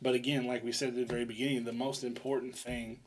But 0.00 0.14
again, 0.14 0.46
like 0.46 0.64
we 0.64 0.72
said 0.72 0.90
at 0.90 0.94
the 0.94 1.04
very 1.04 1.24
beginning, 1.24 1.64
the 1.64 1.72
most 1.72 2.04
important 2.04 2.56
thing 2.56 3.00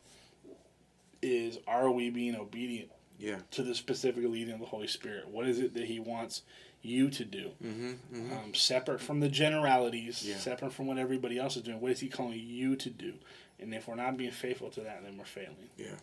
is 1.22 1.58
are 1.68 1.90
we 1.90 2.10
being 2.10 2.36
obedient 2.36 2.90
Yeah. 3.18 3.38
to 3.52 3.64
the 3.64 3.74
specific 3.74 4.24
leading 4.26 4.54
of 4.54 4.60
the 4.60 4.66
Holy 4.66 4.88
Spirit? 4.88 5.30
What 5.30 5.48
is 5.48 5.60
it 5.60 5.74
that 5.76 5.86
He 5.86 6.00
wants 6.00 6.42
you 6.82 7.10
to 7.12 7.24
do? 7.26 7.52
Mm-hmm, 7.64 8.34
Um, 8.34 8.54
separate 8.54 9.02
from 9.02 9.20
the 9.20 9.30
generalities, 9.30 10.24
Yeah. 10.26 10.38
separate 10.38 10.74
from 10.74 10.88
what 10.88 10.98
everybody 10.98 11.38
else 11.38 11.56
is 11.58 11.64
doing. 11.64 11.80
What 11.80 11.92
is 11.92 12.00
He 12.00 12.08
calling 12.10 12.40
you 12.40 12.76
to 12.78 12.90
do? 12.90 13.14
And 13.60 13.74
if 13.74 13.88
we're 13.88 13.96
not 13.96 14.18
being 14.18 14.32
faithful 14.32 14.70
to 14.72 14.82
that, 14.82 15.04
then 15.04 15.18
we're 15.18 15.26
failing. 15.26 15.70
Yeah. 15.78 15.96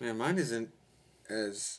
Man, 0.00 0.18
mine 0.18 0.38
isn't 0.38 0.70
as 1.30 1.78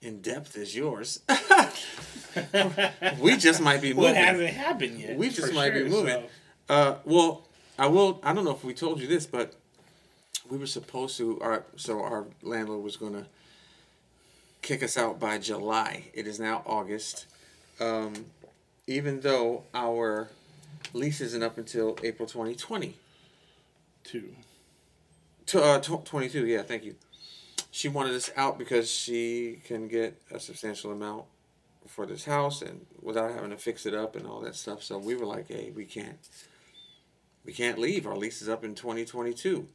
in 0.00 0.20
depth 0.20 0.56
as 0.56 0.74
yours. 0.76 1.20
we 3.20 3.36
just 3.36 3.60
might 3.60 3.82
be 3.82 3.92
moving. 3.94 4.14
hasn't 4.14 4.48
happened 4.50 4.98
yet. 5.00 5.16
We 5.18 5.28
just 5.30 5.52
might 5.52 5.74
be 5.74 5.84
moving. 5.84 6.22
so- 6.68 6.74
Uh, 6.74 6.98
well, 7.04 7.48
I 7.78 7.86
will. 7.86 8.20
I 8.22 8.32
don't 8.32 8.44
know 8.44 8.50
if 8.54 8.62
we 8.64 8.74
told 8.74 9.00
you 9.00 9.06
this, 9.06 9.26
but 9.26 9.54
we 10.50 10.58
were 10.58 10.66
supposed 10.66 11.16
to. 11.18 11.40
Our 11.40 11.64
so 11.76 12.00
our 12.02 12.26
landlord 12.42 12.82
was 12.82 12.96
going 12.96 13.12
to 13.14 13.26
kick 14.62 14.82
us 14.82 14.96
out 14.96 15.18
by 15.18 15.38
July. 15.38 16.04
It 16.12 16.26
is 16.26 16.38
now 16.38 16.62
August. 16.66 17.26
Um, 17.80 18.26
even 18.86 19.20
though 19.20 19.64
our 19.74 20.28
lease 20.92 21.20
isn't 21.20 21.42
up 21.42 21.58
until 21.58 21.96
April 22.02 22.26
2020. 22.26 22.94
Two. 24.04 24.34
To, 25.46 25.62
uh, 25.62 25.80
tw- 25.80 26.04
22, 26.04 26.46
yeah, 26.46 26.62
thank 26.62 26.84
you. 26.84 26.94
She 27.70 27.88
wanted 27.88 28.14
us 28.14 28.30
out 28.36 28.58
because 28.58 28.90
she 28.90 29.60
can 29.64 29.88
get 29.88 30.20
a 30.30 30.40
substantial 30.40 30.90
amount 30.90 31.24
for 31.86 32.06
this 32.06 32.24
house 32.24 32.60
and 32.62 32.86
without 33.00 33.32
having 33.32 33.50
to 33.50 33.56
fix 33.56 33.86
it 33.86 33.94
up 33.94 34.16
and 34.16 34.26
all 34.26 34.40
that 34.40 34.54
stuff. 34.56 34.82
So 34.82 34.98
we 34.98 35.14
were 35.14 35.26
like, 35.26 35.48
hey, 35.48 35.72
we 35.74 35.84
can't 35.84 36.18
we 37.44 37.52
can't 37.52 37.78
leave. 37.78 38.06
Our 38.06 38.16
lease 38.16 38.42
is 38.42 38.48
up 38.48 38.62
in 38.64 38.74
2022 38.74 39.66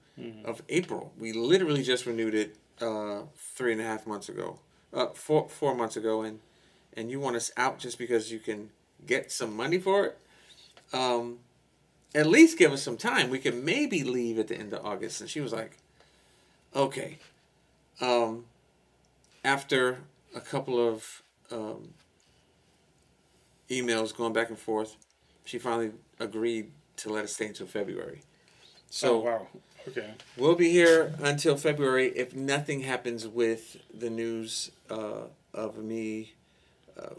of 0.45 0.61
April. 0.69 1.11
We 1.17 1.33
literally 1.33 1.81
just 1.81 2.05
renewed 2.05 2.35
it 2.35 2.55
uh, 2.79 3.21
three 3.35 3.71
and 3.71 3.81
a 3.81 3.83
half 3.83 4.05
months 4.05 4.29
ago, 4.29 4.59
uh, 4.93 5.07
four 5.07 5.49
four 5.49 5.75
months 5.75 5.97
ago, 5.97 6.21
and 6.21 6.39
and 6.95 7.09
you 7.09 7.19
want 7.19 7.35
us 7.35 7.51
out 7.57 7.79
just 7.79 7.97
because 7.97 8.31
you 8.31 8.39
can 8.39 8.69
get 9.05 9.31
some 9.31 9.55
money 9.55 9.79
for 9.79 10.05
it. 10.05 10.17
Um, 10.93 11.39
at 12.15 12.27
least 12.27 12.57
give 12.57 12.71
us 12.71 12.83
some 12.83 12.97
time. 12.97 13.29
We 13.29 13.39
can 13.39 13.65
maybe 13.65 14.03
leave 14.03 14.37
at 14.37 14.47
the 14.47 14.55
end 14.55 14.73
of 14.73 14.85
August. 14.85 15.21
And 15.21 15.29
she 15.29 15.41
was 15.41 15.51
like, 15.51 15.77
okay. 16.75 17.17
Um, 17.99 18.45
after 19.43 19.99
a 20.35 20.39
couple 20.41 20.79
of 20.87 21.23
um, 21.51 21.93
emails 23.69 24.15
going 24.15 24.33
back 24.33 24.49
and 24.49 24.59
forth, 24.59 24.95
she 25.45 25.57
finally 25.57 25.91
agreed 26.19 26.71
to 26.97 27.09
let 27.11 27.23
us 27.23 27.33
stay 27.33 27.47
until 27.47 27.67
February. 27.67 28.21
So 28.93 29.15
oh, 29.15 29.25
wow. 29.25 29.47
Okay. 29.87 30.11
we'll 30.37 30.53
be 30.53 30.69
here 30.69 31.15
until 31.23 31.57
February 31.57 32.09
if 32.09 32.35
nothing 32.35 32.81
happens 32.81 33.27
with 33.27 33.77
the 33.91 34.11
news 34.11 34.69
uh, 34.87 35.23
of 35.51 35.79
me, 35.79 36.33
uh, 36.95 37.15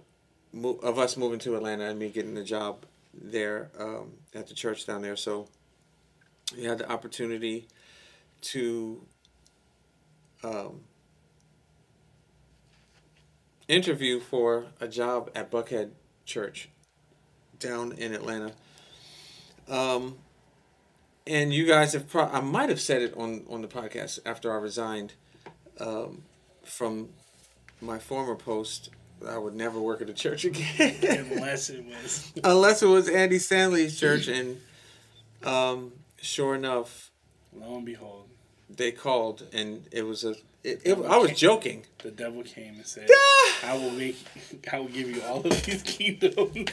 mo- 0.53 0.79
of 0.85 1.01
us 1.01 1.17
moving 1.17 1.41
to 1.41 1.57
Atlanta 1.57 1.87
and 1.87 1.99
me 1.99 2.11
getting 2.11 2.39
a 2.39 2.45
job 2.45 2.87
there 3.13 3.73
um, 3.77 4.13
at 4.37 4.47
the 4.47 4.55
church 4.55 4.87
down 4.87 5.03
there. 5.03 5.17
So 5.17 5.49
we 6.57 6.63
had 6.63 6.79
the 6.79 6.89
opportunity 6.89 7.67
to 8.43 9.05
um, 10.45 10.81
interview 13.67 14.21
for 14.21 14.67
a 14.81 14.87
job 14.87 15.29
at 15.35 15.51
Buckhead 15.51 15.91
Church 16.25 16.69
down 17.59 17.91
in 17.95 18.15
Atlanta. 18.15 18.53
Um, 19.69 20.19
and 21.27 21.53
you 21.55 21.67
guys 21.67 21.93
have 21.95 22.09
pro- 22.09 22.29
I 22.29 22.41
might 22.41 22.69
have 22.69 22.81
said 22.81 23.03
it 23.03 23.15
on 23.17 23.45
on 23.49 23.63
the 23.63 23.69
podcast 23.69 24.19
after 24.27 24.53
I 24.53 24.57
resigned 24.57 25.15
um, 25.81 26.23
from 26.65 27.09
my 27.81 27.99
former 27.99 28.35
post. 28.35 28.91
I 29.27 29.39
would 29.39 29.55
never 29.55 29.81
work 29.81 30.03
at 30.03 30.11
a 30.11 30.13
church 30.13 30.45
again 30.51 31.27
Unless 31.33 31.71
it 31.71 31.83
was. 31.85 32.33
unless 32.43 32.83
it 32.83 32.87
was 32.89 33.09
Andy 33.09 33.39
Stanley's 33.39 33.99
church, 33.99 34.29
and 34.29 34.61
um, 35.45 35.93
sure 36.21 36.55
enough, 36.55 37.11
Lo 37.55 37.77
and 37.77 37.87
behold, 37.87 38.29
they 38.69 38.93
called, 38.93 39.45
and 39.53 39.87
it 39.93 40.03
was 40.03 40.25
a. 40.25 40.35
It, 40.63 40.81
it, 40.85 40.99
I 40.99 41.17
was 41.19 41.33
joking. 41.33 41.85
the 42.03 42.11
devil 42.11 42.43
came 42.43 42.75
and 42.77 42.87
said, 42.87 43.09
"I 43.65 43.75
will 43.79 43.91
make, 43.93 44.17
I 44.73 44.79
will 44.81 44.89
give 44.89 45.09
you 45.11 45.23
all 45.23 45.39
of 45.47 45.63
these 45.65 45.83
kingdoms." 45.83 46.37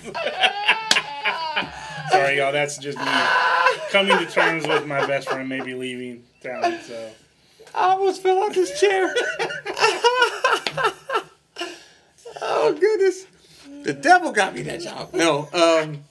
Sorry, 2.12 2.38
y'all. 2.38 2.52
That's 2.52 2.78
just 2.78 2.98
me 2.98 3.04
coming 3.92 4.18
to 4.18 4.26
terms 4.26 4.68
with 4.68 4.86
my 4.88 5.06
best 5.06 5.30
friend 5.30 5.48
maybe 5.48 5.74
leaving 5.74 6.24
town. 6.42 6.80
So 6.88 7.12
I 7.76 7.90
almost 7.92 8.22
fell 8.24 8.40
off 8.40 8.54
this 8.54 8.80
chair. 8.80 9.14
oh 12.42 12.76
goodness, 12.80 13.26
the 13.84 13.94
devil 13.94 14.32
got 14.32 14.54
me 14.56 14.62
that 14.64 14.82
job. 14.82 15.14
No, 15.14 15.48
um, 15.54 16.04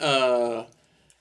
uh, 0.00 0.64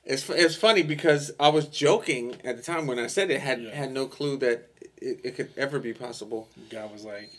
it's 0.03 0.30
it's 0.30 0.55
funny 0.55 0.84
because 0.84 1.31
I 1.39 1.49
was 1.49 1.67
joking 1.67 2.35
at 2.43 2.57
the 2.57 2.63
time 2.63 2.88
when 2.88 2.99
I 2.99 3.07
said 3.07 3.31
it. 3.31 3.41
Had 3.41 3.61
Yeah. 3.61 3.76
had 3.76 3.91
no 3.91 4.05
clue 4.07 4.38
that 4.38 4.69
it, 5.01 5.22
it 5.23 5.35
could 5.35 5.51
ever 5.57 5.80
be 5.80 5.93
possible. 5.93 6.47
God 6.69 6.91
was 6.91 7.03
like, 7.05 7.31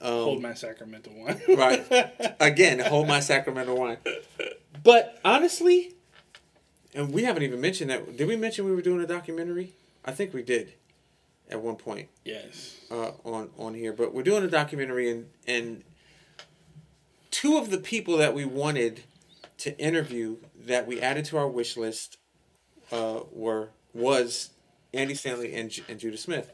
Um, 0.00 0.12
"Hold 0.24 0.42
my 0.42 0.54
sacramental 0.54 1.12
wine. 1.14 1.40
right 1.48 2.34
again 2.40 2.78
hold 2.80 3.06
my 3.08 3.20
sacramental 3.20 3.76
wine 3.76 3.96
but 4.82 5.18
honestly 5.24 5.94
and 6.94 7.12
we 7.12 7.24
haven't 7.24 7.42
even 7.42 7.60
mentioned 7.60 7.90
that 7.90 8.16
did 8.16 8.28
we 8.28 8.36
mention 8.36 8.64
we 8.64 8.74
were 8.74 8.82
doing 8.82 9.00
a 9.00 9.06
documentary 9.06 9.72
i 10.04 10.10
think 10.10 10.32
we 10.32 10.42
did 10.42 10.74
at 11.50 11.60
one 11.60 11.76
point 11.76 12.08
yes. 12.24 12.76
uh, 12.90 13.10
on 13.24 13.50
on 13.58 13.74
here 13.74 13.92
but 13.92 14.14
we're 14.14 14.22
doing 14.22 14.42
a 14.44 14.48
documentary 14.48 15.10
and 15.10 15.26
and 15.46 15.84
two 17.30 17.56
of 17.56 17.70
the 17.70 17.78
people 17.78 18.16
that 18.16 18.34
we 18.34 18.44
wanted 18.44 19.02
to 19.58 19.76
interview 19.78 20.36
that 20.58 20.86
we 20.86 21.00
added 21.00 21.24
to 21.24 21.36
our 21.36 21.48
wish 21.48 21.76
list 21.76 22.18
uh, 22.92 23.20
were 23.32 23.70
was 23.92 24.50
andy 24.92 25.14
stanley 25.14 25.54
and, 25.54 25.80
and 25.88 26.00
judah 26.00 26.16
smith 26.16 26.52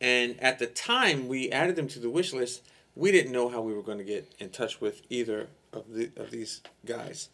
and 0.00 0.40
at 0.40 0.58
the 0.58 0.66
time 0.66 1.28
we 1.28 1.50
added 1.50 1.76
them 1.76 1.88
to 1.88 1.98
the 1.98 2.10
wish 2.10 2.32
list, 2.32 2.62
we 2.94 3.10
didn't 3.10 3.32
know 3.32 3.48
how 3.48 3.60
we 3.60 3.72
were 3.72 3.82
going 3.82 3.98
to 3.98 4.04
get 4.04 4.32
in 4.38 4.50
touch 4.50 4.80
with 4.80 5.02
either 5.10 5.48
of 5.72 5.92
the 5.92 6.10
of 6.16 6.30
these 6.30 6.60
guys. 6.84 7.28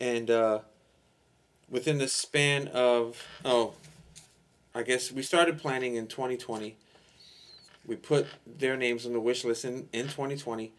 And 0.00 0.30
uh, 0.30 0.60
within 1.70 1.98
the 1.98 2.08
span 2.08 2.68
of 2.68 3.22
oh, 3.44 3.74
I 4.74 4.82
guess 4.82 5.10
we 5.12 5.22
started 5.22 5.58
planning 5.58 5.96
in 5.96 6.06
2020. 6.06 6.76
We 7.86 7.96
put 7.96 8.26
their 8.46 8.76
names 8.76 9.06
on 9.06 9.12
the 9.12 9.20
wish 9.20 9.44
list 9.44 9.64
in, 9.64 9.88
in 9.92 10.04
2020. 10.08 10.72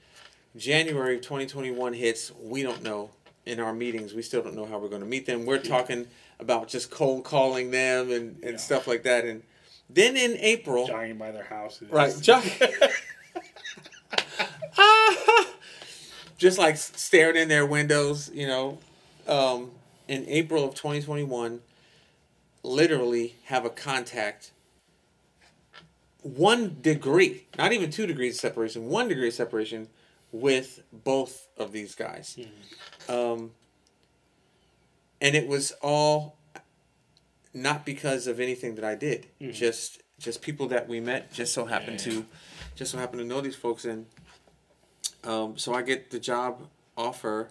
January 0.56 1.16
of 1.16 1.22
2021 1.22 1.94
hits, 1.94 2.32
we 2.42 2.64
don't 2.64 2.84
know. 2.84 3.12
In 3.46 3.62
our 3.62 3.72
meetings, 3.74 4.14
we 4.14 4.22
still 4.22 4.42
don't 4.44 4.56
know 4.56 4.66
how 4.66 4.78
we're 4.78 4.90
going 4.90 5.02
to 5.02 5.08
meet 5.08 5.26
them. 5.26 5.46
We're 5.46 5.58
talking 5.60 6.08
about 6.38 6.68
just 6.68 6.92
cold 6.92 7.24
calling 7.24 7.72
them 7.72 8.12
and, 8.12 8.36
and 8.44 8.52
Yeah. 8.54 8.58
stuff 8.58 8.88
like 8.88 9.04
that. 9.04 9.24
And 9.24 9.42
then 9.90 10.18
in 10.18 10.36
April, 10.40 10.86
Jogging 10.86 11.18
by 11.18 11.32
their 11.32 11.46
houses. 11.46 11.90
Right, 11.90 12.14
John. 12.22 12.44
Just 16.38 16.60
like 16.60 16.78
staring 16.78 17.36
in 17.36 17.48
their 17.48 17.66
windows, 17.66 18.30
you 18.34 18.46
know. 18.48 18.78
Um, 19.28 19.72
in 20.08 20.26
April 20.28 20.64
of 20.64 20.74
2021, 20.76 21.62
literally 22.64 23.36
have 23.46 23.66
a 23.66 23.70
contact. 23.70 24.52
One 26.22 26.78
degree, 26.82 27.46
not 27.58 27.72
even 27.74 27.92
two 27.92 28.08
degrees 28.08 28.36
of 28.36 28.40
separation, 28.42 28.88
one 28.88 29.08
degree 29.08 29.28
of 29.30 29.34
separation 29.34 29.88
with 30.32 30.82
both 30.92 31.48
of 31.58 31.72
these 31.72 31.96
guys. 31.96 32.38
Um, 33.08 33.52
and 35.22 35.36
it 35.36 35.48
was 35.48 35.72
all 35.82 36.36
not 37.54 37.86
because 37.86 38.28
of 38.28 38.40
anything 38.40 38.76
that 38.76 38.84
I 38.84 38.96
did. 38.96 39.28
Just 39.52 40.02
just 40.20 40.42
people 40.42 40.68
that 40.70 40.88
we 40.88 41.00
met 41.00 41.32
just 41.32 41.54
so 41.54 41.66
happened 41.66 42.04
Yeah. 42.06 42.12
to 42.12 42.26
just 42.76 42.92
so 42.92 42.98
happened 42.98 43.20
to 43.22 43.26
know 43.26 43.40
these 43.40 43.56
folks 43.56 43.86
and 43.86 44.08
um, 45.24 45.58
so 45.60 45.74
I 45.76 45.84
get 45.84 46.10
the 46.10 46.20
job 46.20 46.68
offer 46.98 47.50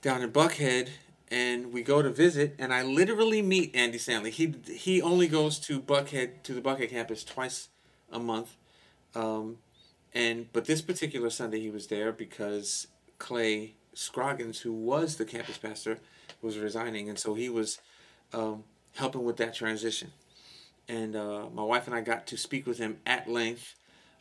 down 0.00 0.22
in 0.22 0.30
Buckhead 0.32 0.88
and 1.32 1.72
we 1.72 1.82
go 1.82 2.02
to 2.02 2.10
visit, 2.10 2.54
and 2.58 2.74
I 2.74 2.82
literally 2.82 3.40
meet 3.40 3.74
Andy 3.74 3.96
Stanley. 3.96 4.30
He 4.30 4.54
he 4.70 5.00
only 5.00 5.26
goes 5.26 5.58
to 5.60 5.80
Buckhead 5.80 6.42
to 6.42 6.52
the 6.52 6.60
Buckhead 6.60 6.90
campus 6.90 7.24
twice 7.24 7.68
a 8.12 8.18
month, 8.18 8.54
um, 9.14 9.56
and 10.12 10.52
but 10.52 10.66
this 10.66 10.82
particular 10.82 11.30
Sunday 11.30 11.58
he 11.58 11.70
was 11.70 11.86
there 11.86 12.12
because 12.12 12.86
Clay 13.18 13.74
Scroggins, 13.94 14.60
who 14.60 14.74
was 14.74 15.16
the 15.16 15.24
campus 15.24 15.56
pastor, 15.56 15.98
was 16.42 16.58
resigning, 16.58 17.08
and 17.08 17.18
so 17.18 17.32
he 17.32 17.48
was 17.48 17.80
um, 18.34 18.64
helping 18.96 19.24
with 19.24 19.38
that 19.38 19.54
transition. 19.54 20.12
And 20.86 21.16
uh, 21.16 21.46
my 21.54 21.64
wife 21.64 21.86
and 21.86 21.96
I 21.96 22.02
got 22.02 22.26
to 22.26 22.36
speak 22.36 22.66
with 22.66 22.76
him 22.76 22.98
at 23.06 23.26
length 23.26 23.74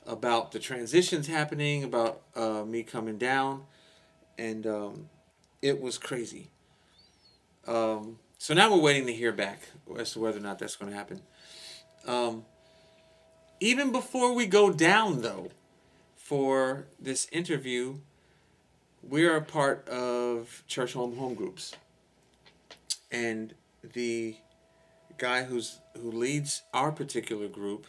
about 0.08 0.54
the 0.54 0.60
transitions 0.60 1.28
happening, 1.28 1.84
about 1.84 2.22
uh, 2.38 2.64
me 2.66 2.84
coming 2.84 3.18
down, 3.18 3.66
and 4.38 4.66
um, 4.66 5.10
it 5.62 5.82
was 5.82 5.98
crazy. 5.98 6.52
Um, 7.68 8.20
so 8.38 8.54
now 8.54 8.72
we're 8.72 8.82
waiting 8.82 9.06
to 9.06 9.14
hear 9.14 9.32
back 9.32 9.62
as 9.98 10.14
to 10.14 10.20
whether 10.20 10.38
or 10.38 10.42
not 10.42 10.60
that's 10.60 10.76
going 10.76 10.92
to 10.92 10.98
happen. 10.98 11.22
Um, 12.08 12.46
even 13.60 13.92
before 13.92 14.34
we 14.34 14.48
go 14.48 14.72
down, 14.72 15.22
though, 15.22 15.50
for 16.16 16.88
this 17.00 17.28
interview, 17.32 17.98
we're 19.04 19.36
a 19.36 19.42
part 19.42 19.88
of 19.88 20.64
Churchome 20.68 21.18
home 21.18 21.36
groups, 21.36 21.76
and 23.12 23.54
the 23.94 24.36
guy 25.18 25.44
who's 25.44 25.80
who 26.02 26.12
leads 26.12 26.64
our 26.74 26.92
particular 26.92 27.48
group 27.48 27.86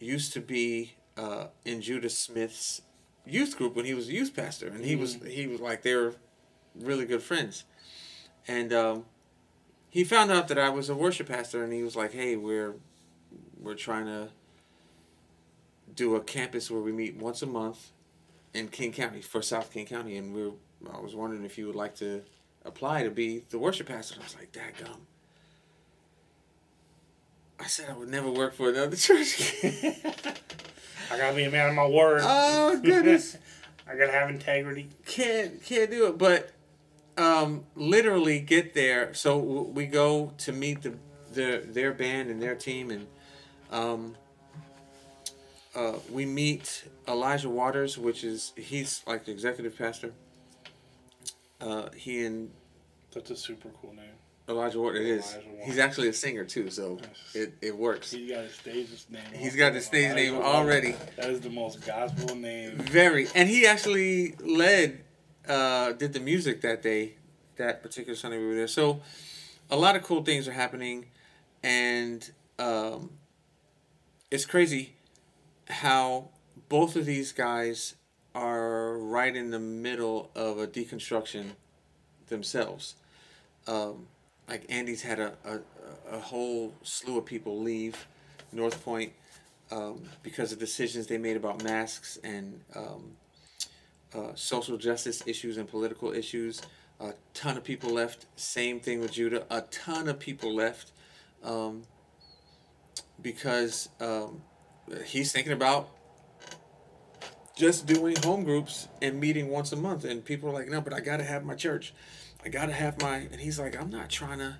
used 0.00 0.32
to 0.32 0.40
be 0.40 0.94
uh, 1.16 1.46
in 1.64 1.80
Judah 1.80 2.10
Smith's 2.10 2.82
youth 3.26 3.56
group 3.56 3.76
when 3.76 3.84
he 3.84 3.94
was 3.94 4.08
a 4.08 4.12
youth 4.12 4.34
pastor, 4.34 4.68
and 4.68 4.84
he 4.84 4.96
was 4.96 5.18
he 5.26 5.46
was 5.46 5.60
like 5.60 5.82
they 5.82 5.94
were 5.94 6.14
really 6.74 7.04
good 7.04 7.22
friends, 7.22 7.64
and 8.46 8.72
um, 8.72 9.04
he 9.90 10.04
found 10.04 10.30
out 10.30 10.48
that 10.48 10.58
I 10.58 10.68
was 10.70 10.88
a 10.88 10.94
worship 10.94 11.28
pastor, 11.28 11.62
and 11.64 11.72
he 11.72 11.82
was 11.82 11.96
like, 11.96 12.12
"Hey, 12.12 12.36
we're 12.36 12.74
we're 13.60 13.74
trying 13.74 14.06
to 14.06 14.28
do 15.94 16.16
a 16.16 16.20
campus 16.20 16.70
where 16.70 16.80
we 16.80 16.92
meet 16.92 17.16
once 17.16 17.42
a 17.42 17.46
month 17.46 17.90
in 18.52 18.68
King 18.68 18.92
County 18.92 19.20
for 19.20 19.42
South 19.42 19.72
King 19.72 19.86
County, 19.86 20.16
and 20.16 20.34
we're 20.34 20.52
I 20.92 21.00
was 21.00 21.14
wondering 21.14 21.44
if 21.44 21.56
you 21.56 21.66
would 21.66 21.76
like 21.76 21.94
to 21.96 22.22
apply 22.64 23.02
to 23.04 23.10
be 23.10 23.44
the 23.50 23.58
worship 23.58 23.88
pastor." 23.88 24.14
And 24.14 24.22
I 24.22 24.26
was 24.26 24.34
like, 24.36 24.52
"Dadgum." 24.52 24.98
I 27.58 27.66
said 27.66 27.88
I 27.88 27.94
would 27.94 28.08
never 28.08 28.30
work 28.30 28.52
for 28.54 28.68
another 28.68 28.96
church. 28.96 29.54
I 31.10 31.16
gotta 31.16 31.36
be 31.36 31.44
a 31.44 31.50
man 31.50 31.68
of 31.70 31.74
my 31.74 31.86
word. 31.86 32.20
oh 32.24 32.78
goodness. 32.82 33.36
I 33.86 33.96
gotta 33.96 34.12
have 34.12 34.28
integrity. 34.30 34.88
can't 35.06 35.62
can't 35.62 35.90
do 35.90 36.06
it 36.08 36.18
but 36.18 36.50
um 37.16 37.64
literally 37.74 38.40
get 38.40 38.74
there 38.74 39.14
so 39.14 39.38
we 39.38 39.86
go 39.86 40.32
to 40.36 40.52
meet 40.52 40.82
the 40.82 40.94
their 41.32 41.60
their 41.60 41.92
band 41.92 42.30
and 42.30 42.40
their 42.42 42.54
team 42.54 42.90
and 42.90 43.06
um 43.70 44.16
uh, 45.74 45.94
we 46.10 46.24
meet 46.24 46.84
Elijah 47.08 47.48
Waters, 47.48 47.98
which 47.98 48.22
is 48.22 48.52
he's 48.56 49.02
like 49.06 49.24
the 49.24 49.32
executive 49.32 49.76
pastor. 49.76 50.12
Uh, 51.60 51.88
he 51.96 52.24
and 52.24 52.50
That's 53.12 53.30
a 53.30 53.36
super 53.36 53.70
cool 53.80 53.92
name. 53.94 54.04
Elijah 54.48 54.78
Waters 54.78 55.00
it 55.00 55.06
is. 55.06 55.24
Waters. 55.24 55.64
He's 55.64 55.78
actually 55.78 56.08
a 56.08 56.12
singer 56.12 56.44
too, 56.44 56.70
so 56.70 56.98
it, 57.34 57.54
it 57.62 57.76
works. 57.76 58.12
He 58.12 58.28
got 58.28 58.44
his 58.44 58.54
stage 58.54 58.88
name. 59.10 59.22
He's 59.32 59.56
got 59.56 59.72
the 59.72 59.80
stage 59.80 60.14
name 60.14 60.34
already. 60.34 60.94
That 61.16 61.30
is 61.30 61.40
the 61.40 61.50
most 61.50 61.84
gospel 61.84 62.36
name. 62.36 62.76
Very, 62.76 63.26
and 63.34 63.48
he 63.48 63.66
actually 63.66 64.36
led, 64.40 65.02
uh, 65.48 65.92
did 65.92 66.12
the 66.12 66.20
music 66.20 66.60
that 66.62 66.82
day, 66.82 67.14
that 67.56 67.82
particular 67.82 68.16
Sunday 68.16 68.38
we 68.38 68.46
were 68.46 68.54
there. 68.54 68.68
So, 68.68 69.00
a 69.70 69.76
lot 69.76 69.96
of 69.96 70.02
cool 70.02 70.22
things 70.22 70.46
are 70.48 70.52
happening, 70.52 71.06
and 71.62 72.30
um, 72.58 73.10
it's 74.30 74.46
crazy 74.46 74.94
how 75.68 76.28
both 76.68 76.96
of 76.96 77.06
these 77.06 77.32
guys 77.32 77.94
are 78.34 78.98
right 78.98 79.34
in 79.34 79.50
the 79.50 79.58
middle 79.58 80.30
of 80.34 80.58
a 80.58 80.66
deconstruction 80.66 81.52
themselves. 82.28 82.96
Um, 83.66 84.06
like 84.48 84.66
Andy's 84.68 85.02
had 85.02 85.20
a, 85.20 85.34
a, 85.44 86.16
a 86.16 86.18
whole 86.18 86.74
slew 86.82 87.18
of 87.18 87.24
people 87.24 87.60
leave 87.60 88.06
North 88.52 88.84
Point 88.84 89.12
um, 89.70 90.02
because 90.22 90.52
of 90.52 90.58
decisions 90.58 91.06
they 91.06 91.18
made 91.18 91.36
about 91.36 91.62
masks 91.62 92.18
and 92.22 92.60
um, 92.74 93.16
uh, 94.14 94.32
social 94.34 94.76
justice 94.76 95.22
issues 95.26 95.56
and 95.56 95.68
political 95.68 96.12
issues. 96.12 96.62
A 97.00 97.12
ton 97.32 97.56
of 97.56 97.64
people 97.64 97.90
left. 97.90 98.26
Same 98.36 98.80
thing 98.80 99.00
with 99.00 99.12
Judah. 99.12 99.44
A 99.50 99.62
ton 99.62 100.08
of 100.08 100.18
people 100.18 100.54
left 100.54 100.92
um, 101.42 101.82
because 103.20 103.88
um, 104.00 104.42
he's 105.04 105.32
thinking 105.32 105.52
about 105.52 105.88
just 107.56 107.86
doing 107.86 108.16
home 108.22 108.44
groups 108.44 108.88
and 109.02 109.20
meeting 109.20 109.48
once 109.48 109.72
a 109.72 109.76
month. 109.76 110.04
And 110.04 110.24
people 110.24 110.48
are 110.48 110.52
like, 110.52 110.68
no, 110.68 110.80
but 110.80 110.92
I 110.92 111.00
got 111.00 111.18
to 111.18 111.24
have 111.24 111.44
my 111.44 111.54
church. 111.54 111.92
I 112.44 112.48
got 112.48 112.66
to 112.66 112.72
have 112.72 113.00
my. 113.00 113.16
And 113.16 113.40
he's 113.40 113.58
like, 113.58 113.80
I'm 113.80 113.90
not 113.90 114.08
trying 114.08 114.38
to. 114.38 114.56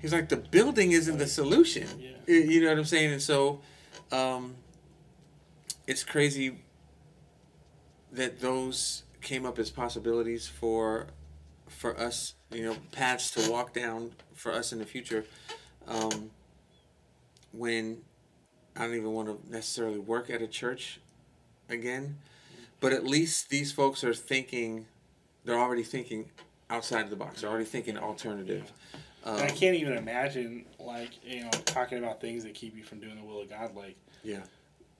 He's 0.00 0.12
like, 0.12 0.28
the 0.28 0.36
building 0.36 0.92
isn't 0.92 1.18
the 1.18 1.26
solution. 1.26 1.88
Yeah. 1.98 2.34
You 2.34 2.62
know 2.62 2.68
what 2.68 2.78
I'm 2.78 2.84
saying? 2.84 3.12
And 3.12 3.22
so, 3.22 3.60
um, 4.12 4.56
it's 5.86 6.04
crazy 6.04 6.63
that 8.14 8.40
those 8.40 9.02
came 9.20 9.44
up 9.46 9.58
as 9.58 9.70
possibilities 9.70 10.46
for 10.46 11.06
for 11.68 11.98
us, 11.98 12.34
you 12.50 12.62
know, 12.62 12.76
paths 12.92 13.30
to 13.32 13.50
walk 13.50 13.74
down 13.74 14.12
for 14.34 14.52
us 14.52 14.72
in 14.72 14.78
the 14.78 14.86
future. 14.86 15.24
Um, 15.88 16.30
when 17.52 18.02
I 18.76 18.86
don't 18.86 18.96
even 18.96 19.12
want 19.12 19.28
to 19.28 19.52
necessarily 19.52 19.98
work 19.98 20.30
at 20.30 20.42
a 20.42 20.46
church 20.46 21.00
again, 21.68 22.18
but 22.80 22.92
at 22.92 23.04
least 23.04 23.50
these 23.50 23.72
folks 23.72 24.04
are 24.04 24.14
thinking, 24.14 24.86
they're 25.44 25.58
already 25.58 25.82
thinking 25.82 26.30
outside 26.70 27.04
of 27.04 27.10
the 27.10 27.16
box. 27.16 27.40
They're 27.40 27.50
already 27.50 27.64
thinking 27.64 27.96
alternative. 27.98 28.72
Um, 29.24 29.36
I 29.36 29.48
can't 29.48 29.76
even 29.76 29.94
imagine, 29.94 30.66
like, 30.78 31.10
you 31.24 31.44
know, 31.44 31.50
talking 31.64 31.98
about 31.98 32.20
things 32.20 32.44
that 32.44 32.54
keep 32.54 32.76
you 32.76 32.84
from 32.84 33.00
doing 33.00 33.16
the 33.16 33.22
will 33.22 33.40
of 33.40 33.48
God. 33.48 33.74
Like, 33.74 33.96
yeah, 34.22 34.40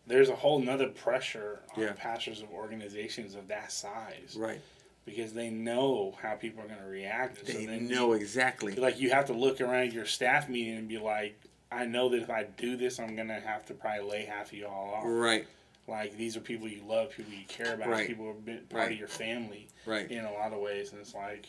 there's 0.06 0.28
a 0.28 0.36
whole 0.36 0.58
nother 0.58 0.88
pressure 0.88 1.60
on 1.76 1.82
Yeah. 1.82 1.92
pastors 1.96 2.40
of 2.42 2.50
organizations 2.50 3.34
of 3.34 3.48
that 3.48 3.72
size 3.72 4.36
right. 4.36 4.60
because 5.06 5.32
they 5.32 5.50
know 5.50 6.16
how 6.20 6.34
people 6.34 6.62
are 6.62 6.66
going 6.68 6.80
to 6.80 6.86
react. 6.86 7.38
And 7.38 7.48
so 7.48 7.52
They 7.54 7.66
then 7.66 7.88
know 7.88 8.12
exactly. 8.12 8.74
like 8.74 9.00
you 9.00 9.10
have 9.10 9.26
to 9.26 9.32
look 9.32 9.60
around 9.60 9.92
your 9.92 10.06
staff 10.06 10.48
meeting 10.48 10.76
and 10.76 10.88
be 10.88 10.98
like, 10.98 11.38
I 11.72 11.86
know 11.86 12.08
that 12.10 12.22
if 12.22 12.30
I 12.30 12.44
do 12.56 12.76
this, 12.76 13.00
I'm 13.00 13.16
gonna 13.16 13.40
have 13.40 13.66
to 13.66 13.74
probably 13.74 14.08
lay 14.08 14.24
half 14.26 14.52
of 14.52 14.58
y'all 14.58 14.94
off. 14.94 15.02
Right, 15.06 15.44
Like 15.88 16.16
these 16.16 16.36
are 16.36 16.40
people 16.40 16.68
you 16.68 16.82
love, 16.86 17.10
people 17.10 17.32
you 17.32 17.44
care 17.48 17.74
about, 17.74 17.88
Right. 17.88 18.06
people 18.06 18.26
who 18.26 18.34
been 18.34 18.58
part 18.66 18.84
Right. 18.84 18.92
of 18.92 18.98
your 18.98 19.08
family 19.08 19.66
right. 19.84 20.08
in 20.08 20.24
a 20.24 20.32
lot 20.32 20.52
of 20.52 20.60
ways, 20.60 20.92
and 20.92 21.00
it's 21.00 21.14
like 21.14 21.46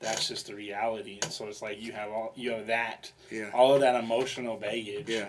that's 0.00 0.26
just 0.26 0.46
the 0.48 0.54
reality. 0.56 1.20
And 1.22 1.32
so 1.32 1.46
it's 1.46 1.62
like 1.62 1.80
you 1.80 1.92
have 1.92 2.10
all 2.10 2.32
you 2.34 2.50
have 2.50 2.66
that 2.66 3.12
Yeah. 3.30 3.50
all 3.54 3.72
of 3.74 3.82
that 3.82 3.94
emotional 4.02 4.56
baggage, 4.56 5.08
Yeah. 5.08 5.28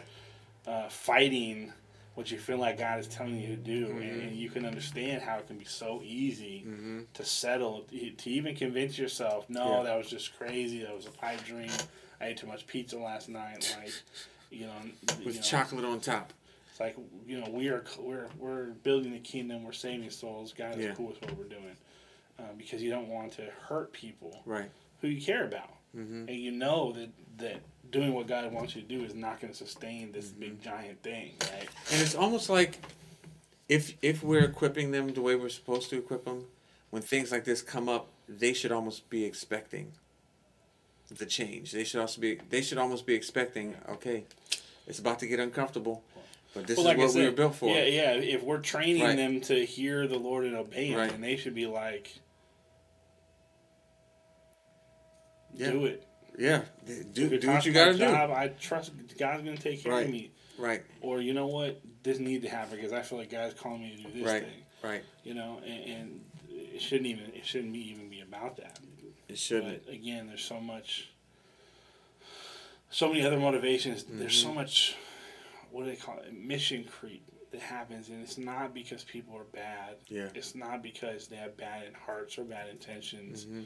uh, 0.65 0.89
fighting 0.89 1.71
what 2.15 2.29
you 2.31 2.37
feel 2.37 2.57
like 2.57 2.77
God 2.77 2.99
is 2.99 3.07
telling 3.07 3.37
you 3.37 3.47
to 3.47 3.55
do, 3.55 3.87
Mm-hmm. 3.87 4.01
and, 4.01 4.21
and 4.23 4.35
you 4.35 4.49
can 4.49 4.65
understand 4.65 5.21
how 5.23 5.37
it 5.37 5.47
can 5.47 5.57
be 5.57 5.65
so 5.65 6.01
easy 6.03 6.63
Mm-hmm. 6.67 6.99
to 7.13 7.25
settle, 7.25 7.85
to 8.17 8.29
even 8.29 8.55
convince 8.55 8.97
yourself, 8.97 9.49
no, 9.49 9.77
Yeah. 9.77 9.83
that 9.83 9.97
was 9.97 10.07
just 10.09 10.37
crazy, 10.37 10.83
that 10.83 10.95
was 10.95 11.05
a 11.07 11.11
pipe 11.11 11.43
dream. 11.43 11.71
I 12.21 12.27
ate 12.27 12.37
too 12.37 12.47
much 12.47 12.67
pizza 12.67 12.97
last 12.97 13.29
night, 13.29 13.75
like 13.83 13.93
you 14.51 14.67
know, 14.67 14.73
you 15.19 15.25
With 15.25 15.35
know, 15.35 15.41
chocolate 15.41 15.83
on 15.85 15.99
top. 15.99 16.31
It's 16.69 16.79
like 16.79 16.95
you 17.27 17.39
know 17.39 17.49
we 17.51 17.69
are 17.69 17.83
we're 17.99 18.27
we're 18.39 18.65
building 18.83 19.11
the 19.13 19.19
kingdom, 19.19 19.63
we're 19.63 19.71
saving 19.73 20.09
souls. 20.09 20.53
God 20.57 20.77
is 20.77 20.85
Yeah. 20.85 20.93
cool 20.93 21.07
with 21.07 21.21
what 21.21 21.35
we're 21.37 21.43
doing, 21.45 21.75
uh, 22.39 22.43
because 22.57 22.81
you 22.81 22.89
don't 22.91 23.09
want 23.09 23.31
to 23.33 23.43
hurt 23.67 23.91
people 23.93 24.41
Right. 24.45 24.69
who 25.01 25.07
you 25.07 25.21
care 25.21 25.45
about, 25.45 25.69
Mm-hmm. 25.97 26.27
and 26.29 26.37
you 26.37 26.51
know 26.51 26.91
that 26.93 27.09
that 27.37 27.61
doing 27.93 28.13
what 28.13 28.27
God 28.27 28.51
wants 28.51 28.75
you 28.75 28.81
to 28.81 28.87
do 28.87 29.03
is 29.05 29.13
not 29.15 29.39
going 29.39 29.53
to 29.53 29.57
sustain 29.57 30.11
this 30.11 30.25
Mm-hmm. 30.29 30.39
big 30.41 30.61
giant 30.61 31.01
thing, 31.03 31.31
right? 31.41 31.69
And 31.91 32.01
it's 32.01 32.15
almost 32.15 32.49
like 32.49 32.79
if 33.69 33.93
if 34.01 34.21
we're 34.23 34.43
equipping 34.43 34.91
them 34.91 35.13
the 35.13 35.21
way 35.21 35.35
we're 35.35 35.47
supposed 35.49 35.89
to 35.91 35.97
equip 35.97 36.25
them, 36.25 36.45
when 36.89 37.01
things 37.01 37.31
like 37.31 37.45
this 37.45 37.61
come 37.61 37.87
up, 37.87 38.07
they 38.27 38.51
should 38.51 38.71
almost 38.73 39.09
be 39.09 39.23
expecting 39.23 39.93
the 41.15 41.25
change. 41.25 41.71
They 41.71 41.83
should 41.85 42.01
also 42.01 42.19
be 42.19 42.39
they 42.49 42.61
should 42.61 42.77
almost 42.79 43.05
be 43.05 43.13
expecting, 43.13 43.75
okay, 43.87 44.25
it's 44.87 44.99
about 44.99 45.19
to 45.19 45.27
get 45.27 45.39
uncomfortable, 45.39 46.03
but 46.53 46.65
this 46.67 46.77
Well, 46.77 46.87
is 46.87 46.89
like 46.89 46.97
what 46.97 47.13
we 47.15 47.23
were 47.25 47.31
built 47.31 47.55
for. 47.55 47.69
Yeah, 47.69 47.85
yeah. 47.85 48.11
If 48.13 48.43
we're 48.43 48.59
training 48.59 49.03
Right. 49.03 49.15
them 49.15 49.39
to 49.41 49.65
hear 49.65 50.07
the 50.07 50.17
Lord 50.17 50.43
and 50.45 50.55
obey 50.55 50.87
Him, 50.87 50.97
Right. 50.99 51.09
then 51.11 51.21
they 51.21 51.37
should 51.37 51.55
be 51.55 51.67
like, 51.67 52.11
Yeah. 55.55 55.71
do 55.71 55.85
it. 55.85 56.03
Yeah. 56.37 56.61
Do, 57.13 57.37
do 57.37 57.47
what 57.49 57.65
you 57.65 57.71
gotta 57.73 57.97
do. 57.97 58.05
I 58.05 58.51
trust 58.59 58.91
God's 59.19 59.43
going 59.43 59.55
to 59.57 59.61
take 59.61 59.83
care 59.83 59.91
Right. 59.91 60.05
of 60.05 60.11
me. 60.11 60.31
Right. 60.57 60.83
Or 61.01 61.21
you 61.21 61.33
know 61.33 61.47
what, 61.47 61.81
this 62.03 62.19
need 62.19 62.41
to 62.43 62.49
happen 62.49 62.75
because 62.75 62.91
I 62.93 63.01
feel 63.01 63.17
like 63.19 63.29
God's 63.31 63.53
calling 63.53 63.81
me 63.81 63.95
to 63.97 64.03
do 64.11 64.19
this 64.23 64.31
Right. 64.31 64.43
thing. 64.43 64.63
Right. 64.83 65.03
You 65.23 65.33
know, 65.35 65.59
and, 65.65 65.83
and 65.89 66.25
it 66.49 66.81
shouldn't 66.81 67.07
even 67.07 67.25
it 67.35 67.45
shouldn't 67.45 67.73
be 67.73 67.79
even 67.91 68.09
be 68.09 68.21
about 68.21 68.57
that. 68.57 68.79
It 69.29 69.37
shouldn't. 69.37 69.85
But 69.85 69.93
again, 69.93 70.27
there's 70.27 70.43
so 70.43 70.59
much, 70.59 71.09
so 72.89 73.09
many 73.09 73.25
other 73.25 73.39
motivations. 73.39 74.03
There's 74.03 74.33
Mm-hmm. 74.33 74.49
so 74.49 74.53
much, 74.53 74.95
what 75.71 75.83
do 75.85 75.89
they 75.89 75.95
call 75.95 76.19
it? 76.19 76.33
Mission 76.33 76.83
creep 76.83 77.23
that 77.51 77.61
happens, 77.61 78.09
and 78.09 78.21
it's 78.21 78.37
not 78.37 78.73
because 78.73 79.03
people 79.03 79.35
are 79.37 79.43
bad. 79.45 79.95
Yeah. 80.07 80.29
It's 80.35 80.55
not 80.55 80.81
because 80.83 81.27
they 81.27 81.35
have 81.37 81.55
bad 81.57 81.93
hearts 82.05 82.37
or 82.37 82.43
bad 82.43 82.69
intentions. 82.69 83.45
Mm-hmm. 83.45 83.61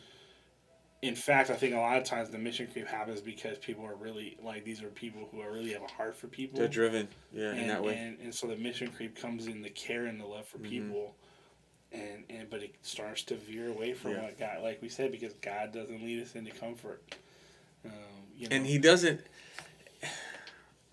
In 1.04 1.16
fact, 1.16 1.52
I 1.52 1.54
think 1.54 1.76
a 1.76 1.78
lot 1.80 1.98
of 1.98 2.04
times 2.06 2.30
the 2.32 2.40
mission 2.40 2.68
creep 2.68 2.88
happens 2.88 3.22
because 3.22 3.58
people 3.60 3.86
are 3.86 3.96
really 3.96 4.36
like 4.44 4.64
these 4.66 4.82
are 4.82 4.88
people 4.88 5.28
who 5.32 5.42
are 5.42 5.52
really 5.52 5.72
have 5.74 5.84
a 5.84 5.88
heart 5.88 6.16
for 6.16 6.28
people. 6.28 6.58
They're 6.58 6.68
driven. 6.68 7.08
Yeah, 7.32 7.54
in 7.54 7.68
that 7.68 7.84
way. 7.84 7.96
And, 7.98 8.18
and 8.20 8.34
so 8.34 8.48
the 8.48 8.56
mission 8.56 8.90
creep 8.90 9.16
comes 9.20 9.46
in 9.48 9.62
the 9.62 9.70
care 9.70 10.06
and 10.08 10.20
the 10.20 10.26
love 10.26 10.48
for 10.48 10.58
Mm-hmm. 10.58 10.70
people, 10.70 11.16
and, 11.92 12.24
and 12.32 12.50
but 12.50 12.64
it 12.64 12.74
starts 12.82 13.24
to 13.26 13.36
veer 13.36 13.70
away 13.70 13.94
from 13.94 14.12
Yeah. 14.12 14.24
what 14.24 14.40
God, 14.40 14.64
like 14.64 14.82
we 14.82 14.90
said, 14.90 15.12
because 15.12 15.34
God 15.34 15.72
doesn't 15.72 16.04
lead 16.04 16.22
us 16.24 16.34
into 16.34 16.52
comfort. 16.52 17.04
Um, 17.86 17.92
you 18.36 18.50
know, 18.50 18.56
and 18.56 18.66
he 18.66 18.78
doesn't 18.80 19.22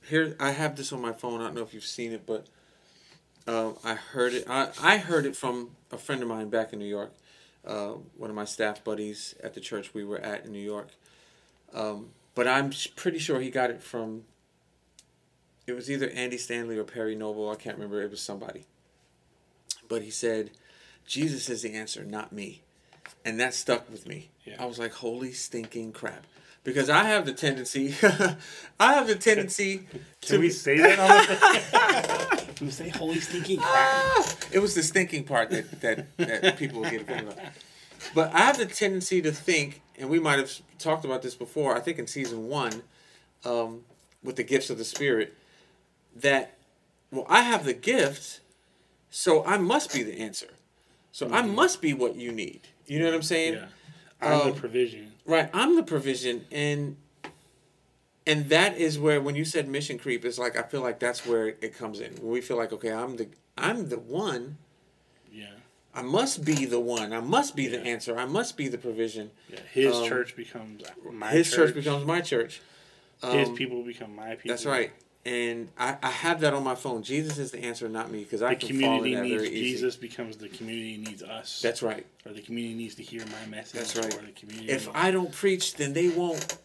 here 0.06 0.36
i 0.38 0.50
have 0.50 0.76
this 0.76 0.92
on 0.92 1.00
my 1.00 1.12
phone 1.12 1.40
i 1.40 1.44
don't 1.44 1.54
know 1.54 1.62
if 1.62 1.72
you've 1.74 1.82
seen 1.84 2.12
it 2.12 2.26
but 2.26 2.46
um, 3.46 3.74
i 3.84 3.94
heard 3.94 4.34
it 4.34 4.44
I, 4.48 4.68
I 4.80 4.98
heard 4.98 5.24
it 5.26 5.34
from 5.34 5.70
a 5.90 5.98
friend 5.98 6.22
of 6.22 6.28
mine 6.28 6.50
back 6.50 6.72
in 6.72 6.78
new 6.78 6.84
york 6.84 7.12
uh, 7.66 7.94
one 8.16 8.30
of 8.30 8.36
my 8.36 8.44
staff 8.44 8.82
buddies 8.84 9.34
at 9.42 9.54
the 9.54 9.60
church 9.60 9.94
we 9.94 10.04
were 10.04 10.18
at 10.18 10.44
in 10.44 10.52
new 10.52 10.58
york 10.58 10.88
um, 11.72 12.10
but 12.34 12.46
i'm 12.46 12.70
pretty 12.96 13.18
sure 13.18 13.40
he 13.40 13.50
got 13.50 13.70
it 13.70 13.82
from 13.82 14.24
it 15.66 15.72
was 15.72 15.90
either 15.90 16.10
andy 16.10 16.38
stanley 16.38 16.76
or 16.76 16.84
perry 16.84 17.14
noble 17.14 17.50
i 17.50 17.54
can't 17.54 17.76
remember 17.76 18.02
it 18.02 18.10
was 18.10 18.20
somebody 18.20 18.64
but 19.88 20.02
he 20.02 20.10
said 20.10 20.50
jesus 21.06 21.48
is 21.48 21.62
the 21.62 21.74
answer 21.74 22.04
not 22.04 22.32
me 22.32 22.62
and 23.24 23.40
that 23.40 23.54
stuck 23.54 23.90
with 23.90 24.06
me. 24.06 24.30
Yeah. 24.44 24.56
I 24.58 24.66
was 24.66 24.78
like, 24.78 24.92
holy 24.92 25.32
stinking 25.32 25.92
crap. 25.92 26.24
Because 26.64 26.88
I 26.88 27.04
have 27.04 27.26
the 27.26 27.34
tendency, 27.34 27.94
I 28.80 28.94
have 28.94 29.06
the 29.06 29.14
tendency 29.14 29.86
to 30.22 30.32
can 30.32 30.40
we 30.40 30.50
say 30.50 30.78
that? 30.78 30.98
On 30.98 32.54
Can 32.54 32.66
we 32.66 32.70
say 32.72 32.88
holy 32.88 33.20
stinking 33.20 33.60
crap? 33.60 34.26
It 34.50 34.60
was 34.60 34.74
the 34.74 34.82
stinking 34.82 35.24
part 35.24 35.50
that, 35.50 35.80
that, 35.82 36.16
that 36.16 36.56
people 36.56 36.80
would 36.80 36.90
get 36.90 37.02
offended 37.02 37.34
about. 37.34 37.52
But 38.14 38.34
I 38.34 38.40
have 38.40 38.56
the 38.56 38.66
tendency 38.66 39.20
to 39.22 39.30
think, 39.30 39.82
and 39.98 40.08
we 40.08 40.18
might 40.18 40.38
have 40.38 40.50
talked 40.78 41.04
about 41.04 41.22
this 41.22 41.34
before, 41.34 41.76
I 41.76 41.80
think 41.80 41.98
in 41.98 42.06
season 42.06 42.48
one, 42.48 42.82
um, 43.44 43.82
with 44.22 44.36
the 44.36 44.42
gifts 44.42 44.70
of 44.70 44.78
the 44.78 44.84
Spirit, 44.84 45.34
that, 46.16 46.56
well, 47.10 47.26
I 47.28 47.42
have 47.42 47.64
the 47.64 47.74
gift, 47.74 48.40
so 49.10 49.44
I 49.44 49.58
must 49.58 49.92
be 49.92 50.02
the 50.02 50.18
answer. 50.18 50.48
So 51.12 51.30
I 51.30 51.42
must 51.42 51.80
be 51.82 51.92
what 51.92 52.16
you 52.16 52.32
need. 52.32 52.62
You 52.86 53.00
know 53.00 53.06
what 53.06 53.14
I'm 53.14 53.22
saying? 53.22 53.54
Yeah, 53.54 53.66
I'm 54.20 54.40
Um, 54.40 54.48
the 54.48 54.58
provision. 54.58 55.12
Right, 55.26 55.48
I'm 55.54 55.76
the 55.76 55.82
provision, 55.82 56.44
and 56.52 56.96
and 58.26 58.48
that 58.50 58.76
is 58.76 58.98
where 58.98 59.20
when 59.20 59.34
you 59.34 59.44
said 59.44 59.68
mission 59.68 59.98
creep, 59.98 60.24
it's 60.24 60.38
like 60.38 60.56
I 60.58 60.62
feel 60.62 60.82
like 60.82 60.98
that's 60.98 61.24
where 61.26 61.48
it 61.48 61.76
comes 61.76 62.00
in. 62.00 62.14
When 62.16 62.30
we 62.32 62.40
feel 62.40 62.56
like, 62.58 62.72
okay, 62.74 62.92
I'm 62.92 63.16
the 63.16 63.28
I'm 63.56 63.88
the 63.88 63.98
one. 63.98 64.58
Yeah, 65.32 65.46
I 65.94 66.02
must 66.02 66.44
be 66.44 66.66
the 66.66 66.80
one. 66.80 67.12
I 67.14 67.20
must 67.20 67.56
be 67.56 67.68
the 67.68 67.80
answer. 67.80 68.18
I 68.18 68.26
must 68.26 68.56
be 68.56 68.68
the 68.68 68.78
provision. 68.78 69.30
yeah. 69.50 69.60
His 69.72 69.94
Um, 69.94 70.08
church 70.08 70.36
becomes 70.36 70.82
my 71.10 71.30
His 71.30 71.48
church. 71.50 71.56
church. 71.68 71.74
becomes 71.74 72.04
my 72.04 72.20
church. 72.20 72.60
His 73.22 73.48
Um, 73.48 73.54
people 73.56 73.82
become 73.82 74.14
my 74.14 74.34
people. 74.34 74.50
That's 74.50 74.66
right. 74.66 74.92
And 75.26 75.70
I, 75.78 75.96
I 76.02 76.10
have 76.10 76.40
that 76.40 76.52
on 76.52 76.62
my 76.64 76.74
phone. 76.74 77.02
Jesus 77.02 77.38
is 77.38 77.50
the 77.50 77.64
answer, 77.64 77.88
not 77.88 78.10
me, 78.10 78.24
because 78.24 78.42
I 78.42 78.54
The 78.54 78.66
can 78.66 78.80
fall 78.80 79.04
in 79.04 79.14
that 79.14 79.22
needs 79.22 79.34
very 79.42 79.48
easy. 79.54 79.70
Jesus 79.72 79.96
becomes 79.96 80.36
the 80.36 80.48
community 80.50 80.98
needs 80.98 81.22
us. 81.22 81.62
That's 81.62 81.82
right. 81.82 82.04
or 82.26 82.32
the 82.32 82.42
community 82.42 82.74
needs 82.74 82.94
to 82.96 83.02
hear 83.02 83.22
my 83.26 83.46
message. 83.48 83.72
That's 83.80 83.96
right. 83.96 84.14
Or 84.14 84.24
the 84.26 84.32
community. 84.32 84.70
If 84.70 84.88
I 84.94 85.10
don't 85.10 85.32
preach, 85.32 85.76
then 85.76 85.94
they 85.94 86.08
won't. 86.08 86.58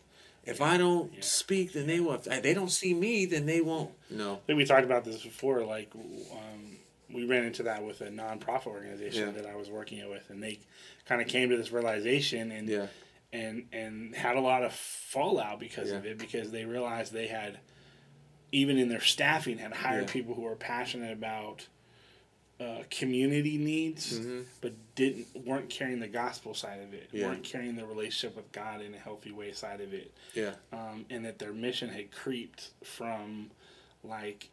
If 0.45 0.61
I 0.61 0.77
don't 0.77 1.13
Yeah. 1.13 1.19
speak, 1.21 1.71
then 1.73 1.87
they 1.87 1.99
won't. 2.01 2.27
If 2.27 2.43
they 2.43 2.53
don't 2.53 2.69
see 2.71 2.93
me, 2.93 3.25
then 3.25 3.45
they 3.45 3.61
won't. 3.61 3.91
No. 4.09 4.35
I 4.35 4.39
think 4.47 4.57
we 4.57 4.65
talked 4.65 4.83
about 4.85 5.05
this 5.05 5.21
before. 5.23 5.63
Like, 5.63 5.91
um, 5.95 6.77
we 7.13 7.25
ran 7.25 7.45
into 7.45 7.63
that 7.63 7.83
with 7.85 8.01
a 8.01 8.07
nonprofit 8.09 8.67
organization 8.67 9.27
Yeah. 9.27 9.41
that 9.41 9.45
I 9.49 9.55
was 9.55 9.69
working 9.69 10.07
with, 10.09 10.29
and 10.29 10.43
they 10.43 10.59
kind 11.05 11.21
of 11.21 11.27
came 11.29 11.49
to 11.49 11.55
this 11.57 11.71
realization 11.71 12.51
and 12.51 12.67
Yeah. 12.67 12.87
and 13.31 13.67
and 13.71 14.15
had 14.15 14.35
a 14.35 14.41
lot 14.41 14.63
of 14.63 14.73
fallout 14.73 15.59
because 15.61 15.91
of 15.91 16.05
it 16.05 16.17
because 16.17 16.51
they 16.51 16.65
realized 16.65 17.13
they 17.13 17.27
had 17.27 17.59
even 18.51 18.77
in 18.77 18.89
their 18.89 19.01
staffing 19.01 19.57
had 19.57 19.73
hired 19.73 20.07
Yeah. 20.07 20.13
people 20.13 20.33
who 20.35 20.41
were 20.41 20.55
passionate 20.55 21.11
about 21.13 21.67
uh, 22.59 22.83
community 22.89 23.57
needs 23.57 24.19
but 24.59 24.73
didn't 24.95 25.27
weren't 25.45 25.69
carrying 25.69 26.01
the 26.01 26.07
gospel 26.07 26.53
side 26.53 26.81
of 26.81 26.93
it 26.93 27.07
Mm-hmm. 27.07 27.17
Yeah. 27.17 27.27
weren't 27.27 27.43
carrying 27.43 27.75
the 27.77 27.85
relationship 27.85 28.35
with 28.35 28.51
god 28.51 28.81
in 28.81 28.93
a 28.93 28.97
healthy 28.97 29.31
way 29.31 29.53
side 29.53 29.79
of 29.79 29.93
it 29.93 30.11
Yeah. 30.33 30.51
um, 30.73 31.05
and 31.09 31.23
that 31.25 31.39
their 31.39 31.53
mission 31.53 31.87
had 31.89 32.11
creeped 32.11 32.71
from 32.83 33.51
like 34.03 34.49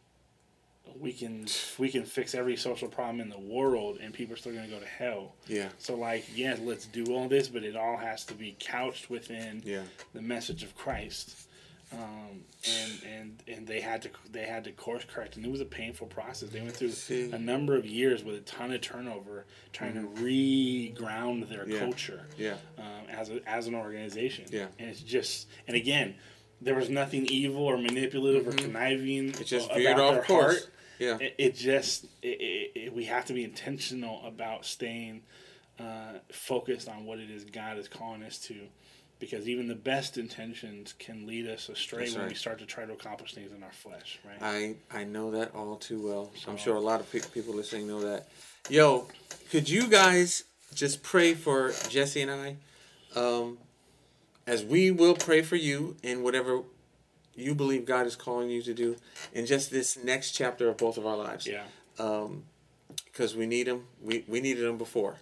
we 0.97 1.11
can 1.11 1.47
we 1.77 1.89
can 1.89 2.05
fix 2.05 2.33
every 2.33 2.55
social 2.55 2.87
problem 2.87 3.19
in 3.19 3.27
the 3.29 3.37
world 3.37 3.97
and 4.01 4.13
people 4.13 4.33
are 4.35 4.37
still 4.37 4.53
going 4.53 4.63
to 4.63 4.71
go 4.73 4.79
to 4.79 4.85
hell 4.87 5.33
Yeah. 5.47 5.67
so 5.77 5.95
like 5.95 6.23
yeah, 6.33 6.55
let's 6.61 6.85
do 6.85 7.13
all 7.13 7.27
this 7.27 7.49
but 7.49 7.63
it 7.65 7.75
all 7.75 7.97
has 7.97 8.23
to 8.25 8.33
be 8.33 8.55
couched 8.57 9.09
within 9.09 9.61
Yeah. 9.65 9.83
the 10.13 10.21
message 10.21 10.63
of 10.63 10.77
christ 10.77 11.46
um, 11.93 12.41
and 12.69 12.91
and 13.05 13.43
and 13.47 13.67
they 13.67 13.79
had 13.79 14.01
to 14.01 14.09
they 14.31 14.43
had 14.45 14.63
to 14.65 14.71
course 14.71 15.03
correct 15.07 15.37
and 15.37 15.45
it 15.45 15.51
was 15.51 15.61
a 15.61 15.65
painful 15.65 16.07
process 16.07 16.49
they 16.49 16.59
went 16.59 16.73
through 16.75 16.89
See. 16.89 17.31
a 17.31 17.37
number 17.39 17.75
of 17.77 17.85
years 17.85 18.23
with 18.25 18.35
a 18.35 18.41
ton 18.41 18.71
of 18.73 18.81
turnover 18.81 19.45
trying 19.71 19.93
to 19.93 20.01
re-ground 20.21 21.43
their 21.43 21.59
Mm-hmm. 21.63 21.71
Yeah. 21.71 21.79
culture 21.79 22.21
Yeah. 22.37 22.55
um, 22.77 23.07
as 23.09 23.29
a, 23.29 23.39
as 23.49 23.67
an 23.67 23.75
organization. 23.75 24.45
Yeah. 24.51 24.67
and 24.79 24.89
it's 24.89 25.01
just 25.01 25.47
and 25.67 25.75
again, 25.75 26.15
there 26.61 26.75
was 26.75 26.89
nothing 26.89 27.25
evil 27.27 27.63
or 27.63 27.77
manipulative 27.77 28.47
or 28.47 28.51
conniving. 28.51 29.31
Mm-hmm. 29.31 29.41
It 29.41 29.45
just 29.47 29.67
about 29.67 29.77
veered 29.77 29.99
off 29.99 30.25
course. 30.27 30.59
heart. 30.63 30.69
Yeah. 30.99 31.17
It, 31.19 31.35
it 31.37 31.55
just 31.55 32.05
it, 32.21 32.71
it, 32.75 32.93
we 32.93 33.05
have 33.05 33.25
to 33.25 33.33
be 33.33 33.43
intentional 33.43 34.21
about 34.25 34.65
staying 34.65 35.21
uh, 35.79 36.13
focused 36.31 36.89
on 36.89 37.05
what 37.05 37.19
it 37.19 37.29
is 37.29 37.43
God 37.45 37.77
is 37.77 37.87
calling 37.87 38.23
us 38.23 38.39
to. 38.47 38.55
Because 39.19 39.49
even 39.49 39.67
the 39.67 39.75
best 39.75 40.17
intentions 40.17 40.93
can 40.99 41.25
lead 41.25 41.47
us 41.47 41.69
astray 41.69 42.03
That's 42.03 42.15
when 42.15 42.27
we 42.27 42.35
start 42.35 42.59
to 42.59 42.65
try 42.65 42.85
to 42.85 42.93
accomplish 42.93 43.33
things 43.33 43.51
in 43.51 43.63
our 43.63 43.71
flesh, 43.71 44.19
right? 44.23 44.37
I 44.41 44.75
I 44.95 45.05
know 45.05 45.31
that 45.31 45.55
all 45.55 45.77
too 45.77 46.05
well. 46.07 46.31
I'm 46.47 46.57
sure 46.57 46.75
a 46.75 46.79
lot 46.79 46.99
of 46.99 47.11
pe- 47.11 47.21
people 47.33 47.55
listening 47.55 47.87
know 47.87 48.01
that. 48.01 48.27
Yo, 48.69 49.07
could 49.49 49.69
you 49.69 49.87
guys 49.87 50.43
just 50.75 51.01
pray 51.01 51.33
for 51.33 51.71
Jesse 51.89 52.21
and 52.21 52.29
I, 52.29 52.55
um, 53.19 53.57
as 54.45 54.63
we 54.63 54.91
will 54.91 55.15
pray 55.15 55.41
for 55.41 55.55
you 55.55 55.95
in 56.03 56.21
whatever 56.21 56.61
you 57.35 57.55
believe 57.55 57.85
God 57.85 58.05
is 58.07 58.15
calling 58.15 58.49
you 58.49 58.61
to 58.63 58.73
do 58.73 58.97
in 59.33 59.45
just 59.45 59.71
this 59.71 59.97
next 60.03 60.31
chapter 60.31 60.69
of 60.69 60.77
both 60.77 60.97
of 60.97 61.05
our 61.05 61.17
lives. 61.17 61.47
yeah, 61.47 61.63
because 63.05 63.35
we 63.35 63.47
need 63.47 63.67
them. 63.67 63.85
We, 64.01 64.23
we 64.27 64.41
needed 64.41 64.63
them 64.63 64.77
before. 64.77 65.15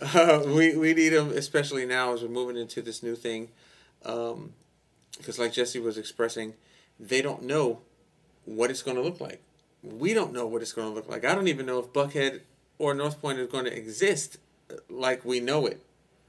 Uh, 0.00 0.42
we, 0.46 0.76
we 0.76 0.94
need 0.94 1.10
them 1.10 1.30
especially 1.30 1.86
now 1.86 2.14
as 2.14 2.22
we're 2.22 2.28
moving 2.28 2.56
into 2.56 2.82
this 2.82 3.02
new 3.02 3.14
thing. 3.14 3.48
Because, 4.02 5.38
like 5.38 5.52
Jesse 5.52 5.78
was 5.78 5.98
expressing, 5.98 6.54
they 6.98 7.22
don't 7.22 7.42
know 7.42 7.80
what 8.44 8.70
it's 8.70 8.82
going 8.82 8.96
to 8.96 9.02
look 9.02 9.20
like. 9.20 9.42
We 9.82 10.14
don't 10.14 10.32
know 10.32 10.46
what 10.46 10.62
it's 10.62 10.72
going 10.72 10.88
to 10.88 10.94
look 10.94 11.08
like. 11.08 11.24
I 11.24 11.34
don't 11.34 11.48
even 11.48 11.66
know 11.66 11.78
if 11.78 11.92
Buckhead 11.92 12.40
or 12.78 12.94
North 12.94 13.20
Point 13.20 13.38
is 13.38 13.48
going 13.48 13.64
to 13.64 13.76
exist 13.76 14.38
uh, 14.70 14.76
like 14.88 15.24
we 15.24 15.40
know 15.40 15.66
it. 15.66 15.82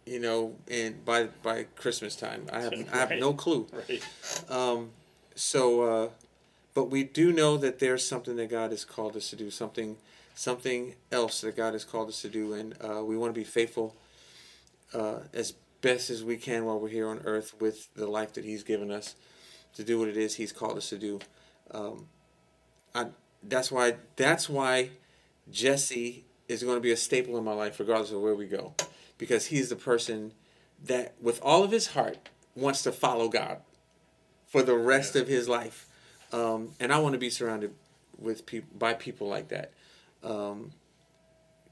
You 0.05 0.19
know, 0.19 0.55
and 0.69 1.05
by 1.05 1.25
by 1.43 1.65
Christmas 1.75 2.15
time, 2.15 2.47
I 2.51 2.61
have 2.61 2.73
I 2.91 2.97
have 2.97 3.11
no 3.11 3.33
clue. 3.33 3.67
right. 3.71 4.03
So, 5.35 5.81
uh, 5.83 6.09
but 6.73 6.85
we 6.85 7.03
do 7.03 7.31
know 7.31 7.55
that 7.57 7.79
there's 7.79 8.05
something 8.05 8.35
that 8.35 8.49
God 8.49 8.71
has 8.71 8.83
called 8.83 9.15
us 9.15 9.29
to 9.29 9.37
do, 9.37 9.49
something, 9.49 9.95
something 10.39 10.95
else 11.11 11.41
that 11.41 11.57
God 11.57 11.73
has 11.73 11.83
called 11.83 12.07
us 12.07 12.21
to 12.21 12.29
do, 12.29 12.53
and 12.53 12.73
uh, 12.81 13.03
we 13.03 13.17
want 13.17 13.33
to 13.33 13.37
be 13.37 13.43
faithful 13.43 13.97
uh, 14.93 15.19
as 15.33 15.51
best 15.81 16.09
as 16.09 16.23
we 16.23 16.37
can 16.37 16.63
while 16.63 16.79
we're 16.79 16.87
here 16.87 17.09
on 17.09 17.19
earth 17.25 17.59
with 17.59 17.93
the 17.93 18.07
life 18.07 18.31
that 18.33 18.45
He's 18.45 18.63
given 18.63 18.89
us 18.89 19.15
to 19.75 19.83
do 19.83 19.99
what 19.99 20.07
it 20.07 20.15
is 20.15 20.35
He's 20.35 20.53
called 20.53 20.77
us 20.77 20.87
to 20.91 20.97
do. 20.97 21.19
Um, 21.71 22.07
I, 22.95 23.07
that's 23.43 23.69
why. 23.69 23.95
That's 24.15 24.47
why 24.47 24.91
Jesse 25.51 26.23
is 26.47 26.63
going 26.63 26.77
to 26.77 26.81
be 26.81 26.91
a 26.91 26.97
staple 26.97 27.37
in 27.37 27.43
my 27.43 27.53
life, 27.53 27.77
regardless 27.77 28.11
of 28.11 28.21
where 28.21 28.33
we 28.33 28.47
go, 28.47 28.75
because 29.17 29.47
he's 29.47 29.67
the 29.67 29.75
person 29.75 30.31
that, 30.85 31.15
with 31.21 31.41
all 31.43 31.65
of 31.65 31.71
his 31.71 31.87
heart, 31.87 32.29
wants 32.55 32.81
to 32.83 32.93
follow 32.93 33.27
God 33.27 33.57
for 34.47 34.63
the 34.63 34.75
rest 34.75 35.17
of 35.17 35.27
his 35.27 35.49
life. 35.49 35.85
Um, 36.31 36.75
and 36.79 36.93
I 36.93 36.99
want 36.99 37.11
to 37.13 37.19
be 37.19 37.29
surrounded 37.29 37.73
with 38.17 38.45
people 38.45 38.69
by 38.77 38.93
people 38.93 39.27
like 39.27 39.49
that. 39.49 39.71
Um, 40.23 40.71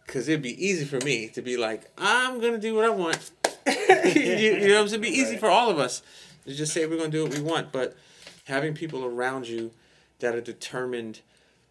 Cause 0.08 0.30
it'd 0.30 0.42
be 0.42 0.66
easy 0.66 0.86
for 0.86 1.04
me 1.04 1.28
to 1.30 1.42
be 1.42 1.58
like, 1.58 1.92
I'm 1.98 2.40
gonna 2.40 2.58
do 2.58 2.76
what 2.76 2.86
I 2.86 2.90
want. 2.90 3.30
you, 3.68 4.24
you 4.54 4.68
know, 4.70 4.86
it'd 4.86 5.02
be 5.02 5.10
easy 5.10 5.32
Right. 5.32 5.40
for 5.42 5.50
all 5.50 5.70
of 5.70 5.80
us 5.80 6.02
to 6.46 6.54
just 6.54 6.72
say 6.72 6.86
we're 6.86 6.96
gonna 6.98 7.10
do 7.10 7.24
what 7.24 7.34
we 7.34 7.42
want. 7.42 7.74
But 7.74 7.98
having 8.46 8.74
people 8.74 9.04
around 9.04 9.50
you 9.50 9.72
that 10.20 10.34
are 10.34 10.40
determined 10.40 11.20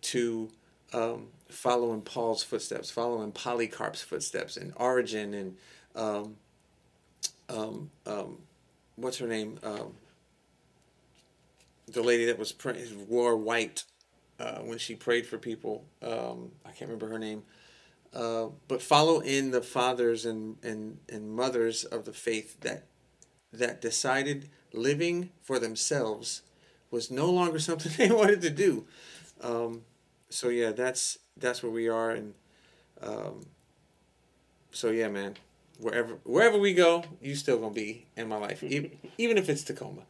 to 0.02 0.50
um, 0.92 1.28
follow 1.48 1.94
in 1.94 2.02
Paul's 2.02 2.42
footsteps, 2.42 2.90
follow 2.90 3.22
in 3.22 3.32
Polycarp's 3.32 4.02
footsteps, 4.02 4.58
and 4.58 4.74
Origen, 4.76 5.32
and 5.32 5.56
um, 5.94 6.36
um, 7.48 7.90
um, 8.04 8.36
what's 8.96 9.16
her 9.16 9.26
name? 9.26 9.58
Um, 9.62 9.94
the 11.88 12.02
lady 12.02 12.26
that 12.26 12.38
was 12.38 12.52
pray- 12.52 12.86
wore 13.08 13.34
white 13.34 13.84
uh, 14.38 14.58
when 14.58 14.78
she 14.78 14.94
prayed 14.94 15.26
for 15.26 15.38
people. 15.38 15.84
Um, 16.02 16.52
I 16.64 16.70
can't 16.70 16.90
remember 16.90 17.08
her 17.08 17.18
name. 17.18 17.42
Uh, 18.14 18.46
but 18.68 18.80
follow 18.82 19.20
in 19.20 19.50
the 19.50 19.60
fathers 19.60 20.24
and, 20.24 20.56
and, 20.62 20.98
and 21.08 21.30
mothers 21.30 21.84
of 21.84 22.04
the 22.04 22.12
faith 22.12 22.60
that 22.60 22.84
that 23.52 23.80
decided 23.80 24.48
living 24.72 25.30
for 25.42 25.58
themselves 25.58 26.42
was 26.90 27.10
no 27.10 27.30
longer 27.30 27.58
something 27.58 27.92
they 27.96 28.14
wanted 28.14 28.40
to 28.42 28.50
do. 28.50 28.86
Um, 29.40 29.82
so 30.28 30.48
yeah, 30.48 30.72
that's 30.72 31.18
that's 31.36 31.62
where 31.62 31.72
we 31.72 31.88
are, 31.88 32.10
and 32.10 32.34
um, 33.02 33.46
so 34.72 34.90
yeah, 34.90 35.08
man. 35.08 35.36
Wherever 35.78 36.14
wherever 36.24 36.58
we 36.58 36.72
go, 36.72 37.04
you 37.20 37.34
still 37.34 37.58
gonna 37.58 37.74
be 37.74 38.06
in 38.16 38.28
my 38.28 38.36
life, 38.38 38.62
e- 38.62 38.92
even 39.18 39.36
if 39.36 39.50
it's 39.50 39.62
Tacoma. 39.62 40.02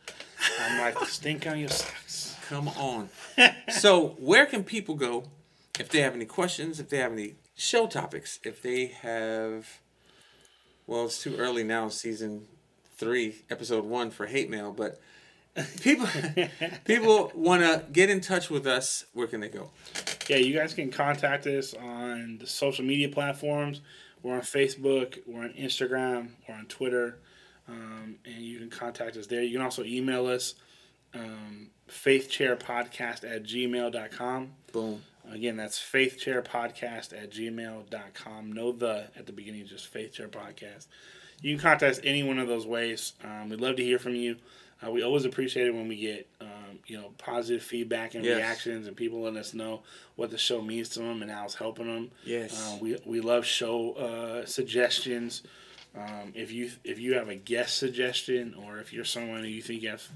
I'm 0.60 0.78
like 0.80 0.96
stink 1.08 1.44
on 1.46 1.58
your 1.58 1.70
socks. 1.70 2.25
Come 2.48 2.68
on. 2.68 3.08
so 3.68 4.08
where 4.18 4.46
can 4.46 4.64
people 4.64 4.94
go 4.94 5.24
if 5.78 5.88
they 5.88 6.00
have 6.00 6.14
any 6.14 6.24
questions, 6.24 6.80
if 6.80 6.88
they 6.88 6.98
have 6.98 7.12
any 7.12 7.34
show 7.54 7.86
topics, 7.86 8.38
if 8.44 8.62
they 8.62 8.86
have 8.86 9.80
well, 10.86 11.06
it's 11.06 11.20
too 11.20 11.36
early 11.36 11.64
now, 11.64 11.88
season 11.88 12.46
three, 12.96 13.42
episode 13.50 13.84
one 13.84 14.10
for 14.10 14.26
hate 14.26 14.48
mail, 14.48 14.72
but 14.72 15.00
people 15.80 16.06
people 16.84 17.32
wanna 17.34 17.84
get 17.92 18.10
in 18.10 18.20
touch 18.20 18.50
with 18.50 18.66
us, 18.66 19.04
where 19.12 19.26
can 19.26 19.40
they 19.40 19.48
go? 19.48 19.70
Yeah, 20.28 20.36
you 20.36 20.54
guys 20.54 20.74
can 20.74 20.90
contact 20.90 21.46
us 21.46 21.74
on 21.74 22.38
the 22.38 22.46
social 22.46 22.84
media 22.84 23.08
platforms. 23.08 23.80
We're 24.22 24.34
on 24.34 24.40
Facebook, 24.42 25.18
we're 25.26 25.44
on 25.44 25.52
Instagram, 25.54 26.30
we're 26.48 26.54
on 26.54 26.66
Twitter, 26.66 27.18
um, 27.68 28.16
and 28.24 28.36
you 28.36 28.58
can 28.58 28.70
contact 28.70 29.16
us 29.16 29.26
there. 29.26 29.42
You 29.42 29.52
can 29.52 29.62
also 29.62 29.84
email 29.84 30.26
us, 30.26 30.54
um, 31.18 31.70
faithchairpodcast 31.90 33.24
at 33.24 33.42
gmail.com. 33.44 34.52
Boom. 34.72 35.02
Again, 35.30 35.56
that's 35.56 35.78
faithchairpodcast 35.78 37.12
at 37.20 37.30
gmail.com. 37.32 38.52
No 38.52 38.72
the 38.72 39.08
at 39.16 39.26
the 39.26 39.32
beginning, 39.32 39.66
just 39.66 39.92
faithchair 39.92 40.28
podcast. 40.28 40.86
You 41.42 41.54
can 41.54 41.62
contact 41.62 41.82
us 41.98 42.00
any 42.04 42.22
one 42.22 42.38
of 42.38 42.48
those 42.48 42.66
ways. 42.66 43.12
Um, 43.24 43.48
we'd 43.48 43.60
love 43.60 43.76
to 43.76 43.84
hear 43.84 43.98
from 43.98 44.14
you. 44.14 44.36
Uh, 44.86 44.90
we 44.90 45.02
always 45.02 45.24
appreciate 45.24 45.66
it 45.66 45.74
when 45.74 45.88
we 45.88 45.96
get 45.96 46.28
um, 46.40 46.78
you 46.86 46.96
know 46.98 47.10
positive 47.18 47.62
feedback 47.62 48.14
and 48.14 48.24
Yes. 48.24 48.36
reactions 48.36 48.86
and 48.86 48.96
people 48.96 49.22
letting 49.22 49.38
us 49.38 49.52
know 49.54 49.82
what 50.16 50.30
the 50.30 50.38
show 50.38 50.60
means 50.62 50.90
to 50.90 51.00
them 51.00 51.22
and 51.22 51.30
how 51.30 51.44
it's 51.44 51.54
helping 51.54 51.86
them. 51.86 52.10
Yes. 52.24 52.54
Uh, 52.74 52.78
we, 52.80 52.96
we 53.04 53.20
love 53.20 53.44
show 53.44 53.92
uh, 53.94 54.46
suggestions. 54.46 55.42
Um, 55.96 56.32
if 56.34 56.52
you 56.52 56.70
if 56.84 56.98
you 56.98 57.14
have 57.14 57.30
a 57.30 57.34
guest 57.36 57.78
suggestion 57.78 58.54
or 58.64 58.78
if 58.78 58.92
you're 58.92 59.04
someone 59.04 59.40
who 59.40 59.48
you 59.48 59.62
think 59.62 59.82
have 59.84 60.06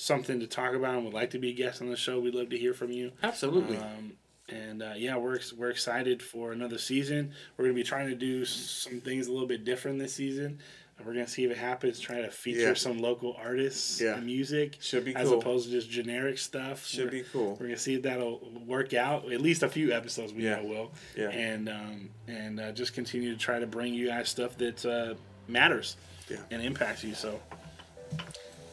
something 0.00 0.40
to 0.40 0.46
talk 0.46 0.74
about 0.74 0.94
and 0.94 1.04
would 1.04 1.14
like 1.14 1.30
to 1.30 1.38
be 1.38 1.50
a 1.50 1.54
guest 1.54 1.82
on 1.82 1.88
the 1.90 1.96
show, 1.96 2.18
we'd 2.18 2.34
love 2.34 2.48
to 2.50 2.58
hear 2.58 2.72
from 2.74 2.90
you. 2.90 3.12
Absolutely. 3.22 3.76
Um, 3.76 4.12
and 4.48 4.82
uh, 4.82 4.94
yeah, 4.96 5.16
we're 5.16 5.38
we're 5.56 5.70
excited 5.70 6.22
for 6.22 6.52
another 6.52 6.78
season. 6.78 7.32
We're 7.56 7.66
gonna 7.66 7.74
be 7.74 7.84
trying 7.84 8.08
to 8.08 8.16
do 8.16 8.44
some 8.44 9.00
things 9.00 9.28
a 9.28 9.32
little 9.32 9.46
bit 9.46 9.64
different 9.64 9.98
this 9.98 10.14
season. 10.14 10.58
We're 11.04 11.14
gonna 11.14 11.26
see 11.28 11.44
if 11.44 11.50
it 11.50 11.56
happens. 11.56 11.98
Try 11.98 12.20
to 12.20 12.30
feature 12.30 12.60
Yeah. 12.60 12.74
some 12.74 12.98
local 12.98 13.34
artists 13.38 14.00
Yeah. 14.00 14.16
and 14.16 14.26
music, 14.26 14.76
Should 14.80 15.04
be 15.06 15.14
as 15.16 15.28
cool. 15.28 15.38
opposed 15.38 15.66
to 15.66 15.70
just 15.72 15.88
generic 15.88 16.36
stuff. 16.36 16.86
Should 16.86 17.10
We're- 17.10 17.22
be 17.22 17.28
cool. 17.32 17.52
We're 17.60 17.66
gonna 17.68 17.78
see 17.78 17.94
if 17.94 18.02
that'll 18.02 18.40
work 18.66 18.92
out. 18.92 19.32
At 19.32 19.40
least 19.40 19.62
a 19.62 19.68
few 19.68 19.92
episodes 19.92 20.32
we 20.34 20.44
Yeah. 20.44 20.56
know 20.56 20.64
will. 20.64 20.92
Yeah. 21.16 21.28
And 21.30 21.68
um, 21.68 22.10
and 22.26 22.58
uh, 22.60 22.72
just 22.72 22.92
continue 22.92 23.32
to 23.32 23.38
try 23.38 23.60
to 23.60 23.66
bring 23.66 23.94
you 23.94 24.08
guys 24.08 24.28
stuff 24.28 24.58
that 24.58 24.84
uh, 24.84 25.14
matters 25.48 25.96
Yeah. 26.28 26.38
and 26.50 26.60
impacts 26.62 27.02
you. 27.04 27.14
So 27.14 27.40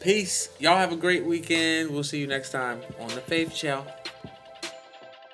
Peace. 0.00 0.48
Y'all 0.58 0.76
have 0.76 0.92
a 0.92 0.96
great 0.96 1.24
weekend. 1.24 1.90
We'll 1.90 2.04
see 2.04 2.20
you 2.20 2.26
next 2.26 2.50
time 2.50 2.80
on 3.00 3.08
the 3.08 3.20
Faith 3.20 3.54
Show. 3.54 3.84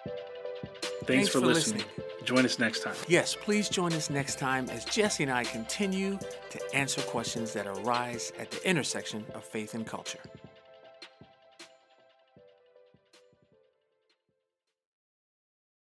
thanks, 0.07 1.07
Thanks 1.07 1.29
for, 1.29 1.41
for 1.41 1.47
listening. 1.47 1.79
listening. 1.79 2.05
Join 2.25 2.47
us 2.47 2.59
next 2.59 2.81
time. 2.83 2.95
Yes, 3.07 3.37
please 3.39 3.69
join 3.69 3.93
us 3.93 4.09
next 4.09 4.39
time 4.39 4.71
as 4.71 4.87
Jesse 4.87 5.25
and 5.25 5.33
I 5.33 5.45
continue 5.45 6.19
to 6.51 6.75
answer 6.75 7.03
questions 7.03 7.53
that 7.53 7.67
arise 7.67 8.33
at 8.39 8.51
the 8.51 8.67
intersection 8.69 9.27
of 9.35 9.45
faith 9.45 9.75
and 9.75 9.87
culture. 9.87 10.21